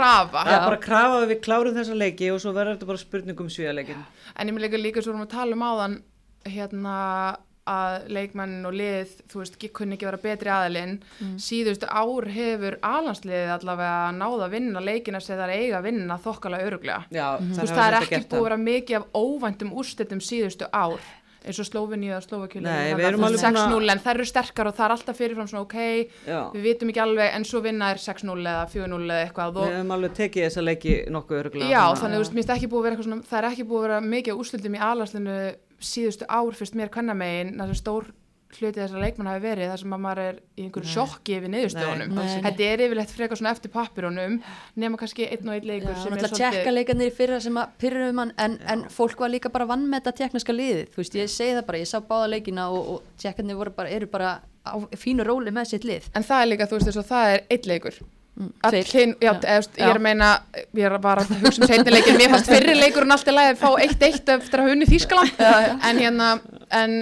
er 0.55 0.65
bara 0.69 0.77
að 0.79 0.85
krafa. 0.87 1.19
Að 1.25 1.29
við 1.33 1.41
klárum 1.49 1.75
þessa 1.81 1.99
leiki 2.05 2.31
og 2.35 2.41
svo 2.45 2.53
verður 2.53 2.77
þetta 2.77 2.87
bara 2.93 2.99
spurning 3.05 3.41
um 3.41 3.49
svíjarleikin 3.49 4.05
en 4.37 4.49
ég 4.49 4.55
með 4.55 4.65
líka 4.69 4.83
líka 4.83 5.03
svo 5.03 5.13
erum 5.13 5.23
við 5.25 5.29
að 5.29 5.37
tala 5.39 5.53
um 5.59 5.67
áðan 5.69 6.03
hérna 6.47 7.37
að 7.69 8.07
leikmenn 8.09 8.65
og 8.65 8.73
lið, 8.73 9.11
þú 9.29 9.41
veist, 9.43 9.57
kunni 9.77 9.97
ekki 9.99 10.07
vera 10.09 10.17
betri 10.23 10.49
aðilinn, 10.49 10.95
síðustu 11.37 11.85
ár 11.85 12.25
hefur 12.33 12.79
alansliðið 12.81 13.51
allavega 13.59 14.13
náða 14.17 14.47
að 14.47 14.55
vinna 14.55 14.81
leikina 14.81 15.21
sem 15.21 15.37
það 15.37 15.51
er 15.51 15.53
eiga 15.59 15.77
að 15.77 15.85
vinna 15.91 16.17
þokkalega 16.25 16.65
öruglega. 16.71 17.03
Já, 17.13 17.27
Þú 17.37 17.61
veist, 17.61 17.75
það 17.77 17.89
er 17.93 17.97
ekki 18.01 18.23
búið 18.25 18.39
að 18.41 18.47
vera 18.49 18.57
mikið 18.63 18.97
af 18.97 19.05
óvæntum 19.21 19.75
úrslitum 19.77 20.23
síðustu 20.25 20.65
ár 20.73 20.97
eins 21.45 21.61
og 21.63 21.69
Slóvinni 21.69 22.11
eða 22.11 22.23
6-0 23.39 23.93
en 23.93 24.03
þær 24.03 24.15
eru 24.15 24.27
sterkar 24.29 24.71
og 24.71 24.77
það 24.77 24.87
er 24.87 24.95
alltaf 24.97 25.19
fyrirfram 25.21 25.49
svona 25.51 25.65
ok, 25.65 25.77
Já. 26.27 26.41
við 26.55 26.67
vitum 26.67 26.93
ekki 26.93 27.03
alveg 27.05 27.37
en 27.37 27.47
svo 27.49 27.63
vinna 27.65 27.93
er 27.95 28.03
6-0 28.03 28.35
eða 28.43 28.67
4-0 28.75 28.99
eða 29.07 29.21
eitthvað 29.23 29.61
Við 29.61 29.77
hefum 29.77 29.95
alveg 29.99 30.19
tekið 30.19 30.47
þessa 30.49 30.67
leiki 30.67 30.99
nokkuð 31.15 31.41
örgulega 31.45 31.73
já, 31.73 31.83
þannig 32.03 32.19
þú 32.19 32.37
veist, 32.39 32.55
ekki 32.57 32.71
búið 32.73 32.81
að 32.81 32.89
vera 32.89 32.97
eitthvað 32.97 33.11
svona, 33.11 33.29
það 33.31 33.41
er 33.41 33.51
ekki 33.53 33.69
búið 33.69 33.81
að 33.81 33.89
vera 33.89 34.01
mikið 34.15 34.43
úrslitum 34.43 34.79
í 34.79 34.85
aðlarslinu 34.89 35.39
síðustu 35.79 36.27
ár 36.27 36.57
fyrst 36.59 36.75
mér 36.79 36.91
kvennamegin, 36.91 37.55
það 37.59 37.71
sem 37.73 37.79
stór 37.79 38.11
hluti 38.49 38.81
þessar 38.81 39.03
leikmann 39.03 39.29
hafi 39.29 39.43
verið, 39.45 39.69
þar 39.69 39.81
sem 39.83 39.93
að 39.93 40.01
maður 40.05 40.21
er 40.25 40.37
í 40.57 40.63
einhverju 40.65 40.89
sjokki 40.95 41.35
yfir 41.37 41.51
niðurstöðunum 41.53 42.15
þetta 42.47 42.65
er 42.69 42.83
yfirleitt 42.87 43.13
frekar 43.13 43.41
svona 43.41 43.53
eftir 43.53 43.73
pappirunum 43.75 44.39
nema 44.81 45.01
kannski 45.01 45.27
einn 45.29 45.51
og 45.53 45.59
einn 45.59 45.69
leikur 45.69 45.93
Já, 45.93 45.99
sem 46.03 46.17
er 46.17 46.23
svolítið 46.25 46.41
tjekka 46.41 46.73
leikarnir 46.73 47.11
í 47.13 47.17
fyrra 47.19 47.41
sem 47.45 47.61
að 47.61 47.75
pyrrum 47.85 48.17
mann 48.23 48.33
en, 48.41 48.57
en 48.73 48.87
fólk 48.95 49.21
var 49.21 49.35
líka 49.35 49.53
bara 49.53 49.69
vann 49.69 49.85
með 49.91 50.01
þetta 50.07 50.17
tekniska 50.25 50.57
liðið, 50.57 50.85
þú 50.95 51.03
veist, 51.03 51.19
ég 51.21 51.33
segi 51.35 51.59
það 51.59 51.67
bara, 51.69 51.83
ég 51.85 51.91
sá 51.93 51.99
báða 52.09 52.31
leikina 52.39 52.71
og, 52.73 52.95
og 52.97 53.19
tjekkarnir 53.21 53.59
voru 53.61 53.75
bara, 53.77 53.93
eru 53.99 54.09
bara 54.11 54.39
á 54.65 54.77
fínu 54.97 55.25
róli 55.29 55.53
með 55.55 55.75
sitt 55.75 55.85
lið. 55.89 56.09
En 56.17 56.25
það 56.25 56.43
er 56.45 56.49
líka, 56.55 56.67
þú 56.69 56.79
veist, 56.81 56.89
þess 56.91 57.01
að 57.05 57.13
það 57.13 57.35
er 57.35 57.45
eitt 57.55 57.69
leikur. 57.69 58.01
Mm, 58.39 58.51
All 58.63 58.71
tveir. 58.75 58.91
Hin, 58.95 59.15
já, 59.19 59.31
Já. 59.33 59.39
veist, 59.59 59.79
ég 59.81 59.89
er 59.89 59.99
að 59.99 60.05
meina, 60.05 60.27
ég 60.77 60.85
er 60.89 60.99
bara 61.03 61.25
að 61.25 61.33
hugsa 61.43 61.63
um 61.65 61.71
seinni 61.71 61.95
leikin, 61.95 62.19
mér 62.21 62.35
fannst 62.35 62.51
fyrri 62.53 62.75
leikurinn 62.79 63.15
alltaf 63.17 63.35
lægið 63.35 63.55
að 63.55 63.63
fá 63.63 63.71
eitt 63.87 64.05
eitt 64.09 64.33
eftir 64.37 64.63
að 64.63 64.69
hunni 64.75 64.87
Þýskaland, 64.91 65.41
Já, 65.41 65.55
já. 65.65 65.73
en 65.89 66.03
hérna, 66.05 66.29
en 66.83 66.99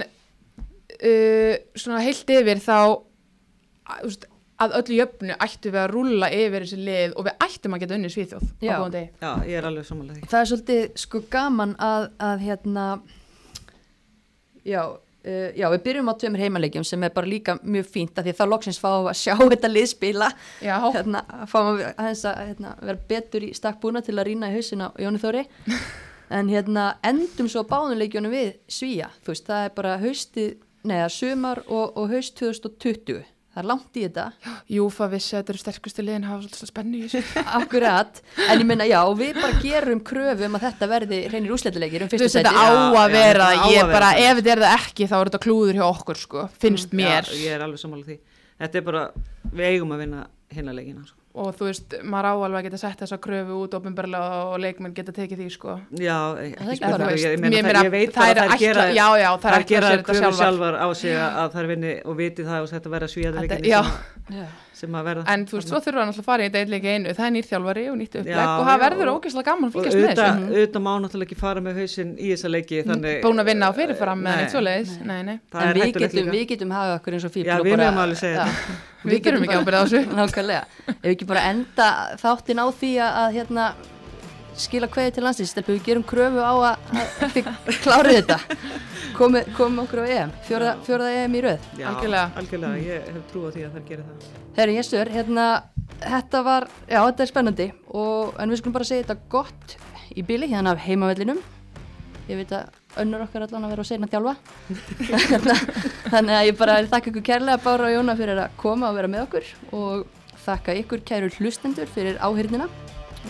uh, 1.03 1.53
svona 1.77 2.01
heilt 2.05 2.33
yfir 2.33 2.61
þá, 2.63 2.77
að, 3.93 4.17
að 4.63 4.77
öllu 4.81 4.99
jöfnu 4.99 5.39
ættum 5.47 5.75
við 5.75 5.81
að 5.83 5.89
rúlla 5.93 6.29
yfir 6.33 6.65
þessi 6.65 6.79
lið 6.83 7.17
og 7.17 7.27
við 7.27 7.47
ættum 7.47 7.77
að 7.77 7.83
geta 7.83 7.97
unni 7.97 8.13
Svíþjóð 8.13 8.45
á 8.47 8.63
góðan 8.67 8.95
degi. 8.95 9.09
Já, 9.21 9.31
ég 9.49 9.59
er 9.59 9.67
alveg 9.69 9.89
samanlega 9.89 10.19
því. 10.21 10.29
Það 10.31 10.39
er 10.39 10.51
svolítið 10.51 10.87
sko 11.03 11.21
gaman 11.33 11.75
að, 11.87 12.07
að 12.29 12.47
hérna, 12.47 12.87
já, 14.65 14.81
uh, 14.87 15.49
já, 15.57 15.67
við 15.75 15.83
byrjum 15.87 16.11
á 16.11 16.13
tveimur 16.23 16.43
heimaleikjum 16.45 16.87
sem 16.87 17.05
er 17.05 17.13
bara 17.15 17.29
líka 17.29 17.57
mjög 17.61 17.91
fínt 17.93 18.17
af 18.17 18.25
því 18.25 18.33
að 18.33 18.41
þá 18.41 18.49
loksins 18.53 18.81
fáum 18.81 19.05
við 19.05 19.13
að 19.13 19.21
sjá 19.21 19.35
þetta 19.53 19.71
lið 19.73 19.87
spila, 19.93 20.33
Já, 20.65 20.75
hérna, 20.87 21.23
fáum 21.51 21.77
við 21.77 21.87
aðeins 21.93 22.25
að 22.31 22.43
hérna, 22.45 22.75
vera 22.81 23.05
betur 23.13 23.47
í 23.47 23.53
stakk 23.57 23.79
búna 23.83 24.03
til 24.05 24.17
að 24.17 24.29
rýna 24.31 24.51
í 24.51 24.57
hausina 24.57 24.91
á 24.91 24.97
Jóni 25.05 25.23
Þóri. 25.23 25.47
En 26.27 26.49
hérna 26.51 26.97
endum 27.07 27.47
svo 27.47 27.61
báðunleikjónu 27.69 28.27
við 28.27 28.49
Svíja, 28.67 29.05
þú 29.23 29.31
veist, 29.31 29.45
það 29.47 29.61
er 29.63 29.69
bara 29.77 29.93
haustið, 30.01 30.49
neða, 30.89 31.09
sumar 31.13 31.63
og, 31.67 31.97
og 31.99 32.11
haust 32.13 32.37
2020, 32.39 33.23
það 33.57 33.61
er 33.63 33.67
langt 33.71 33.97
í 33.97 34.03
þetta 34.05 34.25
Júfa 34.69 35.07
vissi 35.09 35.33
að 35.33 35.39
þetta 35.41 35.53
eru 35.55 35.61
sterkustu 35.63 36.03
liðin 36.05 36.27
hafa 36.29 36.43
svolítið 36.45 36.69
spennu 36.71 36.99
í 36.99 37.07
þessu. 37.09 37.41
akkurat, 37.59 38.21
en 38.47 38.61
ég 38.61 38.67
meina 38.69 38.85
já, 38.89 38.99
við 39.17 39.39
bara 39.41 39.59
gerum 39.63 40.01
kröfu 40.05 40.45
um 40.47 40.57
að 40.59 40.65
þetta 40.67 40.89
verði 40.93 41.21
reynir 41.33 41.55
úsleituleikir 41.57 42.05
um 42.05 42.11
Þú 42.11 42.17
fyrsta 42.19 42.27
veist, 42.27 42.37
þetta 42.37 42.53
á 42.53 42.67
Já, 42.67 42.77
að 42.77 43.09
já, 43.09 43.13
vera, 43.17 43.49
þetta 43.51 43.67
á 43.67 43.69
ég 43.73 43.81
að 43.81 43.87
vera 43.87 43.97
bara, 43.97 44.11
þannig. 44.13 44.29
ef 44.31 44.41
þetta 44.41 44.53
er 44.55 44.63
það 44.65 44.75
ekki, 44.79 45.07
þá 45.11 45.15
er 45.19 45.31
þetta 45.31 45.43
klúður 45.47 45.79
hjá 45.81 45.85
okkur, 45.89 46.21
sko, 46.25 46.47
finnst 46.61 46.93
mér. 47.01 47.31
Já, 47.33 47.41
ég 47.47 47.57
er 47.57 47.65
alveg 47.67 47.81
samanlega 47.83 48.13
því 48.13 48.19
Þetta 48.57 48.79
er 48.79 48.85
bara, 48.87 49.01
við 49.53 49.65
eigum 49.71 49.91
að 49.93 49.99
vinna 50.01 50.21
hinna 50.49 50.73
leikina 50.73 51.03
sko. 51.05 51.19
Og 51.37 51.51
þú 51.57 51.67
veist, 51.69 51.95
maður 52.03 52.27
á 52.27 52.33
alveg 52.47 52.59
að 52.59 52.65
geta 52.67 52.79
sett 52.81 53.01
þessa 53.03 53.17
kröfu 53.21 53.57
út 53.63 53.75
ofinbarlega 53.77 54.39
og 54.51 54.57
leikmenn 54.63 54.93
geta 54.97 55.13
tekið 55.15 55.41
því 55.43 55.49
sko. 55.53 55.75
Já, 56.01 56.17
Það 56.17 56.43
ekki 56.43 56.57
er 56.57 56.71
ekki 56.73 56.77
spurning 56.81 56.97
bara, 56.97 57.11
ég, 57.17 57.39
meina, 57.43 57.61
það, 57.67 57.85
ég 57.87 57.91
veit 57.97 58.13
bara 58.15 58.27
að 58.27 58.37
þær 58.37 58.43
ætla- 58.47 58.59
gera 58.65 58.85
já, 58.91 59.07
já, 59.21 59.29
þær 59.37 59.41
þær 59.47 59.57
ætla 59.57 59.67
gera 59.73 59.87
sér 59.91 59.97
þetta 60.01 60.07
kröfur 60.11 60.39
sjálfar. 60.41 60.75
á 60.81 60.87
sig 60.97 61.13
að, 61.17 61.37
að 61.43 61.51
þær 61.57 61.67
vinni 61.73 61.93
og 62.05 62.17
viti 62.17 62.47
það 62.47 62.61
og 62.65 62.71
þetta 62.73 62.89
verða 62.95 63.07
Þetta- 63.07 63.13
svíðarleikinni 63.13 63.69
já. 63.69 63.81
Já. 64.33 64.47
Sem 64.77 64.97
að 64.97 65.07
verða. 65.09 65.23
En 65.33 65.45
þú 65.49 65.57
veist, 65.57 65.71
svo 65.71 65.81
þurfa 65.83 66.03
hann 66.03 66.11
alltaf 66.11 66.23
að 66.23 66.27
fara 66.27 66.45
í 66.45 66.51
þetta 66.51 66.75
eitthvað 66.77 66.97
einu. 66.97 67.13
Það 67.17 67.27
er 67.27 67.33
nýr 67.35 67.47
þjálfari 67.49 67.85
og 67.91 67.97
nýtt 68.01 68.17
upplegg 68.21 68.37
Já, 68.37 68.45
og 68.47 68.67
það 68.67 68.83
verður 68.83 69.11
ógeðslega 69.13 69.47
gaman 69.49 69.67
að 69.67 69.77
fylgjast 69.77 69.97
með 69.97 70.11
þessu. 70.21 70.45
Auðvitað 70.47 70.85
má 70.87 70.91
náttúrulega 71.03 71.27
ekki 71.27 71.39
fara 71.41 71.63
með 71.65 71.81
hausinn 71.81 72.13
í 72.17 72.31
þessa 72.33 72.53
leiki 72.53 72.83
búin 73.25 73.43
að 73.43 73.51
vinna 73.51 73.69
á 73.69 73.71
fyrirfram 73.77 74.23
með 74.27 74.43
nei, 75.07 75.19
nei. 75.27 75.35
það 75.51 75.61
en 75.61 75.67
er 75.67 75.79
við 75.81 75.93
getum, 75.97 76.31
við 76.33 76.45
getum 76.53 76.73
hafa 76.77 76.97
okkur 76.99 77.17
eins 77.17 77.27
og 77.27 77.33
fíbl 77.33 77.51
Já, 77.51 77.57
við 77.63 77.77
megum 77.81 78.01
alveg 78.03 78.21
segja 78.21 78.47
þetta. 78.47 78.79
Við 79.07 79.21
þurfum 79.27 79.45
ekki 79.47 79.59
ábyrgð 79.61 79.77
á 79.77 79.83
þessu. 79.83 80.01
ef 80.97 81.03
við 81.03 81.13
ekki 81.13 81.27
bara 81.29 81.45
enda 81.51 81.91
þáttin 82.21 82.61
á 82.61 82.65
því 82.79 82.91
að, 83.03 83.19
að 83.21 83.37
hérna, 83.37 83.67
skila 84.61 84.89
kveði 84.91 85.13
til 85.15 85.23
landsins 85.25 85.51
stelpum 85.53 85.77
við 85.77 85.85
gerum 85.87 86.05
kröfu 86.07 86.41
á 86.43 86.53
að, 86.53 86.93
að 87.23 87.35
þið 87.35 87.49
klárið 87.83 88.17
þetta. 88.19 88.37
Komum 89.17 89.51
komi 89.57 89.81
okkur 89.83 90.03
á 90.03 90.05
EM 90.13 90.33
fjórða, 90.45 90.73
fjórða 90.85 91.09
EM 91.23 91.37
í 91.37 91.43
röð. 91.45 91.67
Já, 91.79 91.87
Algjörlega. 91.91 92.25
algjörlega, 92.41 92.81
ég 92.85 93.11
hef 93.15 93.27
trú 93.31 93.43
á 93.45 93.49
því 93.55 93.65
að 93.67 93.77
þær 93.77 93.85
gera 93.91 94.07
það. 94.07 94.31
Herri 94.57 94.75
Jesur, 94.77 95.11
hérna, 95.13 95.45
þetta 96.01 96.41
var, 96.45 96.67
já 96.89 96.99
þetta 96.99 97.23
er 97.25 97.31
spennandi 97.31 97.67
og, 97.89 98.33
en 98.41 98.53
við 98.53 98.61
skulum 98.61 98.75
bara 98.77 98.89
segja 98.89 99.05
þetta 99.05 99.31
gott 99.33 99.77
í 100.17 100.25
bíli 100.25 100.49
hérna 100.51 100.73
af 100.75 100.83
heimavellinum. 100.85 101.39
Ég 102.27 102.41
veit 102.41 102.51
að 102.57 103.01
önnur 103.01 103.23
okkar 103.23 103.45
allan 103.45 103.67
að 103.67 103.73
vera 103.73 103.85
á 103.85 103.89
seinna 103.89 104.09
þjálfa. 104.11 104.33
Hérna, 105.29 105.53
þannig 106.11 106.35
að 106.35 106.47
ég 106.49 106.57
bara 106.59 106.77
þakka 106.89 107.11
ykkur 107.13 107.25
kærlega 107.29 107.61
Bára 107.63 107.87
og 107.87 107.93
Jóna 107.93 108.15
fyrir 108.19 108.41
að 108.43 108.57
koma 108.59 108.89
og 108.89 108.97
vera 108.97 109.11
með 109.11 109.23
okkur 109.27 109.51
og 109.77 110.03
þakka 110.43 110.75
ykkur 110.81 111.03
kæru 111.07 111.29
hlustendur 111.37 111.87
fyrir 111.93 112.19
áhyrnina 112.23 112.67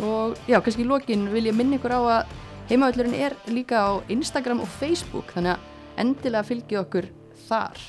og 0.06 0.38
já, 0.48 0.60
kannski 0.62 0.86
í 0.86 0.88
lokin 0.88 1.28
vil 1.34 1.48
ég 1.50 1.58
minna 1.58 1.80
ykkur 1.80 1.96
á 1.96 2.02
að 2.20 2.34
heimavellurinn 2.70 3.18
er 3.28 3.36
líka 3.50 3.82
á 3.82 3.92
Instagram 4.12 4.62
og 4.62 4.72
Facebook 4.80 5.32
þannig 5.36 5.56
að 5.56 6.04
endilega 6.04 6.48
fylgja 6.48 6.82
okkur 6.84 7.08
þar 7.48 7.86